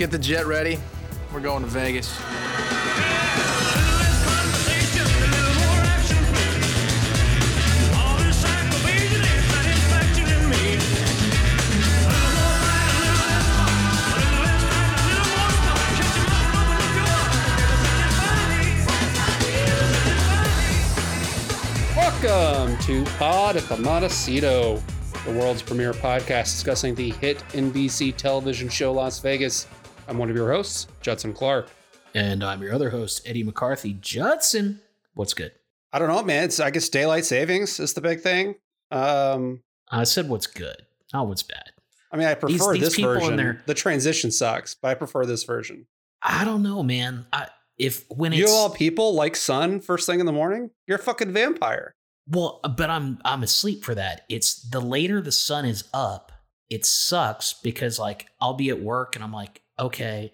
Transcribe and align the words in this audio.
Get 0.00 0.10
the 0.10 0.18
jet 0.18 0.46
ready. 0.46 0.78
We're 1.30 1.40
going 1.40 1.62
to 1.62 1.68
Vegas. 1.68 2.18
Welcome 21.94 22.78
to 22.86 23.04
Pod 23.18 23.56
at 23.56 23.64
the 23.64 23.76
Montecito, 23.76 24.82
the 25.26 25.32
world's 25.32 25.60
premier 25.60 25.92
podcast 25.92 26.44
discussing 26.44 26.94
the 26.94 27.10
hit 27.10 27.40
NBC 27.50 28.16
television 28.16 28.70
show 28.70 28.94
Las 28.94 29.18
Vegas. 29.18 29.66
I'm 30.10 30.18
one 30.18 30.28
of 30.28 30.34
your 30.34 30.52
hosts, 30.52 30.88
Judson 31.02 31.32
Clark. 31.32 31.68
And 32.16 32.42
I'm 32.42 32.60
your 32.60 32.74
other 32.74 32.90
host, 32.90 33.22
Eddie 33.24 33.44
McCarthy. 33.44 33.92
Judson, 34.00 34.80
what's 35.14 35.32
good? 35.34 35.52
I 35.92 36.00
don't 36.00 36.08
know, 36.08 36.20
man. 36.24 36.44
It's 36.44 36.58
I 36.58 36.70
guess 36.70 36.88
daylight 36.88 37.24
savings 37.24 37.78
is 37.78 37.94
the 37.94 38.00
big 38.00 38.20
thing. 38.20 38.56
Um, 38.90 39.62
I 39.88 40.02
said 40.02 40.28
what's 40.28 40.48
good, 40.48 40.82
not 41.14 41.28
what's 41.28 41.44
bad. 41.44 41.70
I 42.10 42.16
mean, 42.16 42.26
I 42.26 42.34
prefer 42.34 42.72
these 42.72 42.80
this 42.82 42.96
version. 42.98 43.36
there- 43.36 43.62
The 43.66 43.74
transition 43.74 44.32
sucks, 44.32 44.74
but 44.74 44.88
I 44.88 44.94
prefer 44.94 45.24
this 45.26 45.44
version. 45.44 45.86
I 46.22 46.44
don't 46.44 46.64
know, 46.64 46.82
man. 46.82 47.26
I 47.32 47.46
if 47.78 48.04
when 48.10 48.32
You 48.32 48.42
it's 48.44 48.52
all 48.52 48.68
people 48.70 49.14
like 49.14 49.36
sun 49.36 49.80
first 49.80 50.06
thing 50.06 50.18
in 50.18 50.26
the 50.26 50.32
morning. 50.32 50.70
You're 50.88 50.98
a 50.98 51.02
fucking 51.02 51.32
vampire. 51.32 51.94
well, 52.26 52.58
but 52.76 52.90
I'm 52.90 53.20
I'm 53.24 53.44
asleep 53.44 53.84
for 53.84 53.94
that. 53.94 54.22
It's 54.28 54.60
the 54.68 54.80
later 54.80 55.20
the 55.22 55.30
sun 55.32 55.64
is 55.64 55.84
up, 55.94 56.32
it 56.68 56.84
sucks 56.84 57.54
because 57.54 58.00
like 58.00 58.26
I'll 58.40 58.54
be 58.54 58.70
at 58.70 58.80
work 58.80 59.14
and 59.14 59.22
I'm 59.24 59.32
like, 59.32 59.62
okay, 59.80 60.32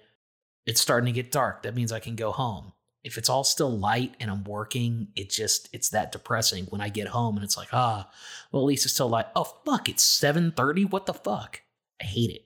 it's 0.67 0.81
starting 0.81 1.07
to 1.07 1.13
get 1.13 1.31
dark. 1.31 1.63
That 1.63 1.75
means 1.75 1.93
I 1.93 2.01
can 2.01 2.17
go 2.17 2.33
home. 2.33 2.73
If 3.05 3.17
it's 3.17 3.29
all 3.29 3.45
still 3.45 3.71
light 3.71 4.17
and 4.19 4.31
I'm 4.31 4.43
working, 4.43 5.09
it 5.15 5.31
just 5.31 5.69
it's 5.73 5.91
that 5.91 6.11
depressing 6.11 6.65
when 6.67 6.81
I 6.81 6.89
get 6.89 7.09
home 7.09 7.37
and 7.37 7.45
it's 7.45 7.57
like, 7.57 7.69
ah, 7.73 8.11
well 8.51 8.63
at 8.63 8.67
least 8.67 8.85
it's 8.85 8.95
still 8.95 9.09
light. 9.09 9.27
Oh 9.37 9.45
fuck, 9.65 9.89
it's 9.89 10.05
7:30. 10.05 10.91
What 10.91 11.07
the 11.07 11.15
fuck? 11.15 11.63
I 12.03 12.05
hate 12.05 12.31
it. 12.31 12.45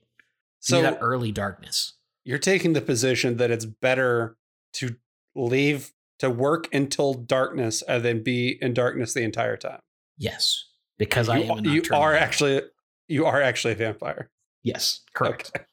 So 0.61 0.83
that 0.83 0.99
early 1.01 1.33
darkness. 1.33 1.95
you're 2.25 2.39
taking 2.39 2.75
the 2.75 2.83
position 2.83 3.39
that 3.39 3.51
it's 3.51 3.65
better 3.65 4.37
to 4.75 4.97
leave 5.35 5.93
to 6.19 6.29
work 6.29 6.69
until 6.75 7.15
darkness 7.15 7.81
and 7.83 8.05
then 8.05 8.23
be 8.23 8.59
in 8.61 8.75
darkness 8.75 9.15
the 9.15 9.23
entire 9.23 9.57
time. 9.57 9.81
Yes, 10.19 10.67
because 10.99 11.31
I 11.31 11.39
you, 11.39 11.53
am. 11.53 11.65
You 11.65 11.83
are 11.93 12.15
actually 12.15 12.61
you 13.09 13.25
are 13.25 13.41
actually 13.41 13.73
a 13.73 13.77
vampire. 13.77 14.31
yes, 14.63 15.01
correct. 15.15 15.51
Okay. 15.57 15.65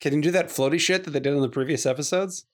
Can 0.00 0.14
you 0.14 0.20
do 0.22 0.30
that 0.32 0.48
floaty 0.48 0.78
shit 0.80 1.04
that 1.04 1.10
they 1.10 1.20
did 1.20 1.32
in 1.34 1.40
the 1.40 1.48
previous 1.48 1.86
episodes? 1.86 2.44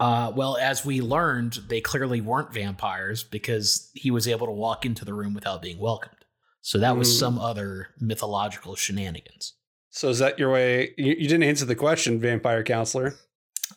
Uh, 0.00 0.32
well, 0.34 0.56
as 0.56 0.84
we 0.84 1.00
learned, 1.00 1.58
they 1.68 1.80
clearly 1.80 2.20
weren't 2.20 2.52
vampires 2.52 3.22
because 3.24 3.90
he 3.94 4.10
was 4.10 4.26
able 4.26 4.46
to 4.46 4.52
walk 4.52 4.84
into 4.84 5.04
the 5.04 5.14
room 5.14 5.34
without 5.34 5.62
being 5.62 5.78
welcomed. 5.78 6.16
So 6.60 6.78
that 6.78 6.96
was 6.96 7.08
Mm. 7.08 7.18
some 7.18 7.38
other 7.38 7.88
mythological 8.00 8.74
shenanigans. 8.74 9.54
So 9.90 10.08
is 10.08 10.18
that 10.18 10.38
your 10.38 10.50
way? 10.52 10.94
You, 10.98 11.12
you 11.12 11.28
didn't 11.28 11.44
answer 11.44 11.64
the 11.64 11.76
question, 11.76 12.18
vampire 12.20 12.64
counselor. 12.64 13.14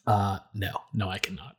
Uh, 0.05 0.39
no, 0.53 0.71
no, 0.93 1.09
I 1.09 1.19
cannot. 1.19 1.55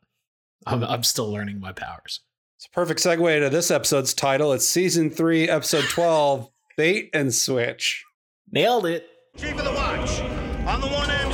I'm, 0.66 0.82
I'm 0.82 1.02
still 1.04 1.30
learning 1.30 1.60
my 1.60 1.72
powers. 1.72 2.20
It's 2.56 2.66
a 2.66 2.70
perfect 2.70 3.00
segue 3.00 3.40
to 3.40 3.50
this 3.50 3.70
episode's 3.70 4.12
title. 4.14 4.52
It's 4.52 4.68
season 4.68 5.10
three, 5.10 5.48
episode 5.48 5.84
twelve, 5.88 6.50
bait 6.76 7.10
and 7.14 7.32
switch. 7.32 8.04
Nailed 8.50 8.86
it. 8.86 9.06
Chief 9.36 9.56
of 9.56 9.64
the 9.64 9.72
watch, 9.72 10.20
on 10.66 10.80
the 10.80 10.88
one 10.88 11.08
MC, 11.10 11.27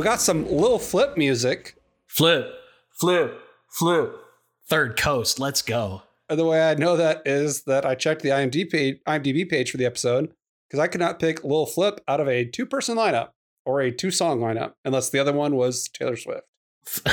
We 0.00 0.04
got 0.04 0.22
some 0.22 0.50
little 0.50 0.78
flip 0.78 1.18
music. 1.18 1.76
Flip, 2.06 2.50
flip, 2.90 3.38
flip. 3.68 4.16
Third 4.66 4.96
coast. 4.96 5.38
Let's 5.38 5.60
go. 5.60 6.04
And 6.30 6.38
the 6.38 6.46
way 6.46 6.70
I 6.70 6.74
know 6.74 6.96
that 6.96 7.20
is 7.26 7.64
that 7.64 7.84
I 7.84 7.96
checked 7.96 8.22
the 8.22 8.30
IMDb 8.30 8.70
page, 8.70 8.98
IMDb 9.06 9.46
page 9.46 9.70
for 9.70 9.76
the 9.76 9.84
episode 9.84 10.32
because 10.66 10.80
I 10.80 10.86
could 10.86 11.02
not 11.02 11.18
pick 11.18 11.44
Lil 11.44 11.66
Flip 11.66 12.00
out 12.08 12.18
of 12.18 12.28
a 12.28 12.46
two 12.46 12.64
person 12.64 12.96
lineup 12.96 13.32
or 13.66 13.82
a 13.82 13.92
two 13.92 14.10
song 14.10 14.40
lineup 14.40 14.72
unless 14.86 15.10
the 15.10 15.18
other 15.18 15.34
one 15.34 15.54
was 15.54 15.86
Taylor 15.90 16.16
Swift. 16.16 16.46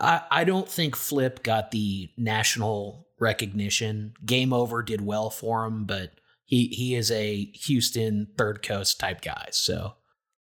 I, 0.00 0.22
I 0.30 0.44
don't 0.44 0.66
think 0.66 0.96
Flip 0.96 1.42
got 1.42 1.72
the 1.72 2.08
national 2.16 3.06
recognition. 3.20 4.14
Game 4.24 4.54
Over 4.54 4.82
did 4.82 5.02
well 5.02 5.28
for 5.28 5.66
him, 5.66 5.84
but 5.84 6.12
he 6.46 6.68
he 6.68 6.94
is 6.94 7.10
a 7.10 7.50
Houston 7.66 8.28
third 8.38 8.62
coast 8.62 8.98
type 8.98 9.20
guy. 9.20 9.48
So 9.50 9.96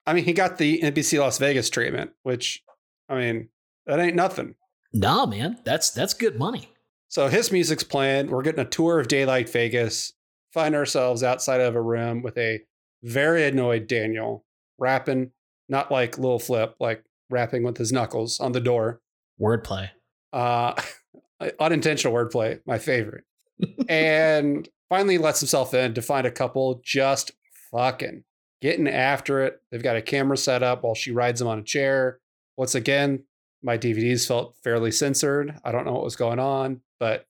I 0.09 0.13
mean, 0.13 0.23
he 0.23 0.33
got 0.33 0.57
the 0.57 0.81
NBC 0.81 1.19
Las 1.19 1.37
Vegas 1.37 1.69
treatment, 1.69 2.13
which, 2.23 2.63
I 3.07 3.15
mean, 3.15 3.49
that 3.85 3.99
ain't 3.99 4.15
nothing. 4.15 4.55
nah, 4.91 5.27
man, 5.27 5.59
that's 5.63 5.91
that's 5.91 6.15
good 6.15 6.39
money. 6.39 6.67
So 7.09 7.27
his 7.27 7.51
music's 7.51 7.83
playing. 7.83 8.31
We're 8.31 8.41
getting 8.41 8.65
a 8.65 8.67
tour 8.67 8.99
of 8.99 9.07
Daylight 9.07 9.49
Vegas. 9.49 10.13
Find 10.51 10.73
ourselves 10.73 11.21
outside 11.21 11.61
of 11.61 11.75
a 11.75 11.81
room 11.81 12.23
with 12.23 12.35
a 12.39 12.61
very 13.03 13.45
annoyed 13.45 13.85
Daniel 13.85 14.45
rapping, 14.79 15.29
not 15.67 15.91
like 15.91 16.17
Lil 16.17 16.39
Flip, 16.39 16.73
like 16.79 17.03
rapping 17.29 17.61
with 17.61 17.77
his 17.77 17.91
knuckles 17.91 18.39
on 18.39 18.51
the 18.51 18.59
door. 18.59 19.01
Wordplay. 19.39 19.91
Uh, 20.33 20.73
unintentional 21.59 22.15
wordplay, 22.15 22.61
my 22.65 22.79
favorite. 22.79 23.25
and 23.87 24.67
finally 24.89 25.19
lets 25.19 25.39
himself 25.39 25.75
in 25.75 25.93
to 25.93 26.01
find 26.01 26.25
a 26.25 26.31
couple 26.31 26.81
just 26.83 27.31
fucking 27.69 28.23
getting 28.61 28.87
after 28.87 29.43
it. 29.43 29.61
They've 29.71 29.83
got 29.83 29.95
a 29.95 30.01
camera 30.01 30.37
set 30.37 30.63
up 30.63 30.83
while 30.83 30.95
she 30.95 31.11
rides 31.11 31.41
him 31.41 31.47
on 31.47 31.59
a 31.59 31.63
chair. 31.63 32.19
Once 32.57 32.75
again, 32.75 33.23
my 33.61 33.77
DVDs 33.77 34.27
felt 34.27 34.55
fairly 34.63 34.91
censored. 34.91 35.55
I 35.63 35.71
don't 35.71 35.85
know 35.85 35.93
what 35.93 36.03
was 36.03 36.15
going 36.15 36.39
on, 36.39 36.81
but 36.99 37.25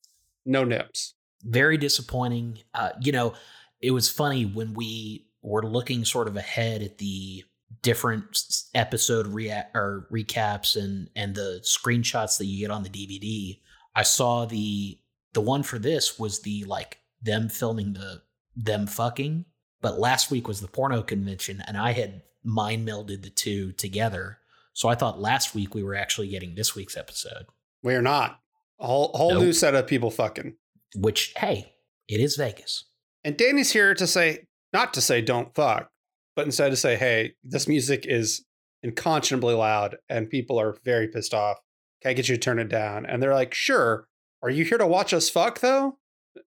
no 0.45 0.63
nips. 0.63 1.16
Very 1.44 1.78
disappointing. 1.78 2.59
Uh, 2.73 2.91
you 3.01 3.12
know, 3.12 3.34
it 3.81 3.91
was 3.91 4.09
funny 4.09 4.45
when 4.45 4.73
we 4.73 5.28
were 5.41 5.63
looking 5.63 6.06
sort 6.06 6.28
of 6.28 6.35
ahead 6.35 6.81
at 6.81 6.97
the 6.97 7.44
different 7.81 8.66
episode 8.73 9.28
rea- 9.28 9.68
or 9.73 10.07
recaps 10.12 10.75
and 10.75 11.09
and 11.16 11.35
the 11.35 11.62
screenshots 11.63 12.38
that 12.38 12.45
you 12.45 12.59
get 12.59 12.72
on 12.72 12.84
the 12.84 12.89
DVD. 12.89 13.59
I 13.95 14.03
saw 14.03 14.45
the 14.45 15.00
the 15.34 15.41
one 15.41 15.63
for 15.63 15.79
this 15.79 16.19
was 16.19 16.41
the 16.41 16.63
like 16.66 17.00
them 17.22 17.50
filming 17.50 17.94
the 17.94 18.23
them 18.56 18.88
fucking, 18.88 19.45
but 19.81 20.00
last 20.00 20.31
week 20.31 20.47
was 20.47 20.62
the 20.62 20.67
porno 20.67 21.01
convention, 21.01 21.63
and 21.67 21.78
I 21.78 21.91
had 21.94 22.22
mind 22.44 22.88
melded 22.88 23.22
the 23.23 23.29
two 23.29 23.72
together. 23.73 24.40
So 24.73 24.90
I 24.90 24.95
thought 24.95 25.19
last 25.19 25.53
week 25.56 25.73
we 25.75 25.84
were 25.84 25.95
actually 25.95 26.29
getting 26.29 26.56
this 26.56 26.75
week's 26.75 26.95
episode, 26.97 27.45
We 27.84 27.95
are 27.95 28.01
not. 28.01 28.39
A 28.79 28.88
whole, 28.88 29.12
whole 29.13 29.31
Nope. 29.34 29.44
new 29.44 29.53
set 29.53 29.75
of 29.75 29.88
people 29.88 30.09
fucking. 30.12 30.56
which 30.95 31.34
hey, 31.38 31.73
it 32.07 32.19
is 32.22 32.35
Vegas. 32.38 32.85
And 33.23 33.35
Danny's 33.38 33.72
here 33.73 33.94
to 33.94 34.07
say, 34.07 34.47
not 34.72 34.94
to 34.94 35.01
say 35.01 35.22
don't 35.22 35.53
fuck, 35.53 35.89
but 36.35 36.45
instead 36.45 36.69
to 36.69 36.78
say, 36.78 36.95
hey, 36.95 37.34
this 37.44 37.68
music 37.68 38.06
is 38.07 38.45
unconscionably 38.84 39.53
loud 39.53 39.97
and 40.07 40.29
people 40.29 40.59
are 40.59 40.78
very 40.85 41.07
pissed 41.09 41.34
off. 41.34 41.57
Can 42.01 42.12
I 42.12 42.13
get 42.13 42.29
you 42.29 42.35
to 42.35 42.39
turn 42.39 42.59
it 42.59 42.69
down? 42.69 43.06
And 43.06 43.22
they're 43.22 43.34
like, 43.35 43.53
sure. 43.53 44.07
Are 44.41 44.50
you 44.50 44.63
here 44.63 44.78
to 44.78 44.88
watch 44.88 45.13
us 45.13 45.29
fuck 45.29 45.59
though? 45.59 45.97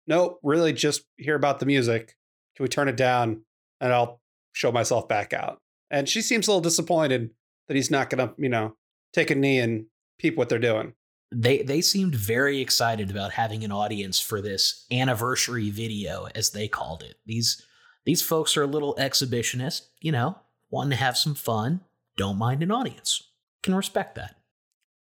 Nope, 0.07 0.41
really 0.43 0.73
just 0.73 1.03
hear 1.19 1.35
about 1.35 1.61
the 1.61 1.67
music. 1.67 2.15
Can 2.57 2.65
we 2.65 2.69
turn 2.69 2.89
it 2.89 2.97
down? 2.97 3.43
And 3.81 3.93
I'll 3.93 4.21
show 4.53 4.73
myself 4.73 5.09
back 5.09 5.33
out. 5.33 5.61
And 5.91 6.09
she 6.09 6.23
seems 6.23 6.47
a 6.47 6.51
little 6.51 6.61
disappointed 6.61 7.31
that 7.69 7.75
he's 7.75 7.91
not 7.91 8.11
gonna, 8.11 8.33
you 8.37 8.49
know, 8.49 8.77
take 9.13 9.31
a 9.31 9.35
knee 9.35 9.59
and 9.59 9.87
peep 10.19 10.37
what 10.37 10.49
they're 10.49 10.59
doing. 10.59 10.95
they 11.35 11.63
they 11.63 11.81
seemed 11.81 12.15
very 12.15 12.61
excited 12.61 13.11
about 13.11 13.33
having 13.33 13.65
an 13.65 13.73
audience 13.73 14.21
for 14.21 14.41
this 14.41 14.87
anniversary 14.91 15.71
video 15.71 16.29
as 16.35 16.51
they 16.51 16.69
called 16.69 17.03
it 17.03 17.17
these 17.25 17.65
these 18.05 18.21
folks 18.21 18.57
are 18.57 18.63
a 18.63 18.67
little 18.67 18.95
exhibitionist 18.97 19.89
you 20.01 20.13
know 20.13 20.37
wanting 20.71 20.91
to 20.91 20.97
have 20.97 21.17
some 21.17 21.35
fun 21.35 21.81
don't 22.19 22.37
mind 22.37 22.63
an 22.63 22.71
audience 22.71 23.31
can 23.63 23.75
respect 23.75 24.15
that 24.15 24.37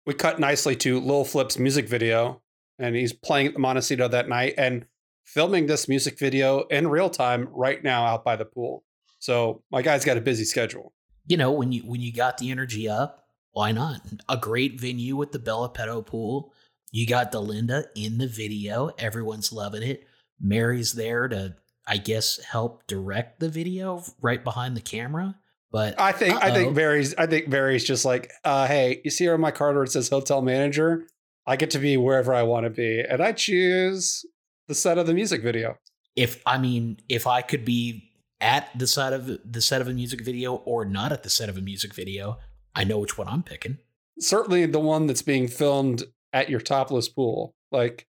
we 0.05 0.13
cut 0.13 0.39
nicely 0.39 0.75
to 0.77 0.99
Lil 0.99 1.23
Flip's 1.23 1.57
music 1.57 1.87
video, 1.87 2.41
and 2.77 2.95
he's 2.95 3.13
playing 3.13 3.47
at 3.47 3.53
the 3.53 3.59
Montecito 3.59 4.07
that 4.09 4.27
night 4.27 4.53
and 4.57 4.85
filming 5.25 5.65
this 5.67 5.87
music 5.87 6.17
video 6.19 6.61
in 6.69 6.87
real 6.87 7.09
time 7.09 7.47
right 7.51 7.83
now 7.83 8.05
out 8.05 8.23
by 8.23 8.35
the 8.35 8.45
pool. 8.45 8.83
So 9.19 9.63
my 9.71 9.81
guy's 9.81 10.05
got 10.05 10.17
a 10.17 10.21
busy 10.21 10.43
schedule. 10.45 10.93
you 11.27 11.37
know 11.37 11.51
when 11.51 11.71
you 11.71 11.81
when 11.83 12.01
you 12.01 12.11
got 12.11 12.37
the 12.37 12.51
energy 12.51 12.89
up 12.89 13.25
why 13.53 13.71
not 13.71 14.01
a 14.27 14.35
great 14.35 14.79
venue 14.81 15.15
with 15.15 15.31
the 15.31 15.39
bella 15.39 15.69
petto 15.69 16.01
pool 16.01 16.51
you 16.91 17.07
got 17.07 17.31
delinda 17.31 17.85
in 17.95 18.17
the 18.17 18.27
video 18.27 18.89
everyone's 18.97 19.53
loving 19.53 19.83
it 19.83 20.05
mary's 20.41 20.93
there 20.93 21.29
to 21.29 21.55
i 21.87 21.95
guess 21.95 22.39
help 22.43 22.85
direct 22.87 23.39
the 23.39 23.47
video 23.47 24.03
right 24.21 24.43
behind 24.43 24.75
the 24.75 24.81
camera 24.81 25.35
but 25.71 25.99
I 25.99 26.11
think 26.11 26.35
I 26.43 26.49
Uh-oh. 26.49 26.53
think 26.53 26.75
Barry's 26.75 27.15
I 27.15 27.25
think 27.25 27.49
Barry's 27.49 27.83
just 27.83 28.05
like, 28.05 28.31
uh, 28.43 28.67
hey, 28.67 29.01
you 29.03 29.09
see 29.09 29.23
here 29.23 29.33
on 29.33 29.41
my 29.41 29.49
card 29.49 29.73
where 29.75 29.83
it 29.85 29.91
says 29.91 30.07
hotel 30.07 30.39
manager? 30.43 31.07
I 31.47 31.55
get 31.55 31.71
to 31.71 31.79
be 31.79 31.97
wherever 31.97 32.31
I 32.31 32.43
want 32.43 32.65
to 32.65 32.69
be, 32.69 32.99
and 33.01 33.23
I 33.23 33.31
choose 33.31 34.23
the 34.67 34.75
set 34.75 34.97
of 34.97 35.07
the 35.07 35.13
music 35.13 35.41
video. 35.41 35.77
if 36.15 36.41
I 36.45 36.57
mean, 36.57 36.99
if 37.09 37.27
I 37.27 37.41
could 37.41 37.65
be 37.65 38.11
at 38.39 38.69
the 38.77 38.87
side 38.87 39.13
of 39.13 39.39
the 39.49 39.61
set 39.61 39.81
of 39.81 39.87
a 39.87 39.93
music 39.93 40.23
video 40.23 40.55
or 40.55 40.85
not 40.85 41.11
at 41.11 41.23
the 41.23 41.29
set 41.29 41.49
of 41.49 41.57
a 41.57 41.61
music 41.61 41.93
video, 41.93 42.37
I 42.75 42.83
know 42.83 42.99
which 42.99 43.17
one 43.17 43.27
I'm 43.27 43.43
picking. 43.43 43.77
Certainly 44.19 44.67
the 44.67 44.79
one 44.79 45.07
that's 45.07 45.21
being 45.21 45.47
filmed 45.47 46.03
at 46.33 46.49
your 46.49 46.59
topless 46.59 47.09
pool. 47.09 47.55
Like, 47.71 48.07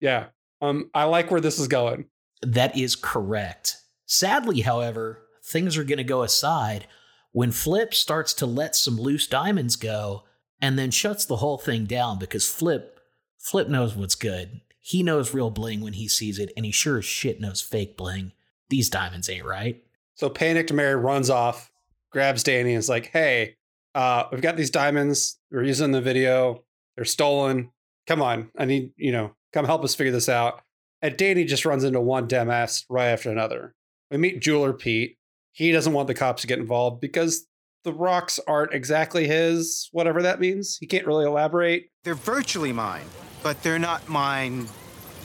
yeah. 0.00 0.26
Um, 0.62 0.90
I 0.94 1.04
like 1.04 1.30
where 1.30 1.40
this 1.40 1.58
is 1.58 1.68
going. 1.68 2.06
That 2.42 2.76
is 2.76 2.96
correct. 2.96 3.76
Sadly, 4.06 4.62
however, 4.62 5.22
things 5.44 5.76
are 5.76 5.84
going 5.84 5.98
to 5.98 6.04
go 6.04 6.22
aside 6.22 6.86
when 7.32 7.52
Flip 7.52 7.92
starts 7.92 8.32
to 8.34 8.46
let 8.46 8.74
some 8.74 8.96
loose 8.96 9.26
diamonds 9.26 9.76
go 9.76 10.24
and 10.60 10.78
then 10.78 10.90
shuts 10.90 11.26
the 11.26 11.36
whole 11.36 11.58
thing 11.58 11.84
down 11.84 12.18
because 12.18 12.48
Flip 12.48 12.98
Flip 13.38 13.68
knows 13.68 13.94
what's 13.94 14.14
good. 14.14 14.60
He 14.86 15.02
knows 15.02 15.34
real 15.34 15.50
bling 15.50 15.80
when 15.80 15.94
he 15.94 16.06
sees 16.06 16.38
it, 16.38 16.52
and 16.56 16.64
he 16.64 16.70
sure 16.70 16.98
as 16.98 17.04
shit 17.04 17.40
knows 17.40 17.60
fake 17.60 17.96
bling. 17.96 18.30
These 18.68 18.88
diamonds 18.88 19.28
ain't 19.28 19.44
right. 19.44 19.82
So 20.14 20.30
panicked 20.30 20.72
Mary 20.72 20.94
runs 20.94 21.28
off, 21.28 21.72
grabs 22.12 22.44
Danny, 22.44 22.70
and 22.70 22.78
is 22.78 22.88
like, 22.88 23.06
"Hey, 23.06 23.56
uh, 23.96 24.28
we've 24.30 24.40
got 24.40 24.56
these 24.56 24.70
diamonds. 24.70 25.40
We're 25.50 25.64
using 25.64 25.90
the 25.90 26.00
video. 26.00 26.62
They're 26.94 27.04
stolen. 27.04 27.72
Come 28.06 28.22
on, 28.22 28.52
I 28.56 28.64
need 28.64 28.92
you 28.96 29.10
know, 29.10 29.34
come 29.52 29.64
help 29.64 29.82
us 29.82 29.96
figure 29.96 30.12
this 30.12 30.28
out." 30.28 30.62
And 31.02 31.16
Danny 31.16 31.44
just 31.44 31.66
runs 31.66 31.82
into 31.82 32.00
one 32.00 32.28
dumbass 32.28 32.84
right 32.88 33.08
after 33.08 33.28
another. 33.28 33.74
We 34.12 34.18
meet 34.18 34.40
jeweler 34.40 34.72
Pete. 34.72 35.18
He 35.50 35.72
doesn't 35.72 35.94
want 35.94 36.06
the 36.06 36.14
cops 36.14 36.42
to 36.42 36.46
get 36.46 36.60
involved 36.60 37.00
because 37.00 37.48
the 37.86 37.94
rocks 37.94 38.40
aren't 38.48 38.74
exactly 38.74 39.28
his, 39.28 39.88
whatever 39.92 40.20
that 40.22 40.40
means. 40.40 40.76
He 40.76 40.86
can't 40.86 41.06
really 41.06 41.24
elaborate. 41.24 41.88
They're 42.02 42.14
virtually 42.14 42.72
mine, 42.72 43.06
but 43.42 43.62
they're 43.62 43.78
not 43.78 44.08
mine 44.08 44.66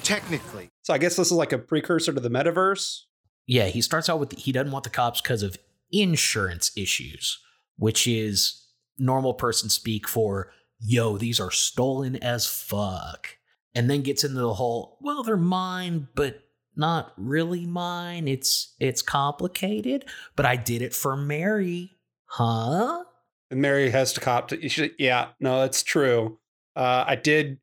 technically. 0.04 0.70
So 0.84 0.94
I 0.94 1.00
guess 1.00 1.16
this 1.16 1.28
is 1.28 1.34
like 1.34 1.52
a 1.52 1.58
precursor 1.58 2.14
to 2.14 2.20
the 2.20 2.30
metaverse. 2.30 3.02
Yeah, 3.48 3.66
he 3.66 3.82
starts 3.82 4.10
out 4.10 4.20
with 4.20 4.38
he 4.38 4.52
doesn't 4.52 4.72
want 4.72 4.84
the 4.84 4.92
cops 4.92 5.22
because 5.22 5.42
of 5.42 5.58
insurance 5.92 6.72
issues, 6.78 7.40
which 7.78 8.06
is 8.06 8.64
normal 8.98 9.34
person 9.34 9.68
speak 9.70 10.08
for 10.08 10.52
yo, 10.84 11.18
these 11.18 11.40
are 11.40 11.52
stolen 11.52 12.16
as 12.18 12.48
fuck. 12.48 13.38
And 13.74 13.90
then 13.90 14.02
gets 14.02 14.24
into 14.24 14.40
the 14.40 14.54
whole, 14.54 14.98
well, 15.02 15.24
they're 15.24 15.38
mine, 15.38 16.10
but 16.14 16.42
not 16.76 17.14
really 17.18 17.66
mine. 17.66 18.28
It's 18.28 18.76
it's 18.80 19.02
complicated, 19.02 20.06
but 20.36 20.46
I 20.46 20.56
did 20.56 20.82
it 20.82 20.94
for 20.94 21.16
Mary. 21.16 21.92
Huh? 22.32 23.04
And 23.50 23.62
Mary 23.62 23.90
has 23.90 24.14
to 24.14 24.22
cop 24.22 24.48
to, 24.48 24.70
she, 24.70 24.92
yeah, 24.98 25.30
no, 25.42 25.64
it's 25.64 25.84
true. 25.84 26.40
Uh, 26.78 27.04
I 27.06 27.18
did 27.18 27.60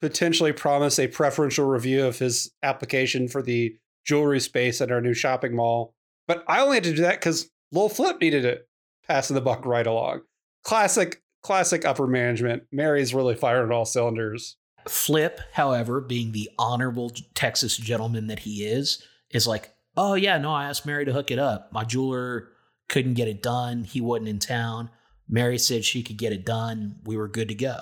potentially 0.00 0.52
promise 0.52 1.00
a 1.00 1.08
preferential 1.08 1.66
review 1.66 2.06
of 2.06 2.20
his 2.20 2.52
application 2.62 3.26
for 3.26 3.42
the 3.42 3.76
jewelry 4.04 4.38
space 4.38 4.80
at 4.80 4.92
our 4.92 5.00
new 5.00 5.12
shopping 5.12 5.56
mall, 5.56 5.94
but 6.28 6.44
I 6.46 6.60
only 6.60 6.76
had 6.76 6.84
to 6.84 6.94
do 6.94 7.02
that 7.02 7.18
because 7.18 7.50
Lil 7.72 7.88
Flip 7.88 8.20
needed 8.20 8.44
it, 8.44 8.68
passing 9.08 9.34
the 9.34 9.40
buck 9.40 9.66
right 9.66 9.86
along. 9.86 10.20
Classic, 10.62 11.20
classic 11.42 11.84
upper 11.84 12.06
management. 12.06 12.62
Mary's 12.70 13.12
really 13.12 13.34
firing 13.34 13.72
all 13.72 13.84
cylinders. 13.84 14.56
Flip, 14.86 15.40
however, 15.54 16.00
being 16.00 16.30
the 16.30 16.48
honorable 16.60 17.10
Texas 17.34 17.76
gentleman 17.76 18.28
that 18.28 18.40
he 18.40 18.64
is, 18.64 19.02
is 19.30 19.48
like, 19.48 19.74
oh 19.96 20.14
yeah, 20.14 20.38
no, 20.38 20.52
I 20.52 20.66
asked 20.66 20.86
Mary 20.86 21.04
to 21.04 21.12
hook 21.12 21.32
it 21.32 21.40
up. 21.40 21.72
My 21.72 21.82
jeweler 21.82 22.50
couldn't 22.88 23.14
get 23.14 23.28
it 23.28 23.42
done. 23.42 23.84
He 23.84 24.00
wasn't 24.00 24.28
in 24.28 24.38
town. 24.38 24.90
Mary 25.28 25.58
said 25.58 25.84
she 25.84 26.02
could 26.02 26.16
get 26.16 26.32
it 26.32 26.44
done. 26.44 26.96
We 27.04 27.16
were 27.16 27.28
good 27.28 27.48
to 27.48 27.54
go. 27.54 27.78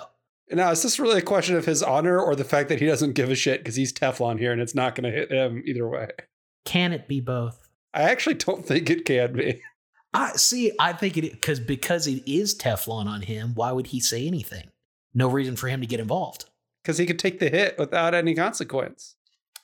Now, 0.51 0.71
is 0.71 0.83
this 0.83 0.99
really 0.99 1.19
a 1.19 1.23
question 1.23 1.55
of 1.55 1.65
his 1.65 1.81
honor 1.81 2.19
or 2.19 2.35
the 2.35 2.43
fact 2.43 2.69
that 2.69 2.79
he 2.79 2.85
doesn't 2.85 3.13
give 3.13 3.31
a 3.31 3.35
shit 3.35 3.61
because 3.61 3.75
he's 3.75 3.91
Teflon 3.91 4.39
here 4.39 4.51
and 4.51 4.61
it's 4.61 4.75
not 4.75 4.95
going 4.95 5.11
to 5.11 5.17
hit 5.17 5.31
him 5.31 5.63
either 5.65 5.87
way? 5.87 6.09
Can 6.65 6.93
it 6.93 7.07
be 7.07 7.19
both? 7.19 7.67
I 7.93 8.03
actually 8.03 8.35
don't 8.35 8.65
think 8.65 8.89
it 8.89 9.05
can 9.05 9.33
be. 9.33 9.61
I 10.13 10.33
see. 10.33 10.71
I 10.79 10.93
think 10.93 11.17
it 11.17 11.31
because 11.31 11.59
because 11.59 12.07
it 12.07 12.23
is 12.25 12.57
Teflon 12.57 13.07
on 13.07 13.21
him. 13.21 13.53
Why 13.55 13.71
would 13.71 13.87
he 13.87 13.99
say 13.99 14.27
anything? 14.27 14.69
No 15.13 15.27
reason 15.27 15.55
for 15.55 15.67
him 15.67 15.81
to 15.81 15.87
get 15.87 15.99
involved. 15.99 16.45
Because 16.83 16.97
he 16.97 17.05
could 17.05 17.19
take 17.19 17.39
the 17.39 17.49
hit 17.49 17.77
without 17.77 18.13
any 18.13 18.35
consequence. 18.35 19.15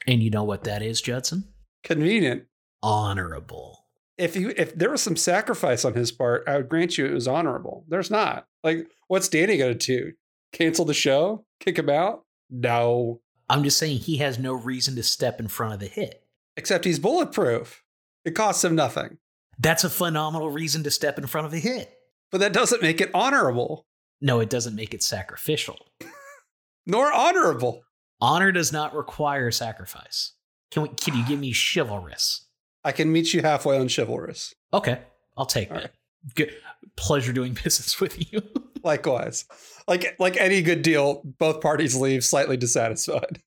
And 0.07 0.23
you 0.23 0.29
know 0.29 0.43
what 0.43 0.63
that 0.63 0.81
is, 0.81 1.01
Judson? 1.01 1.45
Convenient. 1.83 2.45
Honorable. 2.81 3.80
If 4.21 4.35
you 4.35 4.53
if 4.55 4.75
there 4.75 4.91
was 4.91 5.01
some 5.01 5.15
sacrifice 5.15 5.83
on 5.83 5.95
his 5.95 6.11
part, 6.11 6.43
I 6.47 6.57
would 6.57 6.69
grant 6.69 6.97
you 6.97 7.05
it 7.07 7.13
was 7.13 7.27
honorable. 7.27 7.85
There's 7.87 8.11
not. 8.11 8.45
Like, 8.63 8.87
what's 9.07 9.27
Danny 9.27 9.57
gonna 9.57 9.73
do? 9.73 10.13
Cancel 10.53 10.85
the 10.85 10.93
show? 10.93 11.45
Kick 11.59 11.79
him 11.79 11.89
out? 11.89 12.23
No. 12.49 13.21
I'm 13.49 13.63
just 13.63 13.79
saying 13.79 13.97
he 13.97 14.17
has 14.17 14.37
no 14.37 14.53
reason 14.53 14.95
to 14.95 15.03
step 15.03 15.39
in 15.39 15.47
front 15.47 15.73
of 15.73 15.79
the 15.79 15.87
hit. 15.87 16.23
Except 16.55 16.85
he's 16.85 16.99
bulletproof. 16.99 17.83
It 18.23 18.35
costs 18.35 18.63
him 18.63 18.75
nothing. 18.75 19.17
That's 19.57 19.83
a 19.83 19.89
phenomenal 19.89 20.51
reason 20.51 20.83
to 20.83 20.91
step 20.91 21.17
in 21.17 21.27
front 21.27 21.47
of 21.47 21.53
a 21.53 21.59
hit. 21.59 21.91
But 22.31 22.39
that 22.39 22.53
doesn't 22.53 22.81
make 22.81 23.01
it 23.01 23.11
honorable. 23.13 23.87
No, 24.21 24.39
it 24.39 24.49
doesn't 24.49 24.75
make 24.75 24.93
it 24.93 25.03
sacrificial. 25.03 25.77
Nor 26.85 27.11
honorable. 27.11 27.83
Honor 28.21 28.51
does 28.51 28.71
not 28.71 28.93
require 28.93 29.49
sacrifice. 29.49 30.33
Can 30.69 30.83
we 30.83 30.89
can 30.89 31.15
you 31.15 31.25
give 31.25 31.39
me 31.39 31.53
chivalrous? 31.53 32.47
I 32.83 32.91
can 32.91 33.11
meet 33.11 33.33
you 33.33 33.41
halfway 33.41 33.77
on 33.77 33.87
chivalrous. 33.87 34.53
Okay, 34.73 34.99
I'll 35.37 35.45
take 35.45 35.69
All 35.69 35.77
that. 35.77 35.83
right. 35.83 35.91
Good 36.35 36.53
pleasure 36.95 37.33
doing 37.33 37.53
business 37.63 37.99
with 37.99 38.31
you. 38.31 38.41
Likewise. 38.83 39.45
Like 39.87 40.15
like 40.19 40.37
any 40.37 40.61
good 40.61 40.81
deal, 40.81 41.21
both 41.37 41.61
parties 41.61 41.95
leave 41.95 42.23
slightly 42.23 42.57
dissatisfied. 42.57 43.41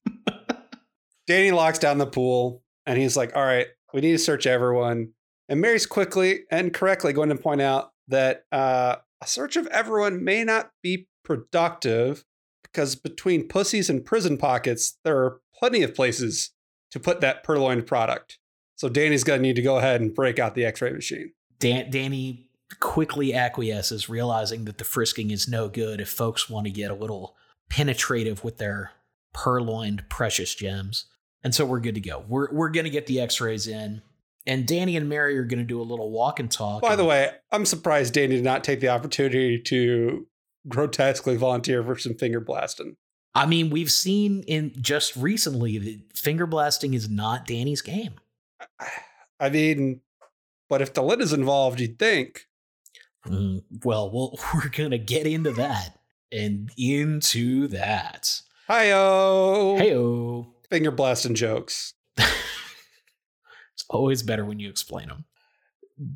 Danny 1.27 1.51
locks 1.51 1.79
down 1.79 1.97
the 1.97 2.05
pool 2.05 2.63
and 2.85 2.99
he's 2.99 3.17
like, 3.17 3.35
all 3.35 3.43
right, 3.43 3.67
we 3.93 4.01
need 4.01 4.11
to 4.11 4.19
search 4.19 4.45
everyone. 4.45 5.09
And 5.49 5.59
Mary's 5.61 5.85
quickly 5.85 6.41
and 6.51 6.73
correctly 6.73 7.13
going 7.13 7.29
to 7.29 7.35
point 7.35 7.61
out 7.61 7.91
that 8.07 8.45
uh, 8.51 8.97
a 9.21 9.27
search 9.27 9.55
of 9.55 9.67
everyone 9.67 10.23
may 10.23 10.43
not 10.43 10.71
be 10.83 11.07
productive 11.23 12.23
because 12.63 12.95
between 12.95 13.47
pussies 13.47 13.89
and 13.89 14.05
prison 14.05 14.37
pockets, 14.37 14.97
there 15.03 15.17
are 15.17 15.39
plenty 15.57 15.81
of 15.81 15.95
places 15.95 16.51
to 16.91 16.99
put 16.99 17.21
that 17.21 17.43
purloined 17.43 17.87
product. 17.87 18.37
So 18.75 18.89
Danny's 18.89 19.23
going 19.23 19.39
to 19.39 19.41
need 19.41 19.55
to 19.55 19.61
go 19.61 19.77
ahead 19.77 20.01
and 20.01 20.13
break 20.13 20.39
out 20.39 20.55
the 20.55 20.65
x 20.65 20.81
ray 20.81 20.91
machine. 20.91 21.31
Dan- 21.59 21.89
Danny 21.89 22.49
quickly 22.79 23.33
acquiesces, 23.33 24.09
realizing 24.09 24.65
that 24.65 24.77
the 24.77 24.83
frisking 24.83 25.31
is 25.31 25.47
no 25.47 25.69
good 25.69 26.01
if 26.01 26.09
folks 26.09 26.49
want 26.49 26.65
to 26.65 26.71
get 26.71 26.91
a 26.91 26.95
little 26.95 27.35
penetrative 27.69 28.43
with 28.43 28.57
their 28.57 28.91
purloined 29.33 30.07
precious 30.09 30.53
gems. 30.55 31.05
And 31.43 31.53
so 31.53 31.65
we're 31.65 31.79
good 31.79 31.95
to 31.95 32.01
go. 32.01 32.23
We're 32.27 32.51
we're 32.51 32.69
gonna 32.69 32.89
get 32.89 33.05
the 33.05 33.21
X-rays 33.21 33.67
in, 33.67 34.01
and 34.47 34.67
Danny 34.67 34.97
and 34.97 35.07
Mary 35.07 35.37
are 35.37 35.43
gonna 35.43 35.63
do 35.63 35.79
a 35.79 35.83
little 35.83 36.09
walk 36.09 36.39
and 36.39 36.49
talk. 36.49 36.81
By 36.81 36.95
the 36.95 37.05
way, 37.05 37.29
I'm 37.51 37.65
surprised 37.65 38.15
Danny 38.15 38.35
did 38.35 38.43
not 38.43 38.63
take 38.63 38.79
the 38.79 38.89
opportunity 38.89 39.59
to 39.59 40.25
grotesquely 40.67 41.35
volunteer 41.37 41.83
for 41.83 41.95
some 41.97 42.15
finger 42.15 42.39
blasting. 42.39 42.95
I 43.35 43.45
mean, 43.45 43.69
we've 43.69 43.91
seen 43.91 44.43
in 44.43 44.73
just 44.81 45.15
recently 45.15 45.77
that 45.77 46.17
finger 46.17 46.47
blasting 46.47 46.93
is 46.93 47.09
not 47.09 47.45
Danny's 47.45 47.81
game. 47.81 48.15
I 49.39 49.49
mean, 49.49 50.01
but 50.69 50.81
if 50.81 50.93
the 50.93 51.03
lid 51.03 51.21
is 51.21 51.33
involved, 51.33 51.79
you'd 51.79 51.99
think. 51.99 52.45
Mm, 53.27 53.63
well, 53.83 54.11
well, 54.11 54.39
we're 54.53 54.69
gonna 54.69 54.97
get 54.97 55.27
into 55.27 55.51
that 55.51 55.99
and 56.31 56.71
into 56.77 57.67
that. 57.67 58.41
Hi-yo! 58.67 59.77
Heyo. 59.79 60.47
Finger 60.69 60.91
blasting 60.91 61.35
jokes. 61.35 61.93
It's 63.75 63.85
always 63.89 64.23
better 64.23 64.45
when 64.45 64.59
you 64.59 64.69
explain 64.69 65.09
them. 65.09 65.25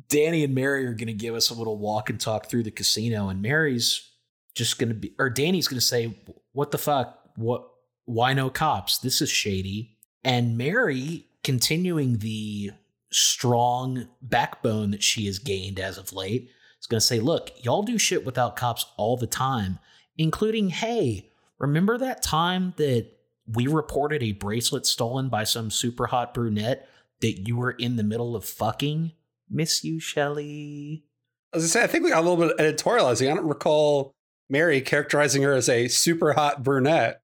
Danny 0.08 0.44
and 0.44 0.54
Mary 0.54 0.86
are 0.86 0.94
going 0.94 1.08
to 1.08 1.12
give 1.12 1.34
us 1.34 1.50
a 1.50 1.54
little 1.54 1.78
walk 1.78 2.08
and 2.08 2.18
talk 2.18 2.46
through 2.46 2.62
the 2.62 2.70
casino, 2.70 3.28
and 3.28 3.42
Mary's 3.42 4.10
just 4.54 4.78
going 4.78 4.88
to 4.88 4.94
be, 4.94 5.14
or 5.18 5.28
Danny's 5.30 5.68
going 5.68 5.78
to 5.78 5.84
say, 5.84 6.16
"What 6.52 6.70
the 6.70 6.78
fuck? 6.78 7.18
What? 7.36 7.68
Why 8.06 8.32
no 8.32 8.50
cops? 8.50 8.98
This 8.98 9.20
is 9.20 9.30
shady." 9.30 9.98
And 10.24 10.56
Mary, 10.56 11.26
continuing 11.42 12.18
the 12.18 12.72
strong 13.10 14.08
backbone 14.22 14.92
that 14.92 15.02
she 15.02 15.26
has 15.26 15.38
gained 15.38 15.80
as 15.80 15.98
of 15.98 16.12
late, 16.12 16.50
is 16.80 16.86
going 16.86 17.00
to 17.00 17.06
say, 17.06 17.20
"Look, 17.20 17.52
y'all 17.62 17.82
do 17.82 17.98
shit 17.98 18.24
without 18.24 18.56
cops 18.56 18.86
all 18.96 19.16
the 19.16 19.26
time, 19.26 19.78
including, 20.16 20.70
hey, 20.70 21.30
remember 21.58 21.98
that 21.98 22.22
time 22.22 22.74
that 22.76 23.06
we 23.46 23.66
reported 23.66 24.22
a 24.22 24.32
bracelet 24.32 24.86
stolen 24.86 25.28
by 25.28 25.44
some 25.44 25.70
super 25.70 26.06
hot 26.06 26.34
brunette 26.34 26.88
that 27.20 27.46
you 27.46 27.56
were 27.56 27.72
in 27.72 27.96
the 27.96 28.04
middle 28.04 28.36
of 28.36 28.44
fucking? 28.44 29.12
Miss 29.48 29.82
you, 29.82 29.98
Shelly. 29.98 31.04
As 31.52 31.64
I 31.64 31.66
say, 31.66 31.82
I 31.82 31.86
think 31.88 32.04
we 32.04 32.10
got 32.10 32.20
a 32.20 32.28
little 32.28 32.36
bit 32.36 32.52
of 32.52 32.58
editorializing. 32.58 33.30
I 33.30 33.34
don't 33.34 33.48
recall 33.48 34.12
Mary 34.48 34.80
characterizing 34.80 35.42
her 35.42 35.52
as 35.52 35.68
a 35.68 35.88
super 35.88 36.34
hot 36.34 36.62
brunette. 36.62 37.22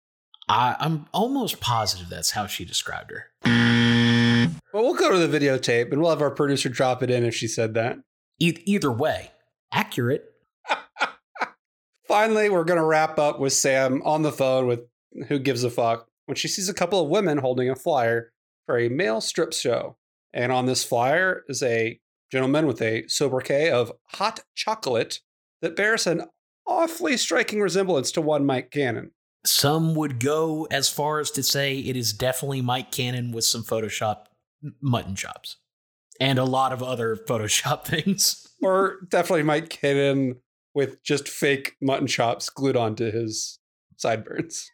I, 0.49 0.77
I'm 0.81 1.07
almost 1.13 1.61
positive 1.61 2.09
that's 2.09 2.33
how 2.33 2.47
she 2.47 2.65
described 2.65 3.13
her. 3.13 3.31
Well, 4.77 4.85
we'll 4.85 4.95
go 4.95 5.11
to 5.11 5.27
the 5.27 5.39
videotape 5.39 5.91
and 5.91 6.03
we'll 6.03 6.11
have 6.11 6.21
our 6.21 6.31
producer 6.31 6.69
drop 6.69 7.03
it 7.03 7.09
in 7.09 7.25
if 7.25 7.35
she 7.35 7.49
said 7.49 7.73
that. 7.73 7.97
E- 8.39 8.59
either 8.67 8.93
way, 8.93 9.31
accurate. 9.73 10.35
Finally, 12.07 12.51
we're 12.51 12.65
going 12.65 12.79
to 12.79 12.85
wrap 12.85 13.19
up 13.19 13.41
with 13.41 13.55
Sam 13.55 14.03
on 14.05 14.21
the 14.21 14.31
phone 14.31 14.67
with 14.67 14.81
Who 15.29 15.39
Gives 15.39 15.65
a 15.65 15.71
Fuck 15.71 16.09
when 16.27 16.37
she 16.37 16.47
sees 16.47 16.69
a 16.69 16.75
couple 16.75 17.01
of 17.01 17.09
women 17.09 17.39
holding 17.39 17.71
a 17.71 17.75
flyer 17.75 18.35
for 18.67 18.79
a 18.79 18.91
male 18.91 19.23
strip 19.23 19.55
show. 19.55 19.97
And 20.35 20.53
on 20.53 20.67
this 20.67 20.85
flyer 20.85 21.45
is 21.49 21.63
a 21.63 21.99
gentleman 22.31 22.67
with 22.67 22.83
a 22.83 23.09
sobriquet 23.09 23.71
of 23.71 23.93
hot 24.09 24.41
chocolate 24.55 25.21
that 25.63 25.75
bears 25.75 26.07
an 26.07 26.27
awfully 26.67 27.17
striking 27.17 27.63
resemblance 27.63 28.13
to 28.13 28.21
one 28.21 28.45
Mike 28.45 28.71
Cannon. 28.71 29.13
Some 29.47 29.95
would 29.95 30.21
go 30.21 30.69
as 30.71 30.91
far 30.91 31.19
as 31.19 31.31
to 31.31 31.43
say 31.43 31.79
it 31.79 31.97
is 31.97 32.13
definitely 32.13 32.61
Mike 32.61 32.93
Cannon 32.93 33.33
with 33.33 33.47
some 33.47 33.63
Photoshop 33.63 34.27
mutton 34.81 35.15
chops 35.15 35.57
and 36.21 36.39
a 36.39 36.45
lot 36.45 36.73
of 36.73 36.83
other 36.83 37.17
Photoshop 37.17 37.85
things. 37.87 38.47
Or 38.63 38.99
definitely 39.09 39.43
Mike 39.43 39.69
Cannon 39.69 40.37
with 40.75 41.03
just 41.03 41.29
fake 41.29 41.77
mutton 41.81 42.07
chops 42.07 42.49
glued 42.49 42.77
onto 42.77 43.11
his 43.11 43.59
sideburns. 43.97 44.71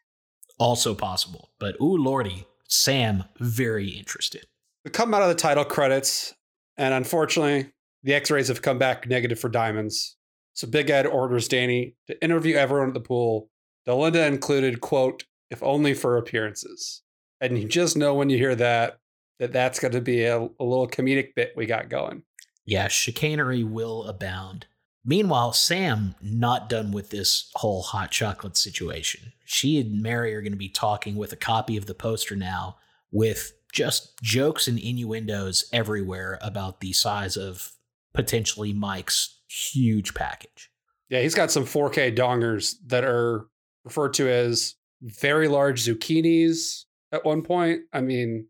Also 0.59 0.95
possible. 0.95 1.51
But 1.59 1.77
ooh, 1.81 1.97
lordy, 1.97 2.47
Sam, 2.69 3.25
very 3.39 3.89
interested. 3.89 4.47
We 4.85 4.91
come 4.91 5.15
out 5.15 5.23
of 5.23 5.29
the 5.29 5.35
title 5.35 5.65
credits, 5.65 6.35
and 6.77 6.93
unfortunately, 6.93 7.73
the 8.03 8.15
x 8.15 8.31
rays 8.31 8.49
have 8.49 8.63
come 8.63 8.79
back 8.79 9.09
negative 9.09 9.39
for 9.39 9.49
diamonds. 9.49 10.17
So 10.55 10.69
Big 10.69 10.91
Ed 10.91 11.07
orders 11.07 11.49
Danny 11.49 11.95
to 12.09 12.23
interview 12.23 12.57
everyone 12.57 12.89
at 12.89 12.95
the 12.95 13.01
pool, 13.01 13.49
Delinda 13.87 14.27
included, 14.27 14.81
quote, 14.81 15.25
if 15.51 15.63
only 15.63 15.95
for 15.95 16.17
appearances. 16.17 17.03
And 17.41 17.59
you 17.59 17.69
just 17.69 17.97
know 17.97 18.15
when 18.15 18.31
you 18.31 18.39
hear 18.39 18.55
that, 18.57 18.99
that 19.39 19.53
that's 19.53 19.79
going 19.79 19.93
to 19.93 20.01
be 20.01 20.25
a, 20.25 20.39
a 20.39 20.65
little 20.65 20.89
comedic 20.89 21.35
bit 21.35 21.53
we 21.57 21.67
got 21.67 21.89
going. 21.89 22.23
Yeah, 22.65 22.89
chicanery 22.89 23.65
will 23.65 24.05
abound. 24.05 24.67
Meanwhile, 25.05 25.53
Sam 25.53 26.15
not 26.23 26.69
done 26.69 26.93
with 26.93 27.11
this 27.11 27.51
whole 27.57 27.83
hot 27.83 28.13
chocolate 28.13 28.57
situation. 28.57 29.33
She 29.45 29.81
and 29.81 30.01
Mary 30.01 30.33
are 30.35 30.43
going 30.43 30.53
to 30.53 30.59
be 30.59 30.69
talking 30.69 31.17
with 31.17 31.33
a 31.33 31.37
copy 31.37 31.77
of 31.77 31.87
the 31.87 31.95
poster 31.95 32.37
now 32.37 32.77
with 33.11 33.53
just 33.73 34.21
jokes 34.23 34.69
and 34.69 34.79
innuendos 34.79 35.65
everywhere 35.73 36.39
about 36.41 36.81
the 36.81 36.93
size 36.93 37.37
of 37.37 37.73
potentially 38.15 38.73
Mike's 38.73 39.41
huge 39.49 40.15
package. 40.15 40.71
Yeah, 41.09 41.21
he's 41.21 41.35
got 41.35 41.51
some 41.51 41.65
4K 41.65 42.17
dongers 42.17 42.77
that 42.87 43.05
are 43.05 43.47
referred 43.85 44.15
to 44.15 44.31
as 44.31 44.77
very 45.03 45.49
large 45.49 45.85
zucchinis 45.85 46.85
at 47.11 47.25
one 47.25 47.43
point. 47.43 47.83
I 47.93 48.01
mean, 48.01 48.47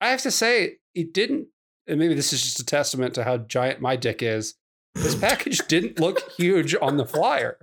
I 0.00 0.10
have 0.10 0.22
to 0.22 0.30
say, 0.30 0.76
it 0.94 1.12
didn't, 1.12 1.48
and 1.86 1.98
maybe 1.98 2.14
this 2.14 2.32
is 2.32 2.42
just 2.42 2.60
a 2.60 2.64
testament 2.64 3.14
to 3.14 3.24
how 3.24 3.38
giant 3.38 3.80
my 3.80 3.96
dick 3.96 4.22
is. 4.22 4.54
This 4.94 5.14
package 5.14 5.58
didn't 5.68 6.00
look 6.00 6.32
huge 6.32 6.74
on 6.80 6.96
the 6.96 7.06
flyer. 7.06 7.58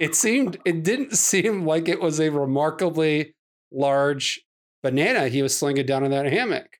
It 0.00 0.14
seemed, 0.14 0.58
it 0.64 0.82
didn't 0.82 1.16
seem 1.16 1.64
like 1.64 1.88
it 1.88 2.00
was 2.00 2.20
a 2.20 2.30
remarkably 2.30 3.34
large 3.72 4.44
banana 4.82 5.28
he 5.28 5.42
was 5.42 5.56
slinging 5.56 5.86
down 5.86 6.04
in 6.04 6.10
that 6.10 6.26
hammock. 6.26 6.78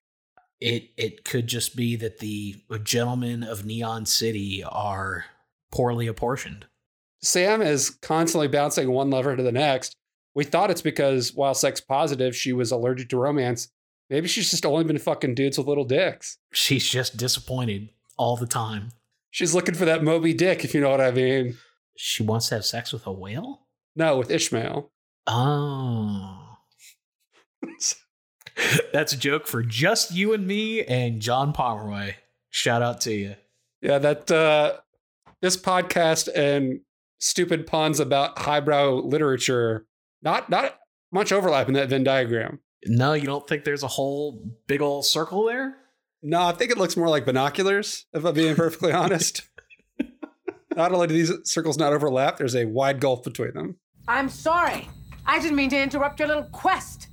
It 0.60 0.90
it 0.96 1.24
could 1.24 1.46
just 1.46 1.74
be 1.76 1.96
that 1.96 2.20
the 2.20 2.56
gentlemen 2.84 3.42
of 3.42 3.64
Neon 3.64 4.06
City 4.06 4.62
are 4.62 5.24
poorly 5.72 6.06
apportioned. 6.06 6.66
Sam 7.22 7.60
is 7.60 7.90
constantly 7.90 8.48
bouncing 8.48 8.90
one 8.90 9.10
lever 9.10 9.34
to 9.36 9.42
the 9.42 9.52
next. 9.52 9.96
We 10.34 10.44
thought 10.44 10.70
it's 10.70 10.82
because 10.82 11.32
while 11.32 11.54
sex 11.54 11.80
positive, 11.80 12.34
she 12.34 12.52
was 12.52 12.72
allergic 12.72 13.08
to 13.10 13.16
romance. 13.16 13.68
Maybe 14.10 14.28
she's 14.28 14.50
just 14.50 14.66
only 14.66 14.84
been 14.84 14.98
fucking 14.98 15.34
dudes 15.34 15.56
with 15.56 15.66
little 15.66 15.84
dicks. 15.84 16.38
She's 16.52 16.88
just 16.88 17.16
disappointed 17.16 17.88
all 18.18 18.36
the 18.36 18.46
time. 18.46 18.90
She's 19.30 19.54
looking 19.54 19.74
for 19.74 19.84
that 19.84 20.04
Moby 20.04 20.34
Dick, 20.34 20.64
if 20.64 20.74
you 20.74 20.80
know 20.80 20.90
what 20.90 21.00
I 21.00 21.10
mean. 21.10 21.56
She 21.96 22.22
wants 22.22 22.48
to 22.48 22.56
have 22.56 22.64
sex 22.64 22.92
with 22.92 23.06
a 23.06 23.12
whale? 23.12 23.66
No, 23.96 24.16
with 24.18 24.30
Ishmael. 24.30 24.90
Oh. 25.26 26.56
That's 28.92 29.12
a 29.12 29.16
joke 29.16 29.46
for 29.46 29.62
just 29.62 30.12
you 30.12 30.32
and 30.32 30.46
me 30.46 30.84
and 30.84 31.20
John 31.20 31.52
Pomeroy. 31.52 32.14
Shout 32.50 32.82
out 32.82 33.00
to 33.02 33.12
you. 33.12 33.36
Yeah, 33.80 33.98
that 33.98 34.30
uh 34.30 34.78
this 35.40 35.56
podcast 35.56 36.28
and 36.34 36.80
stupid 37.18 37.66
puns 37.66 38.00
about 38.00 38.38
highbrow 38.38 38.94
literature, 39.00 39.86
not 40.24 40.50
not 40.50 40.78
much 41.12 41.30
overlap 41.30 41.68
in 41.68 41.74
that 41.74 41.88
Venn 41.88 42.04
diagram. 42.04 42.60
No, 42.86 43.12
you 43.12 43.26
don't 43.26 43.46
think 43.46 43.64
there's 43.64 43.82
a 43.82 43.88
whole 43.88 44.42
big 44.66 44.82
old 44.82 45.06
circle 45.06 45.44
there? 45.44 45.76
No, 46.22 46.42
I 46.42 46.52
think 46.52 46.70
it 46.70 46.78
looks 46.78 46.96
more 46.96 47.08
like 47.08 47.24
binoculars, 47.24 48.06
if 48.12 48.24
I'm 48.24 48.34
being 48.34 48.56
perfectly 48.56 48.92
honest. 49.04 49.42
Not 50.74 50.92
only 50.92 51.06
do 51.06 51.14
these 51.14 51.32
circles 51.44 51.78
not 51.78 51.92
overlap, 51.92 52.36
there's 52.36 52.56
a 52.56 52.64
wide 52.64 52.98
gulf 52.98 53.22
between 53.22 53.52
them. 53.52 53.76
I'm 54.08 54.28
sorry. 54.28 54.88
I 55.24 55.38
didn't 55.38 55.56
mean 55.56 55.70
to 55.70 55.80
interrupt 55.80 56.18
your 56.18 56.28
little 56.28 56.44
quest. 56.44 57.08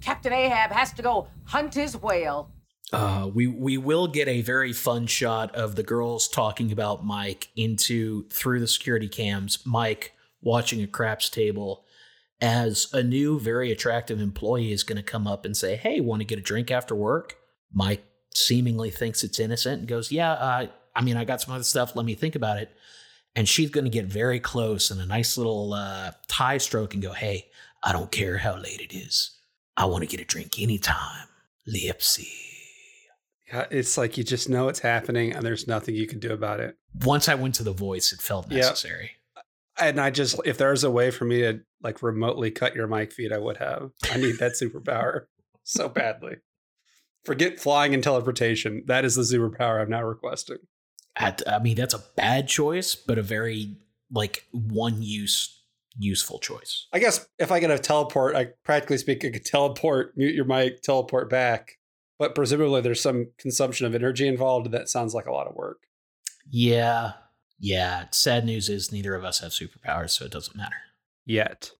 Captain 0.00 0.32
Ahab 0.32 0.72
has 0.72 0.92
to 0.94 1.02
go 1.02 1.28
hunt 1.44 1.74
his 1.74 1.96
whale. 1.96 2.50
Uh, 2.92 3.30
we 3.32 3.46
we 3.46 3.78
will 3.78 4.06
get 4.06 4.28
a 4.28 4.42
very 4.42 4.72
fun 4.72 5.06
shot 5.06 5.54
of 5.54 5.74
the 5.74 5.82
girls 5.82 6.28
talking 6.28 6.70
about 6.70 7.04
Mike 7.04 7.48
into 7.56 8.28
through 8.28 8.60
the 8.60 8.68
security 8.68 9.08
cams. 9.08 9.58
Mike 9.64 10.12
watching 10.42 10.82
a 10.82 10.86
craps 10.86 11.30
table 11.30 11.84
as 12.40 12.88
a 12.92 13.02
new, 13.02 13.38
very 13.38 13.70
attractive 13.72 14.20
employee 14.20 14.72
is 14.72 14.82
going 14.82 14.96
to 14.96 15.02
come 15.02 15.26
up 15.26 15.44
and 15.44 15.56
say, 15.56 15.76
"Hey, 15.76 16.00
want 16.00 16.20
to 16.20 16.26
get 16.26 16.38
a 16.38 16.42
drink 16.42 16.70
after 16.70 16.94
work?" 16.94 17.36
Mike 17.72 18.04
seemingly 18.34 18.90
thinks 18.90 19.24
it's 19.24 19.40
innocent 19.40 19.80
and 19.80 19.88
goes, 19.88 20.12
"Yeah, 20.12 20.32
uh, 20.32 20.66
I 20.94 21.02
mean, 21.02 21.16
I 21.16 21.24
got 21.24 21.40
some 21.40 21.54
other 21.54 21.64
stuff. 21.64 21.96
Let 21.96 22.06
me 22.06 22.14
think 22.14 22.34
about 22.34 22.58
it." 22.58 22.70
And 23.36 23.48
she's 23.48 23.70
going 23.70 23.84
to 23.84 23.90
get 23.90 24.06
very 24.06 24.38
close 24.38 24.90
and 24.90 25.00
a 25.00 25.06
nice 25.06 25.36
little 25.36 25.72
uh, 25.72 26.12
tie 26.28 26.58
stroke 26.58 26.94
and 26.94 27.02
go, 27.02 27.12
"Hey, 27.12 27.46
I 27.82 27.92
don't 27.92 28.10
care 28.10 28.38
how 28.38 28.56
late 28.56 28.80
it 28.80 28.94
is. 28.94 29.38
I 29.76 29.86
want 29.86 30.02
to 30.02 30.08
get 30.08 30.20
a 30.20 30.24
drink 30.24 30.60
anytime." 30.60 31.28
Lipsy. 31.68 32.28
Yeah, 33.48 33.66
it's 33.70 33.96
like 33.96 34.16
you 34.16 34.24
just 34.24 34.48
know 34.48 34.68
it's 34.68 34.80
happening 34.80 35.32
and 35.32 35.44
there's 35.44 35.66
nothing 35.66 35.94
you 35.94 36.06
can 36.06 36.18
do 36.18 36.32
about 36.32 36.60
it. 36.60 36.76
Once 37.04 37.28
I 37.28 37.34
went 37.34 37.54
to 37.56 37.62
the 37.62 37.72
voice, 37.72 38.12
it 38.12 38.20
felt 38.20 38.50
Yep. 38.50 38.64
Necessary. 39.76 39.90
And 39.90 40.00
I 40.00 40.10
just, 40.10 40.40
if 40.44 40.58
there's 40.58 40.84
a 40.84 40.90
way 40.90 41.10
for 41.10 41.24
me 41.24 41.40
to 41.40 41.60
like 41.82 42.02
remotely 42.02 42.50
cut 42.50 42.74
your 42.74 42.86
mic 42.86 43.12
feed, 43.12 43.32
I 43.32 43.38
would 43.38 43.58
have. 43.58 43.90
I 44.10 44.16
need 44.16 44.38
that 44.38 44.52
superpower 44.52 45.26
so 45.62 45.88
badly. 45.88 46.36
Forget 47.24 47.58
flying 47.58 47.94
and 47.94 48.02
teleportation. 48.02 48.84
That 48.86 49.04
is 49.04 49.14
the 49.14 49.22
superpower 49.22 49.80
I'm 49.80 49.90
now 49.90 50.02
requesting. 50.02 50.58
I, 51.16 51.34
I 51.46 51.58
mean, 51.58 51.76
that's 51.76 51.94
a 51.94 52.04
bad 52.16 52.48
choice, 52.48 52.94
but 52.94 53.18
a 53.18 53.22
very 53.22 53.76
like 54.10 54.46
one 54.52 55.00
use 55.02 55.60
useful 55.96 56.38
choice. 56.38 56.88
I 56.92 56.98
guess 56.98 57.26
if 57.38 57.52
I 57.52 57.60
get 57.60 57.70
a 57.70 57.78
teleport, 57.78 58.34
I 58.34 58.48
practically 58.64 58.98
speaking 58.98 59.32
could 59.32 59.44
teleport, 59.44 60.16
mute 60.16 60.34
your 60.34 60.44
mic, 60.44 60.82
teleport 60.82 61.30
back. 61.30 61.78
But 62.18 62.34
presumably 62.34 62.80
there's 62.80 63.00
some 63.00 63.30
consumption 63.38 63.86
of 63.86 63.94
energy 63.94 64.26
involved. 64.26 64.70
That 64.70 64.88
sounds 64.88 65.14
like 65.14 65.26
a 65.26 65.32
lot 65.32 65.46
of 65.46 65.54
work. 65.54 65.78
Yeah, 66.50 67.12
yeah. 67.58 68.06
Sad 68.10 68.44
news 68.44 68.68
is 68.68 68.92
neither 68.92 69.14
of 69.14 69.24
us 69.24 69.40
have 69.40 69.52
superpowers, 69.52 70.10
so 70.10 70.24
it 70.24 70.32
doesn't 70.32 70.56
matter. 70.56 70.76
yet. 71.26 71.70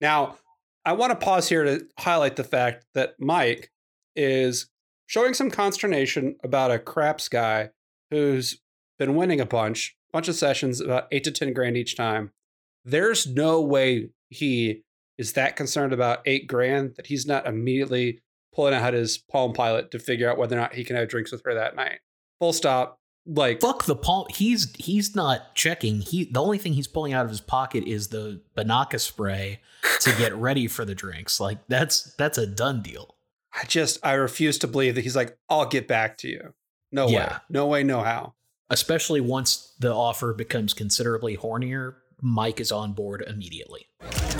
Now, 0.00 0.36
I 0.84 0.92
want 0.94 1.10
to 1.10 1.24
pause 1.24 1.48
here 1.48 1.64
to 1.64 1.86
highlight 1.98 2.36
the 2.36 2.44
fact 2.44 2.86
that 2.94 3.14
Mike 3.18 3.70
is 4.16 4.68
showing 5.06 5.34
some 5.34 5.50
consternation 5.50 6.36
about 6.42 6.70
a 6.70 6.78
craps 6.78 7.28
guy 7.28 7.70
who's 8.10 8.60
been 8.98 9.14
winning 9.16 9.40
a 9.40 9.46
bunch, 9.46 9.96
bunch 10.12 10.28
of 10.28 10.34
sessions, 10.34 10.80
about 10.80 11.06
eight 11.10 11.24
to 11.24 11.30
10 11.30 11.52
grand 11.52 11.76
each 11.76 11.96
time. 11.96 12.32
There's 12.84 13.26
no 13.26 13.60
way 13.60 14.10
he 14.28 14.82
is 15.18 15.34
that 15.34 15.56
concerned 15.56 15.92
about 15.92 16.20
eight 16.24 16.46
grand 16.46 16.94
that 16.96 17.06
he's 17.06 17.26
not 17.26 17.46
immediately 17.46 18.20
pulling 18.54 18.74
out 18.74 18.94
his 18.94 19.18
Palm 19.18 19.52
Pilot 19.52 19.90
to 19.90 19.98
figure 19.98 20.30
out 20.30 20.38
whether 20.38 20.56
or 20.56 20.60
not 20.60 20.74
he 20.74 20.84
can 20.84 20.96
have 20.96 21.08
drinks 21.08 21.30
with 21.30 21.42
her 21.44 21.54
that 21.54 21.76
night. 21.76 22.00
Full 22.38 22.52
stop. 22.54 22.99
Like, 23.32 23.60
Fuck 23.60 23.84
the 23.84 23.94
palm. 23.94 24.26
He's 24.30 24.74
he's 24.76 25.14
not 25.14 25.54
checking. 25.54 26.00
He 26.00 26.24
the 26.24 26.42
only 26.42 26.58
thing 26.58 26.72
he's 26.72 26.88
pulling 26.88 27.12
out 27.12 27.24
of 27.24 27.30
his 27.30 27.40
pocket 27.40 27.84
is 27.84 28.08
the 28.08 28.40
Binaca 28.56 28.98
spray 28.98 29.60
to 30.00 30.12
get 30.16 30.34
ready 30.36 30.66
for 30.66 30.84
the 30.84 30.94
drinks. 30.96 31.38
Like 31.38 31.58
that's 31.68 32.14
that's 32.14 32.38
a 32.38 32.46
done 32.46 32.82
deal. 32.82 33.14
I 33.54 33.64
just, 33.64 33.98
I 34.04 34.12
refuse 34.14 34.58
to 34.58 34.68
believe 34.68 34.94
that 34.94 35.02
he's 35.02 35.16
like, 35.16 35.36
I'll 35.48 35.66
get 35.66 35.88
back 35.88 36.18
to 36.18 36.28
you. 36.28 36.54
No 36.92 37.06
way. 37.06 37.28
No 37.48 37.66
way, 37.66 37.82
no 37.82 38.00
how. 38.00 38.34
Especially 38.68 39.20
once 39.20 39.74
the 39.80 39.92
offer 39.92 40.32
becomes 40.32 40.74
considerably 40.74 41.36
hornier, 41.36 41.96
Mike 42.22 42.60
is 42.60 42.70
on 42.70 42.92
board 42.92 43.24
immediately. 43.26 43.88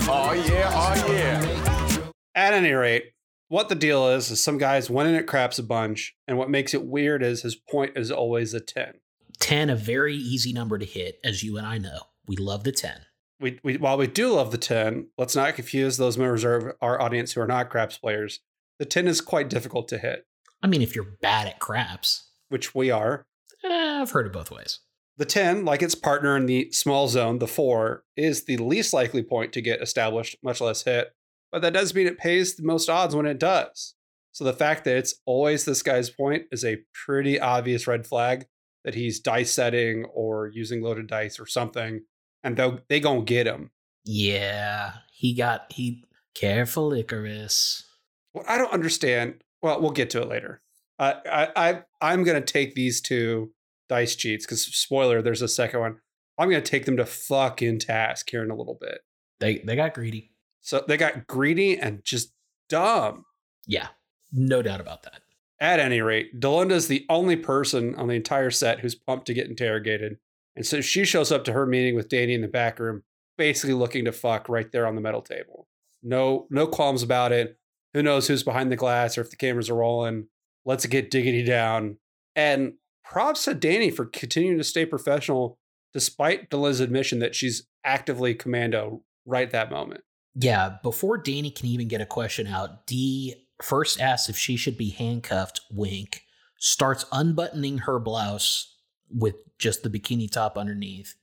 Oh, 0.07 0.33
yeah, 0.33 0.71
oh, 0.73 1.11
yeah. 1.11 2.11
At 2.35 2.53
any 2.53 2.71
rate, 2.71 3.11
what 3.51 3.67
the 3.67 3.75
deal 3.75 4.07
is, 4.07 4.31
is 4.31 4.41
some 4.41 4.57
guy's 4.57 4.89
winning 4.89 5.15
at 5.15 5.27
craps 5.27 5.59
a 5.59 5.63
bunch. 5.63 6.15
And 6.25 6.37
what 6.37 6.49
makes 6.49 6.73
it 6.73 6.85
weird 6.85 7.21
is 7.21 7.41
his 7.41 7.55
point 7.55 7.97
is 7.97 8.09
always 8.09 8.53
a 8.53 8.61
10. 8.61 8.93
10, 9.39 9.69
a 9.69 9.75
very 9.75 10.15
easy 10.15 10.53
number 10.53 10.77
to 10.77 10.85
hit, 10.85 11.19
as 11.21 11.43
you 11.43 11.57
and 11.57 11.67
I 11.67 11.77
know. 11.77 11.99
We 12.25 12.37
love 12.37 12.63
the 12.63 12.71
10. 12.71 13.01
We, 13.41 13.59
we, 13.61 13.75
while 13.75 13.97
we 13.97 14.07
do 14.07 14.33
love 14.33 14.51
the 14.51 14.57
10, 14.57 15.09
let's 15.17 15.35
not 15.35 15.55
confuse 15.55 15.97
those 15.97 16.17
members 16.17 16.45
of 16.45 16.71
our 16.79 17.01
audience 17.01 17.33
who 17.33 17.41
are 17.41 17.47
not 17.47 17.69
craps 17.69 17.97
players. 17.97 18.39
The 18.79 18.85
10 18.85 19.09
is 19.09 19.19
quite 19.19 19.49
difficult 19.49 19.89
to 19.89 19.97
hit, 19.97 20.25
I 20.63 20.67
mean, 20.67 20.81
if 20.81 20.95
you're 20.95 21.17
bad 21.21 21.47
at 21.47 21.59
craps, 21.59 22.29
which 22.49 22.73
we 22.73 22.89
are. 22.89 23.25
eh, 23.63 24.01
I've 24.01 24.11
heard 24.11 24.27
it 24.27 24.33
both 24.33 24.51
ways. 24.51 24.79
The 25.17 25.25
10, 25.25 25.65
like 25.65 25.81
its 25.81 25.95
partner 25.95 26.37
in 26.37 26.45
the 26.45 26.71
small 26.71 27.07
zone, 27.07 27.39
the 27.39 27.47
4, 27.47 28.03
is 28.15 28.45
the 28.45 28.57
least 28.57 28.93
likely 28.93 29.23
point 29.23 29.51
to 29.53 29.61
get 29.61 29.81
established, 29.81 30.37
much 30.41 30.61
less 30.61 30.83
hit. 30.83 31.13
But 31.51 31.61
that 31.61 31.73
does 31.73 31.93
mean 31.93 32.07
it 32.07 32.17
pays 32.17 32.55
the 32.55 32.63
most 32.63 32.89
odds 32.89 33.15
when 33.15 33.25
it 33.25 33.39
does. 33.39 33.95
So 34.31 34.43
the 34.43 34.53
fact 34.53 34.85
that 34.85 34.95
it's 34.95 35.15
always 35.25 35.65
this 35.65 35.83
guy's 35.83 36.09
point 36.09 36.43
is 36.51 36.63
a 36.63 36.79
pretty 37.05 37.39
obvious 37.39 37.87
red 37.87 38.07
flag 38.07 38.45
that 38.83 38.95
he's 38.95 39.19
dice 39.19 39.51
setting 39.51 40.05
or 40.05 40.47
using 40.47 40.81
loaded 40.81 41.07
dice 41.07 41.39
or 41.39 41.45
something, 41.45 42.01
and 42.43 42.57
they 42.57 42.71
they 42.89 42.99
gonna 42.99 43.23
get 43.23 43.47
him. 43.47 43.71
Yeah, 44.05 44.93
he 45.11 45.33
got 45.33 45.71
he 45.71 46.05
careful 46.33 46.93
Icarus. 46.93 47.83
What 48.31 48.49
I 48.49 48.57
don't 48.57 48.71
understand. 48.71 49.43
Well, 49.61 49.81
we'll 49.81 49.91
get 49.91 50.09
to 50.11 50.21
it 50.21 50.29
later. 50.29 50.61
I 50.97 51.15
I, 51.29 51.69
I 51.69 51.83
I'm 52.01 52.23
gonna 52.23 52.41
take 52.41 52.73
these 52.73 53.01
two 53.01 53.51
dice 53.89 54.15
cheats 54.15 54.45
because 54.45 54.63
spoiler, 54.63 55.21
there's 55.21 55.41
a 55.41 55.47
second 55.47 55.81
one. 55.81 55.97
I'm 56.39 56.49
gonna 56.49 56.61
take 56.61 56.85
them 56.85 56.97
to 56.97 57.05
fucking 57.05 57.79
task 57.79 58.29
here 58.31 58.43
in 58.43 58.49
a 58.49 58.55
little 58.55 58.77
bit. 58.79 59.01
They 59.39 59.59
they 59.59 59.75
got 59.75 59.93
greedy. 59.93 60.30
So 60.61 60.83
they 60.87 60.97
got 60.97 61.27
greedy 61.27 61.77
and 61.77 62.03
just 62.03 62.33
dumb. 62.69 63.25
Yeah, 63.67 63.87
no 64.31 64.61
doubt 64.61 64.81
about 64.81 65.03
that. 65.03 65.21
At 65.59 65.79
any 65.79 66.01
rate, 66.01 66.39
Delinda's 66.39 66.87
the 66.87 67.05
only 67.09 67.35
person 67.35 67.93
on 67.95 68.07
the 68.07 68.15
entire 68.15 68.49
set 68.49 68.79
who's 68.79 68.95
pumped 68.95 69.27
to 69.27 69.33
get 69.33 69.47
interrogated. 69.47 70.17
And 70.55 70.65
so 70.65 70.81
she 70.81 71.05
shows 71.05 71.31
up 71.31 71.43
to 71.45 71.53
her 71.53 71.65
meeting 71.65 71.95
with 71.95 72.09
Danny 72.09 72.33
in 72.33 72.41
the 72.41 72.47
back 72.47 72.79
room, 72.79 73.03
basically 73.37 73.73
looking 73.73 74.05
to 74.05 74.11
fuck 74.11 74.49
right 74.49 74.71
there 74.71 74.87
on 74.87 74.95
the 74.95 75.01
metal 75.01 75.21
table. 75.21 75.67
No, 76.01 76.47
no 76.49 76.65
qualms 76.65 77.03
about 77.03 77.31
it. 77.31 77.57
Who 77.93 78.01
knows 78.01 78.27
who's 78.27 78.43
behind 78.43 78.71
the 78.71 78.75
glass 78.75 79.17
or 79.17 79.21
if 79.21 79.29
the 79.29 79.35
cameras 79.35 79.69
are 79.69 79.75
rolling. 79.75 80.27
Let's 80.65 80.85
get 80.85 81.11
diggity 81.11 81.43
down. 81.43 81.97
And 82.35 82.73
props 83.03 83.45
to 83.45 83.53
Danny 83.53 83.91
for 83.91 84.05
continuing 84.05 84.57
to 84.57 84.63
stay 84.63 84.85
professional 84.85 85.59
despite 85.93 86.49
Delinda's 86.49 86.79
admission 86.79 87.19
that 87.19 87.35
she's 87.35 87.67
actively 87.83 88.33
commando 88.33 89.03
right 89.25 89.51
that 89.51 89.69
moment. 89.69 90.01
Yeah, 90.35 90.77
before 90.81 91.17
Danny 91.17 91.51
can 91.51 91.67
even 91.67 91.87
get 91.87 92.01
a 92.01 92.05
question 92.05 92.47
out, 92.47 92.87
Dee 92.87 93.35
first 93.61 93.99
asks 93.99 94.29
if 94.29 94.37
she 94.37 94.55
should 94.55 94.77
be 94.77 94.89
handcuffed, 94.89 95.61
wink, 95.71 96.23
starts 96.57 97.05
unbuttoning 97.11 97.79
her 97.79 97.99
blouse 97.99 98.75
with 99.09 99.35
just 99.57 99.83
the 99.83 99.89
bikini 99.89 100.29
top 100.31 100.57
underneath, 100.57 101.15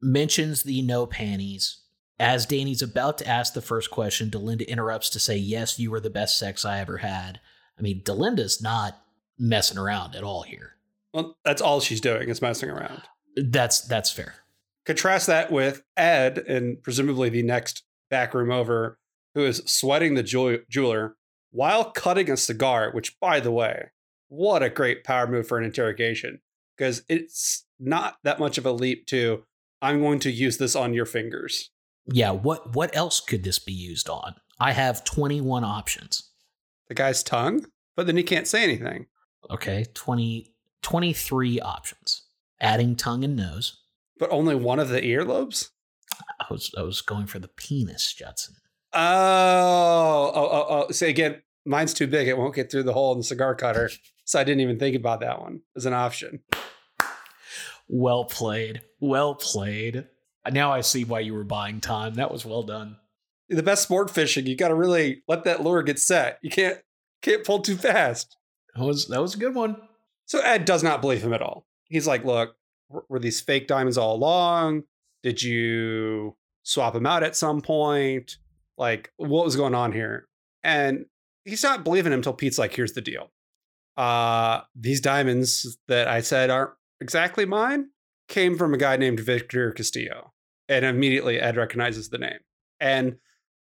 mentions 0.00 0.62
the 0.62 0.82
no 0.82 1.06
panties. 1.06 1.78
As 2.20 2.46
Danny's 2.46 2.82
about 2.82 3.18
to 3.18 3.26
ask 3.26 3.52
the 3.52 3.60
first 3.60 3.90
question, 3.90 4.30
Delinda 4.30 4.66
interrupts 4.68 5.10
to 5.10 5.18
say, 5.18 5.36
Yes, 5.36 5.78
you 5.78 5.90
were 5.90 6.00
the 6.00 6.10
best 6.10 6.38
sex 6.38 6.64
I 6.64 6.78
ever 6.78 6.98
had. 6.98 7.40
I 7.78 7.82
mean, 7.82 8.02
Delinda's 8.02 8.62
not 8.62 9.02
messing 9.38 9.78
around 9.78 10.14
at 10.14 10.22
all 10.22 10.42
here. 10.42 10.76
Well, 11.12 11.36
that's 11.44 11.60
all 11.60 11.80
she's 11.80 12.00
doing 12.00 12.28
is 12.28 12.40
messing 12.40 12.70
around. 12.70 13.02
That's 13.36 13.80
that's 13.80 14.10
fair. 14.10 14.36
Contrast 14.84 15.26
that 15.26 15.50
with 15.50 15.82
Ed 15.96 16.38
and 16.38 16.82
presumably 16.82 17.28
the 17.28 17.42
next 17.42 17.82
back 18.12 18.34
room 18.34 18.52
over, 18.52 18.98
who 19.34 19.44
is 19.44 19.62
sweating 19.66 20.14
the 20.14 20.22
jeweler 20.22 21.16
while 21.50 21.90
cutting 21.90 22.30
a 22.30 22.36
cigar, 22.36 22.90
which, 22.92 23.18
by 23.18 23.40
the 23.40 23.50
way, 23.50 23.90
what 24.28 24.62
a 24.62 24.70
great 24.70 25.02
power 25.02 25.26
move 25.26 25.48
for 25.48 25.58
an 25.58 25.64
interrogation 25.64 26.40
because 26.76 27.02
it's 27.08 27.66
not 27.80 28.16
that 28.22 28.38
much 28.38 28.58
of 28.58 28.66
a 28.66 28.72
leap 28.72 29.06
to 29.06 29.44
I'm 29.80 30.00
going 30.00 30.20
to 30.20 30.30
use 30.30 30.58
this 30.58 30.76
on 30.76 30.94
your 30.94 31.06
fingers. 31.06 31.70
Yeah, 32.06 32.30
what 32.30 32.74
what 32.74 32.94
else 32.96 33.20
could 33.20 33.44
this 33.44 33.58
be 33.58 33.72
used 33.72 34.08
on? 34.08 34.34
I 34.60 34.72
have 34.72 35.04
21 35.04 35.64
options. 35.64 36.30
The 36.88 36.94
guy's 36.94 37.22
tongue, 37.22 37.66
but 37.96 38.06
then 38.06 38.16
he 38.16 38.22
can't 38.22 38.46
say 38.46 38.62
anything. 38.62 39.06
Okay, 39.50 39.86
20 39.94 40.54
23 40.82 41.60
options. 41.60 42.22
Adding 42.60 42.96
tongue 42.96 43.24
and 43.24 43.36
nose. 43.36 43.80
But 44.18 44.30
only 44.30 44.54
one 44.54 44.78
of 44.78 44.88
the 44.88 45.00
earlobes? 45.00 45.70
I 46.40 46.46
was 46.50 46.70
I 46.76 46.82
was 46.82 47.00
going 47.00 47.26
for 47.26 47.38
the 47.38 47.48
penis, 47.48 48.12
Judson. 48.12 48.54
Oh, 48.92 50.32
oh, 50.34 50.48
oh, 50.52 50.66
oh. 50.68 50.92
Say 50.92 51.10
again, 51.10 51.42
mine's 51.64 51.94
too 51.94 52.06
big. 52.06 52.28
It 52.28 52.36
won't 52.36 52.54
get 52.54 52.70
through 52.70 52.82
the 52.82 52.92
hole 52.92 53.12
in 53.12 53.18
the 53.18 53.24
cigar 53.24 53.54
cutter. 53.54 53.90
So 54.24 54.38
I 54.38 54.44
didn't 54.44 54.60
even 54.60 54.78
think 54.78 54.94
about 54.94 55.18
that 55.20 55.40
one 55.40 55.62
as 55.76 55.84
an 55.84 55.94
option. 55.94 56.44
Well 57.88 58.24
played. 58.24 58.80
Well 59.00 59.34
played. 59.34 60.06
Now 60.50 60.72
I 60.72 60.80
see 60.80 61.04
why 61.04 61.20
you 61.20 61.34
were 61.34 61.44
buying 61.44 61.80
time. 61.80 62.14
That 62.14 62.30
was 62.30 62.44
well 62.44 62.62
done. 62.62 62.96
The 63.48 63.64
best 63.64 63.82
sport 63.82 64.10
fishing, 64.10 64.46
you 64.46 64.56
got 64.56 64.68
to 64.68 64.76
really 64.76 65.24
let 65.26 65.42
that 65.44 65.62
lure 65.62 65.82
get 65.82 65.98
set. 65.98 66.38
You 66.40 66.50
can't 66.50 66.78
can't 67.20 67.44
pull 67.44 67.62
too 67.62 67.76
fast. 67.76 68.36
That 68.76 68.84
was 68.84 69.08
that 69.08 69.20
was 69.20 69.34
a 69.34 69.38
good 69.38 69.56
one. 69.56 69.76
So 70.26 70.38
Ed 70.38 70.64
does 70.64 70.84
not 70.84 71.00
believe 71.00 71.22
him 71.22 71.32
at 71.32 71.42
all. 71.42 71.66
He's 71.88 72.06
like, 72.06 72.24
"Look, 72.24 72.54
were 73.08 73.18
these 73.18 73.40
fake 73.40 73.66
diamonds 73.66 73.98
all 73.98 74.14
along? 74.14 74.84
Did 75.22 75.42
you 75.42 76.36
swap 76.62 76.94
them 76.94 77.06
out 77.06 77.22
at 77.22 77.36
some 77.36 77.60
point? 77.60 78.36
Like, 78.78 79.12
what 79.16 79.44
was 79.44 79.56
going 79.56 79.74
on 79.74 79.92
here?" 79.92 80.28
And 80.64 81.06
he's 81.44 81.62
not 81.62 81.84
believing 81.84 82.12
him 82.12 82.20
until 82.20 82.32
Pete's 82.32 82.58
like, 82.58 82.74
"Here's 82.74 82.92
the 82.92 83.00
deal. 83.00 83.32
Uh, 83.96 84.62
these 84.74 85.00
diamonds 85.00 85.78
that 85.88 86.08
I 86.08 86.20
said 86.20 86.50
aren't 86.50 86.72
exactly 87.00 87.44
mine 87.44 87.90
came 88.28 88.56
from 88.56 88.74
a 88.74 88.78
guy 88.78 88.96
named 88.96 89.20
Victor 89.20 89.72
Castillo." 89.72 90.32
And 90.68 90.84
immediately 90.84 91.38
Ed 91.38 91.56
recognizes 91.56 92.08
the 92.08 92.18
name. 92.18 92.38
And 92.80 93.16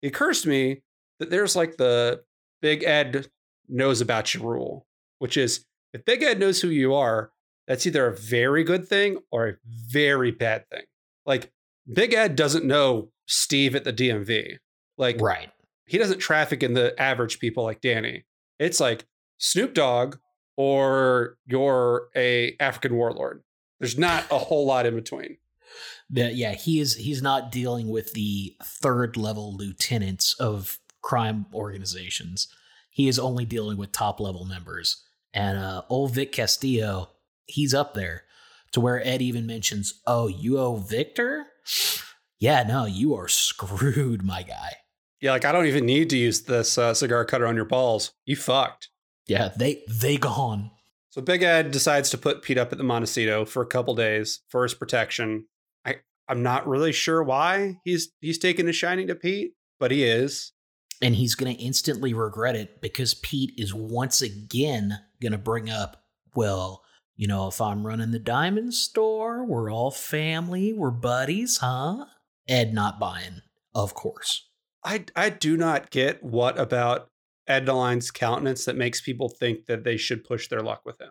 it 0.01 0.07
occurs 0.07 0.41
to 0.41 0.49
me 0.49 0.81
that 1.19 1.29
there's 1.29 1.55
like 1.55 1.77
the 1.77 2.23
Big 2.61 2.83
Ed 2.83 3.27
knows 3.67 4.01
about 4.01 4.33
you 4.33 4.41
rule, 4.41 4.85
which 5.19 5.37
is 5.37 5.65
if 5.93 6.03
Big 6.05 6.23
Ed 6.23 6.39
knows 6.39 6.61
who 6.61 6.69
you 6.69 6.93
are, 6.93 7.31
that's 7.67 7.85
either 7.85 8.07
a 8.07 8.15
very 8.15 8.63
good 8.63 8.87
thing 8.87 9.19
or 9.31 9.47
a 9.47 9.53
very 9.65 10.31
bad 10.31 10.67
thing. 10.69 10.83
Like 11.29 11.51
Big 11.93 12.13
Ed 12.13 12.35
doesn't 12.35 12.65
know 12.65 13.11
Steve 13.27 13.75
at 13.75 13.83
the 13.83 13.93
DMV. 13.93 14.57
Like 14.97 15.21
right. 15.21 15.51
He 15.85 15.99
doesn't 15.99 16.19
traffic 16.19 16.63
in 16.63 16.73
the 16.73 16.99
average 16.99 17.39
people 17.39 17.63
like 17.63 17.81
Danny. 17.81 18.25
It's 18.57 18.79
like 18.79 19.05
Snoop 19.37 19.75
Dogg 19.75 20.17
or 20.57 21.37
you're 21.45 22.09
a 22.15 22.55
African 22.59 22.95
warlord. 22.95 23.43
There's 23.79 23.97
not 23.97 24.25
a 24.31 24.39
whole 24.39 24.65
lot 24.65 24.87
in 24.87 24.95
between. 24.95 25.37
That 26.09 26.35
yeah, 26.35 26.53
he 26.53 26.79
is 26.79 26.95
he's 26.95 27.21
not 27.21 27.51
dealing 27.51 27.89
with 27.89 28.13
the 28.13 28.55
third 28.63 29.15
level 29.15 29.55
lieutenants 29.55 30.33
of 30.33 30.79
crime 31.03 31.45
organizations. 31.53 32.47
He 32.89 33.07
is 33.07 33.19
only 33.19 33.45
dealing 33.45 33.77
with 33.77 33.91
top 33.91 34.19
level 34.19 34.45
members. 34.45 35.03
And 35.31 35.59
uh, 35.59 35.83
old 35.89 36.15
Vic 36.15 36.31
Castillo, 36.31 37.11
he's 37.45 37.75
up 37.75 37.93
there 37.93 38.23
to 38.71 38.81
where 38.81 39.05
Ed 39.05 39.21
even 39.21 39.45
mentions, 39.45 40.01
"Oh, 40.05 40.27
you 40.27 40.59
owe 40.59 40.75
Victor." 40.75 41.47
Yeah, 42.39 42.63
no, 42.63 42.85
you 42.85 43.15
are 43.15 43.27
screwed, 43.27 44.23
my 44.23 44.43
guy. 44.43 44.75
Yeah, 45.21 45.31
like 45.31 45.45
I 45.45 45.51
don't 45.51 45.65
even 45.65 45.85
need 45.85 46.09
to 46.11 46.17
use 46.17 46.41
this 46.41 46.77
uh, 46.77 46.93
cigar 46.93 47.25
cutter 47.25 47.45
on 47.45 47.55
your 47.55 47.65
balls. 47.65 48.13
You 48.25 48.35
fucked. 48.35 48.89
Yeah, 49.27 49.49
they 49.55 49.83
they 49.89 50.17
gone. 50.17 50.71
So 51.09 51.21
Big 51.21 51.43
Ed 51.43 51.71
decides 51.71 52.09
to 52.11 52.17
put 52.17 52.41
Pete 52.41 52.57
up 52.57 52.71
at 52.71 52.77
the 52.77 52.83
Montecito 52.83 53.43
for 53.45 53.61
a 53.61 53.67
couple 53.67 53.95
days 53.95 54.41
for 54.49 54.63
his 54.63 54.73
protection. 54.73 55.47
I 55.85 55.95
I'm 56.27 56.43
not 56.43 56.67
really 56.67 56.93
sure 56.93 57.21
why 57.23 57.79
he's 57.83 58.09
he's 58.21 58.37
taking 58.37 58.67
a 58.69 58.73
shining 58.73 59.07
to 59.07 59.15
Pete, 59.15 59.53
but 59.79 59.91
he 59.91 60.03
is. 60.03 60.53
And 61.01 61.15
he's 61.15 61.35
going 61.35 61.55
to 61.55 61.63
instantly 61.63 62.13
regret 62.13 62.57
it 62.57 62.81
because 62.81 63.13
Pete 63.13 63.53
is 63.57 63.73
once 63.73 64.21
again 64.21 64.99
going 65.21 65.31
to 65.31 65.37
bring 65.37 65.69
up, 65.69 66.03
well, 66.35 66.83
you 67.19 67.27
know, 67.27 67.49
if 67.49 67.59
I'm 67.59 67.85
running 67.85 68.11
the 68.11 68.17
diamond 68.17 68.73
store, 68.73 69.43
we're 69.43 69.69
all 69.69 69.91
family, 69.91 70.71
we're 70.71 70.89
buddies, 70.89 71.57
huh? 71.57 72.05
Ed 72.47 72.73
not 72.73 72.97
buying, 72.97 73.41
of 73.75 73.93
course. 73.93 74.47
I 74.85 75.03
I 75.17 75.29
do 75.29 75.57
not 75.57 75.89
get 75.89 76.23
what 76.23 76.57
about 76.57 77.09
Ed 77.45 77.65
Deline's 77.65 78.09
countenance 78.09 78.63
that 78.63 78.77
makes 78.77 79.01
people 79.01 79.27
think 79.27 79.65
that 79.65 79.83
they 79.83 79.97
should 79.97 80.23
push 80.23 80.47
their 80.47 80.61
luck 80.61 80.83
with 80.85 81.01
him. 81.01 81.09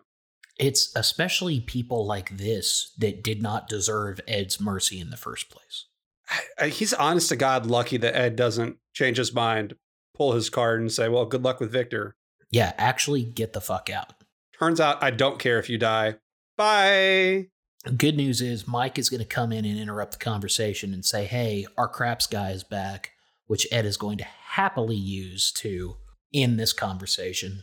It's 0.58 0.96
especially 0.96 1.60
people 1.60 2.06
like 2.06 2.38
this 2.38 2.94
that 2.96 3.22
did 3.22 3.42
not 3.42 3.68
deserve 3.68 4.18
Ed's 4.26 4.58
mercy 4.58 5.00
in 5.00 5.10
the 5.10 5.18
first 5.18 5.50
place. 5.50 5.88
I, 6.30 6.38
I, 6.58 6.68
he's 6.68 6.94
honest 6.94 7.28
to 7.28 7.36
God 7.36 7.66
lucky 7.66 7.98
that 7.98 8.16
Ed 8.16 8.34
doesn't 8.34 8.78
change 8.94 9.18
his 9.18 9.34
mind, 9.34 9.74
pull 10.16 10.32
his 10.32 10.48
card, 10.48 10.80
and 10.80 10.90
say, 10.90 11.10
"Well, 11.10 11.26
good 11.26 11.44
luck 11.44 11.60
with 11.60 11.70
Victor." 11.70 12.16
Yeah, 12.50 12.72
actually 12.78 13.24
get 13.24 13.52
the 13.52 13.60
fuck 13.60 13.90
out. 13.90 14.14
Turns 14.58 14.80
out 14.80 15.02
I 15.02 15.10
don't 15.10 15.38
care 15.38 15.58
if 15.58 15.70
you 15.70 15.78
die. 15.78 16.16
Bye. 16.56 17.46
Good 17.96 18.16
news 18.16 18.40
is 18.40 18.66
Mike 18.66 18.98
is 18.98 19.08
going 19.08 19.20
to 19.20 19.26
come 19.26 19.52
in 19.52 19.64
and 19.64 19.78
interrupt 19.78 20.12
the 20.12 20.24
conversation 20.24 20.92
and 20.92 21.04
say, 21.04 21.24
"Hey, 21.26 21.64
our 21.76 21.88
craps 21.88 22.26
guy 22.26 22.50
is 22.50 22.64
back," 22.64 23.12
which 23.46 23.68
Ed 23.70 23.86
is 23.86 23.96
going 23.96 24.18
to 24.18 24.24
happily 24.24 24.96
use 24.96 25.52
to 25.52 25.96
end 26.34 26.58
this 26.58 26.72
conversation, 26.72 27.62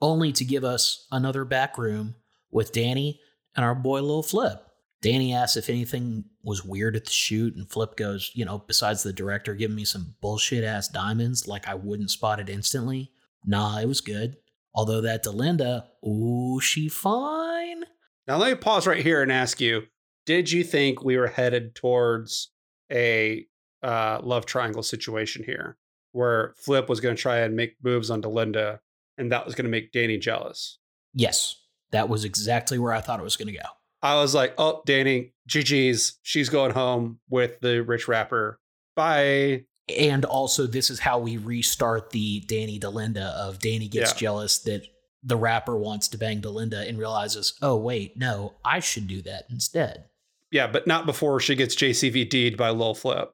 only 0.00 0.32
to 0.32 0.44
give 0.44 0.64
us 0.64 1.06
another 1.10 1.44
back 1.44 1.76
room 1.76 2.14
with 2.50 2.72
Danny 2.72 3.20
and 3.56 3.64
our 3.64 3.74
boy 3.74 4.00
Lil 4.02 4.22
Flip. 4.22 4.62
Danny 5.02 5.34
asks 5.34 5.56
if 5.56 5.68
anything 5.68 6.24
was 6.42 6.64
weird 6.64 6.96
at 6.96 7.04
the 7.04 7.10
shoot, 7.10 7.54
and 7.56 7.68
Flip 7.68 7.96
goes, 7.96 8.30
you 8.34 8.44
know, 8.44 8.58
besides 8.66 9.02
the 9.02 9.12
director 9.12 9.54
giving 9.54 9.76
me 9.76 9.84
some 9.84 10.14
bullshit 10.20 10.64
ass 10.64 10.88
diamonds, 10.88 11.46
like 11.46 11.68
I 11.68 11.74
wouldn't 11.74 12.10
spot 12.10 12.40
it 12.40 12.48
instantly. 12.48 13.10
Nah, 13.44 13.78
it 13.78 13.86
was 13.86 14.00
good. 14.00 14.36
Although 14.76 15.00
that 15.00 15.24
Delinda, 15.24 15.86
ooh, 16.06 16.60
she 16.60 16.88
fine. 16.88 17.84
Now 18.28 18.36
let 18.36 18.50
me 18.50 18.54
pause 18.56 18.86
right 18.86 19.02
here 19.02 19.22
and 19.22 19.32
ask 19.32 19.60
you: 19.60 19.84
Did 20.26 20.52
you 20.52 20.62
think 20.62 21.02
we 21.02 21.16
were 21.16 21.26
headed 21.26 21.74
towards 21.74 22.52
a 22.92 23.46
uh, 23.82 24.20
love 24.22 24.46
triangle 24.46 24.82
situation 24.82 25.44
here, 25.44 25.76
where 26.12 26.54
Flip 26.58 26.88
was 26.88 27.00
going 27.00 27.16
to 27.16 27.20
try 27.20 27.38
and 27.38 27.56
make 27.56 27.76
moves 27.82 28.10
on 28.10 28.22
Delinda, 28.22 28.80
and 29.18 29.30
that 29.32 29.44
was 29.44 29.54
going 29.54 29.64
to 29.64 29.70
make 29.70 29.92
Danny 29.92 30.18
jealous. 30.18 30.78
Yes, 31.14 31.56
that 31.92 32.08
was 32.08 32.24
exactly 32.24 32.78
where 32.78 32.92
I 32.92 33.00
thought 33.00 33.20
it 33.20 33.24
was 33.24 33.36
going 33.36 33.52
to 33.52 33.58
go. 33.58 33.68
I 34.02 34.16
was 34.16 34.34
like, 34.34 34.54
oh, 34.58 34.82
Danny, 34.86 35.32
GG's. 35.48 36.18
She's 36.22 36.48
going 36.48 36.72
home 36.72 37.20
with 37.30 37.60
the 37.60 37.82
rich 37.82 38.08
rapper. 38.08 38.60
Bye. 38.94 39.64
And 39.94 40.24
also, 40.24 40.66
this 40.66 40.90
is 40.90 40.98
how 41.00 41.18
we 41.18 41.36
restart 41.36 42.10
the 42.10 42.40
Danny 42.40 42.80
Delinda 42.80 43.30
of 43.34 43.58
Danny 43.60 43.86
gets 43.88 44.12
Yeah. 44.12 44.18
jealous 44.18 44.58
that 44.60 44.82
the 45.22 45.36
rapper 45.36 45.76
wants 45.76 46.08
to 46.08 46.18
bang 46.18 46.40
Delinda 46.40 46.88
and 46.88 46.98
realizes, 46.98 47.54
oh, 47.62 47.76
wait, 47.76 48.16
no, 48.16 48.54
I 48.64 48.80
should 48.80 49.06
do 49.06 49.22
that 49.22 49.44
instead. 49.50 50.04
Yeah, 50.50 50.66
but 50.66 50.86
not 50.86 51.06
before 51.06 51.38
she 51.40 51.54
gets 51.54 51.74
JCVD'd 51.76 52.56
by 52.56 52.70
Lil 52.70 52.94
Flip. 52.94 53.30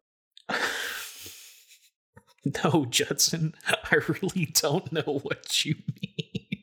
No, 2.64 2.86
Judson, 2.86 3.54
I 3.68 3.96
really 4.08 4.46
don't 4.52 4.90
know 4.92 5.20
what 5.22 5.64
you 5.64 5.76
mean. 6.02 6.58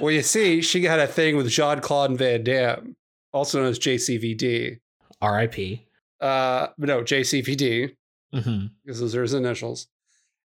Well, 0.00 0.10
you 0.12 0.22
see, 0.22 0.62
she 0.62 0.82
had 0.84 0.98
a 0.98 1.06
thing 1.06 1.36
with 1.36 1.48
Jean 1.48 1.80
Claude 1.80 2.18
Van 2.18 2.42
Damme, 2.42 2.96
also 3.32 3.60
known 3.60 3.68
as 3.70 3.78
JCVD. 3.78 4.78
R.I.P. 5.22 5.86
Uh, 6.20 6.68
no, 6.76 7.02
JCVD, 7.02 7.94
hmm 8.34 8.66
because 8.84 9.00
those 9.00 9.14
are 9.16 9.22
his 9.22 9.34
initials. 9.34 9.86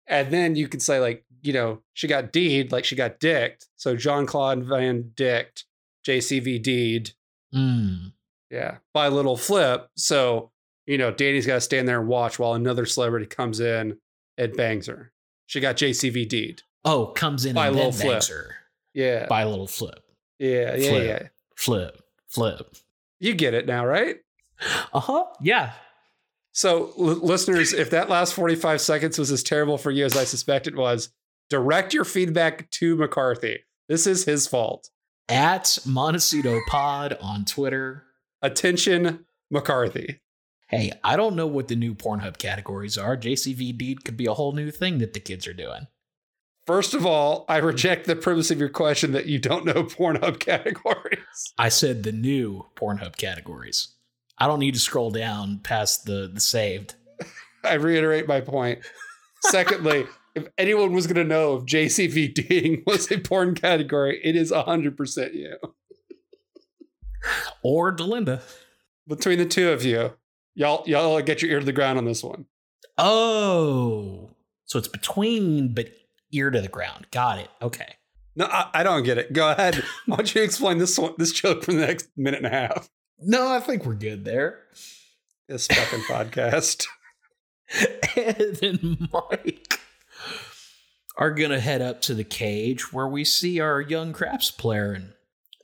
And 0.06 0.32
then 0.32 0.56
you 0.56 0.68
could 0.68 0.82
say, 0.82 0.98
like, 1.00 1.24
you 1.42 1.52
know, 1.52 1.80
she 1.94 2.06
got 2.08 2.32
D'd, 2.32 2.72
like 2.72 2.84
she 2.84 2.96
got 2.96 3.20
dicked. 3.20 3.68
So 3.76 3.96
Jean 3.96 4.26
Claude 4.26 4.64
Van 4.64 5.12
Dicked, 5.14 5.64
JCVD'd, 6.06 7.14
Mm. 7.54 8.12
yeah, 8.50 8.78
by 8.94 9.08
Little 9.08 9.36
Flip. 9.36 9.88
So, 9.96 10.50
you 10.86 10.96
know, 10.98 11.10
Danny's 11.12 11.46
got 11.46 11.54
to 11.56 11.60
stand 11.60 11.86
there 11.86 12.00
and 12.00 12.08
watch 12.08 12.38
while 12.38 12.54
another 12.54 12.86
celebrity 12.86 13.26
comes 13.26 13.60
in 13.60 13.98
and 14.38 14.56
bangs 14.56 14.86
her. 14.86 15.12
She 15.46 15.60
got 15.60 15.76
JCVD'd. 15.76 16.62
Oh, 16.84 17.06
comes 17.08 17.44
in 17.44 17.54
By 17.54 17.66
and 17.68 17.76
Lil 17.76 17.90
then 17.90 18.00
Flip. 18.00 18.12
bangs 18.14 18.28
her 18.28 18.54
Yeah. 18.94 19.26
by 19.26 19.42
a 19.42 19.48
little 19.48 19.66
flip, 19.68 20.02
yeah, 20.38 20.74
yeah, 20.76 20.88
Flip. 20.90 21.06
yeah. 21.22 21.28
flip, 21.56 22.02
flip. 22.28 22.74
You 23.20 23.34
get 23.34 23.54
it 23.54 23.66
now, 23.66 23.84
right? 23.86 24.16
Uh 24.92 25.00
huh. 25.00 25.24
Yeah. 25.42 25.72
So, 26.52 26.92
l- 26.98 27.04
listeners, 27.16 27.72
if 27.72 27.90
that 27.90 28.08
last 28.08 28.34
45 28.34 28.80
seconds 28.80 29.18
was 29.18 29.30
as 29.30 29.42
terrible 29.42 29.78
for 29.78 29.90
you 29.90 30.04
as 30.04 30.16
I 30.16 30.24
suspect 30.24 30.66
it 30.66 30.76
was, 30.76 31.10
direct 31.50 31.94
your 31.94 32.04
feedback 32.04 32.70
to 32.72 32.96
McCarthy. 32.96 33.60
This 33.88 34.06
is 34.06 34.24
his 34.24 34.46
fault. 34.46 34.90
At 35.28 35.78
Montecito 35.86 36.60
Pod 36.68 37.16
on 37.20 37.44
Twitter. 37.44 38.04
Attention, 38.42 39.24
McCarthy. 39.50 40.20
Hey, 40.68 40.92
I 41.04 41.16
don't 41.16 41.36
know 41.36 41.46
what 41.46 41.68
the 41.68 41.76
new 41.76 41.94
Pornhub 41.94 42.38
categories 42.38 42.96
are. 42.96 43.16
JCVD 43.16 44.04
could 44.04 44.16
be 44.16 44.26
a 44.26 44.34
whole 44.34 44.52
new 44.52 44.70
thing 44.70 44.98
that 44.98 45.12
the 45.12 45.20
kids 45.20 45.46
are 45.46 45.52
doing. 45.52 45.86
First 46.66 46.94
of 46.94 47.04
all, 47.04 47.44
I 47.48 47.56
reject 47.58 48.06
the 48.06 48.16
premise 48.16 48.50
of 48.50 48.58
your 48.58 48.68
question 48.68 49.12
that 49.12 49.26
you 49.26 49.38
don't 49.38 49.66
know 49.66 49.74
Pornhub 49.84 50.38
categories. 50.38 51.52
I 51.58 51.68
said 51.68 52.02
the 52.02 52.12
new 52.12 52.66
Pornhub 52.76 53.16
categories. 53.16 53.91
I 54.38 54.46
don't 54.46 54.60
need 54.60 54.74
to 54.74 54.80
scroll 54.80 55.10
down 55.10 55.60
past 55.60 56.04
the 56.04 56.30
the 56.32 56.40
saved. 56.40 56.94
I 57.64 57.74
reiterate 57.74 58.26
my 58.26 58.40
point. 58.40 58.80
Secondly, 59.42 60.06
if 60.34 60.48
anyone 60.58 60.92
was 60.92 61.06
going 61.06 61.16
to 61.16 61.24
know 61.24 61.56
if 61.56 61.64
JCVDing 61.64 62.86
was 62.86 63.10
a 63.10 63.18
porn 63.18 63.54
category, 63.54 64.20
it 64.22 64.36
is 64.36 64.50
100% 64.50 65.34
you. 65.34 65.56
Or 67.62 67.94
Delinda. 67.94 68.42
Between 69.06 69.38
the 69.38 69.46
two 69.46 69.70
of 69.70 69.84
you, 69.84 70.12
y'all 70.54 70.84
y'all 70.86 71.20
get 71.22 71.42
your 71.42 71.50
ear 71.50 71.60
to 71.60 71.66
the 71.66 71.72
ground 71.72 71.98
on 71.98 72.04
this 72.04 72.22
one. 72.22 72.46
Oh. 72.98 74.30
So 74.66 74.78
it's 74.78 74.88
between 74.88 75.74
but 75.74 75.88
ear 76.32 76.50
to 76.50 76.60
the 76.60 76.68
ground. 76.68 77.06
Got 77.10 77.38
it. 77.38 77.48
Okay. 77.60 77.96
No, 78.34 78.46
I, 78.46 78.70
I 78.74 78.82
don't 78.82 79.02
get 79.02 79.18
it. 79.18 79.32
Go 79.32 79.50
ahead. 79.50 79.82
Why 80.06 80.16
don't 80.16 80.34
you 80.34 80.42
explain 80.42 80.78
this 80.78 80.98
one, 80.98 81.14
this 81.18 81.32
joke 81.32 81.64
for 81.64 81.72
the 81.72 81.86
next 81.86 82.08
minute 82.16 82.44
and 82.44 82.46
a 82.46 82.50
half? 82.50 82.88
No, 83.24 83.48
I 83.52 83.60
think 83.60 83.84
we're 83.84 83.94
good 83.94 84.24
there. 84.24 84.60
This 85.48 85.66
fucking 85.66 86.00
podcast. 86.00 86.86
Ed 88.16 88.58
and 88.62 89.08
Mike 89.12 89.80
are 91.16 91.30
gonna 91.30 91.60
head 91.60 91.82
up 91.82 92.00
to 92.02 92.14
the 92.14 92.24
cage 92.24 92.92
where 92.92 93.08
we 93.08 93.24
see 93.24 93.60
our 93.60 93.80
young 93.80 94.12
craps 94.12 94.50
player, 94.50 94.92
and 94.92 95.12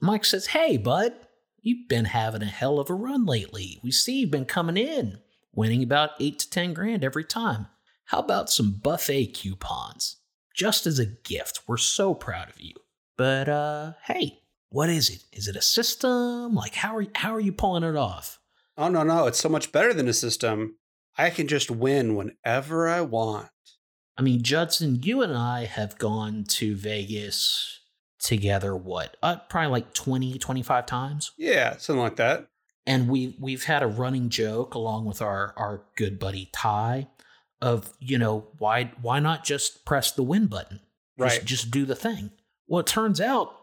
Mike 0.00 0.24
says, 0.24 0.48
"Hey, 0.48 0.76
bud, 0.76 1.14
you've 1.60 1.88
been 1.88 2.06
having 2.06 2.42
a 2.42 2.46
hell 2.46 2.78
of 2.78 2.90
a 2.90 2.94
run 2.94 3.26
lately. 3.26 3.80
We 3.82 3.90
see 3.90 4.20
you've 4.20 4.30
been 4.30 4.44
coming 4.44 4.76
in, 4.76 5.18
winning 5.52 5.82
about 5.82 6.10
eight 6.20 6.38
to 6.40 6.50
ten 6.50 6.74
grand 6.74 7.04
every 7.04 7.24
time. 7.24 7.66
How 8.04 8.20
about 8.20 8.50
some 8.50 8.80
buffet 8.82 9.34
coupons, 9.34 10.16
just 10.54 10.86
as 10.86 10.98
a 10.98 11.06
gift? 11.06 11.60
We're 11.66 11.76
so 11.76 12.14
proud 12.14 12.48
of 12.48 12.60
you. 12.60 12.74
But 13.16 13.48
uh, 13.48 13.92
hey, 14.04 14.37
what 14.70 14.88
is 14.88 15.08
it? 15.10 15.24
Is 15.32 15.48
it 15.48 15.56
a 15.56 15.62
system? 15.62 16.54
Like, 16.54 16.74
how 16.74 16.96
are 16.96 17.06
how 17.14 17.34
are 17.34 17.40
you 17.40 17.52
pulling 17.52 17.84
it 17.84 17.96
off?" 17.96 18.38
Oh 18.76 18.88
no, 18.88 19.02
no, 19.02 19.26
it's 19.26 19.40
so 19.40 19.48
much 19.48 19.72
better 19.72 19.92
than 19.92 20.08
a 20.08 20.12
system. 20.12 20.76
I 21.16 21.30
can 21.30 21.48
just 21.48 21.70
win 21.70 22.14
whenever 22.14 22.88
I 22.88 23.00
want. 23.00 23.48
I 24.16 24.22
mean, 24.22 24.42
Judson, 24.42 25.02
you 25.02 25.22
and 25.22 25.36
I 25.36 25.64
have 25.64 25.98
gone 25.98 26.44
to 26.48 26.76
Vegas 26.76 27.80
together, 28.20 28.76
what? 28.76 29.16
Uh, 29.22 29.36
probably 29.48 29.70
like 29.70 29.94
20, 29.94 30.38
25 30.38 30.86
times. 30.86 31.32
Yeah, 31.36 31.76
something 31.76 32.02
like 32.02 32.16
that. 32.16 32.48
And 32.86 33.08
we, 33.08 33.36
we've 33.38 33.64
had 33.64 33.82
a 33.82 33.86
running 33.88 34.28
joke 34.28 34.74
along 34.74 35.04
with 35.04 35.20
our, 35.22 35.54
our 35.56 35.82
good 35.96 36.18
buddy 36.18 36.48
Ty 36.52 37.08
of, 37.60 37.92
you 38.00 38.18
know, 38.18 38.46
why, 38.58 38.92
why 39.02 39.20
not 39.20 39.44
just 39.44 39.84
press 39.84 40.10
the 40.10 40.22
win 40.22 40.46
button? 40.46 40.80
Just, 41.18 41.36
Right. 41.38 41.44
just 41.44 41.70
do 41.70 41.84
the 41.84 41.96
thing. 41.96 42.30
Well, 42.66 42.80
it 42.80 42.86
turns 42.86 43.20
out 43.20 43.54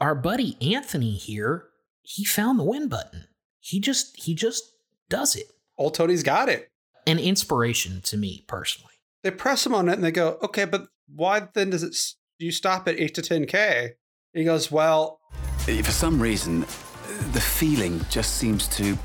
our 0.00 0.14
buddy 0.14 0.56
Anthony 0.74 1.12
here, 1.12 1.66
he 2.02 2.24
found 2.24 2.58
the 2.58 2.64
win 2.64 2.88
button. 2.88 3.26
He 3.60 3.80
just, 3.80 4.16
he 4.24 4.34
just 4.34 4.62
does 5.08 5.36
it. 5.36 5.46
Old 5.78 5.94
Tony's 5.94 6.22
got 6.22 6.48
it. 6.48 6.70
An 7.06 7.18
inspiration 7.18 8.00
to 8.04 8.16
me 8.16 8.44
personally. 8.48 8.92
They 9.22 9.30
press 9.30 9.64
him 9.66 9.74
on 9.74 9.88
it 9.88 9.94
and 9.94 10.04
they 10.04 10.10
go, 10.12 10.38
okay, 10.42 10.64
but 10.64 10.86
why 11.14 11.48
then 11.54 11.70
does 11.70 11.82
it, 11.82 11.92
s- 11.92 12.16
you 12.38 12.50
stop 12.50 12.88
at 12.88 12.98
8 12.98 13.14
to 13.14 13.22
10K? 13.22 13.90
He 14.32 14.44
goes, 14.44 14.70
well, 14.70 15.20
eh, 15.68 15.80
For 15.82 15.90
some 15.92 16.20
reason, 16.20 16.60
the 17.32 17.40
feeling 17.40 18.00
just 18.10 18.34
seems 18.36 18.66
to. 18.68 18.98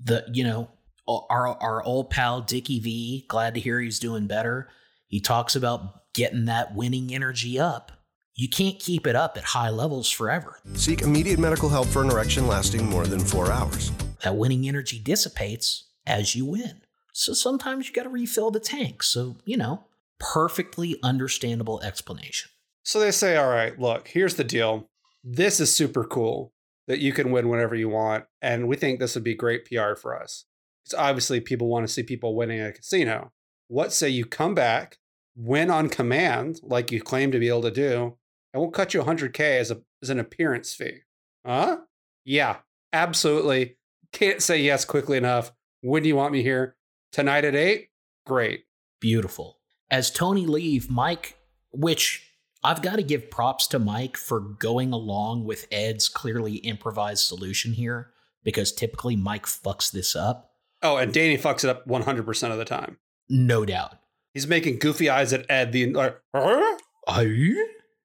the 0.00 0.24
you 0.32 0.44
know 0.44 0.68
our 1.08 1.48
our 1.62 1.82
old 1.82 2.10
pal 2.10 2.40
Dickie 2.40 2.80
V. 2.80 3.24
Glad 3.28 3.54
to 3.54 3.60
hear 3.60 3.80
he's 3.80 3.98
doing 3.98 4.26
better. 4.26 4.68
He 5.06 5.20
talks 5.20 5.56
about 5.56 6.12
getting 6.12 6.44
that 6.46 6.74
winning 6.74 7.14
energy 7.14 7.58
up. 7.58 7.92
You 8.40 8.48
can't 8.48 8.78
keep 8.78 9.08
it 9.08 9.16
up 9.16 9.36
at 9.36 9.42
high 9.42 9.70
levels 9.70 10.08
forever. 10.08 10.60
Seek 10.74 11.02
immediate 11.02 11.40
medical 11.40 11.68
help 11.68 11.88
for 11.88 12.02
an 12.02 12.10
erection 12.10 12.46
lasting 12.46 12.88
more 12.88 13.04
than 13.04 13.18
four 13.18 13.50
hours. 13.50 13.90
That 14.22 14.36
winning 14.36 14.68
energy 14.68 15.00
dissipates 15.00 15.88
as 16.06 16.36
you 16.36 16.44
win. 16.44 16.82
So 17.12 17.32
sometimes 17.32 17.88
you 17.88 17.94
got 17.94 18.04
to 18.04 18.08
refill 18.08 18.52
the 18.52 18.60
tank. 18.60 19.02
So 19.02 19.38
you 19.44 19.56
know, 19.56 19.86
perfectly 20.20 21.00
understandable 21.02 21.80
explanation. 21.82 22.52
so 22.84 23.00
they 23.00 23.10
say, 23.10 23.36
all 23.36 23.48
right, 23.48 23.76
look, 23.76 24.06
here's 24.06 24.36
the 24.36 24.44
deal. 24.44 24.88
This 25.24 25.58
is 25.58 25.74
super 25.74 26.04
cool 26.04 26.52
that 26.86 27.00
you 27.00 27.12
can 27.12 27.32
win 27.32 27.48
whenever 27.48 27.74
you 27.74 27.88
want. 27.88 28.26
And 28.40 28.68
we 28.68 28.76
think 28.76 29.00
this 29.00 29.16
would 29.16 29.24
be 29.24 29.34
great 29.34 29.64
PR 29.64 29.96
for 29.96 30.16
us. 30.16 30.44
Because 30.84 30.96
obviously 30.96 31.40
people 31.40 31.66
want 31.66 31.88
to 31.88 31.92
see 31.92 32.04
people 32.04 32.36
winning 32.36 32.60
at 32.60 32.70
a 32.70 32.72
casino. 32.72 33.32
What 33.66 33.92
say 33.92 34.08
you 34.08 34.24
come 34.24 34.54
back, 34.54 34.98
win 35.34 35.72
on 35.72 35.88
command, 35.88 36.60
like 36.62 36.92
you 36.92 37.02
claim 37.02 37.32
to 37.32 37.40
be 37.40 37.48
able 37.48 37.62
to 37.62 37.72
do, 37.72 38.16
and 38.52 38.60
we'll 38.60 38.70
cut 38.70 38.94
you 38.94 39.02
100K 39.02 39.58
as, 39.58 39.70
a, 39.70 39.80
as 40.02 40.10
an 40.10 40.18
appearance 40.18 40.74
fee? 40.74 41.00
Huh? 41.44 41.78
Yeah, 42.24 42.56
absolutely. 42.92 43.76
Can't 44.12 44.42
say 44.42 44.60
yes 44.60 44.84
quickly 44.84 45.16
enough. 45.16 45.52
When 45.80 46.02
do 46.02 46.08
you 46.08 46.16
want 46.16 46.32
me 46.32 46.42
here? 46.42 46.76
Tonight 47.12 47.44
at 47.44 47.54
8? 47.54 47.88
Great. 48.26 48.64
Beautiful. 49.00 49.58
As 49.90 50.10
Tony 50.10 50.44
leave, 50.46 50.90
Mike, 50.90 51.38
which 51.72 52.30
I've 52.62 52.82
got 52.82 52.96
to 52.96 53.02
give 53.02 53.30
props 53.30 53.66
to 53.68 53.78
Mike 53.78 54.16
for 54.16 54.40
going 54.40 54.92
along 54.92 55.44
with 55.44 55.66
Ed's 55.70 56.08
clearly 56.08 56.56
improvised 56.56 57.24
solution 57.24 57.72
here, 57.72 58.10
because 58.42 58.72
typically 58.72 59.16
Mike 59.16 59.46
fucks 59.46 59.90
this 59.90 60.16
up. 60.16 60.50
Oh, 60.82 60.96
and 60.96 61.12
Danny 61.12 61.38
fucks 61.38 61.64
it 61.64 61.70
up 61.70 61.86
100% 61.86 62.50
of 62.50 62.58
the 62.58 62.64
time. 62.64 62.98
No 63.28 63.64
doubt. 63.64 63.94
He's 64.34 64.46
making 64.46 64.78
goofy 64.78 65.08
eyes 65.08 65.32
at 65.32 65.50
Ed. 65.50 65.72
The 65.72 65.92
like, 65.92 66.20
huh? 66.34 66.76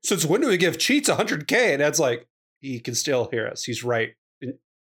Since 0.04 0.26
when 0.26 0.42
do 0.42 0.48
we 0.48 0.58
give 0.58 0.78
cheats 0.78 1.10
100k? 1.10 1.74
And 1.74 1.82
Ed's 1.82 2.00
like, 2.00 2.28
he 2.60 2.80
can 2.80 2.96
still 2.96 3.30
hear 3.32 3.48
us. 3.48 3.64
He's 3.64 3.84
right. 3.84 4.12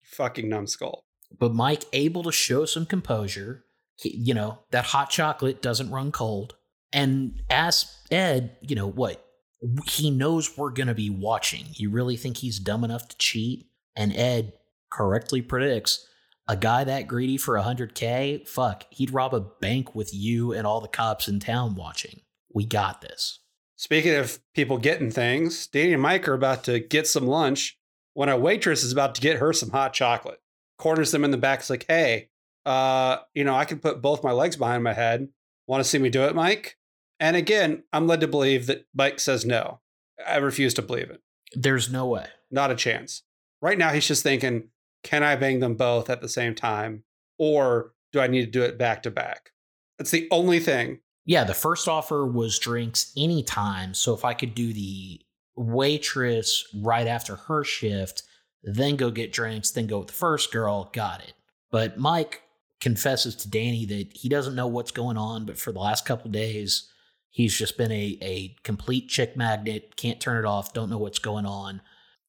Fucking 0.04 0.48
numbskull. 0.48 1.06
But 1.38 1.54
Mike 1.54 1.84
able 1.94 2.24
to 2.24 2.32
show 2.32 2.66
some 2.66 2.86
composure. 2.86 3.66
He, 3.96 4.16
you 4.16 4.34
know, 4.34 4.60
that 4.72 4.86
hot 4.86 5.10
chocolate 5.10 5.62
doesn't 5.62 5.92
run 5.92 6.12
cold. 6.12 6.56
And 6.94 7.42
ask 7.50 7.88
Ed, 8.12 8.56
you 8.62 8.76
know, 8.76 8.88
what? 8.88 9.24
He 9.88 10.12
knows 10.12 10.58
we're 10.58 10.72
going 10.72 10.88
to 10.88 10.94
be 10.94 11.10
watching. 11.10 11.66
You 11.74 11.90
really 11.90 12.16
think 12.16 12.38
he's 12.38 12.60
dumb 12.60 12.84
enough 12.84 13.08
to 13.10 13.18
cheat? 13.18 13.66
And 13.96 14.16
Ed 14.16 14.54
correctly 14.90 15.42
predicts 15.42 16.08
a 16.48 16.56
guy 16.56 16.86
that 16.86 17.08
greedy 17.08 17.38
for 17.38 17.56
100K, 17.56 18.48
fuck, 18.48 18.86
he'd 18.90 19.12
rob 19.12 19.34
a 19.34 19.42
bank 19.42 19.94
with 19.94 20.14
you 20.14 20.54
and 20.54 20.66
all 20.66 20.80
the 20.80 20.88
cops 20.88 21.28
in 21.28 21.40
town 21.40 21.76
watching. 21.76 22.22
We 22.54 22.66
got 22.66 23.02
this. 23.02 23.40
Speaking 23.78 24.16
of 24.16 24.40
people 24.56 24.80
getting 24.80 25.12
things, 25.12 25.68
Danny 25.68 25.94
and 25.94 26.02
Mike 26.02 26.28
are 26.28 26.34
about 26.34 26.64
to 26.66 26.80
get 26.80 27.08
some 27.08 27.28
lunch 27.28 27.78
when 28.16 28.28
a 28.28 28.38
waitress 28.38 28.84
is 28.84 28.92
about 28.92 29.14
to 29.16 29.22
get 29.22 29.38
her 29.38 29.54
some 29.54 29.70
hot 29.70 29.94
chocolate. 29.94 30.42
Corners 30.80 31.12
them 31.12 31.24
in 31.24 31.32
the 31.32 31.38
back. 31.38 31.60
It's 31.60 31.70
like, 31.70 31.86
hey, 31.88 32.30
uh, 32.66 33.18
you 33.36 33.44
know, 33.44 33.56
I 33.56 33.66
can 33.66 33.80
put 33.80 34.02
both 34.02 34.24
my 34.24 34.32
legs 34.32 34.56
behind 34.56 34.84
my 34.84 34.94
head. 34.94 35.30
Want 35.68 35.84
to 35.84 35.90
see 35.90 36.00
me 36.00 36.10
do 36.10 36.24
it, 36.24 36.36
Mike? 36.36 36.78
And 37.20 37.36
again, 37.36 37.84
I'm 37.94 38.08
led 38.08 38.22
to 38.22 38.28
believe 38.28 38.66
that 38.66 38.86
Mike 38.96 39.20
says 39.20 39.46
no. 39.46 39.80
I 40.26 40.38
refuse 40.38 40.74
to 40.76 40.82
believe 40.82 41.12
it. 41.12 41.22
There's 41.54 41.92
no 41.92 42.08
way. 42.08 42.28
Not 42.50 42.72
a 42.72 42.76
chance. 42.76 43.24
Right 43.62 43.78
now, 43.78 43.90
he's 43.90 44.08
just 44.08 44.24
thinking, 44.24 44.70
can 45.04 45.24
I 45.24 45.36
bang 45.36 45.60
them 45.60 45.76
both 45.76 46.10
at 46.10 46.22
the 46.22 46.30
same 46.30 46.56
time? 46.56 47.04
Or 47.38 47.94
do 48.12 48.20
I 48.20 48.28
need 48.28 48.46
to 48.46 48.52
do 48.52 48.64
it 48.64 48.78
back 48.78 49.04
to 49.04 49.12
back? 49.12 49.52
That's 49.98 50.12
the 50.12 50.28
only 50.32 50.60
thing. 50.60 51.00
Yeah, 51.28 51.44
the 51.44 51.54
first 51.54 51.90
offer 51.90 52.26
was 52.26 52.58
drinks 52.58 53.12
anytime. 53.18 53.94
So 53.94 54.14
if 54.14 54.24
I 54.24 54.34
could 54.34 54.56
do 54.56 54.72
the 54.72 55.20
waitress 55.58 56.66
right 56.74 57.06
after 57.06 57.36
her 57.36 57.66
shift, 57.66 58.24
then 58.64 58.96
go 58.96 59.12
get 59.12 59.34
drinks, 59.34 59.70
then 59.72 59.88
go 59.88 60.00
with 60.00 60.08
the 60.08 60.14
first 60.14 60.54
girl, 60.54 60.90
got 60.94 61.22
it. 61.22 61.34
But 61.70 62.00
Mike 62.00 62.44
confesses 62.80 63.36
to 63.36 63.50
Danny 63.50 63.86
that 63.86 64.16
he 64.16 64.30
doesn't 64.30 64.56
know 64.56 64.68
what's 64.68 64.92
going 64.92 65.18
on, 65.18 65.46
but 65.46 65.58
for 65.58 65.74
the 65.74 65.80
last 65.80 66.06
couple 66.06 66.32
days, 66.32 66.90
he's 67.30 67.58
just 67.58 67.78
been 67.78 67.92
a, 67.92 68.18
a 68.22 68.56
complete 68.64 69.10
chick 69.10 69.36
magnet, 69.36 69.98
can't 69.98 70.22
turn 70.22 70.38
it 70.38 70.48
off, 70.48 70.74
don't 70.74 70.90
know 70.90 70.98
what's 70.98 71.20
going 71.20 71.46
on. 71.46 71.82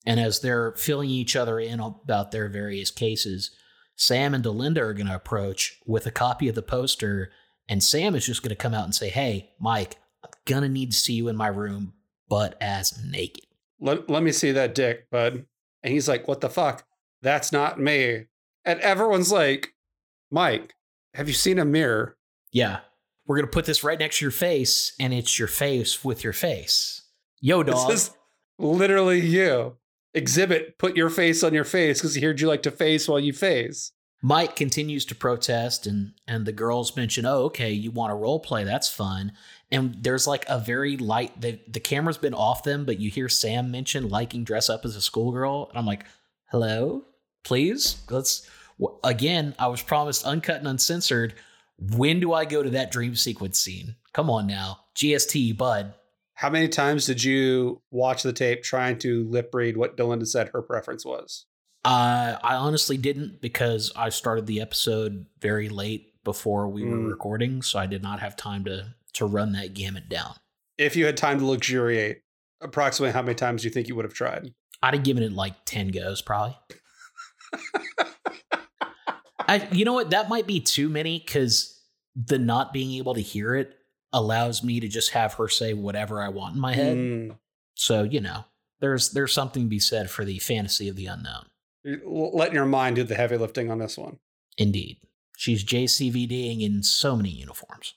And 0.07 0.19
as 0.19 0.41
they're 0.41 0.73
filling 0.73 1.11
each 1.11 1.37
other 1.37 1.61
in 1.61 1.79
about 1.79 2.33
their 2.33 2.49
various 2.49 2.91
cases, 2.91 3.53
Sam 3.95 4.35
and 4.35 4.43
Delinda 4.43 4.79
are 4.79 4.95
going 4.95 5.07
to 5.07 5.15
approach 5.15 5.79
with 5.87 6.05
a 6.07 6.11
copy 6.11 6.49
of 6.49 6.57
the 6.57 6.63
poster, 6.63 7.31
and 7.69 7.83
Sam 7.83 8.15
is 8.15 8.27
just 8.27 8.43
going 8.43 8.51
to 8.51 8.57
come 8.57 8.75
out 8.75 8.85
and 8.85 8.95
say, 8.95 9.09
Hey, 9.09 9.51
Mike, 9.59 9.97
I'm 10.25 10.31
going 10.45 10.63
to 10.63 10.69
need 10.69 10.93
to 10.93 10.97
see 10.97 11.15
you 11.15 11.29
in 11.29 11.37
my 11.37 11.49
room, 11.49 11.93
but 12.29 12.57
as 12.61 13.03
naked. 13.05 13.45
Let, 13.81 14.09
let 14.09 14.23
me 14.23 14.33
see 14.33 14.53
that 14.53 14.75
dick, 14.75 15.11
bud. 15.11 15.47
And 15.83 15.93
he's 15.93 16.09
like, 16.09 16.27
What 16.27 16.41
the 16.41 16.49
fuck? 16.49 16.85
That's 17.23 17.53
not 17.53 17.81
me. 17.81 18.27
And 18.65 18.81
everyone's 18.81 19.33
like, 19.33 19.75
Mike, 20.31 20.75
have 21.15 21.29
you 21.29 21.35
seen 21.35 21.59
a 21.59 21.65
mirror? 21.65 22.17
Yeah. 22.53 22.81
We're 23.27 23.37
going 23.37 23.47
to 23.47 23.53
put 23.53 23.67
this 23.67 23.85
right 23.85 23.99
next 23.99 24.19
to 24.19 24.25
your 24.25 24.33
face, 24.33 24.95
and 24.99 25.13
it's 25.13 25.39
your 25.39 25.49
face 25.49 26.05
with 26.05 26.25
your 26.25 26.33
face. 26.33 27.03
Yo, 27.41 27.63
dog. 27.63 27.91
This 27.91 28.09
is 28.09 28.11
literally 28.59 29.21
you. 29.21 29.77
Exhibit, 30.15 30.79
put 30.79 30.97
your 30.97 31.11
face 31.11 31.45
on 31.45 31.53
your 31.53 31.65
face 31.65 31.99
because 31.99 32.15
he 32.15 32.23
heard 32.23 32.41
you 32.41 32.49
like 32.49 32.63
to 32.63 32.71
face 32.71 33.07
while 33.07 33.21
you 33.21 33.33
face. 33.33 33.93
Mike 34.21 34.57
continues 34.57 35.05
to 35.07 35.15
protest, 35.15 35.87
and 35.87 36.13
and 36.27 36.45
the 36.45 36.53
girls 36.53 36.97
mention, 36.97 37.25
"Oh, 37.25 37.45
okay, 37.45 37.71
you 37.71 37.91
want 37.91 38.11
to 38.11 38.17
role 38.17 38.41
play? 38.41 38.65
That's 38.65 38.89
fun." 38.89 39.33
And 39.71 39.99
there's 40.03 40.27
like 40.27 40.45
a 40.49 40.59
very 40.59 40.97
light. 40.97 41.41
The 41.41 41.61
the 41.69 41.81
camera's 41.81 42.19
been 42.19 42.35
off 42.35 42.65
them, 42.65 42.85
but 42.85 42.99
you 42.99 43.11
hear 43.11 43.29
Sam 43.29 43.71
mention 43.71 44.09
liking 44.09 44.43
dress 44.45 44.69
up 44.69 44.85
as 44.85 44.97
a 44.97 45.01
schoolgirl, 45.01 45.69
and 45.69 45.79
I'm 45.79 45.87
like, 45.87 46.05
"Hello, 46.51 47.05
please, 47.45 48.03
let's." 48.11 48.49
Again, 49.03 49.55
I 49.59 49.67
was 49.67 49.83
promised 49.83 50.25
uncut 50.25 50.59
and 50.59 50.69
uncensored. 50.69 51.35
When 51.79 52.21
do 52.21 52.33
I 52.33 52.45
go 52.45 52.63
to 52.63 52.71
that 52.71 52.91
dream 52.91 53.15
sequence 53.15 53.59
scene? 53.59 53.97
Come 54.13 54.31
on 54.31 54.47
now, 54.47 54.81
GST, 54.97 55.57
bud. 55.57 55.95
How 56.35 56.51
many 56.51 56.69
times 56.69 57.07
did 57.07 57.23
you 57.23 57.83
watch 57.91 58.23
the 58.23 58.33
tape 58.33 58.63
trying 58.63 58.99
to 59.01 59.29
lip 59.29 59.51
read 59.53 59.77
what 59.77 59.97
Delinda 59.97 60.27
said 60.27 60.51
her 60.51 60.63
preference 60.63 61.05
was? 61.05 61.47
Uh, 61.89 62.39
I 62.45 62.55
honestly 62.57 62.99
didn't 62.99 63.41
because 63.41 63.91
I 63.97 64.11
started 64.11 64.47
the 64.47 64.61
episode 64.61 65.25
very 65.41 65.71
late 65.71 66.23
before 66.23 66.69
we 66.69 66.85
were 66.85 66.99
Mm. 66.99 67.09
recording, 67.09 67.63
so 67.63 67.79
I 67.79 67.87
did 67.87 68.03
not 68.03 68.21
have 68.21 68.37
time 68.37 68.65
to 68.65 68.95
to 69.15 69.25
run 69.25 69.53
that 69.53 69.73
gamut 69.73 70.09
down. 70.11 70.35
If 70.77 70.95
you 70.97 71.07
had 71.07 71.17
time 71.17 71.39
to 71.39 71.47
luxuriate, 71.47 72.21
approximately 72.61 73.13
how 73.15 73.23
many 73.23 73.35
times 73.35 73.63
do 73.63 73.69
you 73.69 73.73
think 73.73 73.89
you 73.89 73.97
would 73.97 74.05
have 74.05 74.13
tried? 74.13 74.53
I'd 74.83 74.95
have 74.95 75.03
given 75.03 75.23
it 75.23 75.33
like 75.33 75.65
ten 75.65 75.89
goes, 75.89 76.21
probably. 76.21 76.59
I, 79.41 79.67
you 79.73 79.87
know 79.87 79.95
what? 79.95 80.11
That 80.11 80.29
might 80.29 80.47
be 80.47 80.61
too 80.61 80.91
many 80.91 81.19
because 81.21 81.81
the 82.15 82.39
not 82.39 82.75
being 82.75 82.93
able 82.99 83.15
to 83.15 83.23
hear 83.23 83.55
it 83.55 83.75
allows 84.13 84.63
me 84.63 84.79
to 84.81 84.89
just 84.89 85.13
have 85.13 85.33
her 85.35 85.49
say 85.49 85.73
whatever 85.73 86.21
I 86.21 86.29
want 86.29 86.55
in 86.55 86.61
my 86.61 86.75
head. 86.75 86.97
Mm. 86.99 87.39
So 87.77 88.03
you 88.03 88.21
know, 88.21 88.45
there's 88.81 89.13
there's 89.13 89.33
something 89.33 89.63
to 89.63 89.69
be 89.71 89.79
said 89.79 90.11
for 90.11 90.27
the 90.27 90.39
fantasy 90.39 90.91
of 90.91 90.97
the 90.97 91.07
unknown. 91.07 91.47
You're 91.85 92.01
letting 92.33 92.55
your 92.55 92.67
mind 92.67 92.97
do 92.97 93.05
the 93.05 93.15
heavy 93.15 93.37
lifting 93.37 93.71
on 93.71 93.79
this 93.79 93.97
one. 93.97 94.19
Indeed, 94.57 94.99
she's 95.37 95.65
JCVDing 95.65 96.63
in 96.63 96.83
so 96.83 97.17
many 97.17 97.31
uniforms. 97.31 97.95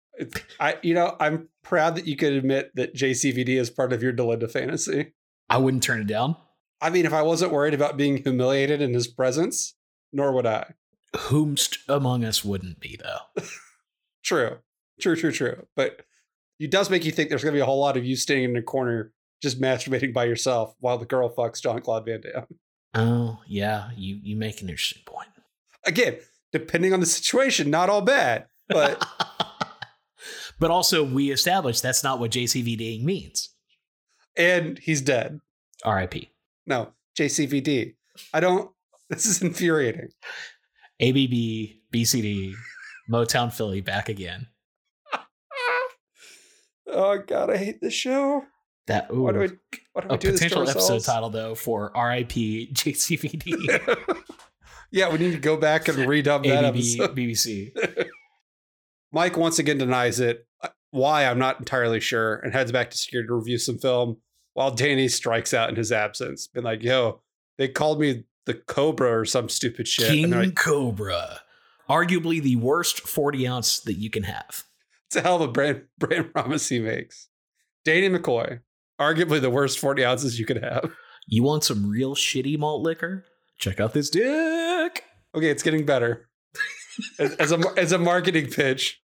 I, 0.60 0.76
you 0.82 0.94
know, 0.94 1.16
I'm 1.20 1.48
proud 1.62 1.96
that 1.96 2.06
you 2.06 2.16
could 2.16 2.32
admit 2.32 2.70
that 2.74 2.94
JCVD 2.94 3.48
is 3.48 3.70
part 3.70 3.92
of 3.92 4.02
your 4.02 4.12
Delinda 4.12 4.50
fantasy. 4.50 5.12
I 5.48 5.58
wouldn't 5.58 5.82
turn 5.82 6.00
it 6.00 6.06
down. 6.06 6.36
I 6.80 6.90
mean, 6.90 7.06
if 7.06 7.12
I 7.12 7.22
wasn't 7.22 7.52
worried 7.52 7.74
about 7.74 7.96
being 7.96 8.22
humiliated 8.22 8.82
in 8.82 8.92
his 8.92 9.08
presence, 9.08 9.74
nor 10.12 10.32
would 10.32 10.46
I. 10.46 10.74
Whomst 11.14 11.78
among 11.88 12.24
us 12.24 12.44
wouldn't 12.44 12.80
be 12.80 12.98
though. 13.02 13.42
True, 14.22 14.58
true, 15.00 15.14
true, 15.14 15.30
true. 15.30 15.66
But 15.76 16.02
it 16.58 16.72
does 16.72 16.90
make 16.90 17.04
you 17.04 17.12
think 17.12 17.28
there's 17.28 17.44
going 17.44 17.52
to 17.52 17.56
be 17.56 17.62
a 17.62 17.66
whole 17.66 17.78
lot 17.78 17.96
of 17.96 18.04
you 18.04 18.16
standing 18.16 18.50
in 18.50 18.56
a 18.56 18.62
corner 18.62 19.12
just 19.40 19.60
masturbating 19.60 20.12
by 20.12 20.24
yourself 20.24 20.74
while 20.80 20.98
the 20.98 21.06
girl 21.06 21.32
fucks 21.32 21.62
Jean 21.62 21.80
Claude 21.80 22.06
Van 22.06 22.20
Damme. 22.20 22.46
Oh 22.96 23.40
yeah, 23.46 23.90
you 23.96 24.18
you 24.22 24.36
make 24.36 24.62
an 24.62 24.68
interesting 24.70 25.02
point. 25.04 25.28
Again, 25.84 26.16
depending 26.52 26.92
on 26.92 27.00
the 27.00 27.06
situation, 27.06 27.70
not 27.70 27.90
all 27.90 28.00
bad. 28.02 28.46
But 28.68 29.04
But 30.58 30.70
also, 30.70 31.04
we 31.04 31.30
established 31.30 31.82
that's 31.82 32.02
not 32.02 32.18
what 32.18 32.30
JCVDing 32.30 33.02
means. 33.04 33.50
and 34.36 34.78
he's 34.78 35.02
dead. 35.02 35.40
R.I.P. 35.84 36.30
No, 36.66 36.92
JCVD. 37.18 37.94
I 38.32 38.40
don't. 38.40 38.70
This 39.08 39.26
is 39.26 39.40
infuriating. 39.40 40.08
ABB, 41.00 41.78
BCD, 41.94 42.54
Motown 43.08 43.52
Philly 43.52 43.80
back 43.82 44.08
again. 44.08 44.48
Oh 46.88 47.18
God, 47.18 47.50
I 47.50 47.56
hate 47.56 47.80
this 47.80 47.94
show. 47.94 48.44
That 48.86 49.10
ooh, 49.12 49.22
Why 49.22 49.32
do 49.32 49.38
we? 49.40 49.48
Why 49.92 50.02
do 50.02 50.08
we 50.08 50.14
a 50.14 50.18
do 50.18 50.32
potential 50.32 50.68
episode 50.68 51.02
title 51.02 51.30
though 51.30 51.54
for 51.54 51.96
R.I.P. 51.96 52.70
JCVD, 52.72 54.22
yeah, 54.92 55.10
we 55.10 55.18
need 55.18 55.32
to 55.32 55.38
go 55.38 55.56
back 55.56 55.88
and 55.88 55.98
redub 56.08 56.44
that 56.44 56.64
ABB, 56.64 56.76
episode. 56.76 57.16
BBC. 57.16 57.72
Mike 59.12 59.36
once 59.36 59.58
again 59.58 59.78
denies 59.78 60.20
it. 60.20 60.46
Why 60.90 61.26
I'm 61.26 61.38
not 61.38 61.58
entirely 61.58 62.00
sure, 62.00 62.36
and 62.36 62.52
heads 62.52 62.70
back 62.70 62.90
to 62.90 62.96
security 62.96 63.26
to 63.26 63.34
review 63.34 63.58
some 63.58 63.78
film. 63.78 64.18
While 64.54 64.70
Danny 64.70 65.08
strikes 65.08 65.52
out 65.52 65.68
in 65.68 65.76
his 65.76 65.90
absence, 65.92 66.46
been 66.46 66.64
like, 66.64 66.82
"Yo, 66.82 67.20
they 67.58 67.68
called 67.68 68.00
me 68.00 68.24
the 68.46 68.54
Cobra 68.54 69.18
or 69.18 69.24
some 69.24 69.48
stupid 69.48 69.88
shit." 69.88 70.08
King 70.08 70.30
like, 70.30 70.54
Cobra, 70.54 71.40
arguably 71.90 72.40
the 72.40 72.56
worst 72.56 73.00
forty 73.00 73.48
ounce 73.48 73.80
that 73.80 73.94
you 73.94 74.10
can 74.10 74.22
have. 74.22 74.64
it's 75.08 75.16
a 75.16 75.22
hell 75.22 75.36
of 75.36 75.42
a 75.42 75.48
brand 75.48 75.82
brand 75.98 76.32
promise 76.32 76.68
he 76.68 76.78
makes. 76.78 77.28
Danny 77.84 78.08
McCoy, 78.08 78.60
arguably 79.00 79.40
the 79.40 79.50
worst 79.50 79.78
40 79.78 80.04
ounces 80.04 80.38
you 80.38 80.46
could 80.46 80.62
have. 80.62 80.90
You 81.28 81.42
want 81.42 81.64
some 81.64 81.90
real 81.90 82.14
shitty 82.14 82.56
malt 82.56 82.82
liquor? 82.82 83.24
Check 83.58 83.80
out 83.80 83.92
this 83.92 84.10
dick. 84.10 85.02
Okay, 85.34 85.50
it's 85.50 85.62
getting 85.62 85.84
better. 85.84 86.28
as, 87.18 87.34
as 87.34 87.52
a 87.52 87.60
as 87.76 87.92
a 87.92 87.98
marketing 87.98 88.46
pitch, 88.46 89.02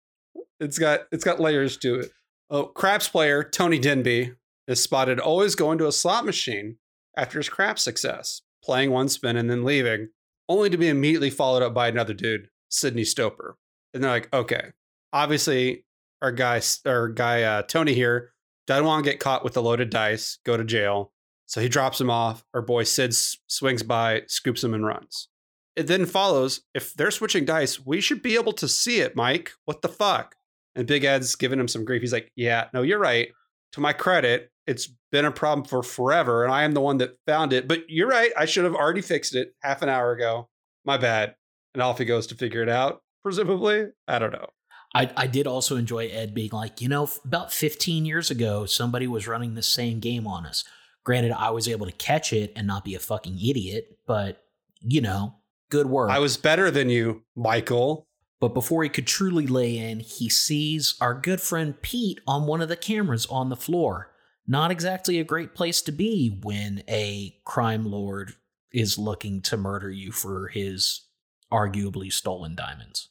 it's 0.61 0.79
got 0.79 1.01
it's 1.11 1.25
got 1.25 1.41
layers 1.41 1.77
to 1.79 1.97
it. 1.97 2.11
Oh, 2.49 2.67
craps 2.67 3.09
player 3.09 3.43
Tony 3.43 3.79
Denby 3.79 4.33
is 4.69 4.81
spotted 4.81 5.19
always 5.19 5.55
going 5.55 5.79
to 5.79 5.89
a 5.89 5.93
slot 5.93 6.25
machine 6.25 6.77
after 7.17 7.39
his 7.39 7.49
craps 7.49 7.83
success, 7.83 8.43
playing 8.63 8.91
one 8.91 9.09
spin 9.09 9.37
and 9.37 9.51
then 9.51 9.65
leaving, 9.65 10.09
only 10.49 10.71
to 10.71 10.77
be 10.77 10.89
immediately 10.89 11.31
followed 11.31 11.63
up 11.63 11.75
by 11.75 11.89
another 11.89 12.15
dude, 12.15 12.49
Sidney 12.69 13.03
Stoper. 13.03 13.55
And 13.93 14.05
they're 14.05 14.11
like, 14.11 14.33
okay, 14.33 14.73
obviously 15.13 15.85
our 16.21 16.33
guy 16.33 16.61
our 16.87 17.09
guy 17.09 17.43
uh, 17.43 17.63
Tony 17.63 17.95
here 17.95 18.32
doesn't 18.67 18.85
want 18.85 19.05
to 19.05 19.11
get 19.11 19.21
caught 19.21 19.45
with 19.45 19.55
the 19.55 19.63
loaded 19.63 19.91
dice, 19.91 20.39
go 20.45 20.57
to 20.57 20.65
jail. 20.65 21.13
So 21.47 21.61
he 21.61 21.69
drops 21.69 22.01
him 22.01 22.11
off. 22.11 22.45
Our 22.55 22.63
boy 22.63 22.85
Sid 22.85 23.15
swings 23.15 23.83
by, 23.83 24.23
scoops 24.27 24.65
him, 24.65 24.75
and 24.75 24.87
runs. 24.87 25.29
It 25.77 25.87
then 25.87 26.07
follows 26.07 26.63
if 26.75 26.95
they're 26.95 27.11
switching 27.11 27.45
dice, 27.45 27.85
we 27.85 28.01
should 28.01 28.23
be 28.23 28.35
able 28.37 28.53
to 28.55 28.69
see 28.69 29.01
it, 29.01 29.17
Mike. 29.17 29.53
What 29.65 29.83
the 29.83 29.89
fuck? 29.89 30.35
And 30.75 30.87
Big 30.87 31.05
Ed's 31.05 31.35
giving 31.35 31.61
him 31.61 31.69
some 31.69 31.85
grief. 31.85 32.01
He's 32.01 32.13
like, 32.13 32.31
Yeah, 32.37 32.69
no, 32.73 32.83
you're 32.83 32.99
right. 32.99 33.29
To 33.73 33.81
my 33.81 33.93
credit, 33.93 34.51
it's 34.67 34.89
been 35.11 35.25
a 35.25 35.33
problem 35.33 35.67
for 35.67 35.83
forever, 35.83 36.45
and 36.45 36.53
I 36.53 36.63
am 36.65 36.73
the 36.73 36.81
one 36.81 36.99
that 36.99 37.19
found 37.27 37.53
it. 37.53 37.67
But 37.67 37.85
you're 37.89 38.09
right. 38.09 38.33
I 38.37 38.45
should 38.45 38.65
have 38.65 38.75
already 38.75 39.03
fixed 39.03 39.35
it 39.35 39.55
half 39.61 39.83
an 39.83 39.89
hour 39.89 40.13
ago. 40.13 40.49
My 40.85 40.97
bad. 40.97 41.37
And 41.75 41.83
off 41.83 41.99
he 41.99 42.05
goes 42.05 42.27
to 42.29 42.35
figure 42.35 42.63
it 42.63 42.69
out, 42.69 43.03
presumably. 43.23 43.87
I 44.07 44.19
don't 44.19 44.33
know. 44.33 44.49
I, 44.95 45.11
I 45.17 45.27
did 45.27 45.47
also 45.47 45.77
enjoy 45.77 46.09
Ed 46.09 46.35
being 46.35 46.51
like, 46.51 46.81
you 46.81 46.89
know, 46.89 47.09
about 47.25 47.53
15 47.53 48.05
years 48.05 48.31
ago, 48.31 48.67
somebody 48.67 49.07
was 49.07 49.27
running 49.27 49.55
the 49.55 49.63
same 49.63 50.01
game 50.01 50.27
on 50.27 50.45
us. 50.45 50.65
Granted, 51.05 51.33
I 51.33 51.51
was 51.51 51.67
able 51.67 51.87
to 51.87 51.93
catch 51.93 52.33
it 52.33 52.53
and 52.55 52.67
not 52.67 52.85
be 52.85 52.95
a 52.95 53.01
fucking 53.01 53.39
idiot, 53.41 53.99
but, 54.07 54.45
you 54.81 55.01
know, 55.01 55.35
Good 55.73 55.87
work. 55.87 56.11
I 56.11 56.19
was 56.19 56.37
better 56.37 56.71
than 56.71 56.91
you, 56.91 57.23
Michael. 57.35 58.07
But 58.41 58.53
before 58.53 58.83
he 58.83 58.91
could 58.91 59.07
truly 59.07 59.47
lay 59.47 59.79
in, 59.79 60.01
he 60.01 60.29
sees 60.29 60.97
our 61.01 61.15
good 61.15 61.41
friend 61.41 61.81
Pete 61.81 62.21
on 62.27 62.47
one 62.47 62.61
of 62.61 62.69
the 62.69 62.77
cameras 62.77 63.25
on 63.31 63.49
the 63.49 63.57
floor. 63.57 64.13
Not 64.47 64.71
exactly 64.71 65.19
a 65.19 65.25
great 65.25 65.55
place 65.55 65.81
to 65.83 65.93
be 65.93 66.39
when 66.43 66.83
a 66.91 67.37
crime 67.47 67.87
lord 67.87 68.35
is 68.71 68.99
looking 68.99 69.41
to 69.43 69.57
murder 69.57 69.91
you 69.91 70.13
for 70.13 70.49
his 70.49 71.07
arguably 71.51 72.13
stolen 72.13 72.55
diamonds. 72.55 73.09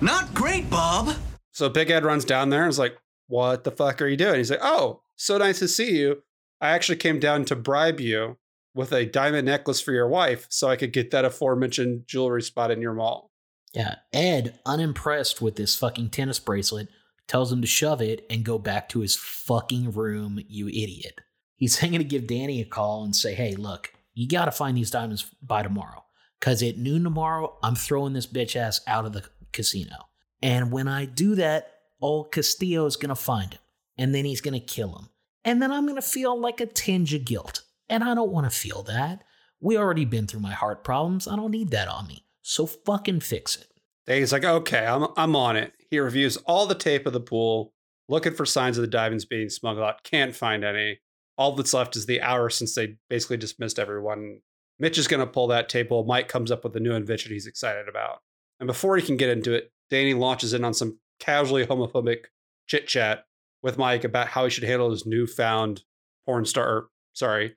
Not 0.00 0.34
great, 0.34 0.68
Bob. 0.70 1.16
So 1.52 1.68
Big 1.68 1.90
Ed 1.90 2.04
runs 2.04 2.24
down 2.24 2.50
there 2.50 2.62
and 2.62 2.70
is 2.70 2.78
like, 2.78 2.96
What 3.28 3.64
the 3.64 3.70
fuck 3.70 4.02
are 4.02 4.06
you 4.06 4.16
doing? 4.16 4.36
He's 4.36 4.50
like, 4.50 4.60
Oh, 4.62 5.02
so 5.16 5.38
nice 5.38 5.60
to 5.60 5.68
see 5.68 5.98
you. 5.98 6.22
I 6.60 6.70
actually 6.70 6.96
came 6.96 7.20
down 7.20 7.44
to 7.46 7.56
bribe 7.56 8.00
you 8.00 8.38
with 8.74 8.92
a 8.92 9.06
diamond 9.06 9.46
necklace 9.46 9.80
for 9.80 9.92
your 9.92 10.08
wife 10.08 10.46
so 10.50 10.68
I 10.68 10.76
could 10.76 10.92
get 10.92 11.10
that 11.12 11.24
aforementioned 11.24 12.06
jewelry 12.06 12.42
spot 12.42 12.70
in 12.70 12.82
your 12.82 12.94
mall. 12.94 13.30
Yeah, 13.72 13.96
Ed, 14.12 14.58
unimpressed 14.64 15.42
with 15.42 15.56
this 15.56 15.76
fucking 15.76 16.10
tennis 16.10 16.38
bracelet, 16.38 16.88
tells 17.26 17.52
him 17.52 17.60
to 17.60 17.66
shove 17.66 18.00
it 18.00 18.24
and 18.30 18.44
go 18.44 18.58
back 18.58 18.88
to 18.90 19.00
his 19.00 19.16
fucking 19.16 19.92
room, 19.92 20.40
you 20.48 20.68
idiot. 20.68 21.20
He's 21.56 21.76
going 21.80 21.92
to 21.92 22.04
give 22.04 22.26
Danny 22.26 22.60
a 22.60 22.64
call 22.64 23.04
and 23.04 23.14
say, 23.14 23.34
hey, 23.34 23.54
look, 23.54 23.92
you 24.14 24.28
got 24.28 24.44
to 24.46 24.52
find 24.52 24.76
these 24.76 24.90
diamonds 24.90 25.26
by 25.42 25.62
tomorrow. 25.62 26.04
Because 26.40 26.62
at 26.62 26.76
noon 26.76 27.04
tomorrow, 27.04 27.56
I'm 27.62 27.74
throwing 27.74 28.12
this 28.12 28.26
bitch 28.26 28.54
ass 28.54 28.80
out 28.86 29.06
of 29.06 29.12
the 29.12 29.24
casino. 29.54 29.96
And 30.42 30.70
when 30.70 30.88
I 30.88 31.06
do 31.06 31.34
that, 31.36 31.72
old 32.02 32.30
Castillo 32.30 32.84
is 32.84 32.96
going 32.96 33.08
to 33.08 33.14
find 33.14 33.54
him. 33.54 33.60
And 33.96 34.14
then 34.14 34.26
he's 34.26 34.42
going 34.42 34.60
to 34.60 34.60
kill 34.60 34.94
him. 34.94 35.08
And 35.44 35.62
then 35.62 35.72
I'm 35.72 35.84
going 35.86 36.00
to 36.00 36.02
feel 36.02 36.38
like 36.38 36.60
a 36.60 36.66
tinge 36.66 37.14
of 37.14 37.24
guilt. 37.24 37.62
And 37.88 38.04
I 38.04 38.14
don't 38.14 38.32
want 38.32 38.50
to 38.50 38.56
feel 38.56 38.82
that. 38.82 39.24
We 39.60 39.78
already 39.78 40.04
been 40.04 40.26
through 40.26 40.40
my 40.40 40.52
heart 40.52 40.84
problems. 40.84 41.26
I 41.26 41.36
don't 41.36 41.50
need 41.50 41.70
that 41.70 41.88
on 41.88 42.06
me. 42.06 42.26
So 42.42 42.66
fucking 42.66 43.20
fix 43.20 43.56
it. 43.56 43.68
He's 44.06 44.32
like, 44.32 44.44
okay, 44.44 44.84
I'm 44.86 45.06
I'm 45.16 45.34
on 45.34 45.56
it. 45.56 45.72
He 45.90 45.98
reviews 45.98 46.36
all 46.38 46.66
the 46.66 46.74
tape 46.74 47.06
of 47.06 47.14
the 47.14 47.20
pool, 47.20 47.72
looking 48.08 48.34
for 48.34 48.44
signs 48.44 48.76
of 48.76 48.82
the 48.82 48.88
diamonds 48.88 49.24
being 49.24 49.48
smuggled 49.48 49.86
out. 49.86 50.04
Can't 50.04 50.36
find 50.36 50.64
any. 50.64 51.00
All 51.38 51.52
that's 51.52 51.72
left 51.72 51.96
is 51.96 52.06
the 52.06 52.20
hour 52.20 52.50
since 52.50 52.74
they 52.74 52.96
basically 53.08 53.38
dismissed 53.38 53.78
everyone. 53.78 54.40
Mitch 54.78 54.98
is 54.98 55.08
going 55.08 55.20
to 55.20 55.26
pull 55.26 55.46
that 55.48 55.68
table. 55.68 56.04
Mike 56.04 56.28
comes 56.28 56.50
up 56.50 56.64
with 56.64 56.76
a 56.76 56.80
new 56.80 56.92
invention 56.92 57.32
he's 57.32 57.46
excited 57.46 57.88
about. 57.88 58.18
And 58.60 58.66
before 58.66 58.96
he 58.96 59.02
can 59.06 59.16
get 59.16 59.30
into 59.30 59.52
it, 59.52 59.72
Danny 59.90 60.14
launches 60.14 60.52
in 60.52 60.64
on 60.64 60.74
some 60.74 60.98
casually 61.18 61.66
homophobic 61.66 62.26
chit 62.66 62.86
chat 62.86 63.24
with 63.62 63.78
Mike 63.78 64.04
about 64.04 64.28
how 64.28 64.44
he 64.44 64.50
should 64.50 64.64
handle 64.64 64.90
his 64.90 65.06
newfound 65.06 65.82
porn 66.26 66.44
star, 66.44 66.86
sorry, 67.12 67.56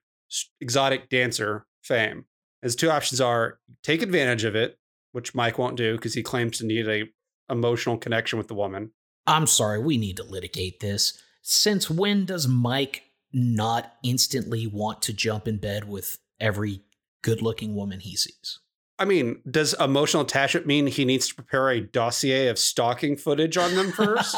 exotic 0.59 1.09
dancer 1.09 1.65
fame. 1.83 2.25
His 2.61 2.75
two 2.75 2.89
options 2.89 3.21
are 3.21 3.59
take 3.83 4.01
advantage 4.01 4.43
of 4.43 4.55
it, 4.55 4.77
which 5.11 5.35
Mike 5.35 5.57
won't 5.57 5.77
do 5.77 5.95
because 5.95 6.13
he 6.13 6.23
claims 6.23 6.57
to 6.57 6.65
need 6.65 6.87
a 6.87 7.03
emotional 7.49 7.97
connection 7.97 8.37
with 8.37 8.47
the 8.47 8.55
woman. 8.55 8.91
I'm 9.25 9.47
sorry, 9.47 9.79
we 9.79 9.97
need 9.97 10.17
to 10.17 10.23
litigate 10.23 10.79
this. 10.79 11.21
Since 11.41 11.89
when 11.89 12.25
does 12.25 12.47
Mike 12.47 13.03
not 13.31 13.93
instantly 14.03 14.67
want 14.67 15.01
to 15.03 15.13
jump 15.13 15.47
in 15.47 15.57
bed 15.57 15.87
with 15.87 16.17
every 16.39 16.81
good 17.21 17.41
looking 17.41 17.75
woman 17.75 17.99
he 17.99 18.15
sees? 18.15 18.59
I 18.99 19.05
mean, 19.05 19.41
does 19.49 19.73
emotional 19.79 20.23
attachment 20.23 20.65
mean 20.65 20.87
he 20.87 21.05
needs 21.05 21.27
to 21.27 21.35
prepare 21.35 21.69
a 21.69 21.81
dossier 21.81 22.47
of 22.47 22.57
stalking 22.57 23.15
footage 23.15 23.57
on 23.57 23.75
them 23.75 23.91
first? 23.91 24.35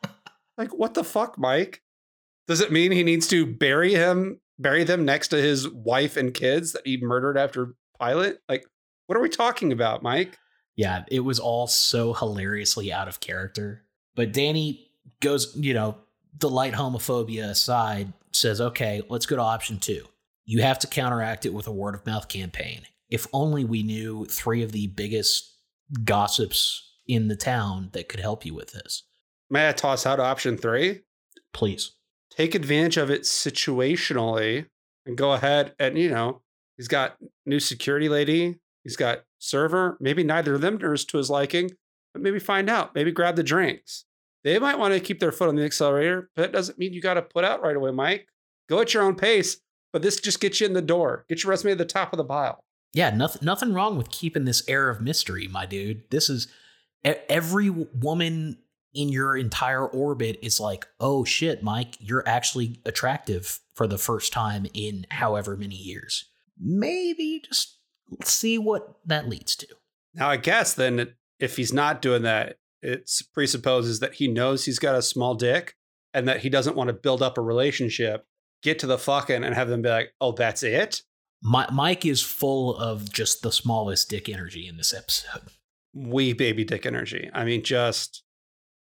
like, 0.58 0.74
what 0.74 0.94
the 0.94 1.04
fuck, 1.04 1.38
Mike? 1.38 1.82
Does 2.48 2.60
it 2.60 2.72
mean 2.72 2.90
he 2.90 3.04
needs 3.04 3.28
to 3.28 3.46
bury 3.46 3.94
him, 3.94 4.40
bury 4.58 4.82
them 4.84 5.04
next 5.04 5.28
to 5.28 5.36
his 5.36 5.68
wife 5.68 6.16
and 6.16 6.34
kids 6.34 6.72
that 6.72 6.82
he 6.84 6.96
murdered 6.96 7.38
after 7.38 7.74
Pilot? 7.98 8.40
Like, 8.48 8.64
what 9.06 9.16
are 9.16 9.22
we 9.22 9.28
talking 9.28 9.72
about, 9.72 10.02
Mike? 10.02 10.38
Yeah, 10.74 11.04
it 11.08 11.20
was 11.20 11.38
all 11.38 11.66
so 11.66 12.12
hilariously 12.12 12.92
out 12.92 13.06
of 13.06 13.20
character. 13.20 13.82
But 14.16 14.32
Danny 14.32 14.90
goes, 15.20 15.54
you 15.56 15.74
know, 15.74 15.96
the 16.38 16.50
light 16.50 16.72
homophobia 16.72 17.50
aside, 17.50 18.12
says, 18.32 18.60
okay, 18.60 19.02
let's 19.08 19.26
go 19.26 19.36
to 19.36 19.42
option 19.42 19.78
two. 19.78 20.06
You 20.44 20.62
have 20.62 20.78
to 20.80 20.86
counteract 20.86 21.46
it 21.46 21.54
with 21.54 21.66
a 21.66 21.72
word 21.72 21.94
of 21.94 22.04
mouth 22.06 22.28
campaign. 22.28 22.82
If 23.12 23.26
only 23.34 23.62
we 23.62 23.82
knew 23.82 24.24
three 24.24 24.62
of 24.62 24.72
the 24.72 24.86
biggest 24.86 25.54
gossips 26.02 26.94
in 27.06 27.28
the 27.28 27.36
town 27.36 27.90
that 27.92 28.08
could 28.08 28.20
help 28.20 28.46
you 28.46 28.54
with 28.54 28.72
this. 28.72 29.02
May 29.50 29.68
I 29.68 29.72
toss 29.72 30.06
out 30.06 30.18
option 30.18 30.56
three? 30.56 31.02
Please. 31.52 31.92
Take 32.30 32.54
advantage 32.54 32.96
of 32.96 33.10
it 33.10 33.24
situationally 33.24 34.64
and 35.04 35.18
go 35.18 35.34
ahead 35.34 35.74
and, 35.78 35.98
you 35.98 36.08
know, 36.08 36.40
he's 36.78 36.88
got 36.88 37.18
new 37.44 37.60
security 37.60 38.08
lady, 38.08 38.58
he's 38.82 38.96
got 38.96 39.24
server. 39.38 39.98
Maybe 40.00 40.24
neither 40.24 40.54
of 40.54 40.62
them 40.62 40.82
are 40.82 40.96
to 40.96 41.18
his 41.18 41.28
liking, 41.28 41.70
but 42.14 42.22
maybe 42.22 42.38
find 42.38 42.70
out. 42.70 42.94
Maybe 42.94 43.12
grab 43.12 43.36
the 43.36 43.42
drinks. 43.42 44.06
They 44.42 44.58
might 44.58 44.78
want 44.78 44.94
to 44.94 45.00
keep 45.00 45.20
their 45.20 45.32
foot 45.32 45.50
on 45.50 45.56
the 45.56 45.66
accelerator, 45.66 46.30
but 46.34 46.46
it 46.46 46.52
doesn't 46.52 46.78
mean 46.78 46.94
you 46.94 47.02
got 47.02 47.14
to 47.14 47.22
put 47.22 47.44
out 47.44 47.62
right 47.62 47.76
away, 47.76 47.90
Mike. 47.90 48.26
Go 48.70 48.80
at 48.80 48.94
your 48.94 49.02
own 49.02 49.16
pace, 49.16 49.58
but 49.92 50.00
this 50.00 50.18
just 50.18 50.40
gets 50.40 50.62
you 50.62 50.66
in 50.66 50.72
the 50.72 50.80
door. 50.80 51.26
Get 51.28 51.44
your 51.44 51.50
resume 51.50 51.72
at 51.72 51.78
the 51.78 51.84
top 51.84 52.14
of 52.14 52.16
the 52.16 52.24
pile. 52.24 52.64
Yeah, 52.94 53.10
nothing 53.10 53.44
nothing 53.44 53.72
wrong 53.72 53.96
with 53.96 54.10
keeping 54.10 54.44
this 54.44 54.62
air 54.68 54.90
of 54.90 55.00
mystery, 55.00 55.48
my 55.48 55.66
dude. 55.66 56.10
This 56.10 56.28
is 56.28 56.48
every 57.04 57.70
woman 57.70 58.58
in 58.94 59.08
your 59.08 59.36
entire 59.36 59.86
orbit 59.86 60.38
is 60.42 60.60
like, 60.60 60.86
"Oh 61.00 61.24
shit, 61.24 61.62
Mike, 61.62 61.96
you're 62.00 62.26
actually 62.28 62.80
attractive 62.84 63.60
for 63.74 63.86
the 63.86 63.98
first 63.98 64.32
time 64.32 64.66
in 64.74 65.06
however 65.10 65.56
many 65.56 65.76
years." 65.76 66.26
Maybe 66.58 67.42
just 67.46 67.78
see 68.22 68.58
what 68.58 68.96
that 69.06 69.28
leads 69.28 69.56
to. 69.56 69.66
Now, 70.14 70.28
I 70.28 70.36
guess 70.36 70.74
then 70.74 71.14
if 71.40 71.56
he's 71.56 71.72
not 71.72 72.02
doing 72.02 72.22
that, 72.22 72.58
it 72.82 73.10
presupposes 73.32 74.00
that 74.00 74.14
he 74.14 74.28
knows 74.28 74.64
he's 74.64 74.78
got 74.78 74.94
a 74.94 75.02
small 75.02 75.34
dick 75.34 75.76
and 76.12 76.28
that 76.28 76.40
he 76.40 76.50
doesn't 76.50 76.76
want 76.76 76.88
to 76.88 76.94
build 76.94 77.22
up 77.22 77.38
a 77.38 77.42
relationship, 77.42 78.26
get 78.62 78.78
to 78.80 78.86
the 78.86 78.98
fucking 78.98 79.42
and 79.42 79.54
have 79.54 79.68
them 79.68 79.80
be 79.80 79.88
like, 79.88 80.12
"Oh, 80.20 80.32
that's 80.32 80.62
it." 80.62 81.02
My, 81.42 81.66
Mike 81.72 82.06
is 82.06 82.22
full 82.22 82.76
of 82.76 83.12
just 83.12 83.42
the 83.42 83.50
smallest 83.50 84.08
dick 84.08 84.28
energy 84.28 84.68
in 84.68 84.76
this 84.76 84.94
episode. 84.94 85.42
Wee 85.94 86.32
baby 86.32 86.64
dick 86.64 86.86
energy. 86.86 87.28
I 87.34 87.44
mean, 87.44 87.62
just 87.64 88.22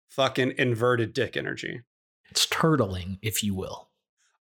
fucking 0.09 0.55
inverted 0.57 1.13
dick 1.13 1.37
energy. 1.37 1.81
It's 2.29 2.45
turtling, 2.45 3.17
if 3.21 3.43
you 3.43 3.55
will. 3.55 3.89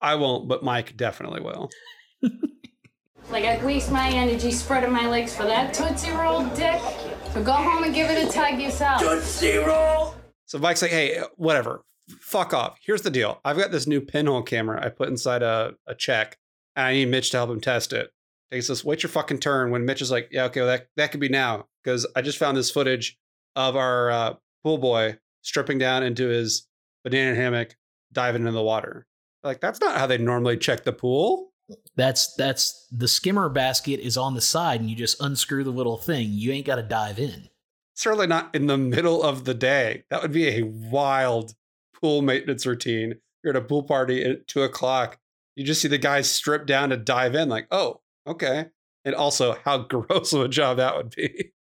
I 0.01 0.15
won't, 0.15 0.49
but 0.49 0.63
Mike 0.63 0.97
definitely 0.97 1.41
will. 1.41 1.71
like 3.31 3.45
I'd 3.45 3.63
waste 3.63 3.91
my 3.91 4.09
energy 4.09 4.53
spreading 4.53 4.93
my 4.93 5.09
legs 5.09 5.35
for 5.35 5.45
that 5.45 5.75
Tootsie 5.75 6.13
Roll 6.13 6.45
dick. 6.51 6.81
So 7.33 7.43
go 7.43 7.53
home 7.53 7.85
and 7.85 7.95
give 7.95 8.09
it 8.09 8.27
a 8.27 8.33
tug 8.33 8.61
yourself. 8.61 9.01
Tootsie 9.01 9.59
Roll! 9.59 10.15
So 10.47 10.59
Mike's 10.59 10.83
like, 10.83 10.93
hey, 10.93 11.23
whatever. 11.37 11.85
Fuck 12.21 12.55
off. 12.55 12.79
Here's 12.81 13.03
the 13.03 13.11
deal. 13.11 13.41
I've 13.45 13.57
got 13.57 13.73
this 13.73 13.87
new 13.87 14.01
pinhole 14.01 14.43
camera 14.43 14.85
I 14.85 14.91
put 14.91 15.09
inside 15.09 15.43
a, 15.43 15.75
a 15.87 15.95
check 15.95 16.39
and 16.77 16.87
I 16.87 16.93
need 16.93 17.09
Mitch 17.09 17.31
to 17.31 17.39
help 17.39 17.51
him 17.51 17.61
test 17.61 17.93
it. 17.93 18.13
He 18.51 18.61
says, 18.61 18.85
"Wait 18.85 19.03
your 19.03 19.11
fucking 19.11 19.41
turn." 19.41 19.71
When 19.71 19.85
Mitch 19.85 20.03
is 20.03 20.11
like, 20.11 20.29
"Yeah, 20.31 20.45
okay, 20.45 20.61
well, 20.61 20.69
that 20.69 20.89
that 20.97 21.11
could 21.11 21.21
be 21.21 21.29
now," 21.29 21.67
because 21.83 22.07
I 22.15 22.23
just 22.23 22.39
found 22.39 22.57
this 22.57 22.71
footage 22.71 23.19
of 23.57 23.75
our 23.75 24.11
uh, 24.11 24.35
pool 24.63 24.79
boy 24.79 25.19
stripping 25.43 25.79
down 25.79 26.03
into 26.03 26.29
his 26.29 26.69
banana 27.03 27.35
hammock, 27.35 27.77
diving 28.13 28.43
into 28.43 28.53
the 28.53 28.63
water. 28.63 29.07
Like 29.43 29.61
that's 29.61 29.81
not 29.81 29.97
how 29.97 30.07
they 30.07 30.19
normally 30.19 30.57
check 30.57 30.85
the 30.85 30.93
pool. 30.93 31.53
That's 31.97 32.35
that's 32.35 32.87
the 32.93 33.09
skimmer 33.09 33.49
basket 33.49 33.99
is 34.01 34.17
on 34.17 34.35
the 34.35 34.41
side, 34.41 34.81
and 34.81 34.89
you 34.89 34.95
just 34.95 35.21
unscrew 35.21 35.65
the 35.65 35.71
little 35.71 35.97
thing. 35.97 36.29
You 36.31 36.53
ain't 36.53 36.67
got 36.67 36.77
to 36.77 36.83
dive 36.83 37.19
in. 37.19 37.49
Certainly 37.95 38.27
not 38.29 38.55
in 38.55 38.67
the 38.67 38.77
middle 38.77 39.23
of 39.23 39.45
the 39.45 39.55
day. 39.55 40.05
That 40.11 40.23
would 40.23 40.33
be 40.33 40.49
a 40.49 40.63
wild 40.63 41.55
pool 42.01 42.23
maintenance 42.23 42.67
routine. 42.67 43.15
You're 43.43 43.57
at 43.57 43.63
a 43.63 43.65
pool 43.65 43.83
party 43.83 44.23
at 44.25 44.47
two 44.47 44.63
o'clock 44.63 45.19
you 45.57 45.65
just 45.65 45.81
see 45.81 45.89
the 45.89 45.99
guys 45.99 46.31
strip 46.31 46.67
down 46.67 46.91
to 46.91 46.97
dive 46.97 47.35
in, 47.35 47.49
like, 47.49 47.67
oh, 47.71 48.01
okay. 48.27 48.67
And 49.05 49.15
also, 49.15 49.57
how 49.65 49.79
gross 49.89 50.33
of 50.33 50.43
a 50.43 50.49
job 50.49 50.77
that 50.77 50.97
would 50.97 51.11
be. 51.11 51.53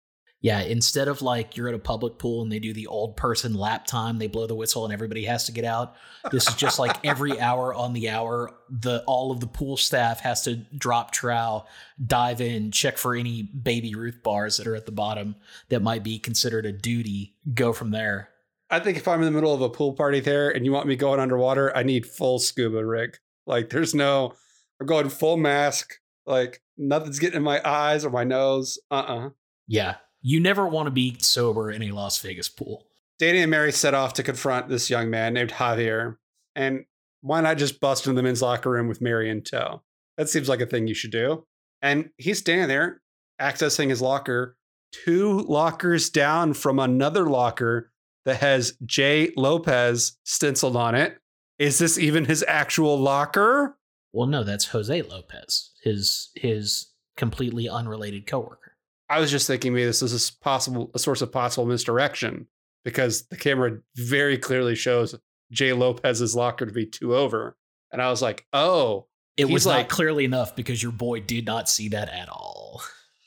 Yeah, 0.42 0.60
instead 0.60 1.08
of 1.08 1.22
like 1.22 1.56
you're 1.56 1.68
at 1.68 1.74
a 1.74 1.78
public 1.78 2.18
pool 2.18 2.42
and 2.42 2.52
they 2.52 2.58
do 2.58 2.72
the 2.72 2.86
old 2.86 3.16
person 3.16 3.54
lap 3.54 3.86
time, 3.86 4.18
they 4.18 4.28
blow 4.28 4.46
the 4.46 4.54
whistle 4.54 4.84
and 4.84 4.92
everybody 4.92 5.24
has 5.24 5.44
to 5.46 5.52
get 5.52 5.64
out. 5.64 5.96
This 6.30 6.46
is 6.46 6.54
just 6.54 6.78
like 6.78 7.04
every 7.04 7.40
hour 7.40 7.74
on 7.74 7.94
the 7.94 8.10
hour, 8.10 8.54
the 8.68 9.02
all 9.06 9.32
of 9.32 9.40
the 9.40 9.46
pool 9.46 9.76
staff 9.76 10.20
has 10.20 10.42
to 10.42 10.56
drop 10.76 11.10
trowel, 11.10 11.66
dive 12.04 12.40
in, 12.40 12.70
check 12.70 12.98
for 12.98 13.16
any 13.16 13.42
baby 13.42 13.94
Ruth 13.94 14.22
bars 14.22 14.58
that 14.58 14.66
are 14.66 14.76
at 14.76 14.86
the 14.86 14.92
bottom 14.92 15.36
that 15.70 15.82
might 15.82 16.04
be 16.04 16.18
considered 16.18 16.66
a 16.66 16.72
duty. 16.72 17.34
Go 17.54 17.72
from 17.72 17.90
there. 17.90 18.28
I 18.68 18.78
think 18.78 18.98
if 18.98 19.08
I'm 19.08 19.20
in 19.20 19.26
the 19.26 19.32
middle 19.32 19.54
of 19.54 19.62
a 19.62 19.68
pool 19.70 19.94
party 19.94 20.20
there 20.20 20.50
and 20.50 20.64
you 20.64 20.70
want 20.70 20.86
me 20.86 20.96
going 20.96 21.18
underwater, 21.18 21.76
I 21.76 21.82
need 21.82 22.06
full 22.06 22.38
scuba 22.38 22.84
rig. 22.84 23.18
Like 23.46 23.70
there's 23.70 23.94
no, 23.94 24.34
I'm 24.80 24.86
going 24.86 25.08
full 25.08 25.36
mask. 25.36 25.94
Like 26.26 26.62
nothing's 26.76 27.18
getting 27.18 27.36
in 27.36 27.42
my 27.42 27.60
eyes 27.64 28.04
or 28.04 28.10
my 28.10 28.24
nose. 28.24 28.78
Uh 28.90 28.94
uh 28.94 29.28
Yeah. 29.66 29.96
You 30.22 30.40
never 30.40 30.66
want 30.66 30.86
to 30.86 30.90
be 30.90 31.16
sober 31.20 31.70
in 31.70 31.82
a 31.82 31.92
Las 31.92 32.20
Vegas 32.20 32.48
pool. 32.48 32.86
Danny 33.18 33.40
and 33.40 33.50
Mary 33.50 33.72
set 33.72 33.94
off 33.94 34.14
to 34.14 34.22
confront 34.22 34.68
this 34.68 34.90
young 34.90 35.08
man 35.08 35.34
named 35.34 35.52
Javier. 35.52 36.16
And 36.54 36.84
why 37.20 37.40
not 37.40 37.58
just 37.58 37.80
bust 37.80 38.06
into 38.06 38.16
the 38.16 38.22
men's 38.22 38.42
locker 38.42 38.70
room 38.70 38.88
with 38.88 39.00
Mary 39.00 39.30
in 39.30 39.42
tow? 39.42 39.82
That 40.16 40.28
seems 40.28 40.48
like 40.48 40.60
a 40.60 40.66
thing 40.66 40.86
you 40.86 40.94
should 40.94 41.12
do. 41.12 41.46
And 41.80 42.10
he's 42.18 42.38
standing 42.38 42.68
there 42.68 43.00
accessing 43.40 43.90
his 43.90 44.02
locker 44.02 44.56
two 44.92 45.40
lockers 45.40 46.10
down 46.10 46.54
from 46.54 46.78
another 46.78 47.26
locker 47.26 47.90
that 48.24 48.40
has 48.40 48.76
J. 48.84 49.32
Lopez 49.36 50.18
stenciled 50.24 50.76
on 50.76 50.94
it. 50.94 51.18
Is 51.58 51.78
this 51.78 51.98
even 51.98 52.24
his 52.26 52.44
actual 52.46 52.98
locker? 52.98 53.76
Well, 54.12 54.26
no, 54.26 54.44
that's 54.44 54.66
Jose 54.68 55.02
Lopez, 55.02 55.70
his 55.82 56.30
his 56.34 56.88
completely 57.16 57.68
unrelated 57.68 58.26
coworker. 58.26 58.76
I 59.08 59.20
was 59.20 59.30
just 59.30 59.46
thinking 59.46 59.72
maybe 59.72 59.84
this 59.86 60.02
is 60.02 60.28
a 60.30 60.44
possible 60.44 60.90
a 60.94 60.98
source 60.98 61.22
of 61.22 61.32
possible 61.32 61.66
misdirection 61.66 62.46
because 62.84 63.26
the 63.28 63.36
camera 63.36 63.78
very 63.96 64.36
clearly 64.38 64.74
shows 64.74 65.14
Jay 65.50 65.72
Lopez's 65.72 66.34
locker 66.36 66.66
to 66.66 66.72
be 66.72 66.86
two 66.86 67.14
over. 67.14 67.56
And 67.92 68.02
I 68.02 68.10
was 68.10 68.20
like, 68.20 68.46
oh, 68.52 69.06
It 69.36 69.48
was 69.48 69.64
like- 69.66 69.86
not 69.86 69.88
clearly 69.88 70.24
enough 70.24 70.56
because 70.56 70.82
your 70.82 70.92
boy 70.92 71.20
did 71.20 71.46
not 71.46 71.68
see 71.68 71.88
that 71.90 72.08
at 72.08 72.28
all. 72.28 72.82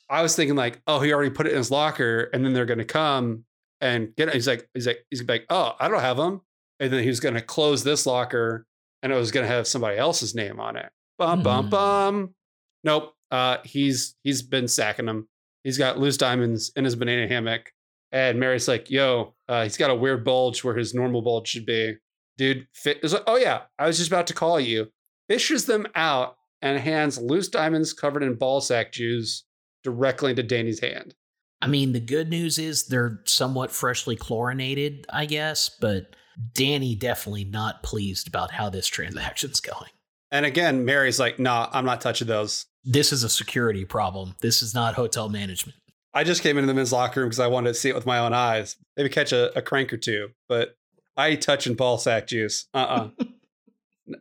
I 0.09 0.21
was 0.21 0.36
thinking 0.36 0.55
like, 0.55 0.82
oh, 0.88 0.99
he 0.99 1.13
already 1.13 1.30
put 1.30 1.45
it 1.45 1.51
in 1.51 1.57
his 1.59 1.69
locker, 1.71 2.30
and 2.34 2.43
then 2.43 2.53
they're 2.53 2.65
gonna 2.65 2.84
come 2.84 3.45
and 3.80 4.13
get 4.15 4.27
it. 4.27 4.34
He's 4.34 4.47
like, 4.47 4.67
he's 4.73 4.88
like, 4.88 5.05
he's 5.09 5.23
like, 5.27 5.45
oh, 5.49 5.75
I 5.80 5.88
don't 5.88 6.01
have 6.01 6.17
them. 6.17 6.41
And 6.80 6.91
then 6.91 7.03
he 7.03 7.09
was 7.09 7.19
gonna 7.19 7.41
close 7.41 7.84
this 7.84 8.05
locker, 8.05 8.65
and 9.03 9.11
it 9.11 9.15
was 9.15 9.32
gonna 9.32 9.47
have 9.47 9.67
somebody 9.67 9.97
else's 9.97 10.34
name 10.36 10.59
on 10.59 10.75
it. 10.77 10.89
Bum 11.17 11.43
bum 11.43 11.65
Hmm. 11.65 11.69
bum. 11.69 12.36
Nope. 12.84 13.13
Uh, 13.32 13.57
he's 13.63 14.15
he's 14.23 14.41
been 14.41 14.67
sacking 14.67 15.05
them. 15.05 15.27
He's 15.63 15.77
got 15.77 15.99
loose 15.99 16.17
diamonds 16.17 16.71
in 16.75 16.86
his 16.86 16.95
banana 16.95 17.27
hammock, 17.27 17.71
and 18.11 18.39
Mary's 18.39 18.67
like, 18.67 18.89
yo, 18.89 19.36
uh, 19.49 19.63
he's 19.63 19.77
got 19.77 19.91
a 19.91 19.95
weird 19.95 20.23
bulge 20.23 20.63
where 20.63 20.75
his 20.75 20.93
normal 20.93 21.21
bulge 21.21 21.47
should 21.49 21.65
be. 21.65 21.95
Dude, 22.38 22.67
fit. 22.73 22.99
Is 23.03 23.13
like, 23.13 23.23
oh 23.27 23.36
yeah, 23.36 23.63
I 23.77 23.86
was 23.88 23.97
just 23.97 24.09
about 24.09 24.27
to 24.27 24.34
call 24.34 24.59
you. 24.59 24.88
Fishes 25.27 25.65
them 25.65 25.86
out 25.95 26.38
and 26.61 26.80
hands 26.80 27.17
loose 27.19 27.49
diamonds 27.49 27.93
covered 27.93 28.23
in 28.23 28.36
ball 28.36 28.61
sack 28.61 28.91
juice 28.93 29.43
directly 29.84 30.32
into 30.32 30.43
Danny's 30.43 30.80
hand. 30.80 31.13
I 31.61 31.67
mean, 31.67 31.91
the 31.91 31.99
good 31.99 32.30
news 32.30 32.57
is 32.57 32.86
they're 32.88 33.19
somewhat 33.25 33.71
freshly 33.71 34.15
chlorinated, 34.15 35.05
I 35.11 35.25
guess, 35.25 35.69
but 35.82 36.15
Danny 36.54 36.96
definitely 36.96 37.46
not 37.46 37.84
pleased 37.84 38.28
about 38.28 38.52
how 38.52 38.70
this 38.70 38.88
transaction's 38.88 39.60
going. 39.60 39.90
And 40.32 40.46
again, 40.46 40.86
Mary's 40.86 41.20
like, 41.20 41.40
nah, 41.40 41.70
I'm 41.72 41.86
not 41.86 42.02
touching 42.02 42.28
those. 42.28 42.66
This 42.84 43.12
is 43.12 43.24
a 43.24 43.30
security 43.30 43.84
problem. 43.84 44.36
This 44.42 44.62
is 44.62 44.74
not 44.74 44.94
hotel 44.94 45.28
management. 45.28 45.78
I 46.14 46.24
just 46.24 46.42
came 46.42 46.58
into 46.58 46.68
the 46.68 46.74
men's 46.74 46.92
locker 46.92 47.20
room 47.20 47.30
because 47.30 47.40
I 47.40 47.48
wanted 47.48 47.70
to 47.70 47.74
see 47.74 47.90
it 47.90 47.96
with 47.96 48.06
my 48.06 48.20
own 48.20 48.34
eyes. 48.34 48.78
Maybe 48.98 49.10
catch 49.10 49.32
a, 49.32 49.56
a 49.58 49.62
crank 49.62 49.94
or 49.94 49.98
two, 49.98 50.30
but 50.48 50.76
I 51.18 51.30
ain't 51.30 51.42
touching 51.42 51.76
ball 51.76 51.98
sack 51.98 52.28
juice. 52.28 52.66
Uh 52.74 53.10
uh 53.20 53.26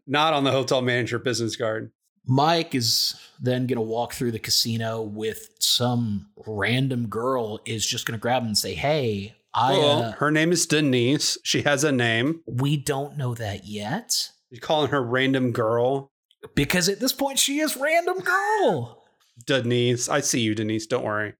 not 0.07 0.35
on 0.35 0.45
the 0.45 0.51
hotel 0.51 0.83
manager 0.83 1.19
business 1.19 1.57
card. 1.57 1.93
Mike 2.27 2.75
is 2.75 3.19
then 3.41 3.66
going 3.66 3.77
to 3.77 3.81
walk 3.81 4.12
through 4.12 4.33
the 4.33 4.39
casino 4.39 5.01
with 5.01 5.49
some 5.61 6.29
random 6.47 7.07
girl 7.07 7.59
is 7.64 7.87
just 7.87 8.05
going 8.05 8.19
to 8.19 8.21
grab 8.21 8.43
him 8.43 8.49
and 8.49 8.59
say, 8.59 8.75
"Hey, 8.75 9.35
I 9.59 9.72
well, 9.72 10.02
uh, 10.02 10.12
her 10.12 10.30
name 10.30 10.52
is 10.52 10.66
Denise. 10.66 11.36
She 11.42 11.62
has 11.62 11.82
a 11.84 11.92
name. 11.92 12.42
we 12.46 12.76
don't 12.76 13.16
know 13.16 13.34
that 13.34 13.66
yet 13.66 14.30
You're 14.50 14.61
calling 14.61 14.90
her 14.90 15.02
random 15.02 15.52
girl. 15.52 16.12
because 16.54 16.88
at 16.88 17.00
this 17.00 17.12
point 17.12 17.38
she 17.38 17.59
is 17.61 17.76
random 17.76 18.20
girl." 18.20 19.02
Denise. 19.46 20.09
I 20.09 20.20
see 20.20 20.40
you, 20.40 20.54
Denise. 20.54 20.86
Don't 20.86 21.04
worry. 21.04 21.34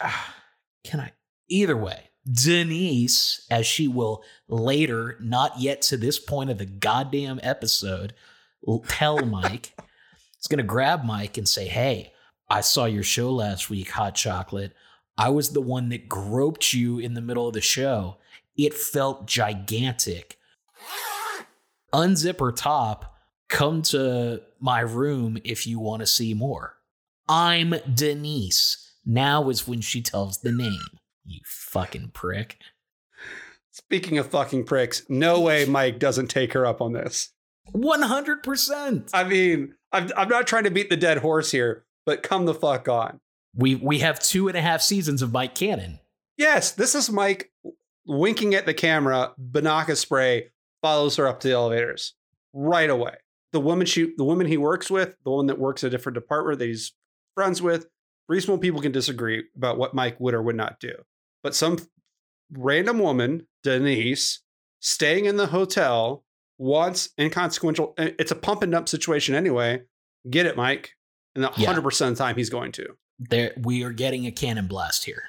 Ah, 0.00 0.34
Can 0.82 1.00
I? 1.00 1.12
Either 1.48 1.76
way, 1.76 2.10
Denise, 2.30 3.46
as 3.50 3.66
she 3.66 3.86
will 3.88 4.22
later, 4.48 5.16
not 5.20 5.60
yet 5.60 5.82
to 5.82 5.96
this 5.96 6.18
point 6.18 6.48
of 6.50 6.58
the 6.58 6.64
goddamn 6.66 7.38
episode, 7.42 8.14
tell 8.88 9.18
Mike, 9.26 9.74
is 10.40 10.46
going 10.48 10.58
to 10.58 10.62
grab 10.62 11.04
Mike 11.04 11.36
and 11.36 11.48
say, 11.48 11.66
Hey, 11.68 12.12
I 12.48 12.60
saw 12.62 12.84
your 12.86 13.02
show 13.02 13.30
last 13.30 13.68
week, 13.68 13.90
Hot 13.90 14.14
Chocolate. 14.14 14.72
I 15.16 15.28
was 15.28 15.50
the 15.50 15.60
one 15.60 15.88
that 15.90 16.08
groped 16.08 16.72
you 16.72 16.98
in 16.98 17.14
the 17.14 17.20
middle 17.20 17.46
of 17.46 17.54
the 17.54 17.60
show. 17.60 18.16
It 18.56 18.74
felt 18.74 19.26
gigantic. 19.26 20.38
Unzip 21.92 22.40
her 22.40 22.52
top. 22.52 23.16
Come 23.48 23.82
to 23.82 24.42
my 24.58 24.80
room 24.80 25.38
if 25.44 25.66
you 25.66 25.78
want 25.78 26.00
to 26.00 26.06
see 26.06 26.34
more. 26.34 26.76
I'm 27.28 27.74
Denise. 27.92 28.92
Now 29.06 29.48
is 29.48 29.68
when 29.68 29.80
she 29.80 30.02
tells 30.02 30.38
the 30.38 30.52
name. 30.52 30.98
You 31.24 31.40
fucking 31.44 32.10
prick. 32.12 32.58
Speaking 33.70 34.18
of 34.18 34.30
fucking 34.30 34.64
pricks, 34.64 35.02
no 35.08 35.40
way 35.40 35.64
Mike 35.64 35.98
doesn't 35.98 36.28
take 36.28 36.52
her 36.52 36.66
up 36.66 36.80
on 36.80 36.92
this. 36.92 37.30
100%. 37.72 39.10
I 39.12 39.24
mean, 39.24 39.74
I'm, 39.92 40.10
I'm 40.16 40.28
not 40.28 40.46
trying 40.46 40.64
to 40.64 40.70
beat 40.70 40.90
the 40.90 40.96
dead 40.96 41.18
horse 41.18 41.50
here, 41.50 41.84
but 42.04 42.22
come 42.22 42.46
the 42.46 42.54
fuck 42.54 42.88
on. 42.88 43.20
We 43.56 43.74
we 43.76 44.00
have 44.00 44.18
two 44.18 44.48
and 44.48 44.56
a 44.56 44.60
half 44.60 44.82
seasons 44.82 45.22
of 45.22 45.32
Mike 45.32 45.54
Cannon. 45.54 46.00
Yes, 46.36 46.72
this 46.72 46.94
is 46.94 47.10
Mike 47.10 47.52
winking 48.06 48.54
at 48.54 48.66
the 48.66 48.74
camera. 48.74 49.32
Binaca 49.40 49.96
spray 49.96 50.50
follows 50.82 51.16
her 51.16 51.26
up 51.28 51.40
to 51.40 51.48
the 51.48 51.54
elevators 51.54 52.14
right 52.52 52.90
away. 52.90 53.14
The 53.52 53.60
woman 53.60 53.86
she, 53.86 54.12
the 54.16 54.24
woman 54.24 54.46
he 54.48 54.56
works 54.56 54.90
with, 54.90 55.14
the 55.24 55.30
one 55.30 55.46
that 55.46 55.58
works 55.58 55.84
at 55.84 55.88
a 55.88 55.90
different 55.90 56.14
department 56.14 56.58
that 56.58 56.66
he's 56.66 56.92
friends 57.34 57.62
with. 57.62 57.86
Reasonable 58.28 58.58
people 58.58 58.80
can 58.80 58.90
disagree 58.90 59.44
about 59.54 59.76
what 59.78 59.94
Mike 59.94 60.18
would 60.18 60.34
or 60.34 60.42
would 60.42 60.56
not 60.56 60.80
do, 60.80 60.92
but 61.42 61.54
some 61.54 61.78
random 62.50 62.98
woman, 62.98 63.46
Denise, 63.62 64.40
staying 64.80 65.26
in 65.26 65.36
the 65.36 65.48
hotel, 65.48 66.24
wants 66.56 67.10
inconsequential. 67.18 67.92
Eh, 67.98 68.12
it's 68.18 68.30
a 68.30 68.34
pump 68.36 68.62
and 68.62 68.72
dump 68.72 68.88
situation 68.88 69.34
anyway. 69.34 69.82
Get 70.28 70.46
it, 70.46 70.56
Mike? 70.56 70.92
And 71.34 71.42
Yeah. 71.44 71.50
100 71.50 71.82
percent 71.82 72.12
of 72.12 72.18
the 72.18 72.24
time, 72.24 72.36
he's 72.36 72.50
going 72.50 72.72
to. 72.72 72.96
There 73.18 73.52
we 73.56 73.82
are 73.84 73.92
getting 73.92 74.26
a 74.26 74.32
cannon 74.32 74.66
blast 74.66 75.04
here. 75.04 75.22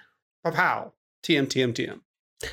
Pow, 0.43 0.93
TM, 1.23 1.47
TM, 1.47 1.73
TM. 1.73 2.01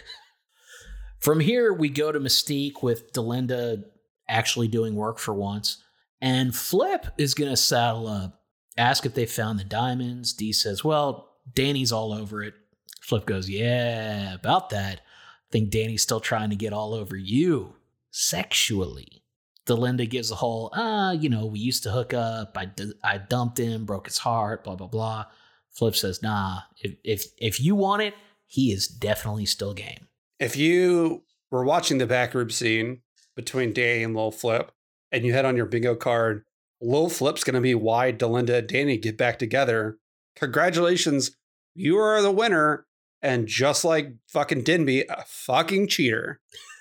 From 1.21 1.41
here, 1.41 1.73
we 1.73 1.89
go 1.89 2.11
to 2.11 2.19
Mystique 2.19 2.83
with 2.83 3.13
Delinda 3.13 3.85
actually 4.29 4.69
doing 4.69 4.95
work 4.95 5.19
for 5.19 5.35
once. 5.35 5.83
And 6.21 6.55
Flip 6.55 7.07
is 7.19 7.35
to 7.51 7.57
saddle 7.57 8.07
up, 8.09 8.41
ask 8.77 9.05
if 9.07 9.15
they 9.15 9.27
found 9.27 9.59
the 9.59 9.65
diamonds. 9.65 10.33
Dee 10.33 10.53
says, 10.53 10.85
Well, 10.85 11.37
Danny's 11.55 11.93
all 11.93 12.13
over 12.13 12.43
it. 12.43 12.55
Flip 13.01 13.27
goes, 13.27 13.49
Yeah, 13.49 14.35
about 14.35 14.71
that. 14.71 15.01
I 15.01 15.51
think 15.51 15.71
Danny's 15.71 16.03
still 16.03 16.21
trying 16.21 16.51
to 16.51 16.57
get 16.57 16.73
all 16.73 16.95
over 16.95 17.17
you 17.17 17.75
sexually. 18.11 19.22
Delinda 19.67 20.09
gives 20.09 20.31
a 20.31 20.35
whole, 20.37 20.71
ah, 20.75 21.13
you 21.13 21.29
know, 21.29 21.47
we 21.47 21.59
used 21.61 21.83
to 21.85 21.91
hook 21.91 22.13
up. 22.15 22.57
I, 22.59 22.65
d- 22.67 22.95
I 23.05 23.19
dumped 23.19 23.59
him, 23.59 23.85
broke 23.85 24.07
his 24.07 24.19
heart, 24.19 24.65
blah, 24.65 24.75
blah, 24.77 24.89
blah. 24.89 25.27
Flip 25.71 25.95
says, 25.97 26.23
Nah, 26.23 26.61
if, 26.81 26.95
if, 27.05 27.25
if 27.39 27.61
you 27.61 27.75
want 27.75 28.03
it, 28.03 28.15
he 28.47 28.73
is 28.73 28.87
definitely 28.89 29.47
still 29.47 29.73
game. 29.75 30.09
if 30.41 30.57
you 30.57 31.23
were 31.51 31.65
watching 31.65 31.99
the 31.99 32.07
backroom 32.07 32.51
scene 32.51 33.01
between 33.37 33.73
Danny 33.73 34.03
and 34.03 34.15
Lil 34.17 34.31
Flip, 34.33 34.71
and 35.11 35.25
you 35.25 35.33
had 35.33 35.45
on 35.45 35.57
your 35.57 35.67
bingo 35.67 35.95
card, 35.95 36.45
Lil 36.81 37.09
Flip's 37.09 37.45
going 37.45 37.55
to 37.55 37.61
be 37.61 37.75
why 37.75 38.13
Delinda 38.13 38.59
and 38.59 38.69
Danny 38.69 38.97
get 38.99 39.17
back 39.17 39.39
together. 39.39 39.99
Congratulations, 40.37 41.37
you 41.75 41.97
are 41.99 42.21
the 42.21 42.31
winner. 42.33 42.87
And 43.25 43.47
just 43.47 43.85
like 43.85 44.15
fucking 44.27 44.63
Denby, 44.65 45.03
a 45.09 45.25
fucking 45.29 45.87
cheater. 45.87 46.41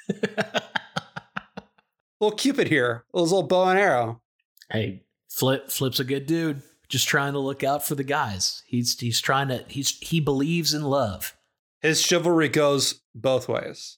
little 2.22 2.38
Cupid 2.38 2.70
here, 2.70 3.06
those 3.14 3.32
little 3.32 3.48
bow 3.48 3.66
and 3.66 3.80
arrow. 3.80 4.22
Hey, 4.70 5.04
Flip 5.30 5.70
Flip's 5.70 6.00
a 6.00 6.06
good 6.06 6.26
dude. 6.26 6.62
Just 6.88 7.08
trying 7.08 7.34
to 7.34 7.40
look 7.40 7.64
out 7.64 7.86
for 7.86 7.96
the 7.96 8.04
guys. 8.04 8.64
He's 8.66 8.98
he's 9.00 9.20
trying 9.20 9.48
to 9.50 9.66
he's 9.68 9.98
he 10.00 10.20
believes 10.20 10.74
in 10.74 10.84
love. 10.84 11.36
His 11.82 12.02
chivalry 12.02 12.48
goes 12.48 13.02
both 13.16 13.50
ways. 13.50 13.98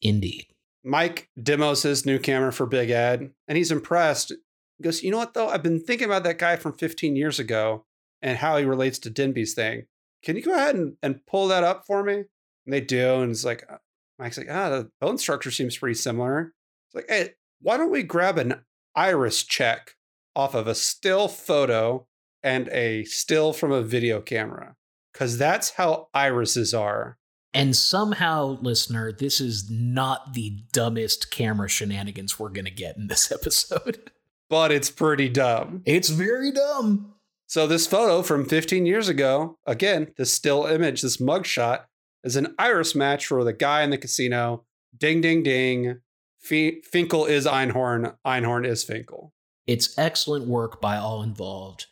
Indeed. 0.00 0.46
Mike 0.84 1.30
demos 1.42 1.82
his 1.82 2.04
new 2.04 2.18
camera 2.18 2.52
for 2.52 2.66
Big 2.66 2.90
Ed, 2.90 3.30
and 3.48 3.58
he's 3.58 3.72
impressed. 3.72 4.30
He 4.78 4.84
goes, 4.84 5.02
You 5.02 5.10
know 5.10 5.18
what, 5.18 5.34
though? 5.34 5.48
I've 5.48 5.62
been 5.62 5.80
thinking 5.80 6.04
about 6.04 6.24
that 6.24 6.38
guy 6.38 6.56
from 6.56 6.74
15 6.74 7.16
years 7.16 7.38
ago 7.38 7.86
and 8.20 8.36
how 8.38 8.58
he 8.58 8.64
relates 8.64 8.98
to 9.00 9.10
Denby's 9.10 9.54
thing. 9.54 9.86
Can 10.22 10.36
you 10.36 10.42
go 10.42 10.54
ahead 10.54 10.74
and, 10.74 10.96
and 11.02 11.24
pull 11.26 11.48
that 11.48 11.64
up 11.64 11.86
for 11.86 12.02
me? 12.02 12.14
And 12.14 12.26
they 12.72 12.80
do. 12.80 13.22
And 13.22 13.30
it's 13.30 13.44
like, 13.44 13.64
uh, 13.70 13.78
Mike's 14.18 14.36
like, 14.36 14.50
Ah, 14.50 14.68
the 14.68 14.90
bone 15.00 15.18
structure 15.18 15.50
seems 15.50 15.78
pretty 15.78 15.94
similar. 15.94 16.52
It's 16.88 16.94
like, 16.94 17.06
Hey, 17.08 17.30
why 17.64 17.78
don't 17.78 17.90
we 17.90 18.02
grab 18.02 18.36
an 18.36 18.60
iris 18.94 19.42
check 19.42 19.96
off 20.36 20.54
of 20.54 20.66
a 20.68 20.74
still 20.74 21.28
photo 21.28 22.06
and 22.42 22.68
a 22.68 23.04
still 23.04 23.54
from 23.54 23.72
a 23.72 23.82
video 23.82 24.20
camera? 24.20 24.76
Because 25.12 25.38
that's 25.38 25.70
how 25.70 26.08
irises 26.12 26.74
are. 26.74 27.16
And 27.54 27.74
somehow, 27.74 28.58
listener, 28.60 29.12
this 29.12 29.40
is 29.40 29.70
not 29.70 30.34
the 30.34 30.58
dumbest 30.72 31.30
camera 31.30 31.68
shenanigans 31.68 32.38
we're 32.38 32.50
gonna 32.50 32.70
get 32.70 32.98
in 32.98 33.06
this 33.06 33.32
episode. 33.32 34.10
But 34.50 34.70
it's 34.70 34.90
pretty 34.90 35.30
dumb. 35.30 35.80
It's 35.86 36.10
very 36.10 36.52
dumb. 36.52 37.14
So 37.46 37.66
this 37.66 37.86
photo 37.86 38.22
from 38.22 38.44
15 38.44 38.84
years 38.84 39.08
ago, 39.08 39.58
again, 39.66 40.12
this 40.18 40.34
still 40.34 40.66
image, 40.66 41.00
this 41.00 41.16
mugshot, 41.16 41.84
is 42.24 42.36
an 42.36 42.54
iris 42.58 42.94
match 42.94 43.26
for 43.26 43.42
the 43.42 43.52
guy 43.54 43.82
in 43.82 43.90
the 43.90 43.98
casino. 43.98 44.64
Ding, 44.98 45.22
ding, 45.22 45.42
ding. 45.42 46.00
Fi- 46.44 46.82
Finkel 46.82 47.26
is 47.26 47.46
Einhorn. 47.46 48.16
Einhorn 48.24 48.66
is 48.66 48.84
Finkel. 48.84 49.32
It's 49.66 49.98
excellent 49.98 50.46
work 50.46 50.80
by 50.80 50.96
all 50.96 51.22
involved, 51.22 51.86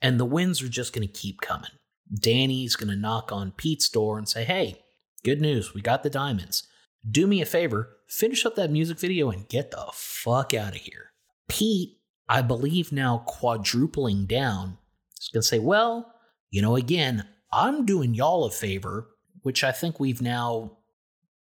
and 0.00 0.18
the 0.18 0.24
wins 0.24 0.62
are 0.62 0.68
just 0.68 0.92
gonna 0.92 1.06
keep 1.06 1.40
coming. 1.40 1.70
Danny's 2.12 2.76
going 2.76 2.90
to 2.90 2.96
knock 2.96 3.32
on 3.32 3.52
Pete's 3.52 3.88
door 3.88 4.18
and 4.18 4.28
say, 4.28 4.44
Hey, 4.44 4.82
good 5.24 5.40
news. 5.40 5.74
We 5.74 5.80
got 5.80 6.02
the 6.02 6.10
diamonds. 6.10 6.66
Do 7.08 7.26
me 7.26 7.40
a 7.40 7.46
favor, 7.46 7.96
finish 8.08 8.44
up 8.44 8.56
that 8.56 8.70
music 8.70 8.98
video 8.98 9.30
and 9.30 9.48
get 9.48 9.70
the 9.70 9.86
fuck 9.92 10.54
out 10.54 10.74
of 10.74 10.80
here. 10.80 11.12
Pete, 11.48 11.98
I 12.28 12.42
believe 12.42 12.92
now 12.92 13.22
quadrupling 13.26 14.26
down, 14.26 14.78
is 15.20 15.28
going 15.32 15.42
to 15.42 15.46
say, 15.46 15.58
Well, 15.58 16.12
you 16.50 16.62
know, 16.62 16.76
again, 16.76 17.26
I'm 17.52 17.86
doing 17.86 18.14
y'all 18.14 18.44
a 18.44 18.50
favor, 18.50 19.08
which 19.42 19.62
I 19.62 19.72
think 19.72 20.00
we've 20.00 20.22
now 20.22 20.78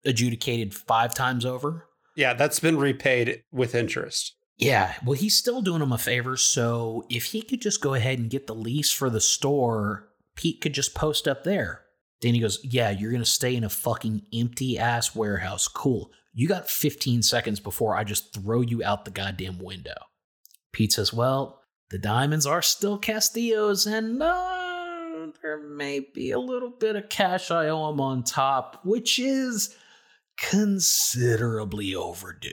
adjudicated 0.05 0.73
five 0.73 1.13
times 1.13 1.45
over. 1.45 1.86
Yeah, 2.17 2.33
that's 2.33 2.59
been 2.59 2.79
repaid 2.79 3.43
with 3.51 3.75
interest. 3.75 4.35
Yeah, 4.57 4.95
well, 5.05 5.13
he's 5.13 5.35
still 5.35 5.61
doing 5.61 5.83
him 5.83 5.91
a 5.91 5.99
favor. 5.99 6.35
So 6.35 7.05
if 7.09 7.25
he 7.25 7.43
could 7.43 7.61
just 7.61 7.79
go 7.79 7.93
ahead 7.93 8.17
and 8.17 8.27
get 8.27 8.47
the 8.47 8.55
lease 8.55 8.91
for 8.91 9.11
the 9.11 9.21
store, 9.21 10.09
Pete 10.35 10.59
could 10.59 10.73
just 10.73 10.95
post 10.95 11.27
up 11.27 11.43
there. 11.43 11.83
Danny 12.19 12.39
goes, 12.39 12.59
Yeah, 12.63 12.89
you're 12.89 13.11
going 13.11 13.23
to 13.23 13.29
stay 13.29 13.55
in 13.55 13.63
a 13.63 13.69
fucking 13.69 14.23
empty 14.33 14.79
ass 14.79 15.15
warehouse. 15.15 15.67
Cool. 15.67 16.11
You 16.33 16.47
got 16.47 16.71
15 16.71 17.21
seconds 17.21 17.59
before 17.59 17.95
I 17.95 18.03
just 18.03 18.33
throw 18.33 18.61
you 18.61 18.83
out 18.83 19.05
the 19.05 19.11
goddamn 19.11 19.59
window. 19.59 19.97
Pete 20.71 20.93
says, 20.93 21.13
Well, 21.13 21.61
the 21.91 21.99
diamonds 21.99 22.47
are 22.47 22.63
still 22.63 22.97
Castillo's, 22.97 23.85
and 23.85 24.23
uh, 24.23 25.27
there 25.43 25.61
may 25.61 25.99
be 25.99 26.31
a 26.31 26.39
little 26.39 26.71
bit 26.71 26.95
of 26.95 27.09
cash 27.09 27.51
I 27.51 27.67
owe 27.67 27.91
him 27.91 28.01
on 28.01 28.23
top, 28.23 28.81
which 28.83 29.19
is 29.19 29.75
considerably 30.37 31.95
overdue. 31.95 32.51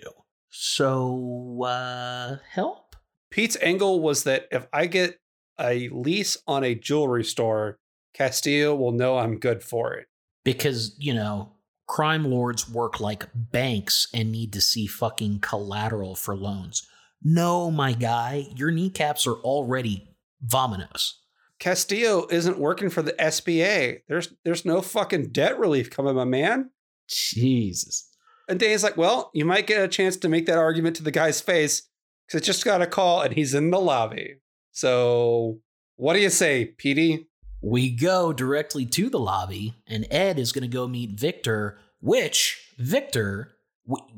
So, 0.51 1.63
uh, 1.65 2.39
help? 2.51 2.97
Pete's 3.31 3.57
angle 3.61 4.01
was 4.01 4.25
that 4.25 4.47
if 4.51 4.67
I 4.73 4.87
get 4.87 5.19
a 5.61 5.89
lease 5.89 6.37
on 6.47 6.65
a 6.65 6.75
jewelry 6.75 7.25
store, 7.25 7.79
Castillo 8.15 8.75
will 8.75 8.93
know 8.93 9.19
I'm 9.19 9.39
good 9.39 9.63
for 9.63 9.95
it. 9.95 10.07
Because, 10.45 10.95
you 10.99 11.15
know, 11.15 11.55
crime 11.87 12.25
lords 12.25 12.69
work 12.69 13.01
like 13.01 13.29
banks 13.35 14.09
and 14.15 14.31
need 14.31 14.53
to 14.53 14.61
see 14.61 14.87
fucking 14.87 15.41
collateral 15.41 16.15
for 16.15 16.37
loans. 16.37 16.89
No, 17.23 17.71
my 17.71 17.93
guy, 17.93 18.47
your 18.55 18.71
kneecaps 18.71 19.27
are 19.27 19.37
already 19.37 20.09
vominos. 20.47 21.15
Castillo 21.59 22.27
isn't 22.31 22.59
working 22.59 22.91
for 22.91 23.03
the 23.03 23.13
SBA. 23.15 24.01
There's 24.09 24.35
there's 24.45 24.65
no 24.65 24.83
fucking 24.83 25.31
debt 25.31 25.59
relief 25.59 25.89
coming, 25.89 26.15
my 26.15 26.25
man. 26.25 26.71
Jesus. 27.09 28.09
And 28.49 28.61
Danny's 28.61 28.85
like, 28.85 28.97
well, 28.97 29.31
you 29.35 29.45
might 29.45 29.67
get 29.67 29.83
a 29.83 29.89
chance 29.89 30.17
to 30.19 30.29
make 30.29 30.47
that 30.47 30.59
argument 30.59 30.97
to 30.97 31.03
the 31.03 31.11
guy's 31.11 31.41
face 31.41 31.83
because 32.27 32.43
it 32.43 32.45
just 32.45 32.65
got 32.65 32.83
a 32.83 32.87
call 32.87 33.23
and 33.23 33.35
he's 33.35 33.55
in 33.55 33.71
the 33.71 33.81
lobby. 33.81 34.37
So, 34.73 35.61
what 35.97 36.15
do 36.15 36.21
you 36.21 36.31
say, 36.31 36.65
Petey? 36.67 37.29
We 37.63 37.91
go 37.91 38.33
directly 38.33 38.85
to 38.87 39.09
the 39.09 39.19
lobby, 39.19 39.75
and 39.87 40.07
Ed 40.11 40.39
is 40.39 40.53
going 40.53 40.69
to 40.69 40.69
go 40.69 40.87
meet 40.87 41.19
Victor, 41.19 41.79
which, 42.01 42.75
Victor, 42.77 43.53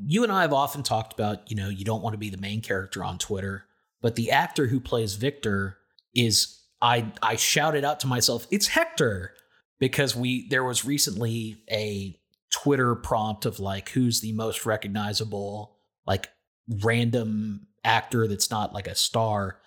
you 0.05 0.23
and 0.23 0.31
I 0.31 0.41
have 0.41 0.51
often 0.51 0.83
talked 0.83 1.13
about, 1.13 1.49
you 1.49 1.55
know, 1.55 1.69
you 1.69 1.85
don't 1.85 2.01
want 2.01 2.13
to 2.13 2.17
be 2.17 2.29
the 2.29 2.37
main 2.37 2.61
character 2.61 3.03
on 3.03 3.17
Twitter, 3.17 3.65
but 4.01 4.15
the 4.15 4.31
actor 4.31 4.67
who 4.67 4.79
plays 4.79 5.13
Victor 5.15 5.77
is, 6.13 6.59
I, 6.81 7.11
I 7.21 7.35
shouted 7.35 7.85
out 7.85 7.99
to 8.01 8.07
myself, 8.07 8.47
it's 8.51 8.67
Hector, 8.67 9.33
because 9.79 10.15
we, 10.15 10.49
there 10.49 10.63
was 10.63 10.83
recently 10.83 11.63
a 11.71 12.19
Twitter 12.63 12.95
prompt 12.95 13.45
of 13.45 13.59
like 13.59 13.89
who's 13.89 14.21
the 14.21 14.33
most 14.33 14.65
recognizable 14.65 15.75
like 16.05 16.29
random 16.81 17.67
actor 17.83 18.27
that's 18.27 18.49
not 18.49 18.73
like 18.73 18.87
a 18.87 18.95
star 18.95 19.59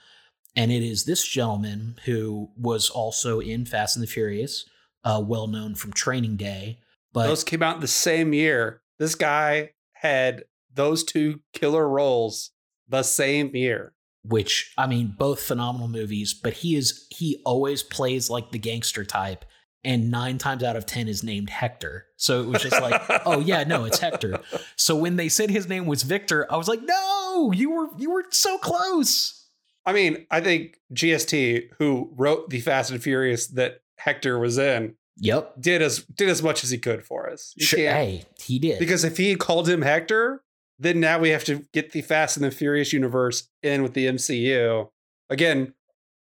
and 0.57 0.73
it 0.73 0.83
is 0.83 1.05
this 1.05 1.27
gentleman 1.27 1.99
who 2.05 2.51
was 2.57 2.91
also 2.91 3.41
in 3.41 3.65
Fast 3.65 3.97
and 3.97 4.03
the 4.03 4.11
Furious, 4.11 4.65
uh, 5.05 5.23
well 5.25 5.47
known 5.47 5.75
from 5.75 5.93
Training 5.93 6.37
Day. 6.37 6.81
But 7.13 7.27
those 7.27 7.45
came 7.45 7.63
out 7.63 7.81
the 7.81 7.89
same 7.89 8.33
year. 8.33 8.83
This 8.99 9.15
guy 9.15 9.71
had 9.93 10.45
those 10.73 11.05
two 11.05 11.41
killer 11.53 11.89
roles 11.89 12.51
the 12.89 13.03
same 13.03 13.55
year. 13.55 13.95
Which 14.23 14.75
I 14.77 14.87
mean, 14.87 15.15
both 15.17 15.41
phenomenal 15.41 15.89
movies. 15.89 16.35
But 16.35 16.53
he 16.53 16.77
is 16.77 17.07
he 17.11 17.41
always 17.47 17.83
plays 17.83 18.29
like 18.29 18.51
the 18.51 18.59
gangster 18.59 19.05
type, 19.05 19.47
and 19.85 20.11
nine 20.11 20.39
times 20.39 20.63
out 20.63 20.77
of 20.77 20.87
ten 20.87 21.09
is 21.09 21.23
named 21.23 21.51
Hector. 21.51 22.07
So 22.17 22.43
it 22.43 22.47
was 22.47 22.63
just 22.63 22.81
like, 22.81 23.01
oh 23.27 23.41
yeah, 23.41 23.65
no, 23.65 23.85
it's 23.85 23.99
Hector. 23.99 24.41
So 24.77 24.97
when 24.97 25.17
they 25.17 25.29
said 25.29 25.51
his 25.51 25.69
name 25.69 25.87
was 25.87 26.03
Victor, 26.03 26.47
I 26.53 26.57
was 26.57 26.69
like, 26.69 26.83
no, 26.83 27.53
you 27.53 27.71
were 27.71 27.89
you 27.97 28.11
were 28.11 28.25
so 28.31 28.59
close. 28.59 29.49
I 29.87 29.93
mean, 29.93 30.27
I 30.31 30.41
think 30.41 30.79
GST, 30.95 31.71
who 31.79 32.11
wrote 32.15 32.51
the 32.51 32.61
Fast 32.61 32.91
and 32.91 33.03
Furious 33.03 33.47
that 33.49 33.81
Hector 33.97 34.39
was 34.39 34.59
in, 34.59 34.95
yep, 35.17 35.55
did 35.59 35.83
as 35.83 36.05
did 36.05 36.29
as 36.29 36.43
much 36.43 36.63
as 36.63 36.71
he 36.71 36.79
could 36.79 37.05
for 37.05 37.31
us. 37.31 37.55
Sure, 37.59 37.79
hey, 37.79 38.25
he 38.39 38.59
did 38.59 38.79
because 38.79 39.05
if 39.05 39.17
he 39.17 39.35
called 39.37 39.69
him 39.69 39.83
Hector, 39.83 40.43
then 40.79 41.01
now 41.01 41.19
we 41.19 41.31
have 41.31 41.45
to 41.45 41.65
get 41.73 41.93
the 41.93 42.03
Fast 42.03 42.37
and 42.37 42.45
the 42.45 42.51
Furious 42.51 42.93
universe 42.93 43.49
in 43.63 43.83
with 43.83 43.95
the 43.95 44.07
MCU 44.07 44.89
again. 45.29 45.75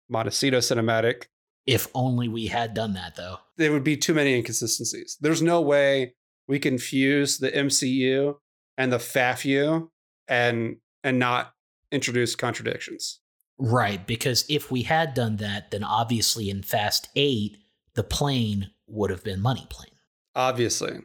Montecito 0.09 0.59
cinematic. 0.59 1.25
If 1.67 1.89
only 1.95 2.29
we 2.29 2.47
had 2.47 2.75
done 2.75 2.95
that, 2.95 3.17
though. 3.17 3.39
There 3.57 3.73
would 3.73 3.85
be 3.85 3.97
too 3.97 4.15
many 4.15 4.35
inconsistencies. 4.35 5.17
There's 5.21 5.43
no 5.43 5.61
way 5.61 6.15
we 6.47 6.59
can 6.59 6.79
fuse 6.79 7.39
the 7.39 7.51
MCU 7.51 8.37
and 8.79 8.93
the 8.93 8.99
FAFU 8.99 9.89
and 10.29 10.77
and 11.03 11.19
not 11.19 11.55
introduce 11.91 12.35
contradictions. 12.35 13.21
Right, 13.59 14.07
because 14.07 14.45
if 14.49 14.71
we 14.71 14.83
had 14.83 15.15
done 15.15 15.37
that, 15.37 15.71
then 15.71 15.83
obviously 15.83 16.51
in 16.51 16.63
Fast 16.63 17.09
8, 17.17 17.57
the 17.95 18.05
plane 18.05 18.71
would 18.87 19.11
have 19.11 19.25
been 19.25 19.41
Money 19.41 19.67
Plane. 19.71 19.95
Obviously. 20.35 20.99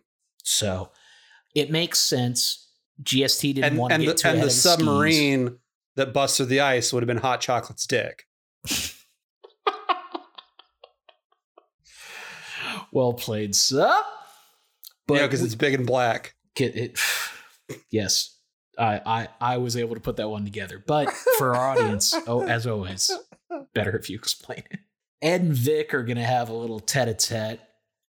So 0.43 0.91
it 1.55 1.71
makes 1.71 1.99
sense. 1.99 2.69
GST 3.01 3.55
didn't 3.55 3.63
and, 3.63 3.77
want 3.77 3.93
to 3.93 3.99
get 3.99 4.07
the, 4.07 4.13
too 4.15 4.27
And 4.27 4.41
the 4.41 4.49
submarine 4.49 5.47
skis. 5.47 5.57
that 5.95 6.13
busted 6.13 6.49
the 6.49 6.59
ice 6.59 6.91
would 6.91 7.03
have 7.03 7.07
been 7.07 7.17
Hot 7.17 7.39
Chocolate's 7.39 7.87
dick. 7.87 8.25
well 12.91 13.13
played, 13.13 13.55
sir. 13.55 14.01
But 15.07 15.15
yeah, 15.15 15.27
because 15.27 15.41
it's 15.41 15.55
big 15.55 15.73
and 15.73 15.85
black. 15.85 16.35
It, 16.59 16.75
it, 16.75 16.99
yes, 17.91 18.37
I, 18.77 19.01
I 19.05 19.27
I 19.39 19.57
was 19.57 19.77
able 19.77 19.95
to 19.95 20.01
put 20.01 20.17
that 20.17 20.29
one 20.29 20.43
together. 20.43 20.83
But 20.85 21.11
for 21.37 21.55
our 21.55 21.77
audience, 21.77 22.13
oh, 22.27 22.43
as 22.43 22.67
always, 22.67 23.11
better 23.73 23.97
if 23.97 24.09
you 24.09 24.17
explain 24.17 24.63
it. 24.71 24.79
Ed 25.21 25.41
and 25.41 25.53
Vic 25.53 25.93
are 25.93 26.03
gonna 26.03 26.25
have 26.25 26.49
a 26.49 26.53
little 26.53 26.79
tete-a-tete. 26.79 27.59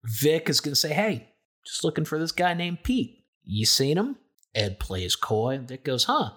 Vic 0.05 0.49
is 0.49 0.61
gonna 0.61 0.77
say, 0.77 0.93
"Hey, 0.93 1.29
just 1.65 1.85
looking 1.85 2.05
for 2.05 2.19
this 2.19 2.33
guy 2.33 2.55
named 2.55 2.83
Pete. 2.83 3.25
You 3.45 3.67
seen 3.67 3.97
him?" 3.97 4.17
Ed 4.55 4.81
plays 4.81 5.17
coy. 5.17 5.59
Vic 5.59 5.85
goes, 5.85 6.05
"Huh? 6.05 6.31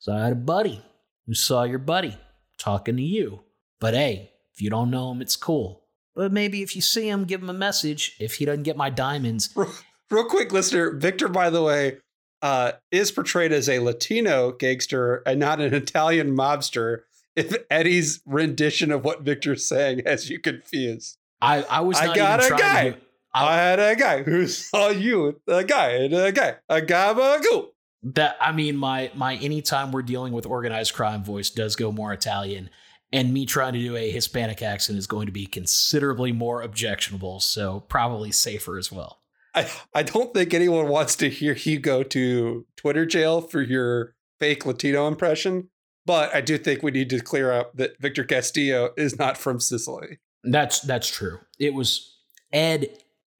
So 0.00 0.12
I 0.12 0.24
had 0.24 0.32
a 0.32 0.36
buddy 0.36 0.82
who 1.26 1.34
saw 1.34 1.62
your 1.62 1.78
buddy 1.78 2.18
talking 2.58 2.96
to 2.96 3.02
you. 3.02 3.40
But 3.80 3.94
hey, 3.94 4.32
if 4.52 4.60
you 4.60 4.70
don't 4.70 4.90
know 4.90 5.10
him, 5.12 5.22
it's 5.22 5.36
cool. 5.36 5.81
But 6.14 6.32
maybe 6.32 6.62
if 6.62 6.76
you 6.76 6.82
see 6.82 7.08
him, 7.08 7.24
give 7.24 7.42
him 7.42 7.50
a 7.50 7.54
message. 7.54 8.16
If 8.20 8.34
he 8.34 8.44
doesn't 8.44 8.64
get 8.64 8.76
my 8.76 8.90
diamonds." 8.90 9.50
Real, 9.54 9.72
real 10.10 10.24
quick, 10.26 10.52
listener, 10.52 10.90
Victor, 10.90 11.28
by 11.28 11.50
the 11.50 11.62
way, 11.62 11.98
uh, 12.42 12.72
is 12.90 13.12
portrayed 13.12 13.52
as 13.52 13.68
a 13.68 13.78
Latino 13.78 14.52
gangster 14.52 15.22
and 15.24 15.38
not 15.40 15.60
an 15.60 15.72
Italian 15.72 16.36
mobster. 16.36 17.02
If 17.34 17.56
Eddie's 17.70 18.20
rendition 18.26 18.90
of 18.90 19.04
what 19.04 19.22
Victor's 19.22 19.66
saying 19.66 20.02
has 20.04 20.28
you 20.28 20.38
confused, 20.38 21.16
I, 21.40 21.62
I 21.62 21.80
was. 21.80 21.98
I 21.98 22.14
got 22.14 22.44
a 22.44 22.50
guy. 22.50 22.96
I, 23.32 23.46
I, 23.46 23.56
had 23.56 23.80
a 23.80 23.96
guy 23.96 24.22
who 24.22 24.46
saw 24.48 24.90
you, 24.90 25.40
a 25.46 25.64
guy, 25.64 25.90
and 25.92 26.12
a 26.12 26.32
guy, 26.32 26.56
a 26.68 26.82
gabagoo. 26.82 27.68
That 28.02 28.36
I 28.40 28.52
mean, 28.52 28.76
my 28.76 29.10
my 29.14 29.36
anytime 29.36 29.92
we're 29.92 30.02
dealing 30.02 30.32
with 30.32 30.44
organized 30.44 30.92
crime 30.92 31.24
voice 31.24 31.48
does 31.48 31.76
go 31.76 31.90
more 31.90 32.12
Italian, 32.12 32.68
and 33.12 33.32
me 33.32 33.44
trying 33.46 33.74
to 33.74 33.78
do 33.78 33.96
a 33.96 34.10
Hispanic 34.10 34.62
accent 34.62 34.98
is 34.98 35.06
going 35.06 35.26
to 35.26 35.32
be 35.32 35.46
considerably 35.46 36.32
more 36.32 36.62
objectionable. 36.62 37.40
So 37.40 37.80
probably 37.88 38.32
safer 38.32 38.78
as 38.78 38.90
well. 38.90 39.20
I, 39.54 39.70
I 39.94 40.02
don't 40.02 40.32
think 40.32 40.54
anyone 40.54 40.88
wants 40.88 41.14
to 41.16 41.28
hear 41.28 41.54
you 41.54 41.78
go 41.78 42.02
to 42.04 42.66
Twitter 42.76 43.04
jail 43.04 43.42
for 43.42 43.60
your 43.60 44.14
fake 44.38 44.64
Latino 44.64 45.06
impression, 45.08 45.68
but 46.06 46.34
I 46.34 46.40
do 46.40 46.56
think 46.56 46.82
we 46.82 46.90
need 46.90 47.10
to 47.10 47.20
clear 47.20 47.52
up 47.52 47.76
that 47.76 48.00
Victor 48.00 48.24
Castillo 48.24 48.90
is 48.96 49.18
not 49.18 49.36
from 49.36 49.60
Sicily. 49.60 50.18
That's 50.42 50.80
that's 50.80 51.08
true. 51.08 51.38
It 51.58 51.74
was 51.74 52.16
Ed 52.52 52.88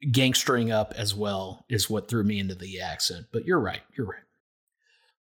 gangstering 0.04 0.70
up 0.70 0.92
as 0.96 1.14
well 1.14 1.64
is 1.68 1.88
what 1.88 2.08
threw 2.08 2.24
me 2.24 2.38
into 2.38 2.54
the 2.54 2.80
accent. 2.80 3.26
But 3.32 3.44
you're 3.44 3.60
right. 3.60 3.80
You're 3.96 4.06
right. 4.06 4.22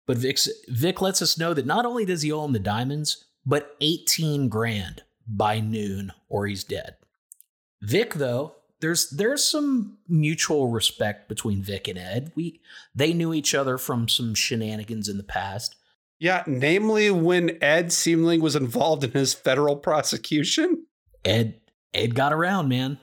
But 0.07 0.17
Vic, 0.17 0.39
Vic 0.67 1.01
lets 1.01 1.21
us 1.21 1.37
know 1.37 1.53
that 1.53 1.65
not 1.65 1.85
only 1.85 2.03
does 2.03 2.23
he 2.23 2.31
owe 2.31 2.43
him 2.43 2.53
the 2.53 2.59
diamonds, 2.59 3.25
but 3.45 3.75
18 3.81 4.49
grand 4.49 5.03
by 5.27 5.59
noon 5.59 6.11
or 6.27 6.47
he's 6.47 6.63
dead. 6.63 6.95
Vic, 7.81 8.15
though, 8.15 8.55
there's 8.81 9.09
there's 9.09 9.43
some 9.43 9.97
mutual 10.07 10.69
respect 10.69 11.27
between 11.27 11.61
Vic 11.61 11.87
and 11.87 11.97
Ed. 11.97 12.31
We 12.35 12.61
they 12.95 13.13
knew 13.13 13.33
each 13.33 13.53
other 13.53 13.77
from 13.77 14.07
some 14.07 14.33
shenanigans 14.33 15.09
in 15.09 15.17
the 15.17 15.23
past. 15.23 15.75
Yeah, 16.19 16.43
namely 16.47 17.09
when 17.11 17.57
Ed 17.61 17.91
seemingly 17.91 18.39
was 18.39 18.55
involved 18.55 19.03
in 19.03 19.11
his 19.11 19.33
federal 19.33 19.75
prosecution. 19.75 20.85
Ed 21.25 21.59
Ed 21.93 22.15
got 22.15 22.33
around, 22.33 22.69
man. 22.69 22.99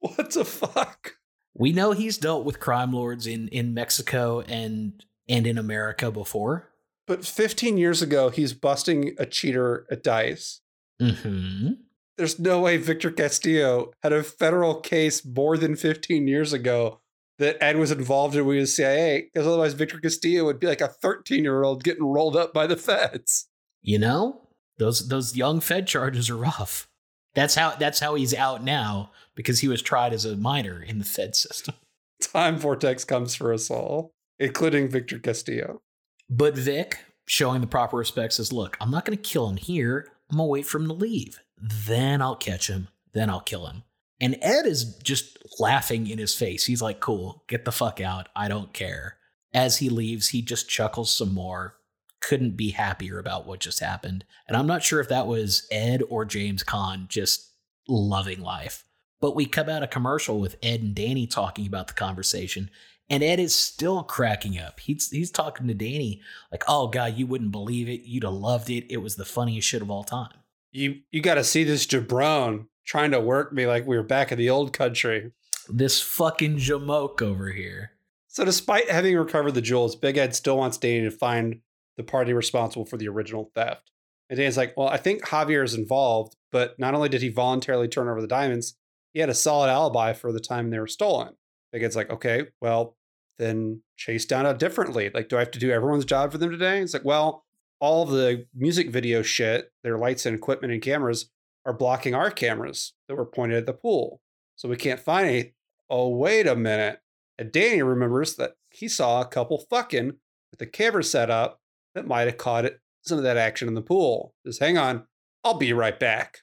What 0.00 0.32
the 0.32 0.44
fuck? 0.44 1.16
We 1.54 1.72
know 1.72 1.92
he's 1.92 2.18
dealt 2.18 2.44
with 2.44 2.60
crime 2.60 2.92
lords 2.92 3.26
in 3.26 3.48
in 3.48 3.72
Mexico 3.72 4.40
and 4.42 5.04
and 5.28 5.46
in 5.46 5.58
America 5.58 6.10
before. 6.10 6.70
But 7.06 7.24
15 7.24 7.76
years 7.76 8.00
ago, 8.00 8.30
he's 8.30 8.52
busting 8.52 9.14
a 9.18 9.26
cheater 9.26 9.86
at 9.90 10.02
dice. 10.02 10.60
Mm-hmm. 11.00 11.72
There's 12.16 12.38
no 12.38 12.60
way 12.60 12.76
Victor 12.76 13.10
Castillo 13.10 13.92
had 14.02 14.12
a 14.12 14.22
federal 14.22 14.76
case 14.76 15.24
more 15.24 15.58
than 15.58 15.76
15 15.76 16.28
years 16.28 16.52
ago 16.52 17.00
that 17.38 17.56
Ed 17.60 17.76
was 17.76 17.90
involved 17.90 18.36
in 18.36 18.46
with 18.46 18.58
the 18.58 18.66
CIA, 18.66 19.28
because 19.32 19.46
otherwise 19.46 19.74
Victor 19.74 19.98
Castillo 19.98 20.44
would 20.44 20.60
be 20.60 20.68
like 20.68 20.80
a 20.80 20.88
13 20.88 21.42
year 21.42 21.64
old 21.64 21.82
getting 21.82 22.04
rolled 22.04 22.36
up 22.36 22.54
by 22.54 22.66
the 22.66 22.76
feds. 22.76 23.48
You 23.82 23.98
know, 23.98 24.48
those 24.78 25.08
those 25.08 25.36
young 25.36 25.60
Fed 25.60 25.86
charges 25.86 26.30
are 26.30 26.36
rough. 26.36 26.88
That's 27.34 27.56
how 27.56 27.74
that's 27.74 28.00
how 28.00 28.14
he's 28.14 28.32
out 28.32 28.62
now 28.62 29.10
because 29.34 29.60
he 29.60 29.68
was 29.68 29.82
tried 29.82 30.12
as 30.12 30.24
a 30.24 30.36
minor 30.36 30.80
in 30.80 30.98
the 30.98 31.04
Fed 31.04 31.34
system. 31.34 31.74
Time 32.22 32.56
vortex 32.56 33.04
comes 33.04 33.34
for 33.34 33.52
us 33.52 33.70
all, 33.70 34.12
including 34.38 34.88
Victor 34.88 35.18
Castillo. 35.18 35.82
But 36.28 36.56
Vic, 36.56 36.98
showing 37.26 37.60
the 37.60 37.66
proper 37.66 37.96
respect, 37.96 38.34
says, 38.34 38.52
"Look, 38.52 38.76
I'm 38.80 38.90
not 38.90 39.04
going 39.04 39.16
to 39.16 39.22
kill 39.22 39.48
him 39.48 39.56
here. 39.56 40.10
I'm 40.30 40.38
gonna 40.38 40.48
wait 40.48 40.66
for 40.66 40.78
him 40.78 40.88
to 40.88 40.94
leave. 40.94 41.40
Then 41.56 42.22
I'll 42.22 42.36
catch 42.36 42.68
him. 42.68 42.88
Then 43.12 43.30
I'll 43.30 43.40
kill 43.40 43.66
him." 43.66 43.84
And 44.20 44.38
Ed 44.40 44.64
is 44.66 44.96
just 44.98 45.38
laughing 45.58 46.08
in 46.08 46.18
his 46.18 46.34
face. 46.34 46.64
He's 46.64 46.82
like, 46.82 47.00
"Cool, 47.00 47.44
get 47.48 47.64
the 47.64 47.72
fuck 47.72 48.00
out. 48.00 48.28
I 48.34 48.48
don't 48.48 48.72
care." 48.72 49.18
As 49.52 49.78
he 49.78 49.88
leaves, 49.88 50.28
he 50.28 50.42
just 50.42 50.68
chuckles 50.68 51.14
some 51.14 51.32
more. 51.32 51.76
Couldn't 52.20 52.56
be 52.56 52.70
happier 52.70 53.18
about 53.18 53.46
what 53.46 53.60
just 53.60 53.80
happened. 53.80 54.24
And 54.48 54.56
I'm 54.56 54.66
not 54.66 54.82
sure 54.82 54.98
if 54.98 55.08
that 55.10 55.26
was 55.26 55.68
Ed 55.70 56.02
or 56.08 56.24
James 56.24 56.64
Caan 56.64 57.06
just 57.08 57.50
loving 57.86 58.40
life. 58.40 58.84
But 59.20 59.36
we 59.36 59.46
come 59.46 59.68
out 59.68 59.82
a 59.82 59.86
commercial 59.86 60.40
with 60.40 60.56
Ed 60.62 60.80
and 60.80 60.94
Danny 60.94 61.26
talking 61.26 61.66
about 61.66 61.86
the 61.86 61.94
conversation, 61.94 62.70
and 63.10 63.22
Ed 63.22 63.38
is 63.38 63.54
still 63.54 64.02
cracking 64.02 64.58
up. 64.58 64.80
He's 64.80 65.10
he's 65.10 65.30
talking 65.30 65.66
to 65.68 65.74
Danny 65.74 66.22
like, 66.50 66.64
"Oh 66.68 66.88
God, 66.88 67.16
you 67.16 67.26
wouldn't 67.26 67.52
believe 67.52 67.88
it. 67.88 68.02
You'd 68.02 68.24
have 68.24 68.32
loved 68.32 68.70
it. 68.70 68.90
It 68.90 68.98
was 68.98 69.16
the 69.16 69.24
funniest 69.24 69.68
shit 69.68 69.82
of 69.82 69.90
all 69.90 70.04
time." 70.04 70.32
You 70.72 71.00
you 71.10 71.20
got 71.20 71.34
to 71.34 71.44
see 71.44 71.64
this 71.64 71.86
jabron 71.86 72.66
trying 72.84 73.10
to 73.12 73.20
work 73.20 73.52
me 73.52 73.66
like 73.66 73.86
we 73.86 73.96
were 73.96 74.02
back 74.02 74.32
in 74.32 74.38
the 74.38 74.50
old 74.50 74.72
country. 74.72 75.32
This 75.68 76.00
fucking 76.00 76.56
jamoke 76.58 77.22
over 77.22 77.50
here. 77.50 77.92
So, 78.28 78.44
despite 78.44 78.90
having 78.90 79.16
recovered 79.16 79.52
the 79.52 79.62
jewels, 79.62 79.96
Big 79.96 80.18
Ed 80.18 80.34
still 80.34 80.58
wants 80.58 80.76
Danny 80.76 81.02
to 81.02 81.10
find 81.10 81.60
the 81.96 82.02
party 82.02 82.32
responsible 82.32 82.84
for 82.84 82.96
the 82.96 83.08
original 83.08 83.50
theft. 83.54 83.90
And 84.28 84.36
Danny's 84.36 84.56
like, 84.56 84.76
Well, 84.76 84.88
I 84.88 84.96
think 84.96 85.24
Javier 85.26 85.64
is 85.64 85.74
involved, 85.74 86.36
but 86.50 86.78
not 86.78 86.94
only 86.94 87.08
did 87.08 87.22
he 87.22 87.28
voluntarily 87.28 87.88
turn 87.88 88.08
over 88.08 88.20
the 88.20 88.26
diamonds, 88.26 88.76
he 89.12 89.20
had 89.20 89.28
a 89.28 89.34
solid 89.34 89.70
alibi 89.70 90.12
for 90.12 90.32
the 90.32 90.40
time 90.40 90.70
they 90.70 90.78
were 90.78 90.86
stolen. 90.86 91.34
Big 91.74 91.82
Ed's 91.82 91.96
like, 91.96 92.08
Okay, 92.08 92.46
well, 92.60 92.96
then 93.36 93.82
chase 93.96 94.24
down 94.24 94.46
a 94.46 94.54
different 94.54 94.94
lead. 94.94 95.12
Like, 95.12 95.28
do 95.28 95.36
I 95.36 95.40
have 95.40 95.50
to 95.50 95.58
do 95.58 95.72
everyone's 95.72 96.04
job 96.04 96.30
for 96.30 96.38
them 96.38 96.52
today? 96.52 96.80
It's 96.80 96.94
like, 96.94 97.04
Well, 97.04 97.44
all 97.80 98.06
the 98.06 98.46
music 98.54 98.90
video 98.90 99.22
shit, 99.22 99.72
their 99.82 99.98
lights 99.98 100.24
and 100.24 100.36
equipment 100.36 100.72
and 100.72 100.80
cameras 100.80 101.30
are 101.66 101.72
blocking 101.72 102.14
our 102.14 102.30
cameras 102.30 102.94
that 103.08 103.16
were 103.16 103.26
pointed 103.26 103.58
at 103.58 103.66
the 103.66 103.72
pool. 103.72 104.20
So 104.54 104.68
we 104.68 104.76
can't 104.76 105.00
find 105.00 105.28
any. 105.28 105.54
Oh, 105.90 106.10
wait 106.10 106.46
a 106.46 106.54
minute. 106.54 107.00
And 107.38 107.50
Danny 107.50 107.82
remembers 107.82 108.36
that 108.36 108.52
he 108.70 108.86
saw 108.86 109.20
a 109.20 109.26
couple 109.26 109.66
fucking 109.68 110.12
with 110.52 110.60
the 110.60 110.66
camera 110.66 111.02
set 111.02 111.28
up 111.28 111.60
that 111.96 112.06
might 112.06 112.28
have 112.28 112.38
caught 112.38 112.64
it, 112.64 112.80
some 113.02 113.18
of 113.18 113.24
that 113.24 113.36
action 113.36 113.66
in 113.66 113.74
the 113.74 113.82
pool. 113.82 114.32
Just 114.46 114.60
hang 114.60 114.78
on. 114.78 115.06
I'll 115.42 115.58
be 115.58 115.72
right 115.72 115.98
back. 115.98 116.38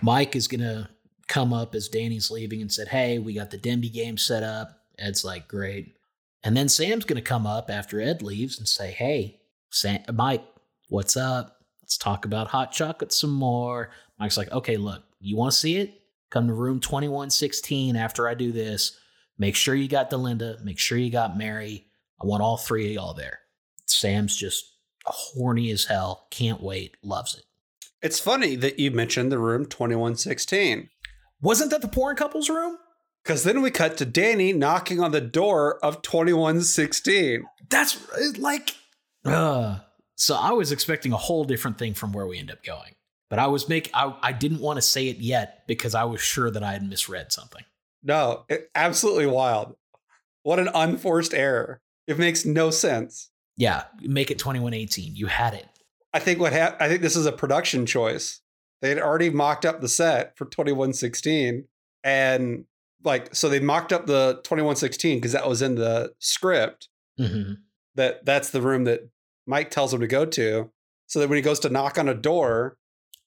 Mike 0.00 0.34
is 0.34 0.48
gonna 0.48 0.90
come 1.28 1.52
up 1.52 1.74
as 1.74 1.88
Danny's 1.88 2.30
leaving 2.30 2.60
and 2.60 2.72
said, 2.72 2.88
Hey, 2.88 3.18
we 3.18 3.34
got 3.34 3.50
the 3.50 3.58
Denby 3.58 3.90
game 3.90 4.16
set 4.16 4.42
up. 4.42 4.80
Ed's 4.98 5.24
like, 5.24 5.48
Great. 5.48 5.96
And 6.42 6.56
then 6.56 6.68
Sam's 6.68 7.04
gonna 7.04 7.22
come 7.22 7.46
up 7.46 7.70
after 7.70 8.00
Ed 8.00 8.22
leaves 8.22 8.58
and 8.58 8.68
say, 8.68 8.90
Hey, 8.90 9.40
Sam, 9.70 10.00
Mike, 10.12 10.44
what's 10.88 11.16
up? 11.16 11.58
Let's 11.82 11.96
talk 11.96 12.24
about 12.24 12.48
hot 12.48 12.72
chocolate 12.72 13.12
some 13.12 13.32
more. 13.32 13.90
Mike's 14.18 14.36
like, 14.36 14.52
Okay, 14.52 14.76
look, 14.76 15.02
you 15.20 15.36
wanna 15.36 15.52
see 15.52 15.76
it? 15.76 16.00
Come 16.30 16.48
to 16.48 16.54
room 16.54 16.80
2116 16.80 17.96
after 17.96 18.28
I 18.28 18.34
do 18.34 18.52
this. 18.52 18.98
Make 19.38 19.56
sure 19.56 19.74
you 19.74 19.88
got 19.88 20.10
Delinda. 20.10 20.62
Make 20.64 20.78
sure 20.78 20.98
you 20.98 21.10
got 21.10 21.38
Mary. 21.38 21.86
I 22.22 22.26
want 22.26 22.42
all 22.42 22.56
three 22.56 22.86
of 22.86 22.92
y'all 22.92 23.14
there. 23.14 23.40
Sam's 23.86 24.36
just 24.36 24.64
horny 25.04 25.70
as 25.70 25.84
hell. 25.84 26.26
Can't 26.30 26.62
wait. 26.62 26.96
Loves 27.02 27.34
it. 27.34 27.44
It's 28.02 28.20
funny 28.20 28.54
that 28.56 28.78
you 28.78 28.90
mentioned 28.90 29.32
the 29.32 29.38
room 29.38 29.66
2116. 29.66 30.90
Wasn't 31.44 31.70
that 31.72 31.82
the 31.82 31.88
porn 31.88 32.16
couple's 32.16 32.48
room? 32.48 32.78
Because 33.22 33.44
then 33.44 33.60
we 33.60 33.70
cut 33.70 33.98
to 33.98 34.06
Danny 34.06 34.54
knocking 34.54 34.98
on 34.98 35.12
the 35.12 35.20
door 35.20 35.78
of 35.84 36.00
2116. 36.00 37.44
That's 37.68 38.38
like. 38.38 38.74
Uh, 39.26 39.80
so 40.16 40.36
I 40.36 40.52
was 40.52 40.72
expecting 40.72 41.12
a 41.12 41.18
whole 41.18 41.44
different 41.44 41.76
thing 41.76 41.92
from 41.92 42.12
where 42.12 42.26
we 42.26 42.38
end 42.38 42.50
up 42.50 42.64
going. 42.64 42.94
But 43.28 43.38
I 43.38 43.48
was 43.48 43.68
make 43.68 43.90
I, 43.92 44.14
I 44.22 44.32
didn't 44.32 44.60
want 44.60 44.78
to 44.78 44.82
say 44.82 45.08
it 45.08 45.18
yet 45.18 45.66
because 45.66 45.94
I 45.94 46.04
was 46.04 46.22
sure 46.22 46.50
that 46.50 46.62
I 46.62 46.72
had 46.72 46.88
misread 46.88 47.30
something. 47.30 47.62
No, 48.02 48.46
it, 48.48 48.70
absolutely 48.74 49.26
wild. 49.26 49.76
What 50.44 50.58
an 50.58 50.70
unforced 50.74 51.34
error. 51.34 51.82
It 52.06 52.18
makes 52.18 52.46
no 52.46 52.70
sense. 52.70 53.28
Yeah, 53.58 53.84
make 54.00 54.30
it 54.30 54.38
2118. 54.38 55.14
You 55.14 55.26
had 55.26 55.52
it. 55.52 55.66
I 56.14 56.20
think 56.20 56.38
what 56.38 56.54
hap- 56.54 56.80
I 56.80 56.88
think 56.88 57.02
this 57.02 57.16
is 57.16 57.26
a 57.26 57.32
production 57.32 57.84
choice. 57.84 58.40
They 58.82 58.88
had 58.90 58.98
already 58.98 59.30
mocked 59.30 59.64
up 59.64 59.80
the 59.80 59.88
set 59.88 60.36
for 60.36 60.44
2116 60.44 61.64
and 62.02 62.64
like 63.02 63.34
so 63.34 63.48
they 63.48 63.60
mocked 63.60 63.92
up 63.92 64.06
the 64.06 64.40
2116 64.44 65.18
because 65.18 65.32
that 65.32 65.48
was 65.48 65.62
in 65.62 65.74
the 65.76 66.12
script. 66.18 66.88
Mm-hmm. 67.18 67.54
That 67.94 68.24
that's 68.24 68.50
the 68.50 68.60
room 68.60 68.84
that 68.84 69.08
Mike 69.46 69.70
tells 69.70 69.92
him 69.94 70.00
to 70.00 70.06
go 70.06 70.24
to. 70.26 70.70
So 71.06 71.20
that 71.20 71.28
when 71.28 71.36
he 71.36 71.42
goes 71.42 71.60
to 71.60 71.68
knock 71.70 71.98
on 71.98 72.08
a 72.08 72.14
door, 72.14 72.76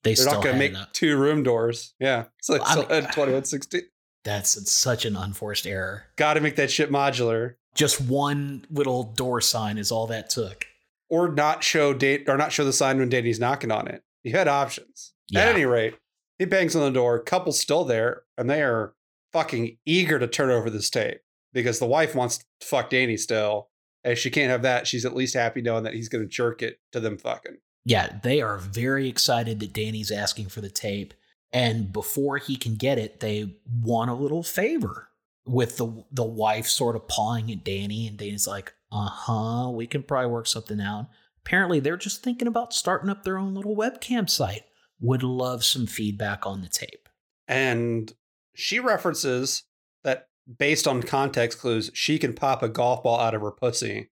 they 0.03 0.13
are 0.13 0.25
not 0.25 0.43
going 0.43 0.55
to 0.55 0.59
make 0.59 0.75
two 0.93 1.17
room 1.17 1.43
doors. 1.43 1.93
Yeah, 1.99 2.25
so 2.41 2.55
Well, 2.57 2.63
I 2.65 2.75
mean- 2.75 2.85
2116. 2.85 3.81
That's 4.23 4.69
such 4.71 5.05
an 5.05 5.15
unforced 5.15 5.65
error. 5.65 6.03
Got 6.17 6.33
to 6.33 6.41
make 6.41 6.57
that 6.57 6.69
shit 6.69 6.91
modular. 6.91 7.55
Just 7.75 8.01
one 8.01 8.65
little 8.69 9.03
door 9.03 9.39
sign 9.39 9.77
is 9.77 9.89
all 9.91 10.07
that 10.07 10.29
took. 10.29 10.65
or 11.09 11.29
not 11.29 11.63
show 11.63 11.93
date 11.93 12.27
or 12.27 12.35
not 12.35 12.51
show 12.51 12.65
the 12.65 12.73
sign 12.73 12.97
when 12.99 13.07
Danny's 13.07 13.39
knocking 13.39 13.71
on 13.71 13.87
it. 13.87 14.03
You 14.23 14.33
had 14.33 14.49
options. 14.49 15.13
Yeah. 15.29 15.41
At 15.41 15.55
any 15.55 15.65
rate, 15.65 15.95
he 16.39 16.45
bangs 16.45 16.75
on 16.75 16.83
the 16.83 16.91
door. 16.91 17.21
Couple's 17.21 17.59
still 17.59 17.83
there, 17.83 18.23
and 18.37 18.49
they 18.49 18.61
are 18.61 18.93
fucking 19.33 19.77
eager 19.85 20.19
to 20.19 20.27
turn 20.27 20.49
over 20.49 20.69
this 20.69 20.89
tape 20.89 21.19
because 21.53 21.79
the 21.79 21.85
wife 21.85 22.15
wants 22.15 22.37
to 22.37 22.45
fuck 22.61 22.89
Danny 22.89 23.17
still. 23.17 23.69
And 24.03 24.17
she 24.17 24.29
can't 24.29 24.51
have 24.51 24.61
that. 24.61 24.87
She's 24.87 25.05
at 25.05 25.15
least 25.15 25.33
happy 25.33 25.61
knowing 25.61 25.83
that 25.83 25.93
he's 25.93 26.07
going 26.07 26.23
to 26.23 26.29
jerk 26.29 26.61
it 26.61 26.79
to 26.93 26.99
them 26.99 27.17
fucking. 27.17 27.57
Yeah, 27.83 28.19
they 28.23 28.41
are 28.41 28.57
very 28.57 29.09
excited 29.09 29.59
that 29.59 29.73
Danny's 29.73 30.11
asking 30.11 30.49
for 30.49 30.61
the 30.61 30.69
tape. 30.69 31.13
And 31.51 31.91
before 31.91 32.37
he 32.37 32.55
can 32.57 32.75
get 32.75 32.97
it, 32.97 33.19
they 33.19 33.55
want 33.81 34.11
a 34.11 34.13
little 34.13 34.43
favor 34.43 35.09
with 35.45 35.77
the 35.77 36.03
the 36.11 36.23
wife 36.23 36.67
sort 36.67 36.95
of 36.95 37.07
pawing 37.07 37.49
at 37.51 37.63
Danny, 37.63 38.05
and 38.05 38.17
Danny's 38.17 38.47
like, 38.47 38.73
"Uh 38.91 39.07
huh, 39.09 39.69
we 39.69 39.87
can 39.87 40.03
probably 40.03 40.29
work 40.29 40.47
something 40.47 40.81
out." 40.81 41.07
Apparently, 41.45 41.79
they're 41.79 41.97
just 41.97 42.21
thinking 42.21 42.47
about 42.47 42.73
starting 42.73 43.09
up 43.09 43.23
their 43.23 43.37
own 43.37 43.55
little 43.55 43.75
webcam 43.75 44.29
site. 44.29 44.63
Would 44.99 45.23
love 45.23 45.63
some 45.63 45.85
feedback 45.87 46.45
on 46.45 46.61
the 46.61 46.67
tape. 46.69 47.07
And 47.47 48.11
she 48.55 48.79
references 48.79 49.63
that 50.03 50.27
based 50.57 50.87
on 50.87 51.03
context 51.03 51.59
clues, 51.59 51.91
she 51.93 52.17
can 52.17 52.33
pop 52.33 52.63
a 52.63 52.69
golf 52.69 53.03
ball 53.03 53.19
out 53.19 53.35
of 53.35 53.41
her 53.41 53.51
pussy. 53.51 54.09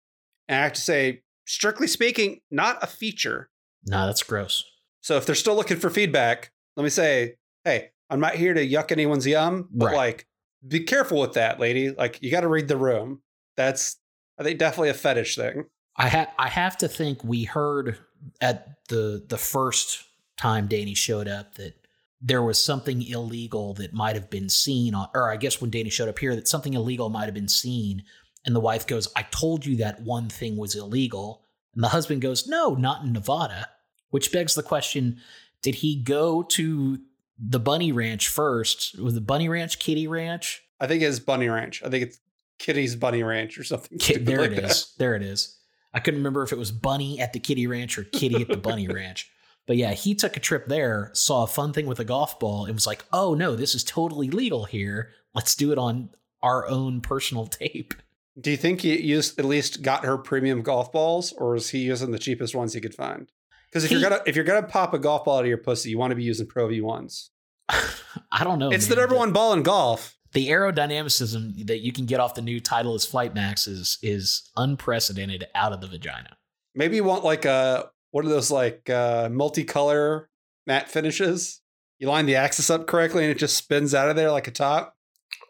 And 0.49 0.61
I 0.61 0.65
have 0.65 0.73
to 0.75 0.81
say, 0.81 1.23
strictly 1.47 1.87
speaking, 1.87 2.41
not 2.51 2.83
a 2.83 2.87
feature. 2.87 3.49
Nah, 3.87 4.07
that's 4.07 4.23
gross. 4.23 4.65
So 5.01 5.17
if 5.17 5.27
they're 5.27 5.35
still 5.35 5.55
looking 5.57 5.79
for 5.79 5.91
feedback, 5.91 6.53
let 6.77 6.85
me 6.85 6.91
say, 6.91 7.37
hey, 7.65 7.91
I'm 8.11 8.21
not 8.21 8.35
here 8.35 8.55
to 8.55 8.67
yuck 8.67 8.93
anyone's 8.93 9.27
yum, 9.27 9.69
but 9.73 9.87
Right. 9.87 9.97
like, 9.97 10.27
be 10.67 10.81
careful 10.81 11.21
with 11.21 11.35
that, 11.35 11.61
lady. 11.61 11.91
Like, 11.91 12.23
you 12.23 12.31
got 12.31 12.41
to 12.41 12.49
read 12.49 12.69
the 12.69 12.77
room. 12.77 13.21
That's, 13.57 13.97
I 14.39 14.43
think, 14.43 14.59
definitely 14.59 14.89
a 14.91 14.95
fetish 14.95 15.37
thing. 15.37 15.65
I 15.97 16.09
ha- 16.09 16.33
I 16.39 16.49
have 16.49 16.77
to 16.79 16.89
think 16.89 17.23
we 17.23 17.45
heard 17.45 17.99
at 18.41 18.69
the 18.89 19.25
the 19.29 19.39
first 19.39 20.03
time 20.37 20.67
Danny 20.67 20.95
showed 20.95 21.29
up 21.29 21.55
that 21.57 21.75
there 22.21 22.43
was 22.43 22.63
something 22.63 23.03
illegal 23.03 23.75
that 23.75 23.93
might 23.93 24.17
have 24.17 24.31
been 24.31 24.49
seen 24.49 24.95
on 24.95 25.09
or 25.15 25.31
I 25.31 25.37
guess 25.37 25.61
when 25.61 25.71
Danny 25.71 25.91
showed 25.91 26.09
up 26.09 26.19
here 26.19 26.35
that 26.35 26.49
something 26.49 26.75
illegal 26.75 27.11
might 27.11 27.27
have 27.27 27.35
been 27.35 27.49
seen 27.49 28.05
and 28.45 28.55
the 28.55 28.61
wife 28.61 28.87
goes 28.87 29.09
I 29.15 29.23
told 29.31 29.67
you 29.67 29.77
that 29.77 30.03
one 30.03 30.29
thing 30.29 30.57
was 30.57 30.75
illegal 30.75 31.43
and 31.75 31.85
the 31.85 31.89
husband 31.89 32.23
goes 32.23 32.47
no 32.47 32.75
not 32.75 33.05
in 33.05 33.13
Nevada 33.13 33.69
which 34.11 34.33
begs 34.33 34.55
the 34.55 34.63
question 34.63 35.21
did 35.63 35.77
he 35.77 35.97
go 35.97 36.43
to 36.43 36.99
the 37.39 37.61
bunny 37.61 37.93
ranch 37.93 38.29
first 38.29 38.99
was 38.99 39.15
the 39.15 39.21
bunny 39.21 39.49
ranch 39.49 39.79
kitty 39.79 40.07
ranch 40.07 40.65
I 40.81 40.87
think 40.87 41.03
it's 41.03 41.19
Bunny 41.19 41.49
Ranch. 41.49 41.83
I 41.83 41.89
think 41.89 42.05
it's 42.05 42.21
Kitty's 42.59 42.97
Bunny 42.97 43.23
Ranch 43.23 43.59
or 43.59 43.65
something. 43.65 43.99
There 44.25 44.41
like 44.41 44.53
it 44.53 44.65
is. 44.65 44.95
There 44.99 45.15
it 45.15 45.23
is. 45.23 45.59
I 45.93 46.01
couldn't 46.01 46.21
remember 46.21 46.43
if 46.43 46.53
it 46.53 46.59
was 46.59 46.73
Bunny 46.73 47.21
at 47.21 47.33
the 47.33 47.39
Kitty 47.39 47.67
Ranch 47.67 47.97
or 47.97 48.05
Kitty 48.05 48.43
at 48.43 48.49
the 48.49 48.57
Bunny 48.57 48.89
Ranch. 48.93 49.31
But 49.67 49.77
yeah, 49.77 49.93
he 49.93 50.15
took 50.15 50.37
a 50.37 50.41
trip 50.41 50.67
there, 50.67 51.11
saw 51.15 51.45
a 51.45 51.47
fun 51.47 51.73
thing 51.73 51.87
with 51.87 51.99
a 52.01 52.05
golf 52.05 52.39
ball, 52.39 52.67
and 52.67 52.75
was 52.75 52.87
like, 52.87 53.05
"Oh 53.13 53.35
no, 53.35 53.57
this 53.57 53.75
is 53.75 53.83
totally 53.85 54.29
legal 54.31 54.65
here. 54.65 55.11
Let's 55.35 55.55
do 55.55 55.73
it 55.73 55.79
on 55.79 56.11
our 56.43 56.67
own 56.69 57.01
personal 57.01 57.47
tape." 57.61 57.95
Do 58.41 58.51
you 58.51 58.57
think 58.57 58.81
he 58.83 59.01
used 59.01 59.39
at 59.39 59.45
least 59.45 59.83
got 59.83 60.05
her 60.05 60.19
premium 60.19 60.63
golf 60.63 60.91
balls, 60.93 61.33
or 61.33 61.55
is 61.57 61.71
he 61.71 61.79
using 61.79 62.11
the 62.11 62.19
cheapest 62.19 62.55
ones 62.55 62.73
he 62.75 62.81
could 62.81 62.95
find? 62.95 63.31
Because 63.71 63.85
if 63.85 63.91
He- 63.91 63.97
you're 63.99 64.09
gonna 64.11 64.23
if 64.27 64.37
you're 64.37 64.45
gonna 64.45 64.67
pop 64.67 64.93
a 64.93 64.99
golf 64.99 65.25
ball 65.25 65.39
out 65.39 65.45
of 65.45 65.49
your 65.49 65.57
pussy, 65.59 65.91
you 65.91 65.99
want 65.99 66.11
to 66.11 66.17
be 66.17 66.25
using 66.25 66.47
Pro 66.47 66.69
V 66.69 66.81
ones. 66.81 67.31
I 67.69 68.45
don't 68.45 68.59
know. 68.59 68.71
it's 68.71 68.89
man. 68.89 68.97
the 68.97 69.01
number 69.03 69.17
one 69.17 69.33
ball 69.33 69.53
in 69.55 69.63
golf. 69.63 70.17
The 70.33 70.49
aerodynamicism 70.49 71.67
that 71.69 71.79
you 71.79 71.93
can 71.93 72.07
get 72.07 72.19
off 72.21 72.35
the 72.35 72.43
new 72.43 72.61
Titleist 72.61 73.09
Flight 73.09 73.35
Max 73.35 73.67
is 73.67 73.99
is 74.03 74.51
unprecedented 74.57 75.47
out 75.55 75.73
of 75.73 75.81
the 75.81 75.87
vagina. 75.87 76.37
Maybe 76.75 76.97
you 76.97 77.05
want 77.05 77.25
like 77.25 77.45
a 77.45 77.91
what 78.15 78.25
are 78.25 78.29
those 78.29 78.53
like 78.53 78.89
uh, 78.89 79.29
multicolor 79.29 80.27
matte 80.69 80.89
finishes? 80.89 81.63
You 81.99 82.07
line 82.07 82.27
the 82.27 82.37
axis 82.37 82.71
up 82.71 82.87
correctly 82.87 83.25
and 83.25 83.33
it 83.33 83.39
just 83.39 83.57
spins 83.57 83.93
out 83.93 84.09
of 84.09 84.15
there 84.15 84.31
like 84.31 84.47
a 84.47 84.53
top. 84.53 84.97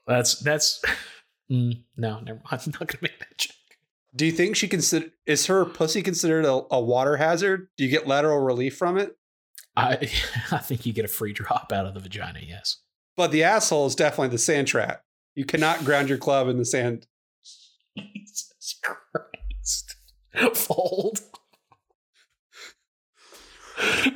That's 0.07 0.39
that's 0.41 0.83
Mm, 1.51 1.83
no, 1.99 2.21
never. 2.21 2.41
Mind. 2.51 2.63
I'm 2.67 2.73
not 2.73 2.89
gonna 2.89 2.99
make 3.03 3.19
that 3.19 3.37
joke. 3.37 3.57
Do 4.17 4.25
you 4.25 4.33
think 4.33 4.57
she 4.57 4.67
consider 4.67 5.11
is 5.27 5.47
her 5.47 5.67
pussy 5.67 6.03
considered 6.03 6.47
a, 6.47 6.63
a 6.71 6.81
water 6.81 7.19
hazard? 7.19 7.69
Do 7.77 7.85
you 7.85 7.91
get 7.91 8.07
lateral 8.07 8.41
relief 8.41 8.79
from 8.79 8.97
it? 8.97 9.15
I 9.77 10.11
I 10.51 10.59
think 10.59 10.87
you 10.87 10.95
get 10.95 11.05
a 11.05 11.09
free 11.09 11.35
drop 11.35 11.71
out 11.71 11.85
of 11.85 11.93
the 11.93 12.01
vagina. 12.01 12.41
Yes. 12.43 12.79
But 13.15 13.31
the 13.31 13.45
asshole 13.45 13.87
is 13.87 13.95
definitely 13.95 14.29
the 14.29 14.39
sand 14.39 14.69
trap. 14.69 15.03
You 15.35 15.45
cannot 15.45 15.85
ground 15.85 16.09
your 16.09 16.19
club 16.19 16.49
in 16.49 16.57
the 16.57 16.65
sand. 16.65 17.07
Jesus 17.97 18.81
Christ. 18.83 19.97
Fold. 20.55 21.21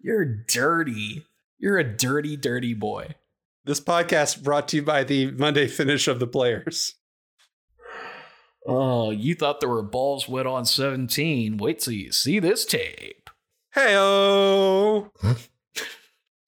You're 0.00 0.24
dirty. 0.24 1.26
You're 1.58 1.78
a 1.78 1.84
dirty, 1.84 2.36
dirty 2.36 2.74
boy. 2.74 3.14
This 3.64 3.80
podcast 3.80 4.42
brought 4.42 4.66
to 4.68 4.76
you 4.76 4.82
by 4.82 5.04
the 5.04 5.30
Monday 5.30 5.68
finish 5.68 6.08
of 6.08 6.18
the 6.18 6.26
players. 6.26 6.96
Oh, 8.66 9.10
you 9.10 9.34
thought 9.34 9.60
there 9.60 9.68
were 9.68 9.82
balls 9.82 10.28
wet 10.28 10.46
on 10.46 10.64
17. 10.64 11.56
Wait 11.56 11.78
till 11.80 11.92
you 11.92 12.12
see 12.12 12.38
this 12.38 12.64
tape. 12.64 13.30
Heyo! 13.76 15.10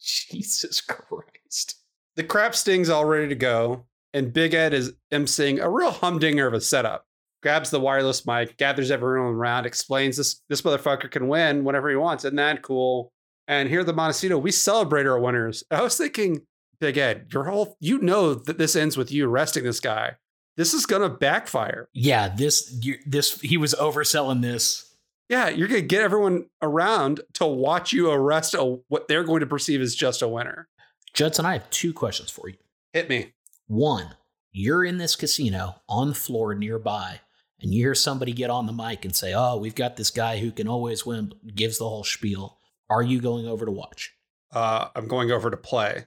Jesus 0.00 0.80
Christ. 0.80 1.76
The 2.16 2.24
crap 2.24 2.54
sting's 2.54 2.90
all 2.90 3.04
ready 3.04 3.28
to 3.28 3.34
go, 3.34 3.86
and 4.12 4.32
Big 4.32 4.54
Ed 4.54 4.74
is 4.74 4.92
emceeing 5.12 5.60
a 5.60 5.70
real 5.70 5.90
humdinger 5.90 6.46
of 6.46 6.54
a 6.54 6.60
setup. 6.60 7.06
Grabs 7.44 7.68
the 7.68 7.78
wireless 7.78 8.26
mic, 8.26 8.56
gathers 8.56 8.90
everyone 8.90 9.34
around, 9.34 9.66
explains 9.66 10.16
this 10.16 10.40
this 10.48 10.62
motherfucker 10.62 11.10
can 11.10 11.28
win 11.28 11.62
whenever 11.62 11.90
he 11.90 11.96
wants. 11.96 12.24
Isn't 12.24 12.36
that 12.36 12.62
cool? 12.62 13.12
And 13.46 13.68
here 13.68 13.80
at 13.80 13.86
the 13.86 13.92
Montecito, 13.92 14.38
we 14.38 14.50
celebrate 14.50 15.04
our 15.04 15.20
winners. 15.20 15.62
I 15.70 15.82
was 15.82 15.94
thinking, 15.94 16.46
Big 16.80 16.96
Ed, 16.96 17.26
your 17.34 17.44
whole 17.44 17.76
you 17.80 17.98
know 17.98 18.32
that 18.32 18.56
this 18.56 18.74
ends 18.74 18.96
with 18.96 19.12
you 19.12 19.28
arresting 19.28 19.62
this 19.62 19.78
guy. 19.78 20.14
This 20.56 20.72
is 20.72 20.86
gonna 20.86 21.10
backfire. 21.10 21.90
Yeah, 21.92 22.30
this 22.30 22.78
you, 22.80 22.96
this 23.04 23.38
he 23.42 23.58
was 23.58 23.74
overselling 23.74 24.40
this. 24.40 24.96
Yeah, 25.28 25.50
you're 25.50 25.68
gonna 25.68 25.82
get 25.82 26.00
everyone 26.00 26.46
around 26.62 27.20
to 27.34 27.44
watch 27.44 27.92
you 27.92 28.10
arrest 28.10 28.54
a, 28.54 28.78
what 28.88 29.06
they're 29.06 29.22
going 29.22 29.40
to 29.40 29.46
perceive 29.46 29.82
as 29.82 29.94
just 29.94 30.22
a 30.22 30.28
winner. 30.28 30.66
Judson, 31.12 31.44
I 31.44 31.52
have 31.52 31.68
two 31.68 31.92
questions 31.92 32.30
for 32.30 32.48
you. 32.48 32.56
Hit 32.94 33.10
me. 33.10 33.34
One, 33.66 34.14
you're 34.50 34.82
in 34.82 34.96
this 34.96 35.14
casino 35.14 35.82
on 35.90 36.08
the 36.08 36.14
floor 36.14 36.54
nearby, 36.54 37.20
and 37.60 37.72
you 37.72 37.82
hear 37.82 37.94
somebody 37.94 38.32
get 38.32 38.50
on 38.50 38.66
the 38.66 38.72
mic 38.72 39.04
and 39.04 39.14
say, 39.14 39.32
Oh, 39.34 39.56
we've 39.56 39.74
got 39.74 39.96
this 39.96 40.10
guy 40.10 40.38
who 40.38 40.50
can 40.50 40.68
always 40.68 41.06
win, 41.06 41.32
gives 41.54 41.78
the 41.78 41.88
whole 41.88 42.04
spiel. 42.04 42.58
Are 42.90 43.02
you 43.02 43.20
going 43.20 43.46
over 43.46 43.64
to 43.64 43.72
watch? 43.72 44.12
Uh, 44.52 44.88
I'm 44.94 45.08
going 45.08 45.30
over 45.30 45.50
to 45.50 45.56
play. 45.56 46.06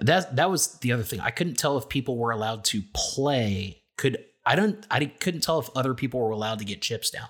That 0.00 0.36
that 0.36 0.50
was 0.50 0.78
the 0.80 0.92
other 0.92 1.02
thing. 1.02 1.20
I 1.20 1.30
couldn't 1.30 1.56
tell 1.56 1.78
if 1.78 1.88
people 1.88 2.18
were 2.18 2.30
allowed 2.30 2.64
to 2.66 2.82
play. 2.92 3.82
Could 3.96 4.18
I 4.44 4.54
don't 4.54 4.86
I 4.90 5.06
couldn't 5.06 5.40
tell 5.40 5.58
if 5.58 5.70
other 5.74 5.94
people 5.94 6.20
were 6.20 6.30
allowed 6.30 6.58
to 6.58 6.64
get 6.64 6.82
chips 6.82 7.10
down. 7.10 7.28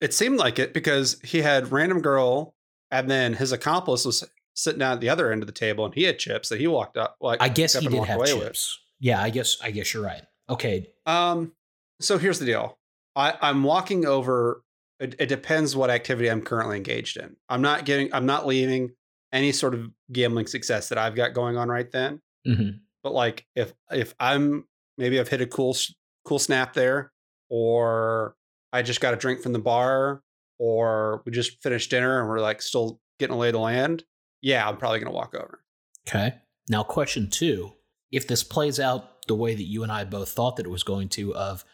It 0.00 0.12
seemed 0.12 0.38
like 0.38 0.58
it 0.58 0.74
because 0.74 1.20
he 1.22 1.42
had 1.42 1.70
random 1.70 2.00
girl, 2.02 2.56
and 2.90 3.08
then 3.08 3.34
his 3.34 3.52
accomplice 3.52 4.04
was 4.04 4.24
sitting 4.54 4.80
down 4.80 4.94
at 4.94 5.00
the 5.00 5.08
other 5.08 5.30
end 5.30 5.42
of 5.42 5.46
the 5.46 5.52
table, 5.52 5.84
and 5.84 5.94
he 5.94 6.02
had 6.02 6.18
chips 6.18 6.48
that 6.48 6.58
he 6.58 6.66
walked 6.66 6.96
up. 6.96 7.16
Like 7.20 7.40
I 7.40 7.48
guess 7.48 7.78
he 7.78 7.86
did 7.86 8.04
have 8.04 8.24
chips. 8.24 8.78
Yeah, 8.98 9.20
I 9.22 9.30
guess 9.30 9.56
I 9.62 9.70
guess 9.70 9.94
you're 9.94 10.02
right. 10.02 10.22
Okay. 10.48 10.88
Um. 11.06 11.52
So 12.00 12.18
here's 12.18 12.40
the 12.40 12.46
deal. 12.46 12.76
I 13.16 13.36
I'm 13.40 13.62
walking 13.62 14.06
over. 14.06 14.62
It, 15.00 15.16
it 15.18 15.26
depends 15.26 15.74
what 15.74 15.90
activity 15.90 16.28
I'm 16.30 16.42
currently 16.42 16.76
engaged 16.76 17.16
in. 17.16 17.36
I'm 17.48 17.62
not 17.62 17.84
getting. 17.84 18.12
I'm 18.14 18.26
not 18.26 18.46
leaving 18.46 18.90
any 19.32 19.52
sort 19.52 19.74
of 19.74 19.90
gambling 20.12 20.46
success 20.46 20.88
that 20.88 20.98
I've 20.98 21.16
got 21.16 21.34
going 21.34 21.56
on 21.56 21.68
right 21.68 21.90
then. 21.90 22.20
Mhm. 22.46 22.80
But 23.02 23.12
like 23.12 23.46
if 23.54 23.72
if 23.90 24.14
I'm 24.20 24.64
maybe 24.96 25.18
I've 25.18 25.28
hit 25.28 25.40
a 25.40 25.46
cool 25.46 25.76
cool 26.24 26.38
snap 26.38 26.74
there, 26.74 27.12
or 27.50 28.36
I 28.72 28.82
just 28.82 29.00
got 29.00 29.14
a 29.14 29.16
drink 29.16 29.40
from 29.42 29.52
the 29.52 29.58
bar, 29.58 30.22
or 30.58 31.22
we 31.26 31.32
just 31.32 31.62
finished 31.62 31.90
dinner 31.90 32.20
and 32.20 32.28
we're 32.28 32.40
like 32.40 32.62
still 32.62 33.00
getting 33.18 33.34
a 33.34 33.38
lay 33.38 33.48
of 33.48 33.54
the 33.54 33.58
land. 33.60 34.04
Yeah, 34.40 34.68
I'm 34.68 34.76
probably 34.76 35.00
gonna 35.00 35.12
walk 35.14 35.34
over. 35.34 35.60
Okay. 36.08 36.36
Now, 36.68 36.82
question 36.82 37.28
two 37.28 37.72
if 38.12 38.28
this 38.28 38.44
plays 38.44 38.78
out 38.78 39.26
the 39.26 39.34
way 39.34 39.54
that 39.54 39.64
you 39.64 39.82
and 39.82 39.90
I 39.90 40.04
both 40.04 40.28
thought 40.30 40.56
that 40.56 40.66
it 40.66 40.70
was 40.70 40.84
going 40.84 41.08
to, 41.10 41.34
of 41.34 41.64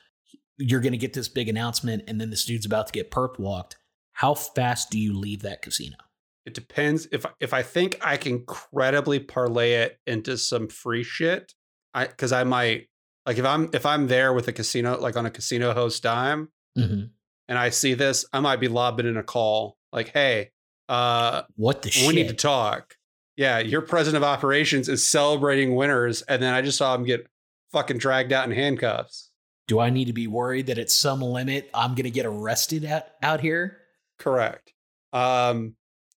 you're 0.60 0.80
going 0.80 0.92
to 0.92 0.98
get 0.98 1.12
this 1.14 1.28
big 1.28 1.48
announcement 1.48 2.04
and 2.06 2.20
then 2.20 2.30
this 2.30 2.44
dude's 2.44 2.66
about 2.66 2.86
to 2.86 2.92
get 2.92 3.10
perp 3.10 3.38
walked, 3.38 3.76
how 4.12 4.34
fast 4.34 4.90
do 4.90 4.98
you 4.98 5.18
leave 5.18 5.42
that 5.42 5.62
casino? 5.62 5.96
It 6.46 6.54
depends 6.54 7.06
if 7.12 7.26
if 7.40 7.52
I 7.52 7.62
think 7.62 7.98
I 8.00 8.16
can 8.16 8.44
credibly 8.46 9.18
parlay 9.20 9.72
it 9.72 9.98
into 10.06 10.36
some 10.38 10.68
free 10.68 11.02
shit. 11.02 11.54
I 11.94 12.06
because 12.06 12.32
I 12.32 12.44
might 12.44 12.88
like 13.26 13.38
if 13.38 13.44
I'm 13.44 13.68
if 13.72 13.84
I'm 13.84 14.06
there 14.08 14.32
with 14.32 14.48
a 14.48 14.52
casino 14.52 14.98
like 15.00 15.16
on 15.16 15.26
a 15.26 15.30
casino 15.30 15.72
host 15.74 16.02
dime 16.02 16.48
Mm-hmm. 16.78 17.06
and 17.48 17.58
I 17.58 17.70
see 17.70 17.94
this, 17.94 18.24
I 18.32 18.38
might 18.40 18.60
be 18.60 18.68
lobbing 18.68 19.06
in 19.06 19.16
a 19.16 19.22
call 19.24 19.76
like, 19.92 20.08
"Hey, 20.08 20.50
uh, 20.88 21.42
What 21.56 21.82
the 21.82 21.88
we 21.88 21.92
shit? 21.92 22.14
need 22.14 22.28
to 22.28 22.34
talk." 22.34 22.94
Yeah, 23.36 23.58
your 23.58 23.80
president 23.82 24.22
of 24.22 24.28
operations 24.28 24.88
is 24.88 25.04
celebrating 25.06 25.74
winners, 25.74 26.22
and 26.22 26.42
then 26.42 26.54
I 26.54 26.62
just 26.62 26.78
saw 26.78 26.94
him 26.94 27.04
get 27.04 27.26
fucking 27.72 27.98
dragged 27.98 28.32
out 28.32 28.44
in 28.44 28.52
handcuffs. 28.52 29.29
Do 29.70 29.78
I 29.78 29.88
need 29.88 30.06
to 30.06 30.12
be 30.12 30.26
worried 30.26 30.66
that 30.66 30.78
at 30.78 30.90
some 30.90 31.20
limit 31.22 31.70
I'm 31.72 31.90
going 31.94 32.02
to 32.02 32.10
get 32.10 32.26
arrested 32.26 32.84
out, 32.84 33.04
out 33.22 33.38
here? 33.40 33.78
Correct. 34.18 34.72
Um, 35.12 35.76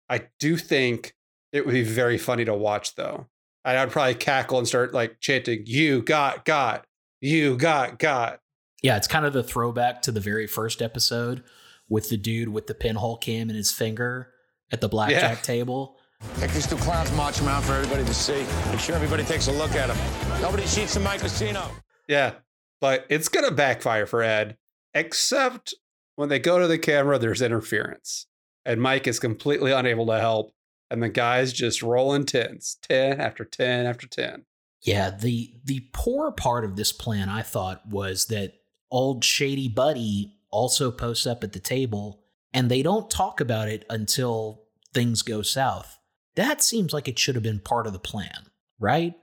I 0.07 0.21
do 0.39 0.55
think 0.55 1.13
it 1.51 1.65
would 1.65 1.73
be 1.73 1.83
very 1.83 2.17
funny 2.17 2.45
to 2.45 2.53
watch, 2.53 2.95
though. 2.95 3.27
And 3.65 3.77
I'd 3.77 3.91
probably 3.91 4.15
cackle 4.15 4.57
and 4.57 4.65
start 4.65 4.93
like 4.93 5.19
chanting, 5.19 5.63
"You 5.65 6.01
got, 6.01 6.45
got, 6.45 6.85
you 7.19 7.57
got, 7.57 7.99
got." 7.99 8.39
Yeah, 8.81 8.95
it's 8.95 9.07
kind 9.09 9.25
of 9.25 9.33
the 9.33 9.43
throwback 9.43 10.01
to 10.03 10.13
the 10.13 10.21
very 10.21 10.47
first 10.47 10.81
episode 10.81 11.43
with 11.89 12.07
the 12.07 12.15
dude 12.15 12.47
with 12.47 12.67
the 12.67 12.73
pinhole 12.73 13.17
cam 13.17 13.49
in 13.49 13.57
his 13.57 13.69
finger 13.73 14.31
at 14.71 14.79
the 14.79 14.87
blackjack 14.87 15.37
Yeah. 15.39 15.41
table. 15.41 15.97
Take 16.39 16.51
these 16.53 16.67
two 16.67 16.77
clowns, 16.77 17.11
march 17.11 17.35
them 17.37 17.49
out 17.49 17.63
for 17.63 17.73
everybody 17.73 18.05
to 18.05 18.13
see. 18.13 18.45
Make 18.71 18.79
sure 18.79 18.95
everybody 18.95 19.25
takes 19.25 19.47
a 19.49 19.51
look 19.51 19.71
at 19.75 19.87
them. 19.89 20.41
Nobody 20.41 20.63
cheats 20.65 20.95
in 20.95 21.03
my 21.03 21.17
casino. 21.17 21.69
Yeah, 22.07 22.35
but 22.81 23.05
it's 23.09 23.29
gonna 23.29 23.51
backfire 23.51 24.05
for 24.05 24.21
Ed, 24.21 24.57
except 24.93 25.73
when 26.15 26.27
they 26.29 26.39
go 26.39 26.59
to 26.59 26.67
the 26.67 26.77
camera, 26.77 27.17
there's 27.17 27.41
interference, 27.41 28.27
and 28.65 28.81
Mike 28.81 29.07
is 29.07 29.19
completely 29.19 29.71
unable 29.71 30.07
to 30.07 30.19
help, 30.19 30.51
and 30.89 31.01
the 31.01 31.09
guy's 31.09 31.53
just 31.53 31.81
rolling 31.81 32.25
tens, 32.25 32.77
ten 32.81 33.21
after 33.21 33.45
ten 33.45 33.85
after 33.85 34.07
ten. 34.07 34.43
Yeah, 34.81 35.11
the 35.11 35.53
the 35.63 35.87
poor 35.93 36.31
part 36.31 36.65
of 36.65 36.75
this 36.75 36.91
plan 36.91 37.29
I 37.29 37.43
thought 37.43 37.87
was 37.87 38.25
that 38.25 38.55
old 38.89 39.23
shady 39.23 39.69
buddy 39.69 40.33
also 40.49 40.91
posts 40.91 41.25
up 41.25 41.43
at 41.43 41.53
the 41.53 41.59
table 41.59 42.21
and 42.53 42.69
they 42.69 42.83
don't 42.83 43.09
talk 43.09 43.39
about 43.39 43.69
it 43.69 43.85
until 43.89 44.63
things 44.93 45.21
go 45.21 45.41
south. 45.41 45.97
That 46.35 46.61
seems 46.61 46.93
like 46.93 47.07
it 47.07 47.17
should 47.17 47.35
have 47.35 47.43
been 47.43 47.59
part 47.59 47.87
of 47.87 47.93
the 47.93 47.99
plan, 47.99 48.49
right? 48.79 49.13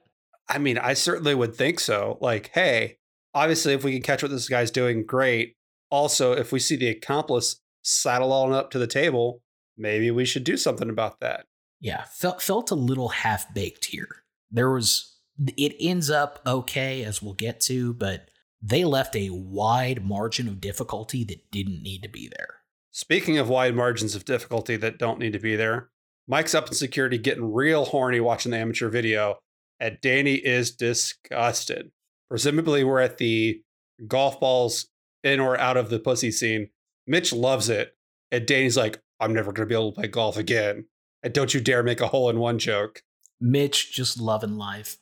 I 0.49 0.59
mean, 0.59 0.79
I 0.79 0.95
certainly 0.95 1.35
would 1.35 1.55
think 1.55 1.81
so. 1.81 2.19
Like, 2.21 2.51
hey, 2.55 2.98
obviously, 3.39 3.73
if 3.73 3.85
we 3.85 3.93
can 3.93 4.03
catch 4.03 4.23
what 4.23 4.33
this 4.33 4.49
guy's 4.49 4.71
doing, 4.71 5.07
great. 5.07 5.55
Also, 5.91 6.33
if 6.33 6.51
we 6.53 6.59
see 6.59 6.77
the 6.77 6.89
accomplice 6.89 7.61
saddle 7.83 8.33
on 8.33 8.53
up 8.53 8.71
to 8.73 8.79
the 8.79 8.87
table, 8.87 9.41
maybe 9.77 10.11
we 10.11 10.25
should 10.25 10.45
do 10.45 10.57
something 10.57 10.91
about 10.91 11.21
that. 11.21 11.47
Yeah, 11.81 12.05
felt 12.05 12.43
felt 12.43 12.71
a 12.73 12.75
little 12.75 13.09
half 13.09 13.55
baked 13.55 13.87
here. 13.87 14.09
There 14.51 14.71
was 14.71 15.17
it 15.57 15.77
ends 15.79 16.11
up 16.11 16.41
okay 16.45 17.05
as 17.05 17.23
we'll 17.23 17.35
get 17.35 17.61
to, 17.63 17.95
but 17.95 18.29
they 18.61 18.85
left 18.85 19.15
a 19.15 19.31
wide 19.31 20.05
margin 20.05 20.49
of 20.49 20.61
difficulty 20.61 21.23
that 21.25 21.51
didn't 21.53 21.83
need 21.83 22.03
to 22.03 22.09
be 22.09 22.29
there. 22.29 22.57
Speaking 22.91 23.39
of 23.39 23.49
wide 23.49 23.77
margins 23.77 24.17
of 24.17 24.25
difficulty 24.25 24.75
that 24.77 24.99
don't 24.99 25.21
need 25.21 25.33
to 25.35 25.39
be 25.39 25.55
there, 25.55 25.91
Mike's 26.27 26.57
up 26.57 26.67
in 26.67 26.75
security 26.75 27.19
getting 27.19 27.53
real 27.53 27.85
horny 27.85 28.19
watching 28.19 28.51
the 28.51 28.59
amateur 28.59 28.89
video, 28.89 29.39
and 29.79 29.99
Danny 30.03 30.35
is 30.35 30.73
disgusted. 30.73 31.93
Presumably, 32.29 32.85
we're 32.85 33.01
at 33.01 33.19
the 33.19 33.63
golf 34.07 34.39
balls 34.41 34.89
in 35.25 35.41
or 35.41 35.59
out 35.59 35.77
of 35.77 35.91
the 35.91 35.99
pussy 35.99 36.31
scene. 36.31 36.71
Mitch 37.07 37.33
loves 37.33 37.69
it. 37.69 37.97
And 38.31 38.47
Danny's 38.47 38.77
like, 38.77 39.01
I'm 39.21 39.33
never 39.33 39.53
going 39.53 39.67
to 39.67 39.73
be 39.73 39.75
able 39.75 39.93
to 39.93 40.01
play 40.01 40.09
golf 40.09 40.37
again. 40.37 40.87
And 41.23 41.33
don't 41.33 41.55
you 41.55 41.61
dare 41.61 41.83
make 41.83 42.01
a 42.01 42.09
hole 42.09 42.29
in 42.31 42.39
one 42.39 42.59
joke. 42.59 43.03
Mitch 43.41 43.93
just 43.93 44.21
loving 44.21 44.57
life. 44.57 44.99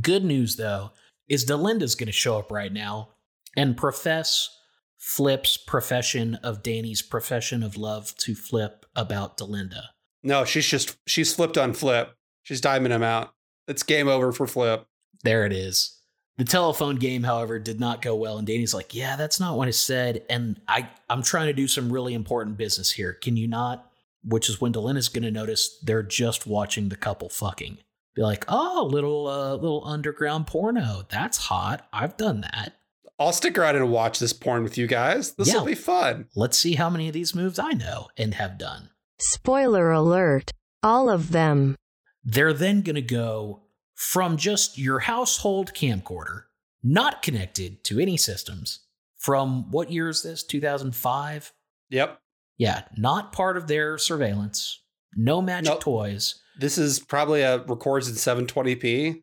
Good 0.00 0.24
news, 0.24 0.56
though, 0.56 0.90
is 1.28 1.44
Delinda's 1.44 1.94
going 1.94 2.06
to 2.06 2.12
show 2.12 2.38
up 2.38 2.50
right 2.50 2.72
now 2.72 3.10
and 3.56 3.76
profess 3.76 4.50
Flip's 4.98 5.56
profession 5.56 6.34
of 6.36 6.62
Danny's 6.62 7.02
profession 7.02 7.62
of 7.62 7.76
love 7.76 8.14
to 8.16 8.34
Flip 8.34 8.84
about 8.94 9.38
Delinda. 9.38 9.82
No, 10.22 10.44
she's 10.44 10.66
just, 10.66 10.96
she's 11.06 11.34
flipped 11.34 11.56
on 11.56 11.72
Flip. 11.72 12.14
She's 12.42 12.60
diming 12.60 12.90
him 12.90 13.02
out. 13.02 13.32
It's 13.68 13.82
game 13.82 14.08
over 14.08 14.32
for 14.32 14.46
Flip. 14.46 14.86
There 15.22 15.46
it 15.46 15.52
is. 15.52 15.95
The 16.38 16.44
telephone 16.44 16.96
game, 16.96 17.22
however, 17.22 17.58
did 17.58 17.80
not 17.80 18.02
go 18.02 18.14
well, 18.14 18.36
and 18.38 18.46
Danny's 18.46 18.74
like, 18.74 18.94
"Yeah, 18.94 19.16
that's 19.16 19.40
not 19.40 19.56
what 19.56 19.68
I 19.68 19.72
said." 19.72 20.22
And 20.28 20.60
I, 20.68 20.88
I'm 21.08 21.22
trying 21.22 21.46
to 21.46 21.52
do 21.54 21.66
some 21.66 21.90
really 21.92 22.12
important 22.14 22.58
business 22.58 22.90
here. 22.92 23.14
Can 23.14 23.36
you 23.36 23.48
not? 23.48 23.90
Which 24.22 24.48
is 24.50 24.60
when 24.60 24.72
Delinda's 24.72 25.08
going 25.08 25.22
to 25.22 25.30
notice 25.30 25.78
they're 25.82 26.02
just 26.02 26.46
watching 26.46 26.88
the 26.90 26.96
couple 26.96 27.28
fucking. 27.30 27.78
Be 28.14 28.22
like, 28.22 28.44
"Oh, 28.48 28.86
little, 28.90 29.26
uh, 29.28 29.54
little 29.54 29.82
underground 29.86 30.46
porno. 30.46 31.04
That's 31.08 31.38
hot. 31.38 31.86
I've 31.92 32.16
done 32.16 32.42
that." 32.42 32.74
I'll 33.18 33.32
stick 33.32 33.56
around 33.56 33.76
and 33.76 33.90
watch 33.90 34.18
this 34.18 34.34
porn 34.34 34.62
with 34.62 34.76
you 34.76 34.86
guys. 34.86 35.32
This 35.36 35.50
will 35.54 35.60
Yeah. 35.62 35.66
be 35.68 35.74
fun. 35.74 36.28
Let's 36.34 36.58
see 36.58 36.74
how 36.74 36.90
many 36.90 37.08
of 37.08 37.14
these 37.14 37.34
moves 37.34 37.58
I 37.58 37.70
know 37.70 38.08
and 38.18 38.34
have 38.34 38.58
done. 38.58 38.90
Spoiler 39.18 39.90
alert. 39.90 40.50
All 40.82 41.08
of 41.08 41.32
them. 41.32 41.76
They're 42.22 42.52
then 42.52 42.82
going 42.82 42.96
to 42.96 43.00
go 43.00 43.62
from 43.96 44.36
just 44.36 44.78
your 44.78 45.00
household 45.00 45.72
camcorder, 45.74 46.42
not 46.84 47.22
connected 47.22 47.82
to 47.84 47.98
any 47.98 48.16
systems, 48.16 48.80
from 49.18 49.68
what 49.72 49.90
year 49.90 50.08
is 50.08 50.22
this? 50.22 50.44
2005? 50.44 51.52
Yep. 51.90 52.20
Yeah, 52.58 52.82
not 52.96 53.32
part 53.32 53.56
of 53.56 53.66
their 53.66 53.98
surveillance. 53.98 54.80
No 55.16 55.42
magic 55.42 55.72
Nope. 55.72 55.80
toys. 55.80 56.36
This 56.58 56.78
is 56.78 57.00
probably 57.00 57.42
a 57.42 57.58
records 57.64 58.08
in 58.08 58.14
720p. 58.14 59.22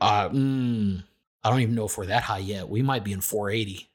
Uh, 0.00 0.28
mm, 0.28 1.02
I 1.42 1.50
don't 1.50 1.60
even 1.60 1.74
know 1.74 1.86
if 1.86 1.96
we're 1.96 2.06
that 2.06 2.24
high 2.24 2.38
yet. 2.38 2.68
We 2.68 2.82
might 2.82 3.04
be 3.04 3.12
in 3.12 3.20
480. 3.20 3.88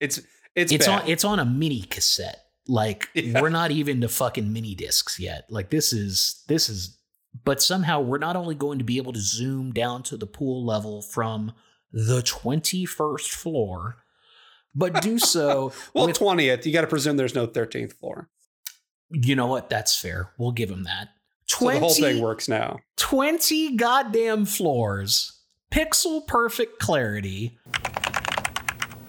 It's 0.00 0.18
it's 0.54 0.72
It's 0.72 0.86
bad. 0.86 1.02
on. 1.02 1.08
It's 1.08 1.24
on 1.24 1.38
a 1.40 1.44
mini 1.44 1.82
cassette. 1.82 2.40
Like 2.68 3.08
Yeah. 3.14 3.40
we're 3.40 3.48
not 3.48 3.70
even 3.70 4.00
to 4.02 4.08
fucking 4.08 4.52
mini 4.52 4.74
discs 4.74 5.18
yet. 5.18 5.46
Like 5.48 5.70
this 5.70 5.92
is 5.92 6.42
this 6.48 6.68
is. 6.68 6.98
But 7.42 7.60
somehow 7.60 8.00
we're 8.00 8.18
not 8.18 8.36
only 8.36 8.54
going 8.54 8.78
to 8.78 8.84
be 8.84 8.96
able 8.96 9.12
to 9.12 9.20
zoom 9.20 9.72
down 9.72 10.02
to 10.04 10.16
the 10.16 10.26
pool 10.26 10.64
level 10.64 11.02
from 11.02 11.52
the 11.92 12.22
21st 12.22 13.28
floor, 13.28 13.96
but 14.74 15.02
do 15.02 15.18
so 15.18 15.72
well, 15.94 16.06
with 16.06 16.18
20th. 16.18 16.64
You 16.64 16.72
got 16.72 16.82
to 16.82 16.86
presume 16.86 17.16
there's 17.16 17.34
no 17.34 17.46
13th 17.46 17.94
floor. 17.94 18.28
you 19.10 19.34
know 19.34 19.46
what? 19.46 19.68
That's 19.68 19.98
fair. 19.98 20.30
We'll 20.38 20.52
give 20.52 20.70
him 20.70 20.84
that. 20.84 21.08
So 21.46 21.70
the 21.70 21.78
whole 21.78 21.94
thing 21.94 22.20
works 22.20 22.48
now. 22.48 22.78
20 22.96 23.76
goddamn 23.76 24.44
floors, 24.44 25.40
pixel 25.70 26.26
perfect 26.26 26.78
clarity. 26.78 27.58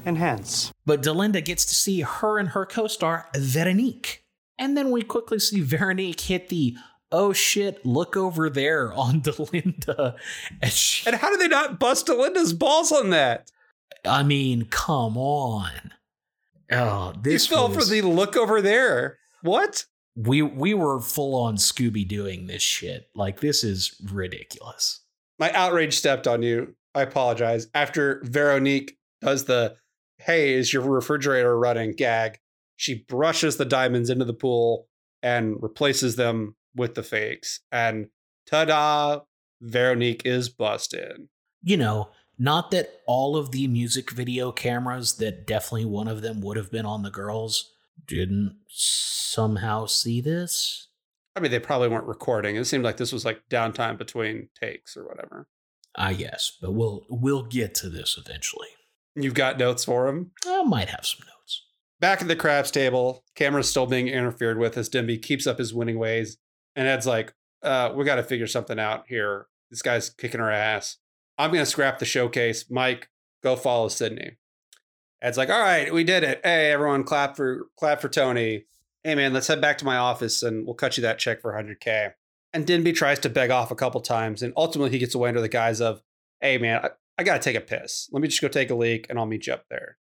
Enhance. 0.05 0.71
But 0.86 1.01
Delinda 1.01 1.43
gets 1.43 1.65
to 1.65 1.73
see 1.73 2.01
her 2.01 2.38
and 2.38 2.49
her 2.49 2.65
co 2.65 2.88
star, 2.88 3.28
Veronique. 3.36 4.23
And 4.57 4.78
then 4.78 4.91
we 4.91 5.01
quickly 5.01 5.39
see 5.39 5.61
Veronique 5.61 6.21
hit 6.21 6.49
the 6.49 6.76
oh 7.11 7.33
shit, 7.33 7.85
look 7.85 8.15
over 8.17 8.49
there 8.49 8.93
on 8.95 9.21
Delinda. 9.21 10.15
And 10.61 10.71
she, 10.71 11.07
And 11.07 11.15
how 11.15 11.29
did 11.29 11.39
they 11.39 11.47
not 11.47 11.79
bust 11.79 12.07
Delinda's 12.07 12.53
balls 12.53 12.91
on 12.91 13.09
that? 13.11 13.51
I 14.03 14.23
mean, 14.23 14.65
come 14.65 15.17
on. 15.17 15.71
Oh, 16.71 17.13
this 17.21 17.49
you 17.49 17.55
fell 17.55 17.69
was, 17.69 17.77
for 17.77 17.89
the 17.89 18.01
look 18.01 18.35
over 18.35 18.61
there. 18.61 19.17
What? 19.41 19.85
we 20.15 20.41
we 20.41 20.73
were 20.73 20.99
full 20.99 21.35
on 21.35 21.57
Scooby 21.57 22.07
doing 22.07 22.47
this 22.47 22.63
shit. 22.63 23.09
Like 23.15 23.41
this 23.41 23.63
is 23.63 23.95
ridiculous. 24.11 25.01
My 25.37 25.51
outrage 25.51 25.97
stepped 25.97 26.27
on 26.27 26.41
you. 26.41 26.75
I 26.93 27.01
apologize. 27.01 27.67
After 27.73 28.21
Veronique 28.23 28.97
does 29.21 29.45
the 29.45 29.75
hey, 30.19 30.53
is 30.53 30.71
your 30.71 30.83
refrigerator 30.83 31.57
running 31.57 31.91
gag, 31.91 32.39
she 32.77 33.05
brushes 33.07 33.57
the 33.57 33.65
diamonds 33.65 34.09
into 34.09 34.25
the 34.25 34.33
pool 34.33 34.87
and 35.21 35.61
replaces 35.61 36.15
them 36.15 36.55
with 36.76 36.95
the 36.95 37.03
fakes. 37.03 37.61
And 37.71 38.09
ta-da, 38.49 39.21
Veronique 39.61 40.23
is 40.26 40.49
busted. 40.49 41.28
you 41.63 41.78
know, 41.78 42.09
not 42.38 42.69
that 42.71 43.01
all 43.07 43.38
of 43.38 43.51
the 43.51 43.67
music 43.67 44.11
video 44.11 44.51
cameras 44.51 45.15
that 45.17 45.47
definitely 45.47 45.86
one 45.86 46.07
of 46.07 46.21
them 46.21 46.41
would 46.41 46.57
have 46.57 46.69
been 46.71 46.86
on 46.86 47.01
the 47.01 47.09
girls 47.09 47.71
didn't 48.05 48.57
somehow 48.67 49.86
see 49.86 50.19
this. 50.21 50.89
I 51.36 51.39
mean, 51.39 51.51
they 51.51 51.59
probably 51.59 51.88
weren't 51.88 52.05
recording. 52.07 52.55
It 52.55 52.65
seemed 52.65 52.84
like 52.84 52.97
this 52.97 53.11
was 53.13 53.26
like 53.26 53.41
downtime 53.49 53.97
between 53.97 54.49
takes 54.59 54.95
or 54.95 55.07
whatever. 55.07 55.47
I 55.97 56.13
guess, 56.13 56.51
but 56.61 56.73
we'll 56.73 57.05
we'll 57.09 57.43
get 57.43 57.73
to 57.76 57.89
this 57.89 58.17
eventually. 58.17 58.67
You've 59.15 59.34
got 59.34 59.57
notes 59.57 59.86
for 59.86 60.07
him. 60.09 60.32
I 60.45 60.63
might 60.63 60.89
have 60.89 61.05
some 61.05 61.26
notes. 61.26 61.63
Back 62.01 62.21
at 62.21 62.28
the 62.28 62.36
craps 62.36 62.69
table, 62.69 63.23
camera's 63.34 63.69
still 63.69 63.86
being 63.86 64.09
interfered 64.09 64.59
with 64.59 64.78
as 64.78 64.89
Denby 64.89 65.19
keeps 65.19 65.47
up 65.47 65.57
his 65.57 65.73
winning 65.73 65.97
ways. 65.97 66.38
And 66.76 66.88
Ed's 66.88 67.07
like, 67.07 67.34
uh, 67.63 67.91
we 67.95 68.05
got 68.05 68.15
to 68.15 68.23
figure 68.23 68.47
something 68.47 68.80
out 68.80 69.05
here. 69.07 69.47
This 69.69 69.82
guy's 69.82 70.09
kicking 70.09 70.41
our 70.41 70.51
ass. 70.51 70.97
I'm 71.38 71.51
going 71.51 71.63
to 71.63 71.69
scrap 71.69 71.99
the 71.99 72.05
showcase. 72.05 72.69
Mike, 72.69 73.09
go 73.43 73.55
follow 73.55 73.88
Sydney. 73.88 74.38
Ed's 75.21 75.38
like, 75.38 75.49
all 75.49 75.59
right, 75.59 75.93
we 75.93 76.03
did 76.03 76.23
it. 76.23 76.41
Hey, 76.43 76.71
everyone, 76.71 77.03
clap 77.03 77.36
for 77.36 77.67
clap 77.78 78.01
for 78.01 78.09
Tony. 78.09 78.65
Hey, 79.03 79.15
man, 79.15 79.34
let's 79.34 79.47
head 79.47 79.61
back 79.61 79.78
to 79.80 79.86
my 79.86 79.97
office 79.97 80.43
and 80.43 80.65
we'll 80.65 80.76
cut 80.76 80.97
you 80.97 81.01
that 81.01 81.19
check 81.19 81.41
for 81.41 81.53
100K. 81.53 82.13
And 82.53 82.65
Denby 82.65 82.93
tries 82.93 83.19
to 83.19 83.30
beg 83.30 83.51
off 83.51 83.71
a 83.71 83.76
couple 83.76 84.01
times. 84.01 84.41
And 84.41 84.53
ultimately, 84.55 84.91
he 84.91 84.99
gets 84.99 85.15
away 85.15 85.30
under 85.30 85.41
the 85.41 85.49
guise 85.49 85.82
of, 85.82 86.01
hey, 86.41 86.57
man, 86.57 86.82
I, 86.84 86.89
I 87.17 87.23
got 87.23 87.34
to 87.34 87.39
take 87.39 87.55
a 87.55 87.61
piss. 87.61 88.09
Let 88.11 88.21
me 88.21 88.28
just 88.28 88.41
go 88.41 88.47
take 88.47 88.69
a 88.69 88.76
leak 88.76 89.07
and 89.09 89.17
I'll 89.17 89.26
meet 89.26 89.47
you 89.47 89.53
up 89.53 89.65
there. 89.69 89.97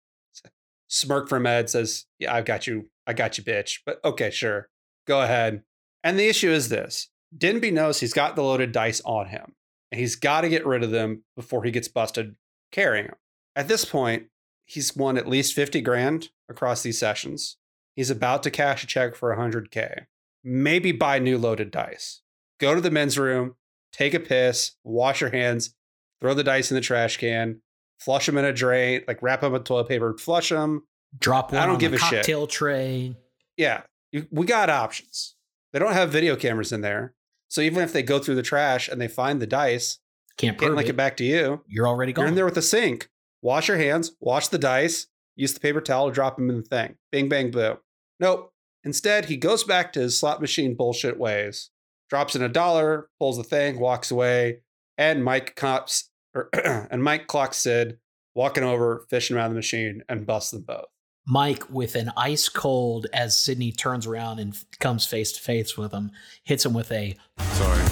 Smirk 0.87 1.27
from 1.27 1.45
Ed 1.45 1.69
says, 1.69 2.05
Yeah, 2.19 2.33
I've 2.33 2.45
got 2.45 2.67
you. 2.67 2.89
I 3.07 3.13
got 3.13 3.37
you, 3.37 3.43
bitch. 3.43 3.79
But 3.85 3.99
okay, 4.03 4.29
sure. 4.29 4.69
Go 5.07 5.21
ahead. 5.21 5.63
And 6.05 6.19
the 6.19 6.29
issue 6.29 6.51
is 6.51 6.69
this 6.69 7.09
Denby 7.35 7.71
knows 7.71 7.99
he's 7.99 8.13
got 8.13 8.37
the 8.37 8.43
loaded 8.43 8.71
dice 8.71 9.01
on 9.03 9.27
him, 9.27 9.55
and 9.91 9.99
he's 9.99 10.15
got 10.15 10.41
to 10.41 10.49
get 10.49 10.65
rid 10.65 10.83
of 10.83 10.91
them 10.91 11.23
before 11.35 11.63
he 11.63 11.71
gets 11.71 11.89
busted 11.89 12.35
carrying 12.71 13.07
them. 13.07 13.15
At 13.55 13.67
this 13.67 13.83
point, 13.83 14.27
he's 14.65 14.95
won 14.95 15.17
at 15.17 15.27
least 15.27 15.55
50 15.55 15.81
grand 15.81 16.29
across 16.47 16.83
these 16.83 16.99
sessions. 16.99 17.57
He's 17.95 18.09
about 18.09 18.43
to 18.43 18.51
cash 18.51 18.83
a 18.83 18.87
check 18.87 19.15
for 19.15 19.35
100K. 19.35 20.05
Maybe 20.43 20.91
buy 20.91 21.17
new 21.17 21.37
loaded 21.37 21.71
dice. 21.71 22.21
Go 22.59 22.75
to 22.75 22.81
the 22.81 22.91
men's 22.91 23.17
room, 23.17 23.55
take 23.91 24.13
a 24.13 24.19
piss, 24.19 24.73
wash 24.83 25.21
your 25.21 25.31
hands, 25.31 25.73
throw 26.21 26.33
the 26.33 26.43
dice 26.43 26.69
in 26.69 26.75
the 26.75 26.81
trash 26.81 27.17
can, 27.17 27.61
flush 27.99 28.27
them 28.27 28.37
in 28.37 28.45
a 28.45 28.53
drain, 28.53 29.01
like 29.07 29.21
wrap 29.23 29.41
them 29.41 29.55
in 29.55 29.63
toilet 29.63 29.87
paper, 29.87 30.15
flush 30.17 30.49
them. 30.49 30.83
Drop 31.17 31.51
one 31.51 31.61
I 31.61 31.65
don't 31.65 31.75
on 31.75 31.79
give 31.79 31.93
a 31.93 31.97
shit. 31.97 32.19
cocktail 32.19 32.45
tray. 32.45 33.15
Yeah, 33.57 33.83
we 34.29 34.45
got 34.45 34.69
options. 34.69 35.34
They 35.75 35.79
don't 35.79 35.91
have 35.91 36.09
video 36.09 36.37
cameras 36.37 36.71
in 36.71 36.79
there. 36.79 37.15
So 37.49 37.59
even 37.59 37.83
if 37.83 37.91
they 37.91 38.01
go 38.01 38.17
through 38.17 38.35
the 38.35 38.41
trash 38.41 38.87
and 38.87 39.01
they 39.01 39.09
find 39.09 39.41
the 39.41 39.45
dice, 39.45 39.99
Can't 40.37 40.57
can't 40.57 40.69
prove 40.69 40.77
link 40.77 40.87
it. 40.87 40.91
it 40.91 40.95
back 40.95 41.17
to 41.17 41.25
you. 41.25 41.65
You're 41.67 41.85
already 41.85 42.13
gone. 42.13 42.23
You're 42.23 42.29
in 42.29 42.35
there 42.35 42.45
with 42.45 42.55
a 42.55 42.61
sink. 42.61 43.09
Wash 43.41 43.67
your 43.67 43.75
hands, 43.75 44.13
wash 44.21 44.47
the 44.47 44.57
dice, 44.57 45.07
use 45.35 45.53
the 45.53 45.59
paper 45.59 45.81
towel, 45.81 46.07
to 46.07 46.13
drop 46.13 46.37
them 46.37 46.49
in 46.49 46.55
the 46.55 46.63
thing. 46.63 46.95
Bing, 47.11 47.27
bang, 47.27 47.51
boom. 47.51 47.75
Nope. 48.21 48.53
Instead, 48.85 49.25
he 49.25 49.35
goes 49.35 49.65
back 49.65 49.91
to 49.91 49.99
his 49.99 50.17
slot 50.17 50.39
machine 50.39 50.75
bullshit 50.75 51.19
ways, 51.19 51.71
drops 52.09 52.37
in 52.37 52.41
a 52.41 52.47
dollar, 52.47 53.09
pulls 53.19 53.35
the 53.35 53.43
thing, 53.43 53.77
walks 53.77 54.11
away, 54.11 54.61
and 54.97 55.25
Mike 55.25 55.57
cops 55.57 56.09
or 56.33 56.47
and 56.53 57.03
Mike 57.03 57.27
clocks 57.27 57.57
Sid 57.57 57.97
walking 58.33 58.63
over, 58.63 59.05
fishing 59.09 59.35
around 59.35 59.49
the 59.49 59.55
machine, 59.55 60.03
and 60.07 60.25
busts 60.25 60.51
them 60.51 60.61
both. 60.61 60.85
Mike 61.27 61.69
with 61.69 61.95
an 61.95 62.11
ice 62.15 62.49
cold 62.49 63.07
as 63.13 63.37
Sydney 63.37 63.71
turns 63.71 64.05
around 64.05 64.39
and 64.39 64.55
comes 64.79 65.05
face 65.07 65.31
to 65.33 65.41
face 65.41 65.77
with 65.77 65.91
him, 65.91 66.11
hits 66.43 66.65
him 66.65 66.73
with 66.73 66.91
a 66.91 67.15
Sorry. 67.39 67.83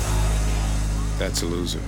That's 1.17 1.41
a 1.41 1.45
loser. 1.45 1.81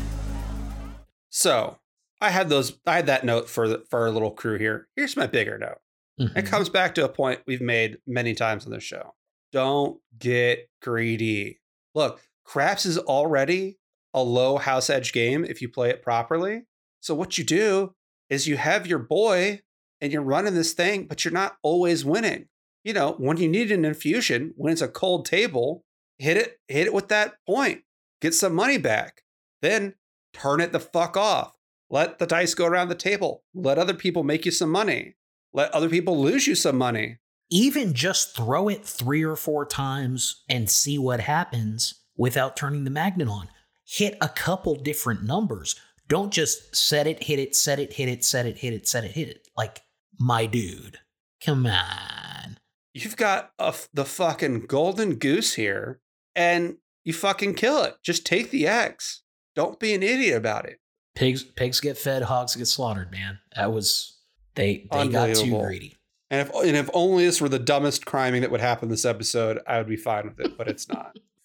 So 1.29 1.77
I 2.21 2.29
had 2.29 2.49
those. 2.49 2.77
I 2.85 2.95
had 2.95 3.07
that 3.07 3.25
note 3.25 3.49
for 3.49 3.67
the, 3.67 3.83
for 3.89 4.01
our 4.01 4.11
little 4.11 4.31
crew 4.31 4.57
here. 4.57 4.87
Here's 4.95 5.17
my 5.17 5.27
bigger 5.27 5.57
note. 5.57 5.79
Mhm. 6.19 6.37
It 6.37 6.45
comes 6.45 6.69
back 6.69 6.95
to 6.95 7.03
a 7.05 7.09
point 7.09 7.41
we've 7.45 7.61
made 7.61 7.97
many 8.07 8.33
times 8.33 8.65
on 8.65 8.71
this 8.71 8.83
show. 8.83 9.13
Don't 9.51 9.99
get 10.17 10.69
greedy. 10.81 11.59
Look, 11.93 12.21
craps 12.43 12.85
is 12.85 12.97
already 12.97 13.77
a 14.13 14.23
low 14.23 14.57
house 14.57 14.89
edge 14.89 15.11
game 15.11 15.43
if 15.43 15.61
you 15.61 15.67
play 15.69 15.89
it 15.89 16.01
properly. 16.01 16.63
So 17.01 17.13
what 17.13 17.37
you 17.37 17.43
do 17.43 17.93
is 18.29 18.47
you 18.47 18.57
have 18.57 18.87
your 18.87 18.99
boy 18.99 19.61
and 20.01 20.11
you're 20.11 20.21
running 20.21 20.53
this 20.53 20.73
thing, 20.73 21.05
but 21.07 21.23
you're 21.23 21.33
not 21.33 21.57
always 21.63 22.05
winning. 22.05 22.47
You 22.83 22.93
know, 22.93 23.13
when 23.17 23.37
you 23.37 23.47
need 23.47 23.71
an 23.71 23.85
infusion, 23.85 24.53
when 24.55 24.71
it's 24.71 24.81
a 24.81 24.87
cold 24.87 25.25
table, 25.25 25.83
hit 26.19 26.37
it, 26.37 26.59
hit 26.67 26.87
it 26.87 26.93
with 26.93 27.07
that 27.07 27.35
point. 27.47 27.81
Get 28.21 28.33
some 28.33 28.53
money 28.53 28.77
back. 28.77 29.23
Then 29.61 29.95
turn 30.33 30.61
it 30.61 30.71
the 30.71 30.79
fuck 30.79 31.17
off. 31.17 31.53
Let 31.89 32.19
the 32.19 32.27
dice 32.27 32.53
go 32.53 32.65
around 32.65 32.89
the 32.89 32.95
table. 32.95 33.43
Let 33.53 33.77
other 33.77 33.93
people 33.93 34.23
make 34.23 34.45
you 34.45 34.51
some 34.51 34.69
money. 34.69 35.15
Let 35.53 35.71
other 35.73 35.89
people 35.89 36.19
lose 36.19 36.45
you 36.47 36.55
some 36.55 36.77
money. 36.77 37.17
even 37.49 37.93
just 37.93 38.35
throw 38.35 38.67
it 38.67 38.85
three 38.85 39.23
or 39.23 39.35
four 39.35 39.65
times 39.65 40.43
and 40.49 40.69
see 40.69 40.97
what 40.97 41.19
happens 41.19 42.01
without 42.17 42.57
turning 42.57 42.83
the 42.83 42.89
magnet 42.89 43.27
on. 43.27 43.49
Hit 43.85 44.17
a 44.21 44.29
couple 44.29 44.75
different 44.75 45.23
numbers. 45.23 45.75
Don't 46.07 46.33
just 46.33 46.75
set 46.75 47.07
it, 47.07 47.23
hit 47.23 47.39
it, 47.39 47.55
set 47.55 47.79
it, 47.79 47.93
hit 47.93 48.09
it, 48.09 48.23
set 48.23 48.45
it, 48.45 48.57
hit 48.57 48.73
it, 48.73 48.87
set 48.87 49.03
it, 49.03 49.11
hit 49.11 49.29
it. 49.29 49.47
Like, 49.55 49.81
my 50.19 50.45
dude, 50.45 50.99
come 51.43 51.65
on. 51.65 52.57
You've 52.93 53.17
got 53.17 53.51
f 53.59 53.89
the 53.93 54.05
fucking 54.05 54.67
golden 54.67 55.15
goose 55.15 55.55
here, 55.55 55.99
and 56.35 56.77
you 57.03 57.13
fucking 57.13 57.55
kill 57.55 57.83
it. 57.83 57.95
Just 58.03 58.25
take 58.25 58.51
the 58.51 58.67
X. 58.67 59.21
Don't 59.55 59.79
be 59.79 59.93
an 59.93 60.03
idiot 60.03 60.37
about 60.37 60.65
it. 60.65 60.79
Pigs, 61.15 61.43
pigs 61.43 61.79
get 61.79 61.97
fed, 61.97 62.23
hogs 62.23 62.55
get 62.55 62.67
slaughtered. 62.67 63.11
Man, 63.11 63.39
that 63.55 63.71
was 63.71 64.17
they. 64.55 64.87
They 64.91 65.07
got 65.07 65.35
too 65.35 65.59
greedy. 65.59 65.97
And 66.31 66.41
if 66.41 66.53
and 66.55 66.75
if 66.75 66.89
only 66.93 67.25
this 67.25 67.39
were 67.39 67.49
the 67.49 67.59
dumbest 67.59 68.05
criming 68.05 68.41
that 68.41 68.51
would 68.51 68.61
happen 68.61 68.89
this 68.89 69.05
episode, 69.05 69.59
I 69.67 69.77
would 69.77 69.87
be 69.87 69.97
fine 69.97 70.25
with 70.25 70.39
it. 70.39 70.57
But 70.57 70.67
it's 70.67 70.89
not. 70.89 71.17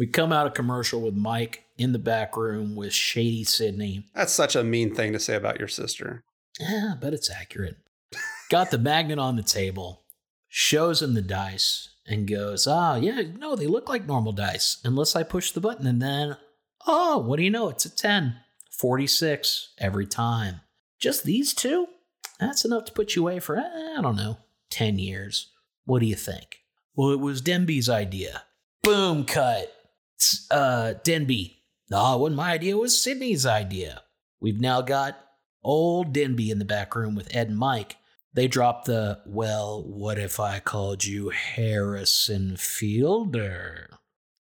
We 0.00 0.06
come 0.06 0.32
out 0.32 0.46
of 0.46 0.54
commercial 0.54 1.02
with 1.02 1.12
Mike 1.12 1.66
in 1.76 1.92
the 1.92 1.98
back 1.98 2.34
room 2.34 2.74
with 2.74 2.94
Shady 2.94 3.44
Sydney. 3.44 4.06
That's 4.14 4.32
such 4.32 4.56
a 4.56 4.64
mean 4.64 4.94
thing 4.94 5.12
to 5.12 5.20
say 5.20 5.36
about 5.36 5.58
your 5.58 5.68
sister. 5.68 6.24
Yeah, 6.58 6.94
but 6.98 7.12
it's 7.12 7.30
accurate. 7.30 7.76
Got 8.50 8.72
the 8.72 8.78
magnet 8.78 9.20
on 9.20 9.36
the 9.36 9.44
table, 9.44 10.02
shows 10.48 11.00
him 11.00 11.14
the 11.14 11.22
dice, 11.22 11.90
and 12.04 12.26
goes, 12.26 12.66
Ah, 12.66 12.96
yeah, 12.96 13.22
no, 13.38 13.54
they 13.54 13.68
look 13.68 13.88
like 13.88 14.08
normal 14.08 14.32
dice, 14.32 14.78
unless 14.84 15.14
I 15.14 15.22
push 15.22 15.52
the 15.52 15.60
button. 15.60 15.86
And 15.86 16.02
then, 16.02 16.36
oh, 16.84 17.18
what 17.18 17.36
do 17.36 17.44
you 17.44 17.50
know? 17.50 17.68
It's 17.68 17.84
a 17.84 17.96
10. 17.96 18.34
46 18.72 19.74
every 19.78 20.06
time. 20.06 20.62
Just 20.98 21.22
these 21.22 21.54
two? 21.54 21.86
That's 22.40 22.64
enough 22.64 22.86
to 22.86 22.92
put 22.92 23.14
you 23.14 23.22
away 23.22 23.38
for, 23.38 23.56
eh, 23.56 23.94
I 23.96 24.00
don't 24.02 24.16
know, 24.16 24.38
10 24.70 24.98
years. 24.98 25.52
What 25.84 26.00
do 26.00 26.06
you 26.06 26.16
think? 26.16 26.60
Well, 26.96 27.10
it 27.10 27.20
was 27.20 27.40
Denby's 27.40 27.88
idea. 27.88 28.42
Boom, 28.82 29.24
cut. 29.26 29.72
Uh, 30.50 30.94
Denby. 31.04 31.62
No, 31.88 32.14
it 32.14 32.20
wasn't 32.20 32.36
my 32.36 32.52
idea. 32.52 32.74
It 32.74 32.78
was 32.78 33.00
Sydney's 33.00 33.46
idea. 33.46 34.02
We've 34.40 34.60
now 34.60 34.80
got 34.80 35.18
old 35.62 36.12
Denby 36.12 36.50
in 36.50 36.58
the 36.58 36.64
back 36.64 36.96
room 36.96 37.14
with 37.14 37.34
Ed 37.34 37.48
and 37.48 37.58
Mike. 37.58 37.96
They 38.32 38.46
dropped 38.46 38.86
the, 38.86 39.20
well, 39.26 39.82
what 39.82 40.18
if 40.18 40.38
I 40.38 40.60
called 40.60 41.04
you 41.04 41.30
Harrison 41.30 42.56
Fielder? 42.56 43.90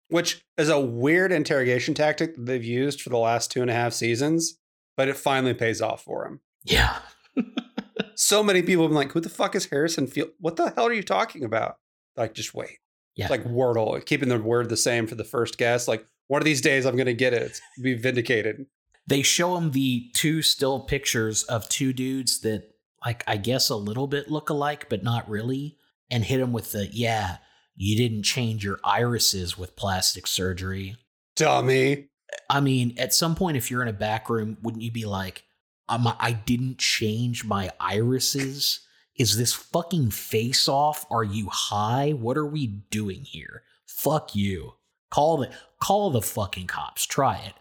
Which 0.10 0.42
is 0.58 0.70
a 0.70 0.80
weird 0.80 1.32
interrogation 1.32 1.94
tactic 1.94 2.36
that 2.36 2.46
they've 2.46 2.64
used 2.64 3.02
for 3.02 3.10
the 3.10 3.18
last 3.18 3.52
two 3.52 3.62
and 3.62 3.70
a 3.70 3.74
half 3.74 3.94
seasons, 3.94 4.60
but 4.96 5.08
it 5.08 5.18
finally 5.18 5.54
pays 5.54 5.82
off 5.82 6.04
for 6.04 6.26
him. 6.26 6.42
Yeah. 6.64 6.98
So 8.20 8.44
many 8.44 8.62
people 8.62 8.84
have 8.84 8.90
been 8.90 8.98
like, 8.98 9.14
who 9.14 9.22
the 9.22 9.30
fuck 9.30 9.56
is 9.56 9.68
Harrison 9.68 10.06
Field? 10.06 10.32
What 10.42 10.58
the 10.58 10.72
hell 10.72 10.88
are 10.88 10.94
you 10.94 11.04
talking 11.04 11.46
about? 11.46 11.78
Like, 12.18 12.34
just 12.34 12.54
wait. 12.54 12.80
Yeah. 13.16 13.26
It's 13.26 13.32
like 13.32 13.46
Wordle, 13.46 14.06
keeping 14.06 14.28
the 14.28 14.38
word 14.38 14.68
the 14.68 14.76
same 14.76 15.08
for 15.08 15.16
the 15.16 15.24
first 15.24 15.58
guess. 15.58 15.88
Like, 15.88 16.06
one 16.28 16.42
of 16.42 16.46
these 16.46 16.60
days 16.60 16.86
I'm 16.86 16.98
going 16.98 17.06
to 17.06 17.14
get 17.14 17.34
it. 17.34 17.44
It's 17.44 17.62
be 17.82 17.94
vindicated. 17.94 18.66
They 19.08 19.22
show 19.22 19.56
him 19.56 19.72
the 19.72 20.10
two 20.14 20.42
still 20.42 20.82
pictures 20.82 21.44
of 21.44 21.70
two 21.70 21.94
dudes 21.94 22.42
that, 22.42 22.69
like, 23.06 23.24
I 23.28 23.38
guess 23.38 23.70
a 23.70 23.76
little 23.76 24.08
bit 24.08 24.30
look 24.30 24.50
alike, 24.50 24.88
but 24.90 25.04
not 25.04 25.30
really, 25.30 25.78
and 26.10 26.24
hit 26.24 26.40
him 26.40 26.54
with 26.54 26.72
the, 26.72 26.88
yeah, 26.88 27.38
you 27.76 27.98
didn't 27.98 28.24
change 28.24 28.64
your 28.64 28.80
irises 28.84 29.58
with 29.58 29.76
plastic 29.76 30.28
surgery. 30.28 30.98
Dummy. 31.36 32.10
I 32.50 32.60
mean, 32.60 32.96
at 32.98 33.14
some 33.14 33.36
point, 33.36 33.58
if 33.58 33.72
you're 33.72 33.82
in 33.82 33.88
a 33.88 33.94
back 33.94 34.30
room, 34.30 34.58
wouldn't 34.62 34.84
you 34.84 34.92
be 34.92 35.06
like, 35.06 35.44
um, 35.88 36.14
I 36.20 36.34
didn't 36.34 36.78
change 36.78 37.46
my 37.46 37.72
irises? 37.80 38.82
Is 39.16 39.38
this 39.38 39.54
fucking 39.54 40.12
face 40.12 40.70
off? 40.70 41.06
Are 41.10 41.24
you 41.24 41.50
high? 41.50 42.12
What 42.12 42.38
are 42.38 42.46
we 42.46 42.68
doing 42.68 43.24
here? 43.24 43.64
Fuck 43.86 44.36
you. 44.36 44.74
Call 45.10 45.38
the 45.38 45.50
call 45.80 46.12
the 46.12 46.22
fucking 46.22 46.68
cops. 46.68 47.06
Try 47.06 47.38
it. 47.38 47.54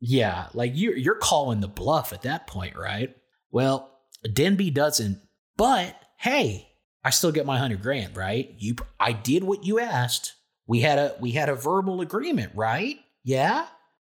Yeah, 0.00 0.48
like 0.54 0.72
you're 0.74 0.96
you're 0.96 1.14
calling 1.14 1.60
the 1.60 1.68
bluff 1.68 2.12
at 2.12 2.22
that 2.22 2.46
point, 2.46 2.76
right? 2.76 3.14
Well, 3.50 3.90
Denby 4.32 4.70
doesn't, 4.70 5.20
but 5.56 5.96
hey, 6.18 6.68
I 7.04 7.10
still 7.10 7.32
get 7.32 7.46
my 7.46 7.58
hundred 7.58 7.82
grand, 7.82 8.16
right? 8.16 8.54
You, 8.58 8.76
I 8.98 9.12
did 9.12 9.44
what 9.44 9.64
you 9.64 9.78
asked. 9.78 10.34
We 10.66 10.80
had 10.80 10.98
a 10.98 11.14
we 11.20 11.30
had 11.32 11.48
a 11.48 11.54
verbal 11.54 12.00
agreement, 12.00 12.52
right? 12.54 12.96
Yeah. 13.22 13.66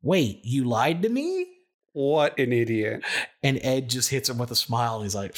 Wait, 0.02 0.40
you 0.44 0.64
lied 0.64 1.02
to 1.02 1.08
me? 1.08 1.46
What 1.92 2.38
an 2.38 2.52
idiot. 2.52 3.02
And 3.42 3.58
Ed 3.62 3.88
just 3.88 4.10
hits 4.10 4.28
him 4.28 4.38
with 4.38 4.50
a 4.50 4.56
smile 4.56 4.96
and 4.96 5.04
he's 5.04 5.14
like, 5.14 5.36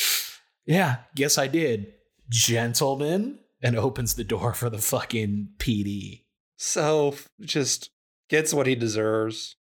Yeah, 0.67 0.99
guess 1.15 1.39
I 1.39 1.47
did. 1.47 1.93
Gentlemen. 2.29 3.39
And 3.63 3.79
opens 3.79 4.15
the 4.15 4.25
door 4.25 4.53
for 4.53 4.69
the 4.69 4.79
fucking 4.79 5.51
PD. 5.59 6.25
So 6.57 7.15
just 7.41 7.89
gets 8.29 8.53
what 8.53 8.67
he 8.67 8.75
deserves. 8.75 9.57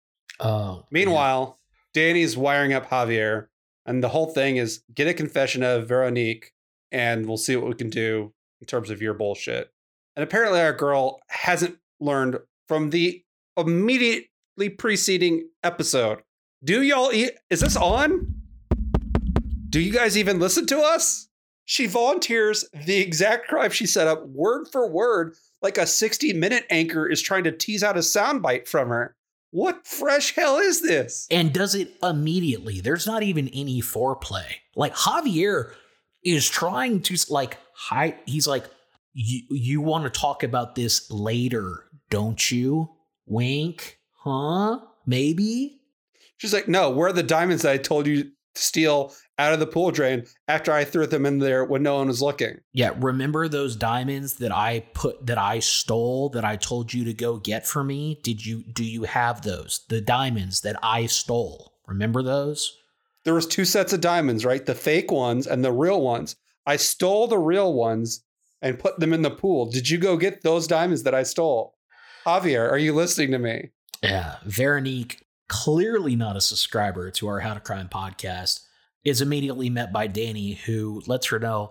Oh. 0.41 0.84
Meanwhile, 0.91 1.59
Danny's 1.95 2.36
wiring 2.36 2.72
up 2.72 2.91
Javier, 2.91 3.49
and 3.86 4.03
the 4.03 4.09
whole 4.09 4.26
thing 4.26 4.57
is 4.57 4.82
get 4.95 5.09
a 5.09 5.14
confession 5.14 5.62
of 5.62 5.89
Veronique, 5.89 6.53
and 6.93 7.26
we'll 7.26 7.36
see 7.36 7.57
what 7.57 7.68
we 7.68 7.74
can 7.74 7.91
do 7.91 8.32
in 8.61 8.66
terms 8.66 8.91
of 8.91 9.03
your 9.03 9.14
bullshit. 9.14 9.72
And 10.16 10.22
apparently, 10.22 10.61
our 10.61 10.72
girl 10.72 11.20
hasn't 11.28 11.78
learned 12.01 12.39
from 12.66 12.91
the 12.91 13.24
immediately 13.57 14.68
preceding 14.76 15.49
episode. 15.62 16.22
Do 16.62 16.82
y'all 16.82 17.12
eat? 17.12 17.32
Is 17.51 17.61
this 17.61 17.76
on? 17.76 18.34
Do 19.70 19.80
you 19.80 19.93
guys 19.93 20.16
even 20.16 20.41
listen 20.41 20.66
to 20.66 20.80
us? 20.80 21.28
She 21.64 21.86
volunteers 21.86 22.64
the 22.72 22.97
exact 22.97 23.49
crime 23.49 23.70
she 23.70 23.86
set 23.86 24.09
up, 24.09 24.26
word 24.26 24.68
for 24.72 24.89
word, 24.89 25.34
like 25.61 25.76
a 25.76 25.86
60 25.86 26.32
minute 26.32 26.64
anchor 26.70 27.07
is 27.07 27.20
trying 27.20 27.45
to 27.45 27.53
tease 27.53 27.82
out 27.82 27.97
a 27.97 28.01
soundbite 28.01 28.66
from 28.66 28.89
her. 28.89 29.14
What 29.51 29.86
fresh 29.86 30.34
hell 30.34 30.59
is 30.59 30.82
this? 30.82 31.26
and 31.30 31.53
does 31.53 31.74
it 31.74 31.94
immediately. 32.03 32.80
There's 32.80 33.07
not 33.07 33.22
even 33.22 33.49
any 33.49 33.80
foreplay. 33.80 34.46
Like 34.76 34.94
Javier 34.94 35.72
is 36.22 36.49
trying 36.49 37.01
to 37.03 37.16
like 37.30 37.57
hi 37.72 38.16
he's 38.26 38.46
like 38.46 38.64
you 39.14 39.42
you 39.51 39.80
want 39.80 40.05
to 40.05 40.20
talk 40.20 40.42
about 40.42 40.74
this 40.74 41.11
later, 41.11 41.84
don't 42.11 42.51
you? 42.51 42.90
Wink. 43.26 43.99
Huh? 44.24 44.80
Maybe? 45.07 45.80
She's 46.36 46.53
like, 46.53 46.68
no, 46.68 46.90
where 46.90 47.09
are 47.09 47.12
the 47.12 47.22
diamonds 47.22 47.62
that 47.62 47.72
I 47.72 47.78
told 47.78 48.07
you 48.07 48.30
steal 48.59 49.14
out 49.38 49.52
of 49.52 49.61
the 49.61 49.66
pool 49.66 49.90
drain 49.90 50.26
after 50.48 50.72
I 50.72 50.84
threw 50.84 51.06
them 51.06 51.24
in 51.24 51.38
there 51.38 51.64
when 51.64 51.82
no 51.82 51.96
one 51.96 52.09
was 52.09 52.22
looking? 52.22 52.59
Yeah, 52.72 52.90
remember 52.98 53.48
those 53.48 53.76
diamonds 53.76 54.34
that 54.34 54.52
I 54.52 54.84
put 54.94 55.26
that 55.26 55.38
I 55.38 55.61
stole 55.61 56.28
that 56.30 56.44
I 56.44 56.56
told 56.56 56.92
you 56.92 57.04
to 57.04 57.14
go 57.14 57.38
get 57.38 57.66
for 57.66 57.84
me? 57.84 58.20
Did 58.22 58.44
you 58.44 58.62
do 58.64 58.84
you 58.84 59.04
have 59.04 59.42
those? 59.42 59.84
The 59.88 60.00
diamonds 60.00 60.61
that 60.62 60.76
I 60.82 61.06
stole. 61.06 61.72
Remember 61.86 62.22
those? 62.22 62.76
There 63.24 63.34
was 63.34 63.46
two 63.46 63.64
sets 63.64 63.92
of 63.92 64.00
diamonds, 64.00 64.44
right? 64.44 64.64
The 64.64 64.74
fake 64.74 65.11
ones 65.11 65.46
and 65.46 65.64
the 65.64 65.72
real 65.72 66.00
ones. 66.00 66.36
I 66.66 66.76
stole 66.76 67.26
the 67.26 67.38
real 67.38 67.72
ones 67.72 68.24
and 68.61 68.78
put 68.78 69.00
them 69.00 69.12
in 69.12 69.22
the 69.22 69.30
pool. 69.30 69.70
Did 69.70 69.88
you 69.88 69.98
go 69.98 70.16
get 70.16 70.42
those 70.42 70.66
diamonds 70.66 71.02
that 71.04 71.14
I 71.14 71.22
stole? 71.22 71.74
Javier, 72.26 72.70
are 72.70 72.78
you 72.78 72.92
listening 72.92 73.30
to 73.32 73.38
me? 73.38 73.70
Yeah, 74.02 74.36
Veronique, 74.44 75.24
clearly 75.49 76.16
not 76.16 76.36
a 76.36 76.40
subscriber 76.40 77.11
to 77.12 77.28
our 77.28 77.40
How 77.40 77.55
to 77.55 77.61
Crime 77.61 77.88
podcast, 77.88 78.61
is 79.05 79.20
immediately 79.20 79.70
met 79.70 79.92
by 79.92 80.07
Danny, 80.07 80.55
who 80.55 81.03
lets 81.07 81.26
her 81.28 81.38
know, 81.38 81.70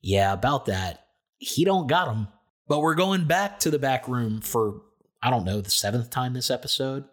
yeah, 0.00 0.32
about 0.32 0.66
that. 0.66 1.06
He 1.38 1.64
don't 1.64 1.86
got 1.86 2.08
him. 2.08 2.28
But 2.66 2.80
we're 2.80 2.94
going 2.94 3.24
back 3.24 3.60
to 3.60 3.70
the 3.70 3.78
back 3.78 4.08
room 4.08 4.40
for, 4.40 4.82
I 5.22 5.30
don't 5.30 5.44
know, 5.44 5.60
the 5.60 5.70
seventh 5.70 6.10
time 6.10 6.34
this 6.34 6.50
episode. 6.50 7.04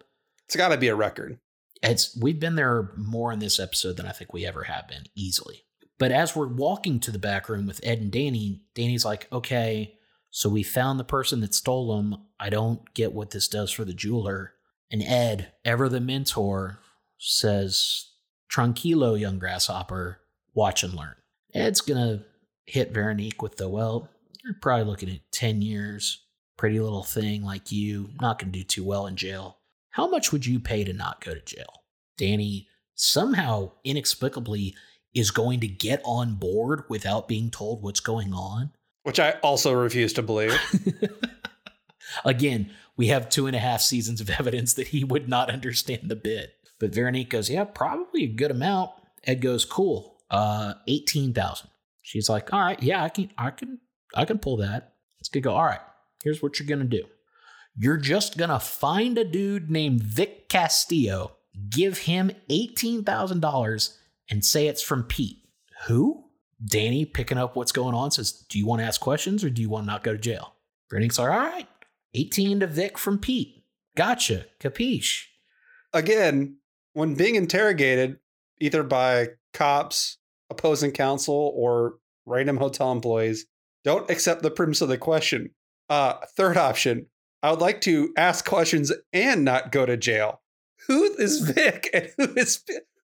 It's 0.46 0.56
got 0.56 0.70
to 0.70 0.78
be 0.78 0.90
a 0.90 0.96
record. 0.96 1.40
It's 1.82 2.18
we've 2.18 2.40
been 2.40 2.56
there 2.56 2.92
more 2.98 3.32
in 3.32 3.40
this 3.40 3.60
episode 3.60 3.98
than 3.98 4.06
I 4.06 4.12
think 4.12 4.34
we 4.34 4.46
ever 4.46 4.64
have 4.64 4.88
been, 4.88 5.04
easily. 5.16 5.64
But 5.98 6.12
as 6.12 6.36
we're 6.36 6.48
walking 6.48 7.00
to 7.02 7.12
the 7.12 7.20
back 7.20 7.48
room 7.48 7.68
with 7.68 7.80
Ed 7.84 8.00
and 8.00 8.12
Danny, 8.12 8.64
Danny's 8.74 9.06
like, 9.06 9.28
okay, 9.32 9.98
so 10.30 10.50
we 10.50 10.64
found 10.64 11.00
the 11.00 11.06
person 11.06 11.40
that 11.42 11.54
stole 11.54 11.96
them. 11.96 12.18
I 12.38 12.50
don't 12.50 12.94
get 12.94 13.14
what 13.14 13.32
this 13.32 13.48
does 13.48 13.72
for 13.72 13.86
the 13.86 13.94
jeweler. 13.94 14.55
And 14.92 15.02
Ed, 15.02 15.52
ever 15.64 15.90
the 15.90 16.00
mentor, 16.00 16.80
says, 17.18 18.12
Tranquilo, 18.52 19.20
young 19.20 19.40
grasshopper, 19.40 20.20
watch 20.54 20.84
and 20.84 20.94
learn. 20.94 21.16
Ed's 21.54 21.82
gonna 21.82 22.24
hit 22.66 22.94
Veronique 22.94 23.42
with 23.42 23.58
the, 23.58 23.68
well, 23.70 24.10
you're 24.44 24.56
probably 24.62 24.86
looking 24.86 25.10
at 25.10 25.32
10 25.32 25.62
years. 25.62 26.22
Pretty 26.58 26.80
little 26.80 27.04
thing 27.04 27.44
like 27.44 27.72
you, 27.72 28.10
not 28.22 28.40
gonna 28.40 28.52
do 28.52 28.64
too 28.64 28.84
well 28.84 29.08
in 29.08 29.16
jail. 29.16 29.58
How 29.92 30.08
much 30.08 30.32
would 30.32 30.46
you 30.46 30.60
pay 30.60 30.84
to 30.84 30.94
not 30.94 31.24
go 31.24 31.34
to 31.34 31.42
jail? 31.42 31.84
Danny 32.18 32.68
somehow 32.96 33.72
inexplicably 33.84 34.76
is 35.14 35.32
going 35.32 35.62
to 35.62 35.68
get 35.68 36.02
on 36.04 36.36
board 36.36 36.84
without 36.90 37.28
being 37.28 37.50
told 37.50 37.82
what's 37.82 38.00
going 38.02 38.34
on. 38.34 38.72
Which 39.04 39.20
I 39.20 39.32
also 39.42 39.72
refuse 39.72 40.14
to 40.14 40.22
believe. 40.22 40.54
Again, 42.26 42.72
we 42.98 43.08
have 43.08 43.30
two 43.30 43.48
and 43.48 43.56
a 43.56 43.60
half 43.60 43.82
seasons 43.82 44.22
of 44.22 44.30
evidence 44.40 44.74
that 44.74 44.88
he 44.88 45.04
would 45.04 45.28
not 45.30 45.50
understand 45.50 46.10
the 46.10 46.16
bit. 46.16 46.54
But 46.80 46.94
Veronique 46.94 47.30
goes, 47.30 47.50
Yeah, 47.50 47.64
probably 47.64 48.24
a 48.24 48.28
good 48.28 48.52
amount. 48.52 48.92
Ed 49.24 49.42
goes, 49.42 49.66
Cool. 49.66 50.16
Uh, 50.30 50.74
18,000. 50.88 51.70
She's 52.02 52.30
like, 52.30 52.54
All 52.54 52.62
right, 52.62 52.82
yeah, 52.82 53.04
I 53.04 53.10
can, 53.10 53.32
I 53.38 53.52
can, 53.52 53.80
I 54.16 54.26
can 54.26 54.40
pull 54.40 54.58
that. 54.58 54.94
It's 55.20 55.30
gonna 55.30 55.42
go, 55.42 55.54
All 55.54 55.66
right, 55.66 55.80
here's 56.24 56.42
what 56.42 56.60
you're 56.60 56.68
gonna 56.68 56.86
do. 56.86 57.04
You're 57.78 57.98
just 57.98 58.38
gonna 58.38 58.60
find 58.60 59.18
a 59.18 59.24
dude 59.24 59.70
named 59.70 60.02
Vic 60.04 60.50
Castillo, 60.50 61.32
give 61.70 62.00
him 62.00 62.32
$18,000 62.50 63.98
and 64.30 64.46
say 64.46 64.68
it's 64.68 64.82
from 64.82 65.04
Pete. 65.04 65.38
Who? 65.88 66.24
Danny, 66.66 67.06
picking 67.06 67.38
up 67.38 67.56
what's 67.56 67.72
going 67.72 67.94
on, 67.94 68.12
says, 68.12 68.32
Do 68.50 68.58
you 68.58 68.66
want 68.66 68.82
to 68.82 68.86
ask 68.86 69.02
questions 69.02 69.44
or 69.44 69.50
do 69.50 69.62
you 69.62 69.70
want 69.70 69.86
to 69.86 69.92
not 69.92 70.04
go 70.04 70.14
to 70.14 70.18
jail? 70.18 70.54
Veronique's 70.90 71.20
like, 71.20 71.30
All 71.30 71.38
right, 71.38 71.68
18 72.16 72.62
to 72.62 72.68
Vic 72.68 72.98
from 72.98 73.20
Pete. 73.20 73.64
Gotcha. 73.96 74.46
Capiche. 74.60 75.26
Again, 75.94 76.58
when 76.94 77.16
being 77.16 77.36
interrogated, 77.36 78.18
either 78.60 78.84
by 78.84 79.30
cops, 79.54 80.18
opposing 80.50 80.92
counsel, 80.92 81.54
or 81.56 81.96
random 82.26 82.58
hotel 82.58 82.92
employees, 82.92 83.46
don't 83.84 84.10
accept 84.10 84.42
the 84.42 84.52
premise 84.52 84.82
of 84.82 84.90
the 84.90 84.98
question. 84.98 85.52
Uh, 85.90 86.14
third 86.36 86.58
option, 86.58 87.08
I 87.44 87.52
would 87.52 87.62
like 87.62 87.82
to 87.82 88.14
ask 88.18 88.46
questions 88.46 88.92
and 89.14 89.46
not 89.46 89.72
go 89.72 89.86
to 89.86 89.98
jail. 89.98 90.42
Who 90.88 91.14
is 91.16 91.40
Vic 91.50 91.90
and 91.94 92.10
who 92.18 92.34
is 92.36 92.64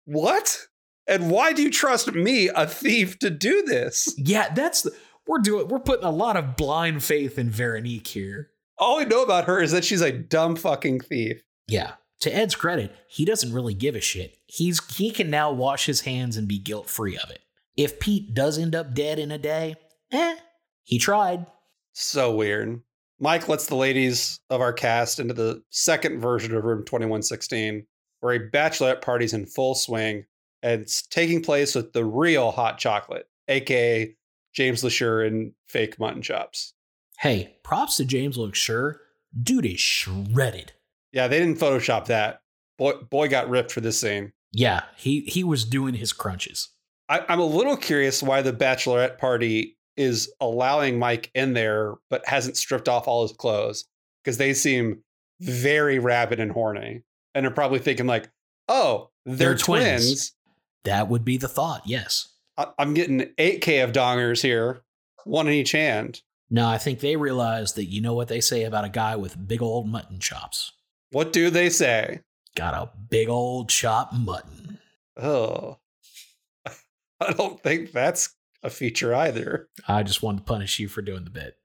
what? 0.05 0.67
And 1.07 1.31
why 1.31 1.53
do 1.53 1.63
you 1.63 1.71
trust 1.71 2.13
me, 2.13 2.49
a 2.49 2.67
thief, 2.67 3.17
to 3.19 3.31
do 3.31 3.63
this? 3.63 4.13
Yeah, 4.17 4.53
that's 4.53 4.83
the, 4.83 4.91
we're 5.25 5.39
doing. 5.39 5.67
We're 5.67 5.79
putting 5.79 6.05
a 6.05 6.11
lot 6.11 6.37
of 6.37 6.55
blind 6.55 7.03
faith 7.03 7.39
in 7.39 7.49
Veronique 7.49 8.07
here. 8.07 8.48
All 8.79 8.97
we 8.97 9.05
know 9.05 9.23
about 9.23 9.45
her 9.45 9.61
is 9.61 9.71
that 9.71 9.83
she's 9.83 10.01
a 10.01 10.11
dumb 10.11 10.55
fucking 10.55 11.01
thief. 11.01 11.43
Yeah. 11.67 11.93
To 12.21 12.35
Ed's 12.35 12.55
credit, 12.55 12.95
he 13.07 13.25
doesn't 13.25 13.53
really 13.53 13.73
give 13.73 13.95
a 13.95 14.01
shit. 14.01 14.37
He's 14.45 14.81
he 14.95 15.11
can 15.11 15.29
now 15.29 15.51
wash 15.51 15.85
his 15.85 16.01
hands 16.01 16.35
and 16.37 16.47
be 16.47 16.59
guilt 16.59 16.89
free 16.89 17.17
of 17.17 17.29
it. 17.29 17.39
If 17.77 17.99
Pete 17.99 18.33
does 18.33 18.57
end 18.57 18.75
up 18.75 18.93
dead 18.93 19.19
in 19.19 19.31
a 19.31 19.37
day, 19.37 19.75
eh, 20.11 20.35
he 20.83 20.97
tried. 20.97 21.45
So 21.93 22.35
weird. 22.35 22.81
Mike 23.19 23.47
lets 23.47 23.67
the 23.67 23.75
ladies 23.75 24.39
of 24.49 24.61
our 24.61 24.73
cast 24.73 25.19
into 25.19 25.33
the 25.33 25.61
second 25.69 26.19
version 26.19 26.55
of 26.55 26.63
Room 26.63 26.85
2116, 26.85 27.85
where 28.21 28.33
a 28.33 28.49
bachelorette 28.49 29.01
party's 29.01 29.33
in 29.33 29.45
full 29.45 29.75
swing 29.75 30.25
and 30.61 30.81
it's 30.81 31.05
taking 31.07 31.41
place 31.41 31.75
with 31.75 31.93
the 31.93 32.05
real 32.05 32.51
hot 32.51 32.77
chocolate, 32.77 33.27
aka 33.47 34.13
James 34.53 34.83
Lesure 34.83 35.25
and 35.25 35.53
fake 35.67 35.99
mutton 35.99 36.21
chops. 36.21 36.73
Hey, 37.19 37.57
props 37.63 37.97
to 37.97 38.05
James 38.05 38.37
Lesure. 38.37 38.95
Dude 39.43 39.65
is 39.65 39.79
shredded. 39.79 40.73
Yeah, 41.11 41.27
they 41.27 41.39
didn't 41.39 41.59
Photoshop 41.59 42.05
that. 42.05 42.41
Boy, 42.77 42.93
boy 43.09 43.27
got 43.27 43.49
ripped 43.49 43.71
for 43.71 43.81
this 43.81 43.99
scene. 43.99 44.31
Yeah, 44.51 44.83
he 44.95 45.21
he 45.21 45.43
was 45.43 45.65
doing 45.65 45.93
his 45.95 46.13
crunches. 46.13 46.69
I, 47.09 47.23
I'm 47.27 47.39
a 47.39 47.45
little 47.45 47.75
curious 47.77 48.23
why 48.23 48.41
the 48.41 48.53
bachelorette 48.53 49.17
party 49.17 49.77
is 49.97 50.31
allowing 50.39 50.97
Mike 50.97 51.29
in 51.35 51.53
there, 51.53 51.95
but 52.09 52.25
hasn't 52.27 52.57
stripped 52.57 52.87
off 52.87 53.07
all 53.07 53.23
his 53.23 53.33
clothes 53.35 53.85
because 54.23 54.37
they 54.37 54.53
seem 54.53 55.03
very 55.41 55.99
rabid 55.99 56.39
and 56.39 56.51
horny, 56.51 57.01
and 57.35 57.45
are 57.45 57.51
probably 57.51 57.79
thinking 57.79 58.07
like, 58.07 58.29
"Oh, 58.67 59.09
they're, 59.25 59.35
They're 59.49 59.57
twins. 59.57 60.05
twins. 60.05 60.33
That 60.85 61.09
would 61.09 61.25
be 61.25 61.37
the 61.37 61.47
thought. 61.49 61.81
Yes. 61.85 62.29
I- 62.57 62.71
I'm 62.79 62.93
getting 62.93 63.21
8K 63.37 63.83
of 63.83 63.91
dongers 63.91 64.41
here, 64.41 64.81
one 65.25 65.47
in 65.47 65.53
each 65.53 65.73
hand. 65.73 66.21
No, 66.49 66.67
I 66.67 66.77
think 66.77 66.99
they 66.99 67.15
realized 67.15 67.75
that 67.75 67.85
you 67.85 68.01
know 68.01 68.13
what 68.13 68.27
they 68.27 68.41
say 68.41 68.63
about 68.63 68.85
a 68.85 68.89
guy 68.89 69.15
with 69.15 69.47
big 69.47 69.61
old 69.61 69.87
mutton 69.87 70.19
chops. 70.19 70.71
What 71.11 71.31
do 71.31 71.49
they 71.49 71.69
say? 71.69 72.21
Got 72.55 72.73
a 72.73 72.89
big 73.09 73.29
old 73.29 73.69
chop 73.69 74.13
mutton. 74.13 74.79
Oh, 75.15 75.77
I 77.19 77.33
don't 77.33 77.61
think 77.61 77.91
that's 77.91 78.35
a 78.63 78.69
feature 78.69 79.13
either. 79.13 79.69
I 79.87 80.03
just 80.03 80.23
wanted 80.23 80.39
to 80.39 80.43
punish 80.43 80.79
you 80.79 80.87
for 80.87 81.01
doing 81.01 81.23
the 81.23 81.29
bit. 81.29 81.55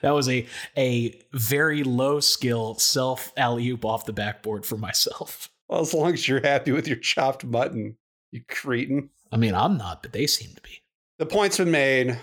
That 0.00 0.12
was 0.12 0.28
a 0.28 0.46
a 0.76 1.20
very 1.32 1.82
low 1.82 2.20
skill 2.20 2.74
self 2.76 3.32
alley 3.36 3.68
oop 3.68 3.84
off 3.84 4.06
the 4.06 4.12
backboard 4.12 4.64
for 4.64 4.76
myself. 4.76 5.50
Well, 5.68 5.80
as 5.80 5.94
long 5.94 6.12
as 6.12 6.28
you're 6.28 6.42
happy 6.42 6.70
with 6.70 6.86
your 6.86 6.98
chopped 6.98 7.44
mutton, 7.44 7.96
you 8.30 8.42
cretin. 8.48 9.10
I 9.32 9.38
mean, 9.38 9.54
I'm 9.54 9.78
not, 9.78 10.02
but 10.02 10.12
they 10.12 10.26
seem 10.26 10.54
to 10.54 10.60
be. 10.60 10.82
The 11.18 11.26
point's 11.26 11.56
been 11.56 11.70
made. 11.70 12.18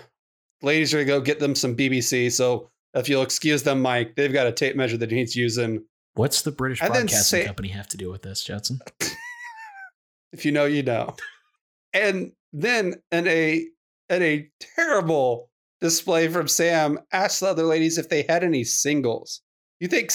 Ladies 0.62 0.92
are 0.94 0.98
gonna 1.04 1.18
go 1.18 1.20
get 1.20 1.38
them 1.40 1.54
some 1.54 1.74
BBC. 1.76 2.30
So 2.30 2.70
if 2.94 3.08
you'll 3.08 3.22
excuse 3.22 3.62
them, 3.62 3.80
Mike, 3.80 4.14
they've 4.16 4.32
got 4.32 4.46
a 4.46 4.52
tape 4.52 4.76
measure 4.76 4.96
that 4.96 5.10
needs 5.10 5.34
using. 5.36 5.84
What's 6.14 6.42
the 6.42 6.50
British 6.52 6.80
And 6.82 6.90
Broadcasting 6.92 7.40
say- 7.40 7.46
Company 7.46 7.68
have 7.68 7.88
to 7.88 7.96
do 7.96 8.10
with 8.10 8.22
this, 8.22 8.42
Judson? 8.44 8.80
If 10.32 10.44
you 10.44 10.52
know, 10.52 10.64
you 10.64 10.82
know. 10.82 11.16
And 11.92 12.32
then 12.52 12.94
in 13.10 13.26
a 13.26 13.66
in 14.08 14.22
a 14.22 14.48
terrible 14.76 15.50
display 15.80 16.28
from 16.28 16.46
Sam, 16.48 16.98
asked 17.12 17.40
the 17.40 17.46
other 17.48 17.64
ladies 17.64 17.98
if 17.98 18.08
they 18.08 18.22
had 18.22 18.44
any 18.44 18.64
singles. 18.64 19.42
You 19.80 19.88
think 19.88 20.12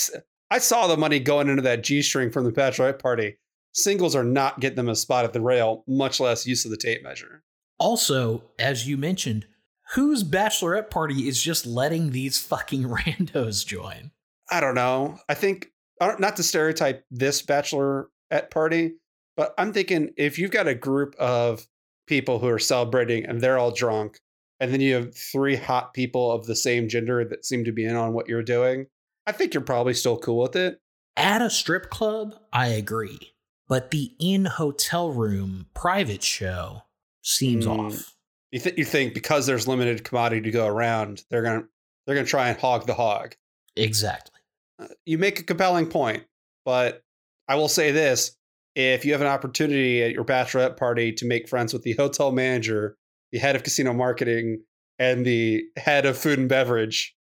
I 0.51 0.59
saw 0.59 0.87
the 0.87 0.97
money 0.97 1.19
going 1.19 1.49
into 1.49 1.61
that 1.63 1.83
G 1.83 2.01
string 2.01 2.29
from 2.31 2.45
the 2.45 2.51
bachelorette 2.51 2.99
party. 2.99 3.37
Singles 3.73 4.15
are 4.15 4.23
not 4.23 4.61
getting 4.61 4.77
them 4.77 4.87
a 4.89 4.95
spot 4.95 5.25
at 5.25 5.33
the 5.33 5.41
rail, 5.41 5.83
much 5.85 6.21
less 6.21 6.47
use 6.47 6.63
of 6.63 6.71
the 6.71 6.77
tape 6.77 7.03
measure. 7.03 7.43
Also, 7.77 8.41
as 8.57 8.87
you 8.87 8.95
mentioned, 8.95 9.45
whose 9.93 10.23
bachelorette 10.23 10.89
party 10.89 11.27
is 11.27 11.41
just 11.41 11.65
letting 11.65 12.11
these 12.11 12.39
fucking 12.41 12.83
randos 12.89 13.65
join? 13.65 14.11
I 14.49 14.59
don't 14.59 14.75
know. 14.75 15.19
I 15.29 15.33
think 15.33 15.71
not 16.01 16.35
to 16.35 16.43
stereotype 16.43 17.03
this 17.11 17.41
bachelorette 17.41 18.51
party, 18.51 18.93
but 19.37 19.53
I'm 19.57 19.73
thinking 19.73 20.11
if 20.17 20.37
you've 20.39 20.51
got 20.51 20.67
a 20.67 20.75
group 20.75 21.15
of 21.15 21.67
people 22.07 22.39
who 22.39 22.47
are 22.47 22.59
celebrating 22.59 23.25
and 23.25 23.41
they're 23.41 23.57
all 23.57 23.71
drunk, 23.71 24.19
and 24.59 24.71
then 24.71 24.79
you 24.81 24.93
have 24.95 25.15
three 25.15 25.55
hot 25.55 25.93
people 25.93 26.31
of 26.31 26.45
the 26.45 26.55
same 26.55 26.87
gender 26.87 27.25
that 27.25 27.45
seem 27.45 27.65
to 27.65 27.71
be 27.71 27.85
in 27.85 27.95
on 27.95 28.13
what 28.13 28.27
you're 28.29 28.43
doing, 28.43 28.85
I 29.27 29.31
think 29.31 29.53
you're 29.53 29.63
probably 29.63 29.93
still 29.93 30.17
cool 30.17 30.41
with 30.41 30.55
it. 30.55 30.79
At 31.17 31.41
a 31.41 31.49
strip 31.49 31.89
club, 31.89 32.35
I 32.53 32.67
agree. 32.67 33.33
But 33.67 33.91
the 33.91 34.11
in 34.19 34.45
hotel 34.45 35.11
room 35.11 35.65
private 35.73 36.21
show 36.23 36.83
seems 37.21 37.65
Mm. 37.65 37.79
off. 37.79 38.14
You 38.51 38.59
think 38.59 38.77
you 38.77 38.85
think 38.85 39.13
because 39.13 39.45
there's 39.45 39.67
limited 39.67 40.03
commodity 40.03 40.41
to 40.41 40.51
go 40.51 40.67
around, 40.67 41.23
they're 41.29 41.43
gonna 41.43 41.63
they're 42.05 42.15
gonna 42.15 42.27
try 42.27 42.49
and 42.49 42.59
hog 42.59 42.85
the 42.85 42.93
hog. 42.93 43.35
Exactly. 43.75 44.39
Uh, 44.79 44.87
You 45.05 45.17
make 45.17 45.39
a 45.39 45.43
compelling 45.43 45.87
point, 45.87 46.23
but 46.63 47.03
I 47.47 47.55
will 47.55 47.67
say 47.67 47.91
this: 47.91 48.37
if 48.75 49.05
you 49.05 49.11
have 49.13 49.21
an 49.21 49.27
opportunity 49.27 50.03
at 50.03 50.11
your 50.11 50.25
bachelorette 50.25 50.77
party 50.77 51.11
to 51.13 51.25
make 51.25 51.49
friends 51.49 51.73
with 51.73 51.83
the 51.83 51.93
hotel 51.93 52.31
manager, 52.31 52.97
the 53.31 53.39
head 53.39 53.55
of 53.55 53.63
casino 53.63 53.93
marketing, 53.93 54.63
and 54.99 55.25
the 55.25 55.63
head 55.77 56.05
of 56.05 56.17
food 56.17 56.39
and 56.39 56.49
beverage, 56.49 57.15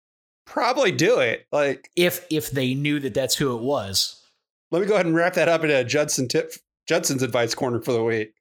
probably 0.47 0.93
do 0.93 1.19
it. 1.19 1.47
Like, 1.51 1.91
If 1.97 2.27
if 2.31 2.51
they 2.51 2.75
knew 2.75 3.01
that 3.01 3.15
that's 3.15 3.35
who 3.35 3.57
it 3.57 3.63
was, 3.63 4.23
let 4.71 4.83
me 4.83 4.87
go 4.87 4.95
ahead 4.95 5.07
and 5.07 5.15
wrap 5.15 5.35
that 5.35 5.49
up 5.49 5.63
into 5.63 5.79
a 5.79 5.85
Judson 5.85 6.29
tip, 6.29 6.53
Judson's 6.87 7.23
advice 7.23 7.55
corner 7.55 7.81
for 7.81 7.93
the 7.93 8.05
week. 8.05 8.35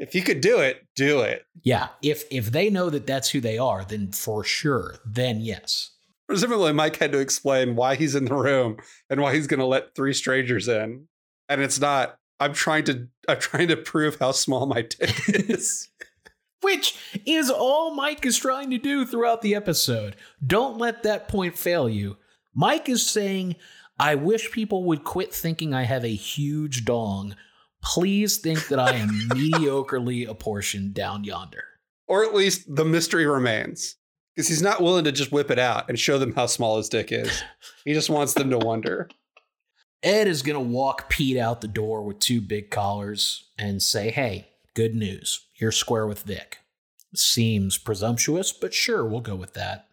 If 0.00 0.14
you 0.14 0.22
could 0.22 0.40
do 0.40 0.58
it, 0.60 0.86
do 0.96 1.20
it. 1.20 1.44
yeah. 1.62 1.88
If 2.02 2.24
if 2.30 2.50
they 2.50 2.70
know 2.70 2.88
that 2.90 3.06
that's 3.06 3.28
who 3.30 3.40
they 3.40 3.58
are, 3.58 3.84
then 3.84 4.10
for 4.12 4.42
sure, 4.42 4.96
then 5.04 5.40
yes. 5.40 5.90
Presumably, 6.26 6.72
Mike 6.72 6.96
had 6.96 7.12
to 7.12 7.18
explain 7.18 7.76
why 7.76 7.96
he's 7.96 8.14
in 8.14 8.24
the 8.24 8.34
room 8.34 8.78
and 9.10 9.20
why 9.20 9.34
he's 9.34 9.46
going 9.46 9.60
to 9.60 9.66
let 9.66 9.94
three 9.94 10.14
strangers 10.14 10.68
in, 10.68 11.06
and 11.48 11.60
it's 11.60 11.78
not. 11.78 12.16
I'm 12.40 12.54
trying 12.54 12.84
to. 12.84 13.08
I'm 13.28 13.38
trying 13.38 13.68
to 13.68 13.76
prove 13.76 14.16
how 14.18 14.32
small 14.32 14.64
my 14.66 14.82
dick 14.82 15.14
is. 15.28 15.88
Which 16.62 16.96
is 17.26 17.50
all 17.50 17.94
Mike 17.94 18.24
is 18.24 18.38
trying 18.38 18.70
to 18.70 18.78
do 18.78 19.04
throughout 19.06 19.42
the 19.42 19.54
episode. 19.54 20.16
Don't 20.46 20.78
let 20.78 21.02
that 21.02 21.28
point 21.28 21.56
fail 21.58 21.88
you. 21.88 22.16
Mike 22.54 22.88
is 22.88 23.08
saying, 23.08 23.56
I 23.98 24.14
wish 24.14 24.50
people 24.50 24.84
would 24.84 25.02
quit 25.04 25.32
thinking 25.32 25.72
I 25.72 25.84
have 25.84 26.04
a 26.04 26.14
huge 26.14 26.84
dong. 26.84 27.34
Please 27.82 28.38
think 28.38 28.68
that 28.68 28.78
I 28.78 28.92
am 28.94 29.08
mediocrely 29.30 30.28
apportioned 30.28 30.94
down 30.94 31.24
yonder. 31.24 31.64
or 32.06 32.24
at 32.24 32.34
least 32.34 32.74
the 32.74 32.84
mystery 32.84 33.26
remains 33.26 33.96
because 34.34 34.48
he's 34.48 34.62
not 34.62 34.80
willing 34.82 35.04
to 35.04 35.12
just 35.12 35.32
whip 35.32 35.50
it 35.50 35.58
out 35.58 35.88
and 35.88 35.98
show 35.98 36.18
them 36.18 36.34
how 36.34 36.46
small 36.46 36.76
his 36.76 36.88
dick 36.88 37.10
is. 37.12 37.42
He 37.84 37.94
just 37.94 38.10
wants 38.10 38.34
them 38.34 38.50
to 38.50 38.58
wonder. 38.58 39.08
Ed 40.02 40.26
is 40.28 40.42
going 40.42 40.54
to 40.54 40.72
walk 40.72 41.08
Pete 41.08 41.36
out 41.36 41.60
the 41.60 41.68
door 41.68 42.02
with 42.02 42.18
two 42.20 42.40
big 42.40 42.70
collars 42.70 43.48
and 43.58 43.82
say, 43.82 44.10
Hey, 44.10 44.48
good 44.74 44.94
news. 44.94 45.46
You're 45.56 45.72
square 45.72 46.06
with 46.06 46.22
Vic. 46.22 46.58
Seems 47.14 47.76
presumptuous, 47.78 48.52
but 48.52 48.72
sure, 48.72 49.04
we'll 49.04 49.20
go 49.20 49.36
with 49.36 49.54
that. 49.54 49.88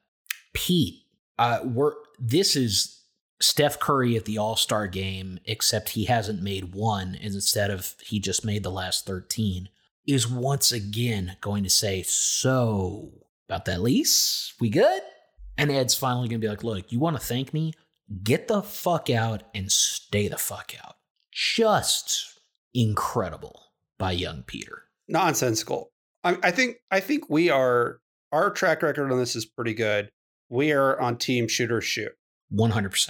Pete, 0.53 1.03
uh, 1.39 1.59
we're, 1.63 1.93
this 2.19 2.55
is 2.55 2.96
Steph 3.39 3.79
Curry 3.79 4.15
at 4.15 4.25
the 4.25 4.37
All 4.37 4.55
Star 4.55 4.87
game, 4.87 5.39
except 5.45 5.89
he 5.89 6.05
hasn't 6.05 6.41
made 6.41 6.73
one 6.73 7.15
instead 7.15 7.69
of 7.69 7.95
he 8.03 8.19
just 8.19 8.43
made 8.45 8.63
the 8.63 8.71
last 8.71 9.05
13, 9.05 9.69
is 10.07 10.27
once 10.27 10.71
again 10.71 11.37
going 11.41 11.63
to 11.63 11.69
say, 11.69 12.03
So, 12.03 13.11
about 13.47 13.65
that 13.65 13.81
lease? 13.81 14.53
We 14.59 14.69
good? 14.69 15.01
And 15.57 15.71
Ed's 15.71 15.95
finally 15.95 16.27
going 16.27 16.41
to 16.41 16.45
be 16.45 16.49
like, 16.49 16.63
Look, 16.63 16.91
you 16.91 16.99
want 16.99 17.19
to 17.19 17.25
thank 17.25 17.53
me? 17.53 17.73
Get 18.23 18.47
the 18.47 18.61
fuck 18.61 19.09
out 19.09 19.43
and 19.53 19.71
stay 19.71 20.27
the 20.27 20.37
fuck 20.37 20.73
out. 20.83 20.95
just 21.31 22.39
incredible 22.73 23.61
by 23.97 24.11
young 24.11 24.43
Peter. 24.43 24.83
Nonsensical. 25.07 25.91
I, 26.23 26.37
I 26.43 26.51
think 26.51 26.77
I 26.91 26.99
think 26.99 27.29
we 27.29 27.49
are 27.49 27.99
our 28.31 28.49
track 28.49 28.81
record 28.81 29.11
on 29.11 29.17
this 29.17 29.35
is 29.35 29.45
pretty 29.45 29.73
good. 29.73 30.09
We 30.49 30.71
are 30.71 30.99
on 30.99 31.17
team 31.17 31.47
shooter 31.47 31.81
shoot. 31.81 32.11
100%. 32.53 33.09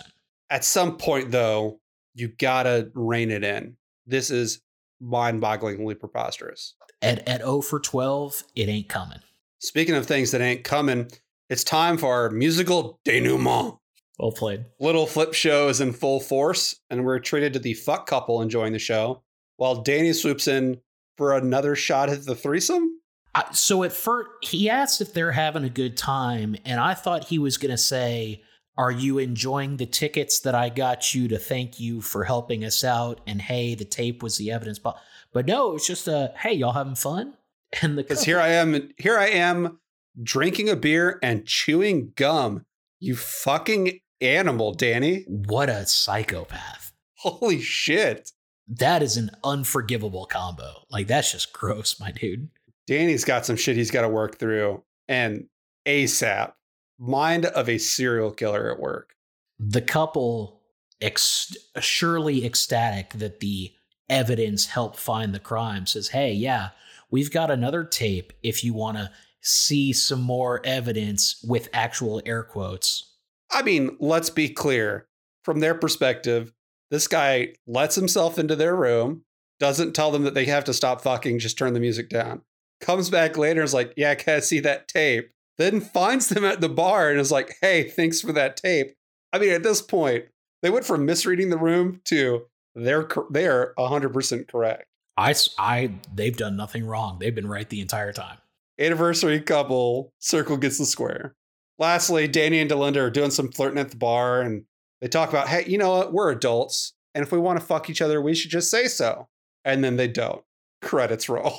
At 0.50 0.64
some 0.64 0.98
point 0.98 1.32
though, 1.32 1.80
you 2.14 2.30
gotta 2.30 2.92
rein 2.94 3.32
it 3.32 3.44
in. 3.44 3.78
This 4.06 4.32
is 4.32 4.62
mind-bogglingly 5.00 6.00
preposterous. 6.00 6.74
At 7.02 7.28
at 7.28 7.42
0 7.42 7.62
for 7.62 7.80
12, 7.80 8.44
it 8.56 8.70
ain't 8.70 8.90
coming. 8.90 9.20
Speaking 9.60 9.96
of 9.96 10.06
things 10.06 10.32
that 10.32 10.42
ain't 10.42 10.64
coming, 10.64 11.10
it's 11.50 11.64
time 11.64 11.98
for 11.98 12.14
our 12.14 12.30
musical 12.30 13.00
denouement. 13.06 13.76
Well 14.20 14.32
played. 14.32 14.66
Little 14.80 15.06
Flip 15.06 15.34
Show 15.34 15.70
is 15.70 15.80
in 15.80 15.94
full 15.94 16.20
force, 16.20 16.76
and 16.90 17.06
we're 17.06 17.20
treated 17.20 17.54
to 17.54 17.60
the 17.60 17.76
fuck 17.76 18.08
couple 18.08 18.42
enjoying 18.42 18.74
the 18.74 18.80
show, 18.80 19.22
while 19.58 19.84
Danny 19.84 20.14
swoops 20.14 20.48
in 20.48 20.80
for 21.18 21.36
another 21.36 21.76
shot 21.76 22.10
at 22.10 22.26
the 22.26 22.36
threesome. 22.36 23.00
I, 23.36 23.46
so 23.52 23.84
at 23.84 23.94
first, 23.94 24.30
he 24.42 24.70
asked 24.70 25.02
if 25.02 25.14
they're 25.14 25.34
having 25.34 25.64
a 25.64 25.70
good 25.70 25.98
time, 25.98 26.56
and 26.66 26.80
I 26.80 26.96
thought 26.96 27.26
he 27.26 27.38
was 27.38 27.58
going 27.58 27.72
to 27.72 27.78
say, 27.78 28.42
Are 28.78 28.92
you 28.92 29.18
enjoying 29.18 29.78
the 29.78 29.86
tickets 29.86 30.40
that 30.42 30.54
I 30.54 30.70
got 30.70 31.16
you 31.16 31.28
to 31.30 31.40
thank 31.40 31.80
you 31.80 32.02
for 32.02 32.24
helping 32.24 32.64
us 32.64 32.84
out? 32.84 33.22
And 33.26 33.42
hey, 33.42 33.74
the 33.74 33.86
tape 33.86 34.22
was 34.22 34.38
the 34.38 34.52
evidence. 34.52 34.78
But, 34.78 34.98
but 35.34 35.48
no, 35.48 35.76
it's 35.76 35.88
just 35.88 36.08
a, 36.08 36.34
Hey, 36.38 36.54
y'all 36.54 36.74
having 36.74 36.96
fun? 36.96 37.34
And 37.82 37.98
the 37.98 38.04
Because 38.04 38.24
here 38.24 38.40
I 38.40 38.50
am, 38.50 38.92
here 38.98 39.18
I 39.18 39.28
am 39.28 39.80
drinking 40.24 40.70
a 40.70 40.76
beer 40.78 41.20
and 41.22 41.46
chewing 41.46 42.14
gum. 42.16 42.66
You 43.00 43.16
fucking 43.18 44.00
animal, 44.22 44.74
Danny. 44.74 45.26
What 45.28 45.70
a 45.70 45.86
psychopath. 45.86 46.94
Holy 47.16 47.60
shit. 47.60 48.32
That 48.70 49.04
is 49.04 49.18
an 49.18 49.32
unforgivable 49.44 50.26
combo. 50.28 50.84
Like, 50.90 51.08
that's 51.08 51.34
just 51.34 51.52
gross, 51.54 52.00
my 52.00 52.12
dude. 52.12 52.50
Danny's 52.86 53.26
got 53.26 53.46
some 53.46 53.58
shit 53.58 53.76
he's 53.76 53.92
got 53.92 54.04
to 54.04 54.10
work 54.10 54.40
through. 54.40 54.84
And 55.10 55.48
ASAP, 55.86 56.54
mind 57.00 57.46
of 57.46 57.70
a 57.70 57.78
serial 57.78 58.32
killer 58.32 58.72
at 58.72 58.80
work. 58.80 59.16
The 59.60 59.82
couple 59.82 60.62
ex- 61.02 61.56
surely 61.80 62.46
ecstatic 62.46 63.12
that 63.12 63.40
the 63.40 63.74
evidence 64.10 64.68
helped 64.68 65.00
find 65.00 65.34
the 65.34 65.40
crime 65.40 65.86
says, 65.86 66.10
Hey, 66.10 66.34
yeah, 66.34 66.70
we've 67.12 67.32
got 67.32 67.52
another 67.52 67.84
tape 67.84 68.34
if 68.44 68.64
you 68.64 68.74
want 68.74 68.98
to 68.98 69.12
see 69.42 69.94
some 69.94 70.22
more 70.22 70.62
evidence 70.66 71.44
with 71.48 71.70
actual 71.74 72.22
air 72.26 72.44
quotes. 72.44 73.16
I 73.52 73.62
mean, 73.62 73.96
let's 74.00 74.30
be 74.30 74.50
clear. 74.50 75.08
From 75.44 75.62
their 75.62 75.76
perspective, 75.76 76.52
this 76.92 77.08
guy 77.08 77.54
lets 77.66 77.96
himself 77.96 78.38
into 78.38 78.56
their 78.56 78.76
room, 78.76 79.24
doesn't 79.60 79.94
tell 79.94 80.12
them 80.12 80.24
that 80.24 80.34
they 80.34 80.46
have 80.46 80.66
to 80.66 80.74
stop 80.74 81.02
fucking, 81.02 81.40
just 81.40 81.58
turn 81.58 81.74
the 81.74 81.80
music 81.80 82.10
down. 82.10 82.42
Comes 82.82 83.10
back 83.10 83.38
later 83.38 83.62
and 83.62 83.66
is 83.66 83.74
like, 83.74 83.94
Yeah, 83.96 84.16
can 84.16 84.36
I 84.36 84.40
see 84.40 84.60
that 84.62 84.88
tape? 84.88 85.32
Then 85.58 85.82
finds 85.82 86.30
them 86.30 86.46
at 86.46 86.62
the 86.62 86.70
bar 86.70 87.10
and 87.10 87.20
is 87.20 87.32
like, 87.32 87.56
Hey, 87.62 87.84
thanks 87.84 88.22
for 88.22 88.32
that 88.34 88.58
tape. 88.58 88.96
I 89.34 89.40
mean, 89.40 89.52
at 89.52 89.64
this 89.64 89.82
point, 89.82 90.26
they 90.62 90.70
went 90.70 90.86
from 90.86 91.06
misreading 91.06 91.50
the 91.50 91.58
room 91.58 92.02
to 92.06 92.46
they're 92.76 93.08
they 93.32 93.48
are 93.48 93.74
100% 93.78 94.48
correct. 94.48 94.86
I, 95.18 95.34
I, 95.58 95.92
they've 96.14 96.38
done 96.38 96.56
nothing 96.56 96.86
wrong. 96.86 97.18
They've 97.20 97.34
been 97.34 97.48
right 97.48 97.68
the 97.68 97.82
entire 97.82 98.14
time. 98.14 98.38
Anniversary 98.80 99.42
couple, 99.42 100.14
circle 100.20 100.58
gets 100.58 100.78
the 100.78 100.86
square. 100.86 101.36
Lastly, 101.80 102.28
Danny 102.28 102.60
and 102.60 102.70
Delinda 102.70 102.98
are 102.98 103.10
doing 103.10 103.32
some 103.32 103.52
flirting 103.52 103.80
at 103.80 103.90
the 103.90 103.98
bar 103.98 104.42
and 104.42 104.66
they 105.02 105.08
talk 105.08 105.30
about, 105.30 105.48
hey, 105.48 105.64
you 105.68 105.78
know 105.80 105.92
what? 105.92 106.14
We're 106.14 106.32
adults. 106.32 106.94
And 107.16 107.24
if 107.24 107.32
we 107.32 107.40
want 107.40 107.60
to 107.60 107.66
fuck 107.66 107.90
each 107.90 108.02
other, 108.02 108.22
we 108.22 108.36
should 108.36 108.52
just 108.52 108.70
say 108.70 108.88
so. 108.88 109.28
And 109.66 109.84
then 109.84 109.98
they 109.98 110.08
don't. 110.08 110.44
Credits 110.82 111.28
roll. 111.30 111.58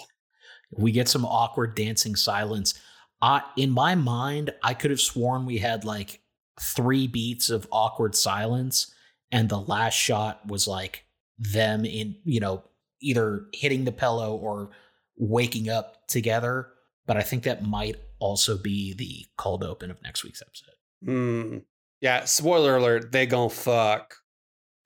We 0.70 0.92
get 0.92 1.08
some 1.08 1.24
awkward 1.24 1.74
dancing 1.74 2.14
silence. 2.14 2.78
I, 3.20 3.42
in 3.56 3.70
my 3.70 3.94
mind, 3.94 4.50
I 4.62 4.74
could 4.74 4.90
have 4.90 5.00
sworn 5.00 5.46
we 5.46 5.58
had 5.58 5.84
like 5.84 6.20
three 6.60 7.06
beats 7.06 7.50
of 7.50 7.66
awkward 7.72 8.14
silence, 8.14 8.94
and 9.32 9.48
the 9.48 9.60
last 9.60 9.94
shot 9.94 10.46
was 10.46 10.68
like 10.68 11.04
them 11.38 11.84
in, 11.84 12.16
you 12.24 12.40
know, 12.40 12.64
either 13.00 13.46
hitting 13.52 13.84
the 13.84 13.92
pillow 13.92 14.36
or 14.36 14.70
waking 15.16 15.68
up 15.68 16.06
together. 16.08 16.68
But 17.06 17.16
I 17.16 17.22
think 17.22 17.44
that 17.44 17.64
might 17.64 17.96
also 18.18 18.58
be 18.58 18.92
the 18.94 19.26
cold 19.36 19.64
open 19.64 19.90
of 19.90 20.02
next 20.02 20.24
week's 20.24 20.42
episode. 20.42 20.74
Hmm. 21.04 21.58
Yeah, 22.00 22.24
spoiler 22.24 22.76
alert, 22.76 23.12
they 23.12 23.26
gon' 23.26 23.50
fuck. 23.50 24.16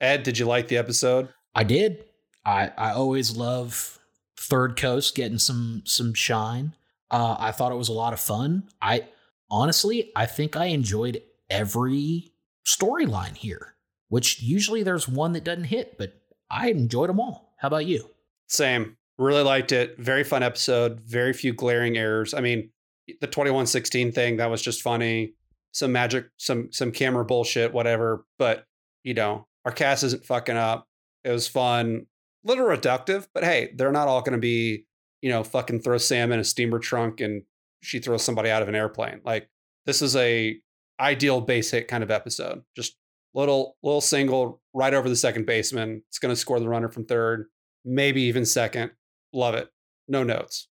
Ed, 0.01 0.23
did 0.23 0.39
you 0.39 0.45
like 0.45 0.67
the 0.67 0.77
episode? 0.77 1.29
I 1.53 1.63
did. 1.63 2.05
I 2.45 2.71
I 2.77 2.91
always 2.91 3.37
love 3.37 3.99
Third 4.37 4.75
Coast 4.77 5.15
getting 5.15 5.37
some 5.37 5.83
some 5.85 6.13
shine. 6.13 6.73
Uh, 7.11 7.35
I 7.39 7.51
thought 7.51 7.71
it 7.71 7.77
was 7.77 7.89
a 7.89 7.93
lot 7.93 8.13
of 8.13 8.19
fun. 8.19 8.69
I 8.81 9.07
honestly, 9.49 10.11
I 10.15 10.25
think 10.25 10.55
I 10.55 10.65
enjoyed 10.65 11.21
every 11.49 12.33
storyline 12.65 13.35
here. 13.35 13.75
Which 14.09 14.41
usually 14.43 14.83
there's 14.83 15.07
one 15.07 15.33
that 15.33 15.43
doesn't 15.43 15.63
hit, 15.65 15.97
but 15.97 16.13
I 16.51 16.69
enjoyed 16.69 17.09
them 17.09 17.19
all. 17.19 17.55
How 17.57 17.67
about 17.67 17.87
you? 17.87 18.11
Same. 18.47 18.95
Really 19.17 19.41
liked 19.41 19.71
it. 19.71 19.97
Very 19.97 20.23
fun 20.23 20.43
episode. 20.43 21.01
Very 21.01 21.33
few 21.33 21.51
glaring 21.51 21.97
errors. 21.97 22.33
I 22.35 22.41
mean, 22.41 22.69
the 23.07 23.27
2116 23.27 24.11
thing 24.11 24.37
that 24.37 24.51
was 24.51 24.61
just 24.61 24.83
funny. 24.83 25.33
Some 25.71 25.91
magic, 25.91 26.27
some 26.37 26.71
some 26.71 26.91
camera 26.91 27.25
bullshit, 27.25 27.73
whatever. 27.73 28.25
But 28.37 28.65
you 29.03 29.15
know, 29.15 29.47
our 29.65 29.71
cast 29.71 30.03
isn't 30.03 30.25
fucking 30.25 30.57
up. 30.57 30.87
It 31.23 31.31
was 31.31 31.47
fun. 31.47 32.05
Little 32.43 32.65
reductive, 32.65 33.27
but 33.33 33.43
hey, 33.43 33.71
they're 33.75 33.91
not 33.91 34.07
all 34.07 34.21
going 34.21 34.33
to 34.33 34.37
be, 34.37 34.85
you 35.23 35.29
know, 35.29 35.41
fucking 35.41 35.79
throw 35.79 35.97
Sam 35.97 36.33
in 36.33 36.39
a 36.41 36.43
steamer 36.43 36.79
trunk 36.79 37.21
and 37.21 37.43
she 37.79 37.99
throws 37.99 38.23
somebody 38.23 38.49
out 38.49 38.61
of 38.61 38.67
an 38.67 38.75
airplane. 38.75 39.21
Like 39.23 39.49
this 39.85 40.01
is 40.01 40.17
a 40.17 40.57
ideal 40.99 41.39
base 41.39 41.71
hit 41.71 41.87
kind 41.87 42.03
of 42.03 42.11
episode. 42.11 42.61
Just 42.75 42.97
little 43.33 43.77
little 43.81 44.01
single 44.01 44.61
right 44.73 44.93
over 44.93 45.07
the 45.07 45.15
second 45.15 45.45
baseman. 45.45 46.03
It's 46.09 46.19
going 46.19 46.33
to 46.33 46.39
score 46.39 46.59
the 46.59 46.67
runner 46.67 46.89
from 46.89 47.05
third, 47.05 47.45
maybe 47.85 48.21
even 48.23 48.45
second. 48.45 48.91
Love 49.31 49.55
it. 49.55 49.69
No 50.09 50.23
notes. 50.23 50.67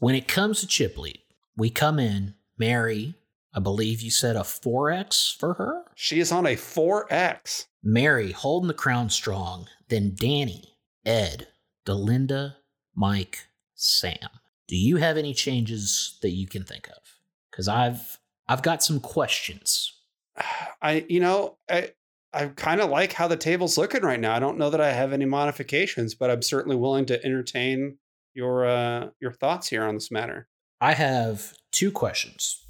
When 0.00 0.16
it 0.16 0.26
comes 0.26 0.60
to 0.60 0.66
chip 0.66 0.98
lead, 0.98 1.22
we 1.56 1.70
come 1.70 2.00
in, 2.00 2.34
Mary, 2.58 3.14
I 3.54 3.60
believe 3.60 4.00
you 4.00 4.10
said 4.10 4.34
a 4.34 4.40
4X 4.40 5.38
for 5.38 5.54
her? 5.54 5.84
She 5.94 6.18
is 6.18 6.32
on 6.32 6.46
a 6.46 6.56
4X. 6.56 7.66
Mary 7.84 8.32
holding 8.32 8.66
the 8.66 8.74
crown 8.74 9.08
strong, 9.08 9.68
then 9.88 10.16
Danny, 10.16 10.74
Ed, 11.06 11.46
Delinda, 11.86 12.56
Mike, 12.96 13.46
Sam. 13.74 14.28
Do 14.68 14.76
you 14.76 14.96
have 14.96 15.16
any 15.16 15.34
changes 15.34 16.18
that 16.22 16.30
you 16.30 16.46
can 16.46 16.64
think 16.64 16.88
of? 16.88 17.02
Because 17.50 17.68
I've 17.68 18.18
I've 18.48 18.62
got 18.62 18.82
some 18.82 19.00
questions. 19.00 19.92
I 20.82 21.04
you 21.08 21.20
know, 21.20 21.56
I 21.70 21.92
I 22.32 22.46
kind 22.46 22.80
of 22.80 22.90
like 22.90 23.12
how 23.12 23.28
the 23.28 23.36
table's 23.36 23.78
looking 23.78 24.02
right 24.02 24.20
now. 24.20 24.34
I 24.34 24.40
don't 24.40 24.58
know 24.58 24.70
that 24.70 24.80
I 24.80 24.92
have 24.92 25.12
any 25.12 25.24
modifications, 25.24 26.14
but 26.14 26.30
I'm 26.30 26.42
certainly 26.42 26.76
willing 26.76 27.06
to 27.06 27.24
entertain 27.24 27.98
your 28.34 28.66
uh 28.66 29.08
your 29.20 29.32
thoughts 29.32 29.68
here 29.68 29.84
on 29.84 29.94
this 29.94 30.10
matter. 30.10 30.48
I 30.80 30.94
have 30.94 31.54
two 31.70 31.90
questions. 31.90 32.60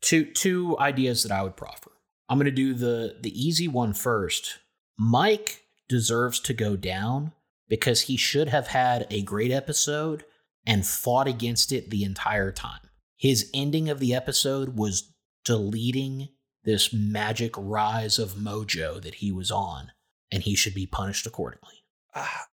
Two 0.00 0.24
two 0.24 0.76
ideas 0.78 1.22
that 1.22 1.32
I 1.32 1.42
would 1.42 1.56
proffer. 1.56 1.92
I'm 2.28 2.38
going 2.38 2.46
to 2.46 2.50
do 2.50 2.74
the 2.74 3.16
the 3.20 3.38
easy 3.40 3.68
one 3.68 3.92
first. 3.92 4.58
Mike 4.98 5.64
deserves 5.88 6.40
to 6.40 6.54
go 6.54 6.76
down 6.76 7.32
because 7.68 8.02
he 8.02 8.16
should 8.16 8.48
have 8.48 8.68
had 8.68 9.06
a 9.10 9.22
great 9.22 9.50
episode 9.50 10.24
and 10.66 10.86
fought 10.86 11.26
against 11.26 11.72
it 11.72 11.90
the 11.90 12.04
entire 12.04 12.52
time. 12.52 12.80
His 13.16 13.50
ending 13.54 13.88
of 13.88 14.00
the 14.00 14.14
episode 14.14 14.76
was 14.76 15.12
deleting 15.44 16.28
this 16.64 16.92
magic 16.92 17.54
rise 17.56 18.18
of 18.18 18.34
mojo 18.34 19.02
that 19.02 19.16
he 19.16 19.32
was 19.32 19.50
on, 19.50 19.92
and 20.30 20.42
he 20.42 20.54
should 20.54 20.74
be 20.74 20.86
punished 20.86 21.26
accordingly. 21.26 21.84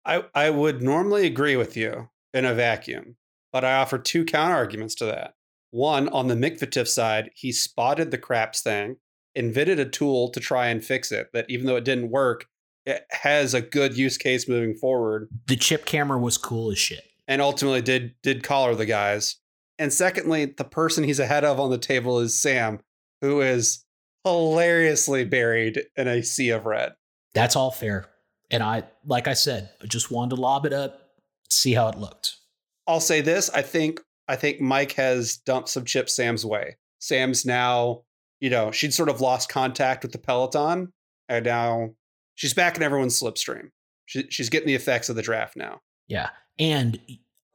I, 0.06 0.23
I 0.34 0.49
would 0.49 0.81
normally 0.81 1.26
agree 1.26 1.56
with 1.56 1.76
you 1.76 2.10
in 2.34 2.45
a 2.45 2.53
vacuum, 2.53 3.18
but 3.52 3.65
I 3.65 3.76
offer 3.76 3.98
two 3.98 4.26
counter 4.26 4.56
arguments 4.56 4.95
to 4.95 5.06
that. 5.06 5.34
One, 5.72 6.10
on 6.10 6.27
the 6.27 6.36
Mikvatif 6.36 6.88
side, 6.88 7.30
he 7.36 7.52
spotted 7.52 8.10
the 8.10 8.18
craps 8.18 8.61
thing, 8.61 8.98
invented 9.36 9.80
a 9.80 9.86
tool 9.86 10.30
to 10.31 10.40
try 10.40 10.68
and 10.68 10.84
fix 10.84 11.11
it, 11.11 11.27
that 11.34 11.45
even 11.49 11.68
though 11.68 11.76
it 11.76 11.86
didn't 11.86 12.10
work, 12.10 12.45
it 12.86 13.06
has 13.11 13.53
a 13.53 13.61
good 13.61 13.95
use 13.95 14.18
case 14.18 14.48
moving 14.48 14.73
forward. 14.73 15.30
The 15.48 15.56
chip 15.56 15.86
camera 15.86 16.18
was 16.18 16.38
cool 16.38 16.72
as 16.72 16.80
shit. 16.80 17.03
And 17.30 17.41
ultimately 17.41 17.81
did 17.81 18.15
did 18.22 18.43
collar 18.43 18.76
the 18.76 18.85
guys. 18.85 19.38
And 19.77 19.93
secondly, 19.93 20.45
the 20.45 20.65
person 20.65 21.06
he's 21.06 21.19
ahead 21.19 21.45
of 21.45 21.60
on 21.60 21.69
the 21.69 21.77
table 21.77 22.19
is 22.19 22.38
Sam, 22.38 22.81
who 23.22 23.39
is 23.39 23.85
hilariously 24.26 25.23
buried 25.23 25.80
in 25.95 26.10
a 26.10 26.22
sea 26.22 26.49
of 26.49 26.65
red. 26.65 26.91
That's 27.34 27.56
all 27.56 27.72
fair. 27.72 28.07
And 28.51 28.61
I, 28.61 28.84
like 29.06 29.27
I 29.27 29.34
said, 29.34 29.69
I 29.81 29.85
just 29.85 30.11
wanted 30.11 30.35
to 30.35 30.41
lob 30.41 30.65
it 30.65 30.73
up, 30.73 31.11
see 31.49 31.73
how 31.73 31.88
it 31.88 31.97
looked. 31.97 32.35
I'll 32.88 32.99
say 32.99 33.22
this: 33.22 33.49
I 33.51 33.61
think 33.61 34.01
I 34.27 34.35
think 34.35 34.60
Mike 34.60 34.93
has 34.93 35.38
dumped 35.38 35.69
some 35.69 35.85
chips 35.85 36.15
Sam's 36.15 36.45
way. 36.45 36.77
Sam's 36.99 37.45
now, 37.45 38.01
you 38.39 38.49
know, 38.49 38.72
she'd 38.72 38.93
sort 38.93 39.10
of 39.10 39.22
lost 39.22 39.49
contact 39.49 40.03
with 40.03 40.11
the 40.11 40.18
peloton, 40.18 40.91
and 41.30 41.45
now 41.45 41.91
she's 42.35 42.53
back 42.53 42.76
in 42.76 42.84
everyone's 42.84 43.22
slipstream. 43.22 43.69
She, 44.07 44.26
she's 44.30 44.49
getting 44.49 44.68
the 44.68 44.76
effects 44.76 45.10
of 45.10 45.15
the 45.15 45.22
draft 45.22 45.56
now. 45.56 45.81
Yeah. 46.07 46.30
And 46.60 46.99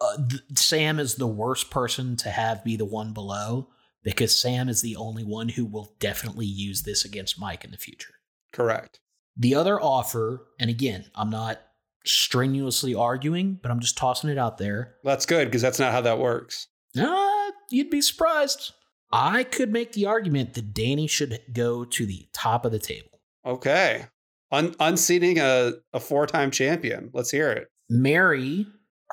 uh, 0.01 0.16
th- 0.28 0.43
Sam 0.55 0.98
is 0.98 1.14
the 1.16 1.26
worst 1.26 1.70
person 1.70 2.16
to 2.16 2.31
have 2.31 2.64
be 2.64 2.76
the 2.76 2.85
one 2.85 3.12
below 3.12 3.68
because 4.02 4.39
Sam 4.39 4.68
is 4.68 4.82
the 4.82 4.97
only 4.97 5.24
one 5.24 5.51
who 5.51 5.64
will 5.64 5.94
definitely 5.98 6.47
use 6.47 6.82
this 6.82 7.05
against 7.05 7.39
Mike 7.39 7.64
in 7.64 7.70
the 7.70 7.76
future. 7.76 8.14
Correct. 8.52 9.01
The 9.36 9.55
other 9.55 9.81
offer, 9.81 10.47
and 10.60 10.70
again, 10.70 11.06
I'm 11.14 11.31
not 11.31 11.60
strenuously 12.05 12.94
arguing, 12.94 13.59
but 13.62 13.70
I'm 13.70 13.81
just 13.81 13.97
tossing 13.97 14.31
it 14.31 14.39
out 14.39 14.59
there. 14.59 14.97
That's 15.05 15.26
good 15.26 15.47
because 15.47 15.62
that's 15.62 15.78
not 15.78 15.93
how 15.93 16.02
that 16.02 16.18
works. 16.18 16.68
Uh, 16.98 17.51
you'd 17.70 17.90
be 17.90 18.01
surprised. 18.01 18.72
I 19.10 19.44
could 19.44 19.72
make 19.72 19.93
the 19.93 20.06
argument 20.06 20.55
that 20.55 20.74
Danny 20.74 21.06
should 21.06 21.40
go 21.52 21.85
to 21.85 22.06
the 22.06 22.28
top 22.32 22.64
of 22.64 22.72
the 22.72 22.78
table. 22.78 23.20
Okay. 23.44 24.06
Un- 24.52 24.74
unseating 24.81 25.39
a, 25.39 25.72
a 25.93 26.01
four 26.01 26.26
time 26.26 26.51
champion. 26.51 27.10
Let's 27.12 27.31
hear 27.31 27.51
it. 27.51 27.68
Mary, 27.89 28.66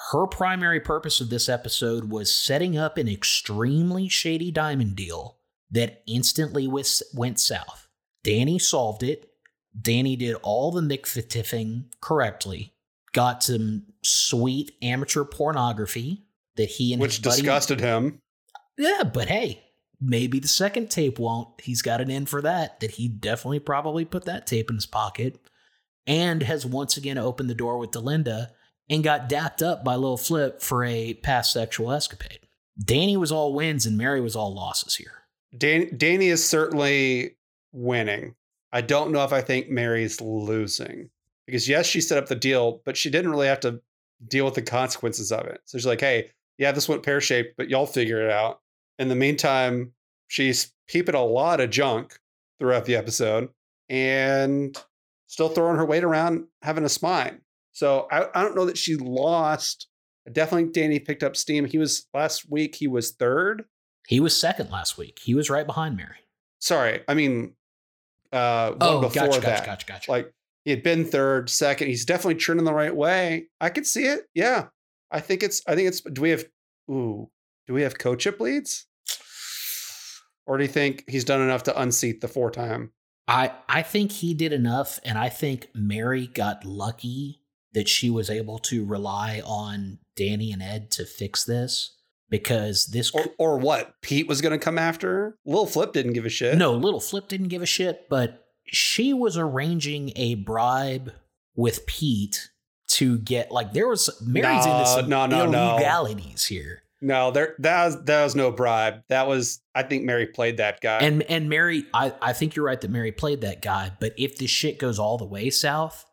her 0.10 0.26
primary 0.26 0.80
purpose 0.80 1.22
of 1.22 1.30
this 1.30 1.48
episode 1.48 2.06
was 2.06 2.34
setting 2.34 2.78
up 2.78 2.98
an 2.98 3.08
extremely 3.08 4.10
shady 4.10 4.52
diamond 4.52 4.96
deal 4.96 5.38
that 5.70 6.02
instantly 6.08 6.68
went 6.68 7.40
south. 7.40 7.88
Danny 8.24 8.60
solved 8.60 9.04
it. 9.04 9.32
Danny 9.80 10.16
did 10.16 10.36
all 10.42 10.72
the 10.72 10.82
McFitiffing 10.82 11.86
correctly, 12.02 12.74
got 13.14 13.44
some 13.44 13.84
sweet 14.04 14.72
amateur 14.82 15.24
pornography 15.24 16.26
that 16.58 16.70
he 16.70 16.94
and 16.94 17.02
Which 17.02 17.18
his 17.18 17.20
buddy, 17.20 17.38
disgusted 17.38 17.80
him. 17.80 18.20
Yeah, 18.78 19.04
but 19.04 19.30
hey, 19.30 19.64
maybe 20.02 20.40
the 20.40 20.48
second 20.48 20.90
tape 20.90 21.20
won't. 21.20 21.62
He's 21.62 21.82
got 21.82 22.02
an 22.02 22.10
in 22.10 22.26
for 22.26 22.42
that, 22.42 22.80
that 22.82 22.92
he 22.92 23.08
definitely 23.08 23.60
probably 23.60 24.04
put 24.04 24.26
that 24.26 24.48
tape 24.48 24.70
in 24.70 24.76
his 24.76 24.86
pocket 24.86 25.40
and 26.06 26.44
has 26.44 26.66
once 26.66 26.98
again 26.98 27.18
opened 27.18 27.50
the 27.50 27.56
door 27.56 27.78
with 27.78 27.92
Delinda 27.92 28.50
and 28.92 29.04
got 29.06 29.30
dapped 29.30 29.64
up 29.64 29.84
by 29.84 29.96
Lil 29.96 30.18
Flip 30.18 30.62
for 30.62 30.84
a 30.84 31.14
past 31.16 31.54
sexual 31.54 31.92
escapade. 31.92 32.40
Danny 32.78 33.16
was 33.16 33.32
all 33.32 33.54
wins 33.54 33.86
and 33.86 33.98
Mary 33.98 34.20
was 34.20 34.36
all 34.36 34.54
losses 34.54 34.96
here. 34.96 35.24
Dan- 35.58 35.98
Danny 35.98 36.28
is 36.28 36.48
certainly 36.48 37.38
winning. 37.72 38.36
I 38.74 38.82
don't 38.82 39.12
know 39.12 39.24
if 39.24 39.32
I 39.34 39.42
think 39.42 39.70
Mary's 39.70 40.20
losing 40.20 41.10
because 41.46 41.68
yes, 41.68 41.86
she 41.86 42.02
set 42.02 42.18
up 42.18 42.28
the 42.28 42.36
deal, 42.36 42.82
but 42.86 42.98
she 42.98 43.10
didn't 43.10 43.32
really 43.32 43.48
have 43.48 43.60
to 43.62 43.82
deal 44.28 44.46
with 44.46 44.56
the 44.56 44.62
consequences 44.62 45.32
of 45.32 45.46
it. 45.46 45.62
So 45.66 45.78
she's 45.78 45.86
like, 45.86 46.02
"Hey, 46.02 46.30
yeah, 46.58 46.72
this 46.72 46.88
went 46.88 47.04
pear 47.04 47.20
shaped, 47.20 47.56
but 47.58 47.70
y'all 47.70 47.88
figure 47.88 48.22
it 48.22 48.32
out." 48.32 48.62
In 49.00 49.08
the 49.10 49.16
meantime, 49.16 49.94
she's 50.28 50.74
peeping 50.88 51.16
a 51.16 51.24
lot 51.24 51.60
of 51.60 51.70
junk 51.70 52.18
throughout 52.60 52.86
the 52.86 52.96
episode 52.96 53.50
and 53.90 54.78
still 55.28 55.50
throwing 55.50 55.78
her 55.78 55.86
weight 55.86 56.04
around, 56.04 56.48
having 56.62 56.86
a 56.86 56.90
spine. 56.90 57.42
So 57.72 58.08
I, 58.12 58.28
I 58.34 58.42
don't 58.44 58.56
know 58.56 58.66
that 58.66 58.78
she 58.78 58.96
lost. 58.96 59.88
Definitely, 60.32 60.72
Danny 60.72 61.00
picked 61.00 61.24
up 61.24 61.36
steam. 61.36 61.66
He 61.66 61.78
was 61.78 62.08
last 62.14 62.50
week. 62.50 62.76
He 62.76 62.88
was 62.88 63.12
third. 63.12 63.64
He 64.08 64.20
was 64.20 64.36
second 64.36 64.70
last 64.72 64.98
week. 64.98 65.20
He 65.24 65.34
was 65.34 65.50
right 65.50 65.66
behind 65.66 65.96
Mary. 65.98 66.18
Sorry, 66.60 67.02
I 67.08 67.14
mean, 67.14 67.54
uh, 68.32 68.72
one 68.72 68.78
Oh, 68.82 69.02
before 69.02 69.28
gotcha, 69.28 69.42
that. 69.42 69.66
gotcha, 69.66 69.66
gotcha, 69.66 69.86
gotcha. 69.88 70.12
Like 70.12 70.34
he 70.64 70.72
had 70.72 70.84
been 70.84 71.06
third, 71.06 71.50
second. 71.50 71.88
He's 71.88 72.06
definitely 72.06 72.36
trending 72.36 72.66
the 72.66 72.74
right 72.74 72.96
way. 72.96 73.48
I 73.60 73.70
could 73.70 73.88
see 73.88 74.04
it. 74.06 74.22
Yeah, 74.36 74.68
I 75.10 75.22
think 75.22 75.42
it's. 75.44 75.62
I 75.68 75.76
think 75.76 75.88
it's. 75.88 76.02
Do 76.02 76.22
we 76.22 76.30
have? 76.32 76.46
Ooh, 76.90 77.30
do 77.68 77.74
we 77.74 77.82
have 77.84 77.98
co-chip 77.98 78.40
leads? 78.40 78.86
Or 80.46 80.58
do 80.58 80.64
you 80.64 80.70
think 80.70 81.04
he's 81.08 81.24
done 81.24 81.42
enough 81.42 81.64
to 81.64 81.80
unseat 81.82 82.22
the 82.22 82.28
four 82.28 82.52
time? 82.52 82.92
I 83.28 83.52
I 83.70 83.82
think 83.82 84.12
he 84.12 84.34
did 84.34 84.54
enough, 84.54 85.00
and 85.04 85.18
I 85.18 85.30
think 85.30 85.68
Mary 85.74 86.28
got 86.28 86.64
lucky 86.66 87.41
that 87.74 87.88
she 87.88 88.10
was 88.10 88.30
able 88.30 88.60
to 88.60 88.86
rely 88.86 89.42
on 89.46 90.00
Danny 90.16 90.52
and 90.52 90.62
Ed 90.62 90.92
to 90.92 91.06
fix 91.06 91.44
this 91.44 91.96
because 92.30 92.88
this 92.88 93.12
Or, 93.12 93.26
or 93.38 93.58
what? 93.58 93.94
Pete 94.02 94.28
was 94.28 94.42
going 94.42 94.52
to 94.52 94.64
come 94.64 94.78
after 94.78 95.08
her. 95.10 95.36
Lil 95.46 95.66
Flip 95.66 95.94
didn't 95.94 96.14
give 96.14 96.26
a 96.26 96.30
shit. 96.30 96.58
no 96.58 96.74
little 96.74 97.00
Flip 97.00 97.28
didn't 97.28 97.48
give 97.50 97.62
a 97.62 97.66
shit, 97.66 98.08
but 98.10 98.46
she 98.66 99.14
was 99.14 99.38
arranging 99.38 100.12
a 100.16 100.36
bribe 100.36 101.14
with 101.56 101.86
Pete 101.86 102.50
to 102.88 103.18
get 103.20 103.52
like 103.52 103.74
there 103.74 103.88
was 103.88 104.10
Mary's 104.22 104.66
No, 104.66 104.78
into 104.78 104.88
some 104.90 105.10
no, 105.10 105.26
no, 105.26 105.46
no. 105.46 105.76
illegalities 105.78 106.46
here. 106.46 106.84
no, 107.02 107.32
there 107.32 107.56
that 107.60 107.86
was 107.86 108.04
that 108.06 108.24
was 108.26 108.36
no 108.36 108.52
bribe. 108.52 109.02
That 109.10 109.28
was 109.28 109.62
I 109.74 109.84
think 109.84 110.04
Mary 110.04 110.28
played 110.28 110.58
that 110.58 110.82
guy. 110.82 111.00
And 111.00 111.24
and 111.24 111.50
Mary, 111.50 111.86
I, 111.94 112.14
I 112.22 112.34
think 112.34 112.56
you're 112.56 112.66
right 112.66 112.80
that 112.80 112.92
Mary 112.92 113.12
played 113.14 113.42
that 113.42 113.62
guy, 113.62 113.92
but 114.00 114.14
if 114.18 114.38
this 114.38 114.50
shit 114.50 114.78
goes 114.78 115.00
all 115.00 115.18
the 115.18 115.26
way 115.26 115.50
south, 115.50 116.06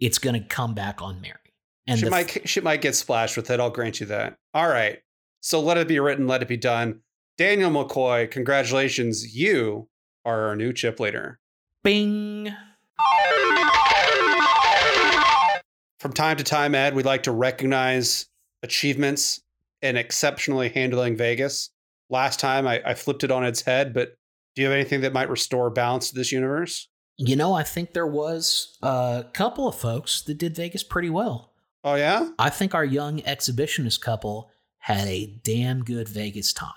it's 0.00 0.18
gonna 0.18 0.44
come 0.44 0.74
back 0.74 1.00
on 1.02 1.20
Mary. 1.20 1.34
And 1.86 1.98
she 1.98 2.08
might 2.08 2.48
she 2.48 2.60
might 2.60 2.80
get 2.80 2.94
splashed 2.94 3.36
with 3.36 3.50
it. 3.50 3.60
I'll 3.60 3.70
grant 3.70 4.00
you 4.00 4.06
that. 4.06 4.36
All 4.54 4.68
right. 4.68 4.98
So 5.40 5.60
let 5.60 5.78
it 5.78 5.86
be 5.86 6.00
written, 6.00 6.26
let 6.26 6.42
it 6.42 6.48
be 6.48 6.56
done. 6.56 7.00
Daniel 7.38 7.70
McCoy, 7.70 8.30
congratulations. 8.30 9.36
You 9.36 9.88
are 10.24 10.48
our 10.48 10.56
new 10.56 10.72
chip 10.72 10.98
leader. 10.98 11.38
Bing. 11.84 12.52
From 16.00 16.12
time 16.12 16.36
to 16.36 16.44
time, 16.44 16.74
Ed, 16.74 16.94
we'd 16.94 17.06
like 17.06 17.24
to 17.24 17.32
recognize 17.32 18.26
achievements 18.62 19.42
in 19.82 19.96
exceptionally 19.96 20.68
handling 20.68 21.16
Vegas. 21.16 21.70
Last 22.10 22.40
time 22.40 22.66
I, 22.66 22.82
I 22.84 22.94
flipped 22.94 23.24
it 23.24 23.30
on 23.30 23.44
its 23.44 23.62
head, 23.62 23.92
but 23.92 24.16
do 24.54 24.62
you 24.62 24.68
have 24.68 24.74
anything 24.74 25.02
that 25.02 25.12
might 25.12 25.28
restore 25.28 25.70
balance 25.70 26.08
to 26.08 26.14
this 26.14 26.32
universe? 26.32 26.88
You 27.18 27.36
know, 27.36 27.54
I 27.54 27.62
think 27.62 27.92
there 27.92 28.06
was 28.06 28.76
a 28.82 29.24
couple 29.32 29.66
of 29.66 29.74
folks 29.74 30.22
that 30.22 30.38
did 30.38 30.54
Vegas 30.54 30.82
pretty 30.82 31.10
well. 31.10 31.52
Oh 31.82 31.94
yeah? 31.94 32.30
I 32.38 32.50
think 32.50 32.74
our 32.74 32.84
young 32.84 33.20
exhibitionist 33.20 34.00
couple 34.00 34.50
had 34.78 35.06
a 35.08 35.26
damn 35.42 35.82
good 35.82 36.08
Vegas 36.08 36.52
time 36.52 36.72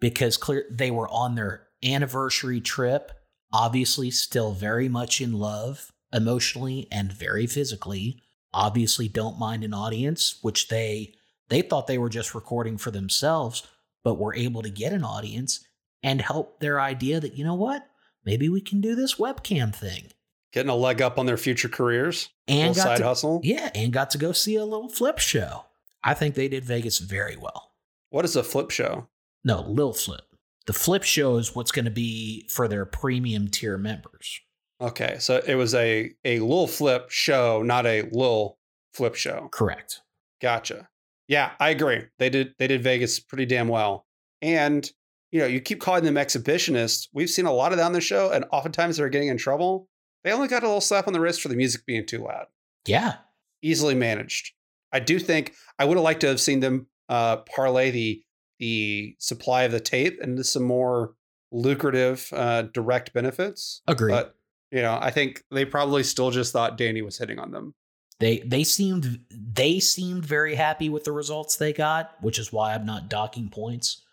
because 0.00 0.36
clear 0.36 0.66
they 0.70 0.90
were 0.90 1.08
on 1.08 1.34
their 1.34 1.68
anniversary 1.84 2.60
trip, 2.60 3.12
obviously 3.52 4.10
still 4.10 4.52
very 4.52 4.88
much 4.88 5.20
in 5.20 5.34
love 5.34 5.92
emotionally 6.12 6.88
and 6.90 7.12
very 7.12 7.46
physically. 7.46 8.20
Obviously 8.52 9.08
don't 9.08 9.38
mind 9.38 9.64
an 9.64 9.74
audience, 9.74 10.38
which 10.42 10.68
they 10.68 11.14
they 11.50 11.62
thought 11.62 11.86
they 11.86 11.98
were 11.98 12.08
just 12.08 12.34
recording 12.34 12.78
for 12.78 12.90
themselves, 12.90 13.66
but 14.02 14.14
were 14.14 14.34
able 14.34 14.62
to 14.62 14.70
get 14.70 14.92
an 14.92 15.04
audience 15.04 15.64
and 16.02 16.20
help 16.20 16.60
their 16.60 16.80
idea 16.80 17.20
that 17.20 17.34
you 17.34 17.44
know 17.44 17.54
what? 17.54 17.86
Maybe 18.24 18.48
we 18.48 18.60
can 18.60 18.80
do 18.80 18.94
this 18.94 19.16
webcam 19.16 19.74
thing. 19.74 20.08
Getting 20.52 20.70
a 20.70 20.76
leg 20.76 21.02
up 21.02 21.18
on 21.18 21.26
their 21.26 21.36
future 21.36 21.68
careers. 21.68 22.30
And 22.46 22.74
got 22.74 22.82
side 22.82 22.98
to, 22.98 23.04
hustle. 23.04 23.40
Yeah, 23.42 23.70
and 23.74 23.92
got 23.92 24.10
to 24.10 24.18
go 24.18 24.32
see 24.32 24.56
a 24.56 24.64
little 24.64 24.88
flip 24.88 25.18
show. 25.18 25.64
I 26.02 26.14
think 26.14 26.34
they 26.34 26.48
did 26.48 26.64
Vegas 26.64 26.98
very 26.98 27.36
well. 27.36 27.72
What 28.10 28.24
is 28.24 28.36
a 28.36 28.42
flip 28.44 28.70
show? 28.70 29.08
No, 29.44 29.62
Lil 29.62 29.92
Flip. 29.92 30.22
The 30.66 30.72
Flip 30.72 31.02
show 31.02 31.36
is 31.36 31.54
what's 31.54 31.72
going 31.72 31.84
to 31.84 31.90
be 31.90 32.46
for 32.48 32.68
their 32.68 32.86
premium 32.86 33.48
tier 33.48 33.76
members. 33.76 34.40
Okay, 34.80 35.16
so 35.18 35.42
it 35.46 35.56
was 35.56 35.74
a 35.74 36.12
a 36.24 36.40
Lil 36.40 36.66
Flip 36.66 37.10
show, 37.10 37.62
not 37.62 37.86
a 37.86 38.08
Lil 38.12 38.56
Flip 38.94 39.14
show. 39.14 39.48
Correct. 39.52 40.00
Gotcha. 40.40 40.88
Yeah, 41.28 41.52
I 41.60 41.70
agree. 41.70 42.04
They 42.18 42.30
did 42.30 42.54
they 42.58 42.66
did 42.66 42.82
Vegas 42.82 43.20
pretty 43.20 43.46
damn 43.46 43.68
well. 43.68 44.06
And 44.40 44.90
you 45.34 45.40
know, 45.40 45.46
you 45.46 45.60
keep 45.60 45.80
calling 45.80 46.04
them 46.04 46.14
exhibitionists. 46.14 47.08
We've 47.12 47.28
seen 47.28 47.44
a 47.44 47.52
lot 47.52 47.72
of 47.72 47.78
that 47.78 47.86
on 47.86 47.92
the 47.92 48.00
show, 48.00 48.30
and 48.30 48.44
oftentimes 48.52 48.98
they're 48.98 49.08
getting 49.08 49.26
in 49.26 49.36
trouble. 49.36 49.88
They 50.22 50.30
only 50.30 50.46
got 50.46 50.62
a 50.62 50.66
little 50.66 50.80
slap 50.80 51.08
on 51.08 51.12
the 51.12 51.18
wrist 51.18 51.42
for 51.42 51.48
the 51.48 51.56
music 51.56 51.84
being 51.86 52.06
too 52.06 52.22
loud. 52.22 52.46
Yeah. 52.86 53.16
Easily 53.60 53.96
managed. 53.96 54.52
I 54.92 55.00
do 55.00 55.18
think 55.18 55.54
I 55.76 55.86
would 55.86 55.96
have 55.96 56.04
liked 56.04 56.20
to 56.20 56.28
have 56.28 56.40
seen 56.40 56.60
them 56.60 56.86
uh, 57.08 57.38
parlay 57.38 57.90
the 57.90 58.22
the 58.60 59.16
supply 59.18 59.64
of 59.64 59.72
the 59.72 59.80
tape 59.80 60.20
into 60.22 60.44
some 60.44 60.62
more 60.62 61.14
lucrative 61.50 62.28
uh, 62.32 62.62
direct 62.72 63.12
benefits. 63.12 63.82
Agreed. 63.88 64.12
But 64.12 64.36
you 64.70 64.82
know, 64.82 64.96
I 65.02 65.10
think 65.10 65.42
they 65.50 65.64
probably 65.64 66.04
still 66.04 66.30
just 66.30 66.52
thought 66.52 66.78
Danny 66.78 67.02
was 67.02 67.18
hitting 67.18 67.40
on 67.40 67.50
them. 67.50 67.74
They 68.20 68.38
they 68.46 68.62
seemed 68.62 69.18
they 69.32 69.80
seemed 69.80 70.24
very 70.24 70.54
happy 70.54 70.88
with 70.88 71.02
the 71.02 71.10
results 71.10 71.56
they 71.56 71.72
got, 71.72 72.14
which 72.20 72.38
is 72.38 72.52
why 72.52 72.72
I'm 72.72 72.86
not 72.86 73.10
docking 73.10 73.48
points. 73.48 74.03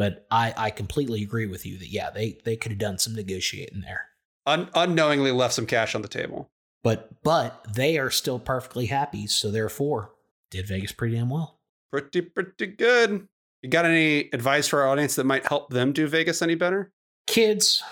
But 0.00 0.26
I 0.30 0.54
I 0.56 0.70
completely 0.70 1.22
agree 1.22 1.44
with 1.44 1.66
you 1.66 1.76
that 1.76 1.88
yeah, 1.88 2.08
they 2.08 2.38
they 2.46 2.56
could 2.56 2.72
have 2.72 2.78
done 2.78 2.98
some 2.98 3.14
negotiating 3.14 3.82
there. 3.82 4.06
Un- 4.46 4.70
unknowingly 4.74 5.30
left 5.30 5.52
some 5.52 5.66
cash 5.66 5.94
on 5.94 6.00
the 6.00 6.08
table. 6.08 6.48
But 6.82 7.22
but 7.22 7.66
they 7.74 7.98
are 7.98 8.08
still 8.10 8.38
perfectly 8.38 8.86
happy, 8.86 9.26
so 9.26 9.50
therefore 9.50 10.12
did 10.50 10.66
Vegas 10.66 10.92
pretty 10.92 11.16
damn 11.16 11.28
well. 11.28 11.60
Pretty, 11.92 12.22
pretty 12.22 12.68
good. 12.68 13.28
You 13.60 13.68
got 13.68 13.84
any 13.84 14.30
advice 14.32 14.68
for 14.68 14.80
our 14.80 14.88
audience 14.88 15.16
that 15.16 15.24
might 15.26 15.46
help 15.46 15.68
them 15.68 15.92
do 15.92 16.06
Vegas 16.06 16.40
any 16.40 16.54
better? 16.54 16.92
Kids, 17.26 17.82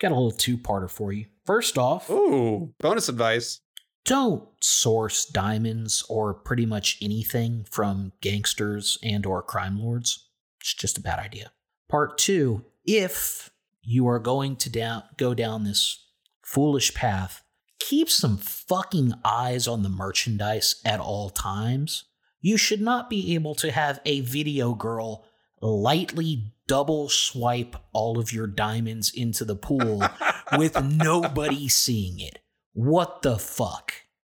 got 0.00 0.12
a 0.12 0.14
little 0.14 0.30
two-parter 0.30 0.90
for 0.90 1.14
you. 1.14 1.28
First 1.46 1.78
off, 1.78 2.10
Ooh, 2.10 2.74
bonus 2.78 3.08
advice. 3.08 3.60
don't 4.04 4.46
source 4.60 5.24
diamonds 5.24 6.04
or 6.10 6.34
pretty 6.34 6.66
much 6.66 6.98
anything 7.00 7.64
from 7.70 8.12
gangsters 8.20 8.98
and 9.02 9.24
or 9.24 9.40
crime 9.40 9.80
lords. 9.80 10.27
It's 10.60 10.74
just 10.74 10.98
a 10.98 11.02
bad 11.02 11.18
idea. 11.18 11.52
Part 11.88 12.18
2, 12.18 12.64
if 12.84 13.50
you 13.82 14.06
are 14.08 14.18
going 14.18 14.56
to 14.56 14.70
down, 14.70 15.04
go 15.16 15.34
down 15.34 15.64
this 15.64 16.04
foolish 16.42 16.94
path 16.94 17.42
keep 17.78 18.10
some 18.10 18.36
fucking 18.36 19.14
eyes 19.24 19.66
on 19.66 19.82
the 19.82 19.88
merchandise 19.88 20.80
at 20.84 21.00
all 21.00 21.30
times. 21.30 22.04
You 22.40 22.56
should 22.56 22.80
not 22.80 23.10
be 23.10 23.34
able 23.34 23.54
to 23.56 23.72
have 23.72 24.00
a 24.04 24.20
video 24.20 24.74
girl 24.74 25.24
lightly 25.60 26.52
double 26.66 27.08
swipe 27.08 27.76
all 27.92 28.18
of 28.18 28.32
your 28.32 28.46
diamonds 28.46 29.10
into 29.12 29.44
the 29.44 29.56
pool 29.56 30.02
with 30.58 30.82
nobody 30.84 31.68
seeing 31.68 32.20
it. 32.20 32.40
What 32.74 33.22
the 33.22 33.38
fuck? 33.38 33.92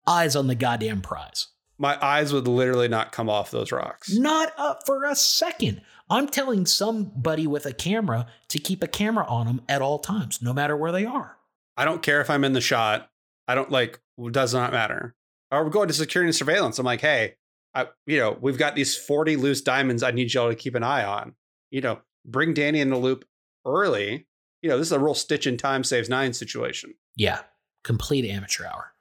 Eyes 0.07 0.35
on 0.35 0.47
the 0.47 0.55
goddamn 0.55 1.01
prize. 1.01 1.47
My 1.77 1.97
eyes 2.03 2.31
would 2.31 2.47
literally 2.47 2.87
not 2.87 3.11
come 3.11 3.29
off 3.29 3.51
those 3.51 3.71
rocks. 3.71 4.13
Not 4.13 4.53
up 4.57 4.85
for 4.85 5.03
a 5.03 5.15
second. 5.15 5.81
I'm 6.11 6.27
telling 6.27 6.65
somebody 6.65 7.47
with 7.47 7.65
a 7.65 7.71
camera 7.71 8.27
to 8.49 8.59
keep 8.59 8.83
a 8.83 8.87
camera 8.87 9.25
on 9.27 9.47
them 9.47 9.61
at 9.69 9.81
all 9.81 9.97
times, 9.97 10.41
no 10.41 10.51
matter 10.51 10.75
where 10.75 10.91
they 10.91 11.05
are. 11.05 11.37
I 11.77 11.85
don't 11.85 12.03
care 12.03 12.19
if 12.19 12.29
I'm 12.29 12.43
in 12.43 12.51
the 12.51 12.59
shot. 12.59 13.09
I 13.47 13.55
don't 13.55 13.71
like, 13.71 14.01
it 14.17 14.33
does 14.33 14.53
not 14.53 14.73
matter. 14.73 15.15
Or 15.51 15.63
we're 15.63 15.69
going 15.69 15.87
to 15.87 15.93
security 15.93 16.27
and 16.27 16.35
surveillance. 16.35 16.77
I'm 16.79 16.85
like, 16.85 16.99
hey, 16.99 17.35
I, 17.73 17.87
you 18.05 18.19
know, 18.19 18.37
we've 18.41 18.57
got 18.57 18.75
these 18.75 18.97
40 18.97 19.37
loose 19.37 19.61
diamonds 19.61 20.03
I 20.03 20.11
need 20.11 20.33
y'all 20.33 20.49
to 20.49 20.55
keep 20.55 20.75
an 20.75 20.83
eye 20.83 21.05
on. 21.05 21.33
You 21.69 21.79
know, 21.79 22.01
bring 22.25 22.53
Danny 22.53 22.81
in 22.81 22.89
the 22.89 22.97
loop 22.97 23.23
early. 23.65 24.27
You 24.61 24.69
know, 24.69 24.77
this 24.77 24.87
is 24.87 24.93
a 24.93 24.99
real 24.99 25.13
stitch 25.13 25.47
in 25.47 25.55
time 25.55 25.85
saves 25.85 26.09
nine 26.09 26.33
situation. 26.33 26.93
Yeah, 27.15 27.39
complete 27.85 28.29
amateur 28.29 28.65
hour. 28.65 28.91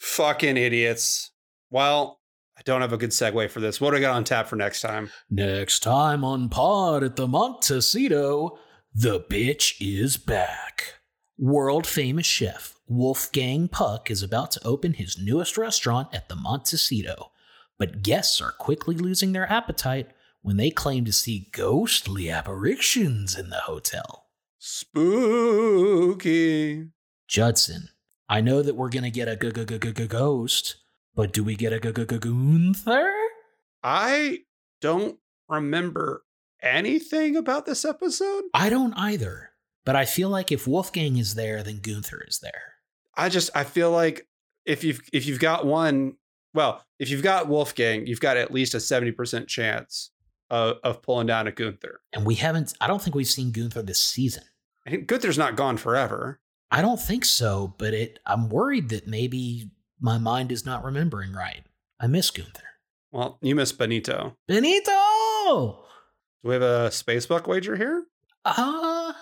Fucking 0.00 0.56
idiots. 0.56 1.30
Well, 1.70 2.17
I 2.58 2.62
don't 2.64 2.80
have 2.80 2.92
a 2.92 2.96
good 2.98 3.10
segue 3.10 3.50
for 3.50 3.60
this. 3.60 3.80
What 3.80 3.92
do 3.92 3.98
I 3.98 4.00
got 4.00 4.16
on 4.16 4.24
tap 4.24 4.48
for 4.48 4.56
next 4.56 4.80
time? 4.80 5.10
Next 5.30 5.78
time 5.80 6.24
on 6.24 6.48
Pod 6.48 7.04
at 7.04 7.14
the 7.14 7.28
Montecito, 7.28 8.58
the 8.92 9.20
bitch 9.20 9.76
is 9.80 10.16
back. 10.16 10.94
World 11.38 11.86
famous 11.86 12.26
chef 12.26 12.74
Wolfgang 12.88 13.68
Puck 13.68 14.10
is 14.10 14.24
about 14.24 14.50
to 14.52 14.66
open 14.66 14.94
his 14.94 15.16
newest 15.18 15.56
restaurant 15.56 16.08
at 16.12 16.28
the 16.28 16.34
Montecito, 16.34 17.30
but 17.78 18.02
guests 18.02 18.40
are 18.40 18.50
quickly 18.50 18.96
losing 18.96 19.32
their 19.32 19.48
appetite 19.52 20.08
when 20.42 20.56
they 20.56 20.70
claim 20.70 21.04
to 21.04 21.12
see 21.12 21.48
ghostly 21.52 22.28
apparitions 22.28 23.38
in 23.38 23.50
the 23.50 23.60
hotel. 23.60 24.24
Spooky. 25.68 26.88
Judson, 27.28 27.90
I 28.28 28.40
know 28.40 28.62
that 28.62 28.74
we're 28.74 28.88
going 28.88 29.04
to 29.04 29.10
get 29.10 29.28
a 29.28 29.36
g- 29.36 29.52
g- 29.52 29.92
g- 29.92 30.06
ghost, 30.08 30.76
but 31.18 31.32
do 31.32 31.42
we 31.42 31.56
get 31.56 31.72
a 31.72 31.80
Gunther? 31.80 33.12
I 33.82 34.38
don't 34.80 35.18
remember 35.48 36.22
anything 36.62 37.34
about 37.34 37.66
this 37.66 37.84
episode. 37.84 38.44
I 38.54 38.70
don't 38.70 38.94
either, 38.94 39.50
but 39.84 39.96
I 39.96 40.04
feel 40.04 40.28
like 40.28 40.52
if 40.52 40.68
Wolfgang 40.68 41.16
is 41.16 41.34
there, 41.34 41.64
then 41.64 41.80
Gunther 41.80 42.24
is 42.28 42.38
there. 42.38 42.74
I 43.16 43.30
just 43.30 43.50
I 43.56 43.64
feel 43.64 43.90
like 43.90 44.28
if 44.64 44.84
you've 44.84 45.00
if 45.12 45.26
you've 45.26 45.40
got 45.40 45.66
one, 45.66 46.14
well, 46.54 46.84
if 47.00 47.10
you've 47.10 47.24
got 47.24 47.48
Wolfgang, 47.48 48.06
you've 48.06 48.20
got 48.20 48.36
at 48.36 48.52
least 48.52 48.74
a 48.74 48.80
seventy 48.80 49.10
percent 49.10 49.48
chance 49.48 50.12
of, 50.50 50.76
of 50.84 51.02
pulling 51.02 51.26
down 51.26 51.48
a 51.48 51.50
Gunther. 51.50 52.00
And 52.12 52.24
we 52.24 52.36
haven't. 52.36 52.74
I 52.80 52.86
don't 52.86 53.02
think 53.02 53.16
we've 53.16 53.26
seen 53.26 53.50
Gunther 53.50 53.82
this 53.82 54.00
season. 54.00 54.44
I 54.86 54.90
think 54.90 55.08
Gunther's 55.08 55.36
not 55.36 55.56
gone 55.56 55.78
forever. 55.78 56.38
I 56.70 56.80
don't 56.80 57.00
think 57.00 57.24
so, 57.24 57.74
but 57.76 57.92
it. 57.92 58.20
I'm 58.24 58.48
worried 58.48 58.90
that 58.90 59.08
maybe 59.08 59.72
my 60.00 60.18
mind 60.18 60.52
is 60.52 60.64
not 60.64 60.84
remembering 60.84 61.32
right. 61.32 61.64
I 62.00 62.06
miss 62.06 62.30
Gunther. 62.30 62.62
Well, 63.10 63.38
you 63.40 63.54
miss 63.54 63.72
Benito. 63.72 64.36
Benito. 64.46 64.90
Do 66.42 66.48
we 66.48 66.52
have 66.54 66.62
a 66.62 66.88
spacebuck 66.90 67.46
wager 67.46 67.76
here? 67.76 68.04
Uh 68.44 69.12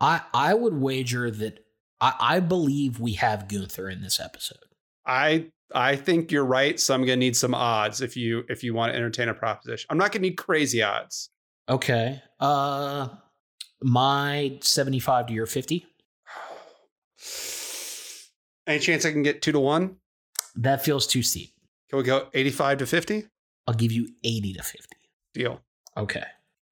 I 0.00 0.22
I 0.32 0.54
would 0.54 0.74
wager 0.74 1.30
that 1.30 1.64
I, 2.00 2.14
I 2.20 2.40
believe 2.40 3.00
we 3.00 3.14
have 3.14 3.48
Gunther 3.48 3.88
in 3.88 4.02
this 4.02 4.20
episode. 4.20 4.58
I 5.06 5.50
I 5.74 5.96
think 5.96 6.30
you're 6.30 6.44
right. 6.44 6.78
So 6.78 6.94
I'm 6.94 7.02
gonna 7.02 7.16
need 7.16 7.36
some 7.36 7.54
odds 7.54 8.00
if 8.00 8.16
you 8.16 8.44
if 8.48 8.62
you 8.62 8.74
want 8.74 8.92
to 8.92 8.96
entertain 8.96 9.28
a 9.28 9.34
proposition. 9.34 9.86
I'm 9.90 9.98
not 9.98 10.12
gonna 10.12 10.22
need 10.22 10.36
crazy 10.36 10.82
odds. 10.82 11.30
Okay. 11.68 12.20
Uh 12.38 13.08
my 13.82 14.58
75 14.60 15.26
to 15.26 15.32
your 15.32 15.46
50. 15.46 15.86
Any 18.66 18.78
chance 18.78 19.04
I 19.04 19.10
can 19.10 19.22
get 19.22 19.42
two 19.42 19.52
to 19.52 19.58
one? 19.60 19.96
That 20.56 20.84
feels 20.84 21.06
too 21.06 21.22
steep. 21.22 21.52
Can 21.88 21.98
we 21.98 22.04
go 22.04 22.28
85 22.34 22.78
to 22.78 22.86
50? 22.86 23.24
I'll 23.66 23.74
give 23.74 23.92
you 23.92 24.08
80 24.24 24.54
to 24.54 24.62
50. 24.62 24.96
Deal. 25.34 25.60
Okay. 25.96 26.24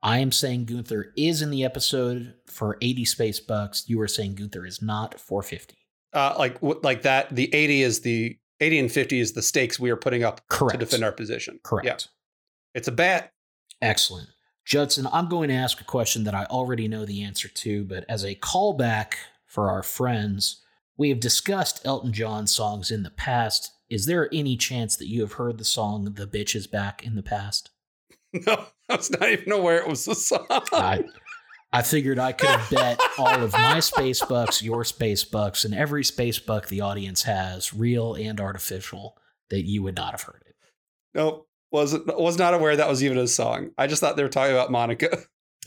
I 0.02 0.18
am 0.18 0.32
saying 0.32 0.64
Gunther 0.64 1.12
is 1.16 1.42
in 1.42 1.50
the 1.50 1.64
episode 1.64 2.34
for 2.46 2.78
80 2.80 3.04
space 3.04 3.40
bucks. 3.40 3.84
You 3.86 4.00
are 4.00 4.08
saying 4.08 4.36
Gunther 4.36 4.64
is 4.64 4.80
not 4.80 5.20
for 5.20 5.42
50. 5.42 5.76
Uh, 6.12 6.34
like 6.38 6.56
like 6.60 7.02
that. 7.02 7.34
The 7.34 7.54
80 7.54 7.82
is 7.82 8.00
the 8.00 8.38
80 8.60 8.78
and 8.80 8.92
50 8.92 9.20
is 9.20 9.32
the 9.32 9.42
stakes 9.42 9.78
we 9.78 9.90
are 9.90 9.96
putting 9.96 10.24
up 10.24 10.40
Correct. 10.48 10.80
to 10.80 10.84
defend 10.84 11.04
our 11.04 11.12
position. 11.12 11.60
Correct. 11.62 11.86
Yeah. 11.86 11.96
It's 12.74 12.88
a 12.88 12.92
bet. 12.92 13.32
Excellent. 13.82 14.28
Judson, 14.64 15.06
I'm 15.12 15.28
going 15.28 15.48
to 15.48 15.54
ask 15.54 15.80
a 15.80 15.84
question 15.84 16.24
that 16.24 16.34
I 16.34 16.44
already 16.44 16.86
know 16.88 17.04
the 17.04 17.22
answer 17.22 17.48
to, 17.48 17.84
but 17.84 18.04
as 18.08 18.24
a 18.24 18.34
callback 18.34 19.14
for 19.46 19.70
our 19.70 19.82
friends, 19.82 20.62
we 21.00 21.08
have 21.08 21.18
discussed 21.18 21.80
Elton 21.86 22.12
John 22.12 22.46
songs 22.46 22.90
in 22.90 23.04
the 23.04 23.10
past. 23.10 23.72
Is 23.88 24.04
there 24.04 24.28
any 24.34 24.54
chance 24.58 24.96
that 24.96 25.08
you 25.08 25.22
have 25.22 25.32
heard 25.32 25.56
the 25.56 25.64
song 25.64 26.04
The 26.04 26.26
Bitch 26.26 26.54
is 26.54 26.66
Back 26.66 27.02
in 27.02 27.16
the 27.16 27.22
past? 27.22 27.70
No, 28.46 28.64
I 28.88 28.94
was 28.94 29.10
not 29.10 29.28
even 29.28 29.50
aware 29.50 29.78
it 29.78 29.88
was 29.88 30.06
a 30.06 30.14
song. 30.14 30.46
I, 30.50 31.02
I 31.72 31.82
figured 31.82 32.20
I 32.20 32.30
could 32.30 32.48
have 32.48 32.70
bet 32.70 33.00
all 33.18 33.42
of 33.42 33.52
my 33.54 33.80
space 33.80 34.24
bucks, 34.24 34.62
your 34.62 34.84
space 34.84 35.24
bucks, 35.24 35.64
and 35.64 35.74
every 35.74 36.04
space 36.04 36.38
buck 36.38 36.68
the 36.68 36.80
audience 36.80 37.24
has, 37.24 37.74
real 37.74 38.14
and 38.14 38.40
artificial, 38.40 39.16
that 39.48 39.62
you 39.62 39.82
would 39.82 39.96
not 39.96 40.12
have 40.12 40.22
heard 40.22 40.44
it. 40.46 40.54
Nope. 41.12 41.48
Was 41.72 41.98
was 42.06 42.38
not 42.38 42.54
aware 42.54 42.76
that 42.76 42.88
was 42.88 43.02
even 43.02 43.18
a 43.18 43.26
song. 43.26 43.72
I 43.76 43.88
just 43.88 44.00
thought 44.00 44.16
they 44.16 44.22
were 44.22 44.28
talking 44.28 44.54
about 44.54 44.70
Monica. 44.70 45.18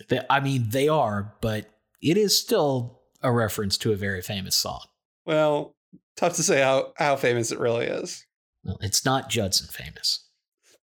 They, 0.07 0.21
I 0.29 0.39
mean, 0.39 0.69
they 0.69 0.87
are, 0.87 1.35
but 1.41 1.69
it 2.01 2.15
is 2.15 2.39
still 2.39 3.01
a 3.21 3.31
reference 3.31 3.77
to 3.79 3.91
a 3.91 3.97
very 3.97 4.21
famous 4.21 4.55
song. 4.55 4.85
Well, 5.25 5.75
tough 6.15 6.35
to 6.35 6.43
say 6.43 6.61
how, 6.61 6.93
how 6.97 7.15
famous 7.15 7.51
it 7.51 7.59
really 7.59 7.85
is. 7.85 8.25
Well, 8.63 8.77
it's 8.81 9.05
not 9.05 9.29
Judson 9.29 9.67
famous. 9.67 10.27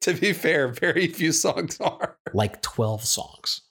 To 0.02 0.14
be 0.14 0.34
fair, 0.34 0.68
very 0.68 1.08
few 1.08 1.32
songs 1.32 1.80
are. 1.82 2.18
Like 2.34 2.62
12 2.62 3.04
songs. 3.04 3.62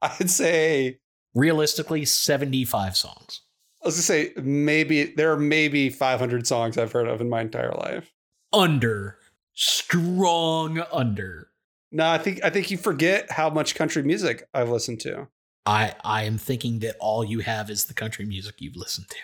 I'd 0.00 0.30
say 0.30 0.98
Realistically, 1.34 2.04
75 2.04 2.96
songs. 2.96 3.42
I 3.82 3.86
was 3.86 3.94
gonna 3.94 4.02
say 4.02 4.32
maybe 4.42 5.04
there 5.04 5.30
are 5.30 5.38
maybe 5.38 5.88
500 5.88 6.46
songs 6.48 6.76
I've 6.76 6.90
heard 6.90 7.06
of 7.06 7.20
in 7.20 7.28
my 7.28 7.42
entire 7.42 7.72
life. 7.72 8.12
Under. 8.52 9.18
Strong 9.54 10.82
under. 10.92 11.50
No, 11.92 12.08
I 12.08 12.18
think 12.18 12.42
I 12.42 12.50
think 12.50 12.72
you 12.72 12.76
forget 12.76 13.30
how 13.30 13.50
much 13.50 13.76
country 13.76 14.02
music 14.02 14.48
I've 14.52 14.68
listened 14.68 15.00
to. 15.02 15.28
I 15.64 15.94
I 16.02 16.24
am 16.24 16.38
thinking 16.38 16.80
that 16.80 16.96
all 16.98 17.24
you 17.24 17.38
have 17.40 17.70
is 17.70 17.84
the 17.84 17.94
country 17.94 18.24
music 18.24 18.56
you've 18.58 18.76
listened 18.76 19.08
to. 19.10 19.18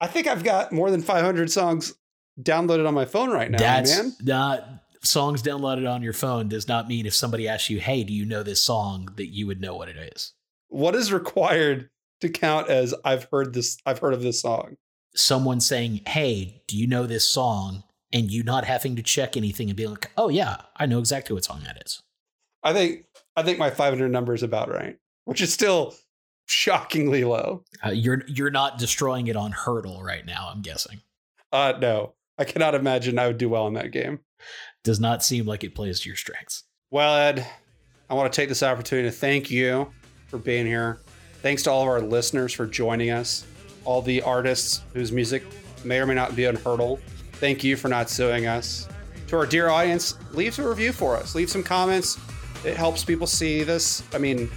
I 0.00 0.06
think 0.06 0.26
I've 0.26 0.44
got 0.44 0.72
more 0.72 0.90
than 0.90 1.02
500 1.02 1.50
songs 1.50 1.94
downloaded 2.40 2.86
on 2.86 2.94
my 2.94 3.04
phone 3.04 3.30
right 3.30 3.50
now, 3.50 3.58
That's 3.58 3.96
man. 3.96 4.14
not 4.22 4.64
songs 5.02 5.42
downloaded 5.42 5.90
on 5.90 6.02
your 6.02 6.12
phone 6.12 6.48
does 6.48 6.68
not 6.68 6.88
mean 6.88 7.06
if 7.06 7.14
somebody 7.14 7.48
asks 7.48 7.70
you, 7.70 7.80
"Hey, 7.80 8.04
do 8.04 8.12
you 8.12 8.24
know 8.24 8.42
this 8.42 8.60
song?" 8.60 9.08
that 9.16 9.28
you 9.28 9.46
would 9.46 9.60
know 9.60 9.74
what 9.74 9.88
it 9.88 9.96
is. 9.96 10.32
What 10.68 10.94
is 10.94 11.12
required 11.12 11.90
to 12.20 12.28
count 12.28 12.68
as 12.68 12.94
I've 13.04 13.28
heard 13.32 13.54
this 13.54 13.78
I've 13.84 13.98
heard 13.98 14.14
of 14.14 14.22
this 14.22 14.40
song? 14.40 14.76
Someone 15.14 15.60
saying, 15.60 16.02
"Hey, 16.06 16.62
do 16.66 16.76
you 16.76 16.86
know 16.86 17.06
this 17.06 17.28
song?" 17.28 17.84
and 18.12 18.28
you 18.28 18.42
not 18.42 18.64
having 18.64 18.96
to 18.96 19.02
check 19.02 19.36
anything 19.36 19.70
and 19.70 19.76
be 19.76 19.86
like, 19.86 20.10
"Oh 20.16 20.28
yeah, 20.28 20.62
I 20.76 20.86
know 20.86 20.98
exactly 20.98 21.32
what 21.32 21.44
song 21.44 21.62
that 21.64 21.80
is." 21.84 22.02
I 22.62 22.72
think 22.72 23.06
I 23.36 23.42
think 23.42 23.58
my 23.58 23.70
500 23.70 24.10
number 24.10 24.34
is 24.34 24.42
about 24.42 24.68
right, 24.68 24.98
which 25.24 25.40
is 25.40 25.52
still 25.52 25.94
shockingly 26.50 27.24
low. 27.24 27.64
Uh, 27.84 27.90
you're 27.90 28.22
you're 28.26 28.50
not 28.50 28.78
destroying 28.78 29.26
it 29.28 29.36
on 29.36 29.52
Heardle 29.52 30.02
right 30.02 30.24
now. 30.24 30.50
I'm 30.52 30.62
guessing. 30.62 31.00
Uh 31.52 31.74
no. 31.80 32.14
I 32.38 32.44
cannot 32.44 32.74
imagine 32.74 33.18
I 33.18 33.26
would 33.26 33.38
do 33.38 33.48
well 33.48 33.66
in 33.66 33.74
that 33.74 33.92
game. 33.92 34.20
Does 34.82 34.98
not 34.98 35.22
seem 35.22 35.46
like 35.46 35.62
it 35.62 35.74
plays 35.74 36.00
to 36.00 36.08
your 36.08 36.16
strengths. 36.16 36.64
Well, 36.90 37.16
Ed, 37.16 37.46
I 38.08 38.14
want 38.14 38.32
to 38.32 38.36
take 38.36 38.48
this 38.48 38.62
opportunity 38.62 39.08
to 39.08 39.14
thank 39.14 39.50
you 39.50 39.92
for 40.28 40.38
being 40.38 40.66
here. 40.66 41.00
Thanks 41.42 41.62
to 41.64 41.70
all 41.70 41.82
of 41.82 41.88
our 41.88 42.00
listeners 42.00 42.52
for 42.52 42.66
joining 42.66 43.10
us. 43.10 43.46
All 43.84 44.00
the 44.02 44.22
artists 44.22 44.82
whose 44.94 45.12
music 45.12 45.42
may 45.84 45.98
or 45.98 46.06
may 46.06 46.14
not 46.14 46.34
be 46.34 46.46
on 46.46 46.56
Heardle. 46.56 46.98
Thank 47.34 47.62
you 47.62 47.76
for 47.76 47.88
not 47.88 48.10
suing 48.10 48.46
us. 48.46 48.88
To 49.28 49.36
our 49.36 49.46
dear 49.46 49.68
audience, 49.68 50.16
leave 50.32 50.58
a 50.58 50.68
review 50.68 50.92
for 50.92 51.16
us. 51.16 51.34
Leave 51.34 51.50
some 51.50 51.62
comments. 51.62 52.18
It 52.64 52.76
helps 52.76 53.04
people 53.04 53.26
see 53.26 53.62
this. 53.62 54.02
I 54.12 54.18
mean, 54.18 54.50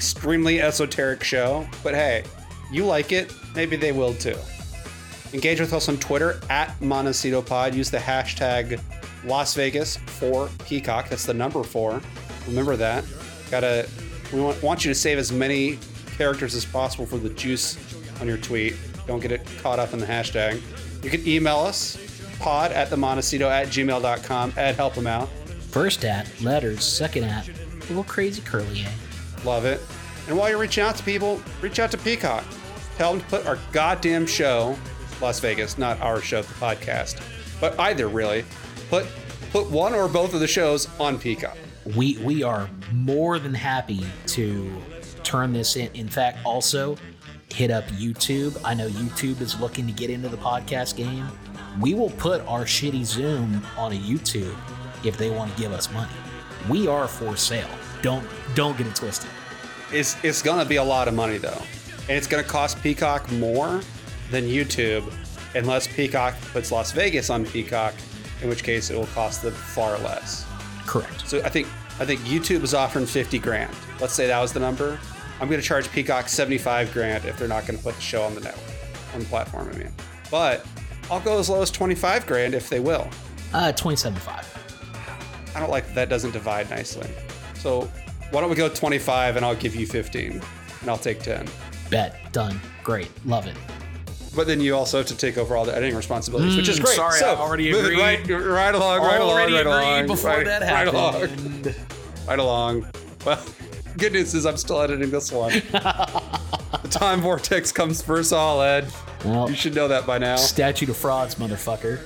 extremely 0.00 0.62
esoteric 0.62 1.22
show, 1.22 1.68
but 1.82 1.92
hey, 1.92 2.24
you 2.72 2.86
like 2.86 3.12
it, 3.12 3.34
maybe 3.54 3.76
they 3.76 3.92
will 3.92 4.14
too. 4.14 4.34
Engage 5.34 5.60
with 5.60 5.74
us 5.74 5.90
on 5.90 5.98
Twitter 5.98 6.40
at 6.48 6.68
MontecitoPod. 6.80 7.74
Use 7.74 7.90
the 7.90 7.98
hashtag 7.98 8.80
Las 9.26 9.54
Vegas 9.54 9.98
for 9.98 10.48
Peacock. 10.64 11.10
That's 11.10 11.26
the 11.26 11.34
number 11.34 11.62
four. 11.62 12.00
Remember 12.48 12.76
that. 12.76 13.04
Gotta. 13.50 13.86
We 14.32 14.40
want, 14.40 14.62
want 14.62 14.86
you 14.86 14.90
to 14.90 14.94
save 14.94 15.18
as 15.18 15.30
many 15.30 15.78
characters 16.16 16.54
as 16.54 16.64
possible 16.64 17.04
for 17.04 17.18
the 17.18 17.28
juice 17.28 17.76
on 18.22 18.26
your 18.26 18.38
tweet. 18.38 18.76
Don't 19.06 19.20
get 19.20 19.32
it 19.32 19.46
caught 19.60 19.78
up 19.78 19.92
in 19.92 19.98
the 19.98 20.06
hashtag. 20.06 20.62
You 21.04 21.10
can 21.10 21.28
email 21.28 21.58
us, 21.58 21.98
pod 22.38 22.72
at 22.72 22.88
the 22.88 22.96
Montecito 22.96 23.50
at 23.50 23.68
gmail.com. 23.68 24.54
Ed, 24.56 24.76
help 24.76 24.94
them 24.94 25.06
out. 25.06 25.28
First 25.68 26.06
at 26.06 26.40
letters, 26.40 26.84
second 26.84 27.24
at 27.24 27.46
little 27.80 28.04
crazy 28.04 28.40
curly 28.40 28.84
A. 28.84 29.09
Love 29.44 29.64
it. 29.64 29.80
And 30.28 30.36
while 30.36 30.48
you're 30.48 30.58
reaching 30.58 30.84
out 30.84 30.96
to 30.96 31.02
people, 31.02 31.40
reach 31.60 31.78
out 31.78 31.90
to 31.92 31.98
Peacock. 31.98 32.44
Tell 32.96 33.12
them 33.12 33.20
to 33.20 33.26
put 33.26 33.46
our 33.46 33.58
goddamn 33.72 34.26
show, 34.26 34.76
Las 35.20 35.40
Vegas, 35.40 35.78
not 35.78 36.00
our 36.00 36.20
show, 36.20 36.42
the 36.42 36.54
podcast, 36.54 37.20
but 37.60 37.78
either 37.80 38.08
really, 38.08 38.44
put 38.90 39.06
put 39.50 39.70
one 39.70 39.94
or 39.94 40.08
both 40.08 40.34
of 40.34 40.40
the 40.40 40.46
shows 40.46 40.88
on 41.00 41.18
Peacock. 41.18 41.56
We 41.96 42.18
we 42.18 42.42
are 42.42 42.68
more 42.92 43.38
than 43.38 43.54
happy 43.54 44.06
to 44.26 44.82
turn 45.22 45.52
this 45.52 45.76
in. 45.76 45.90
In 45.94 46.08
fact, 46.08 46.38
also 46.44 46.96
hit 47.52 47.70
up 47.70 47.84
YouTube. 47.86 48.60
I 48.64 48.74
know 48.74 48.88
YouTube 48.88 49.40
is 49.40 49.58
looking 49.58 49.86
to 49.86 49.92
get 49.92 50.10
into 50.10 50.28
the 50.28 50.36
podcast 50.36 50.96
game. 50.96 51.26
We 51.80 51.94
will 51.94 52.10
put 52.10 52.40
our 52.42 52.64
shitty 52.64 53.04
Zoom 53.04 53.66
on 53.76 53.92
a 53.92 53.96
YouTube 53.96 54.54
if 55.04 55.16
they 55.16 55.30
want 55.30 55.54
to 55.54 55.60
give 55.60 55.72
us 55.72 55.90
money. 55.92 56.12
We 56.68 56.86
are 56.86 57.08
for 57.08 57.36
sale. 57.36 57.68
Don't 58.02 58.26
don't 58.54 58.76
get 58.76 58.86
it 58.86 58.94
twisted. 58.94 59.30
It's 59.92 60.22
it's 60.24 60.42
gonna 60.42 60.64
be 60.64 60.76
a 60.76 60.84
lot 60.84 61.08
of 61.08 61.14
money 61.14 61.38
though, 61.38 61.62
and 62.08 62.10
it's 62.10 62.26
gonna 62.26 62.42
cost 62.42 62.80
Peacock 62.82 63.30
more 63.32 63.80
than 64.30 64.44
YouTube, 64.44 65.12
unless 65.54 65.86
Peacock 65.86 66.34
puts 66.52 66.70
Las 66.70 66.92
Vegas 66.92 67.30
on 67.30 67.44
Peacock, 67.44 67.94
in 68.42 68.48
which 68.48 68.62
case 68.62 68.90
it 68.90 68.96
will 68.96 69.06
cost 69.06 69.42
them 69.42 69.52
far 69.52 69.98
less. 69.98 70.46
Correct. 70.86 71.28
So 71.28 71.42
I 71.42 71.48
think 71.48 71.66
I 71.98 72.04
think 72.06 72.20
YouTube 72.20 72.62
is 72.62 72.72
offering 72.72 73.06
50 73.06 73.38
grand. 73.38 73.74
Let's 74.00 74.14
say 74.14 74.26
that 74.26 74.40
was 74.40 74.52
the 74.52 74.60
number. 74.60 74.98
I'm 75.40 75.48
going 75.48 75.60
to 75.60 75.66
charge 75.66 75.90
Peacock 75.90 76.28
75 76.28 76.92
grand 76.92 77.24
if 77.24 77.38
they're 77.38 77.48
not 77.48 77.66
going 77.66 77.78
to 77.78 77.82
put 77.82 77.94
the 77.94 78.00
show 78.00 78.22
on 78.22 78.34
the 78.34 78.40
network, 78.40 78.74
on 79.14 79.20
the 79.20 79.26
platform. 79.26 79.70
I 79.72 79.76
mean, 79.76 79.92
but 80.30 80.66
I'll 81.10 81.20
go 81.20 81.38
as 81.38 81.48
low 81.48 81.62
as 81.62 81.70
25 81.70 82.26
grand 82.26 82.54
if 82.54 82.68
they 82.68 82.80
will. 82.80 83.08
Uh, 83.52 83.72
27.5. 83.72 85.56
I 85.56 85.60
don't 85.60 85.70
like 85.70 85.86
that. 85.88 85.94
That 85.94 86.08
doesn't 86.08 86.32
divide 86.32 86.70
nicely. 86.70 87.10
So 87.60 87.82
why 88.30 88.40
don't 88.40 88.50
we 88.50 88.56
go 88.56 88.68
25 88.68 89.36
and 89.36 89.44
I'll 89.44 89.54
give 89.54 89.74
you 89.76 89.86
15 89.86 90.40
and 90.80 90.90
I'll 90.90 90.96
take 90.98 91.20
10. 91.22 91.46
Bet. 91.90 92.16
Done. 92.32 92.58
Great. 92.82 93.10
Love 93.26 93.46
it. 93.46 93.56
But 94.34 94.46
then 94.46 94.60
you 94.60 94.76
also 94.76 94.98
have 94.98 95.06
to 95.08 95.16
take 95.16 95.36
over 95.36 95.56
all 95.56 95.64
the 95.64 95.74
editing 95.76 95.96
responsibilities, 95.96 96.56
which 96.56 96.68
is 96.68 96.78
Mm, 96.78 96.84
great. 96.84 96.94
sorry, 96.96 97.18
so, 97.18 97.34
I 97.34 97.36
already 97.36 97.68
agreed. 97.70 97.98
Right, 97.98 98.28
right 98.28 98.74
along, 98.74 99.00
right 99.02 99.20
Already 99.20 99.52
along, 99.54 99.66
right 99.66 99.66
along. 99.66 100.06
before 100.06 100.30
right, 100.30 100.46
that 100.46 100.62
right 100.62 100.86
along. 100.88 101.74
Right 102.28 102.38
along. 102.38 102.86
Well, 103.26 103.42
good 103.98 104.12
news 104.12 104.34
is 104.34 104.46
I'm 104.46 104.56
still 104.56 104.80
editing 104.80 105.10
this 105.10 105.32
one. 105.32 105.50
the 105.72 106.88
time 106.90 107.20
vortex 107.20 107.72
comes 107.72 108.00
first 108.00 108.32
all, 108.32 108.62
Ed. 108.62 108.86
Well, 109.24 109.50
you 109.50 109.56
should 109.56 109.74
know 109.74 109.88
that 109.88 110.06
by 110.06 110.18
now. 110.18 110.36
Statute 110.36 110.90
of 110.90 110.96
frauds, 110.96 111.34
motherfucker. 111.34 111.98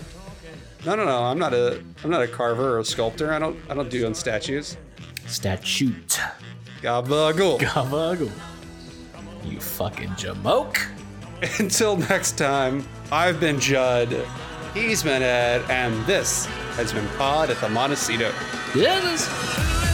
No, 0.87 0.95
no, 0.97 1.05
no. 1.05 1.25
I'm 1.25 1.39
not 1.39 1.53
a 1.53 1.83
I'm 2.03 2.09
not 2.11 2.23
a 2.23 2.29
carver 2.29 2.77
or 2.77 2.79
a 2.79 2.85
sculptor. 2.85 3.35
I 3.35 3.39
don't 3.39 3.59
I 3.69 3.75
don't 3.75 3.91
do 3.91 4.07
on 4.07 4.15
statues. 4.15 4.79
Statute. 5.27 6.21
Gabagool. 6.83 7.59
Gabagool. 7.59 8.31
You 9.45 9.61
fucking 9.61 10.11
jamoke. 10.11 10.79
Until 11.59 11.97
next 11.97 12.39
time, 12.39 12.87
I've 13.13 13.41
been 13.41 13.61
Judd. 13.61 14.27
He's 14.73 15.03
been 15.03 15.23
Ed, 15.23 15.63
and 15.71 16.05
this 16.07 16.47
has 16.77 16.93
been 16.93 17.07
Pod 17.17 17.51
at 17.51 17.61
the 17.61 17.69
Montecito. 17.69 18.33
Yes. 18.75 19.94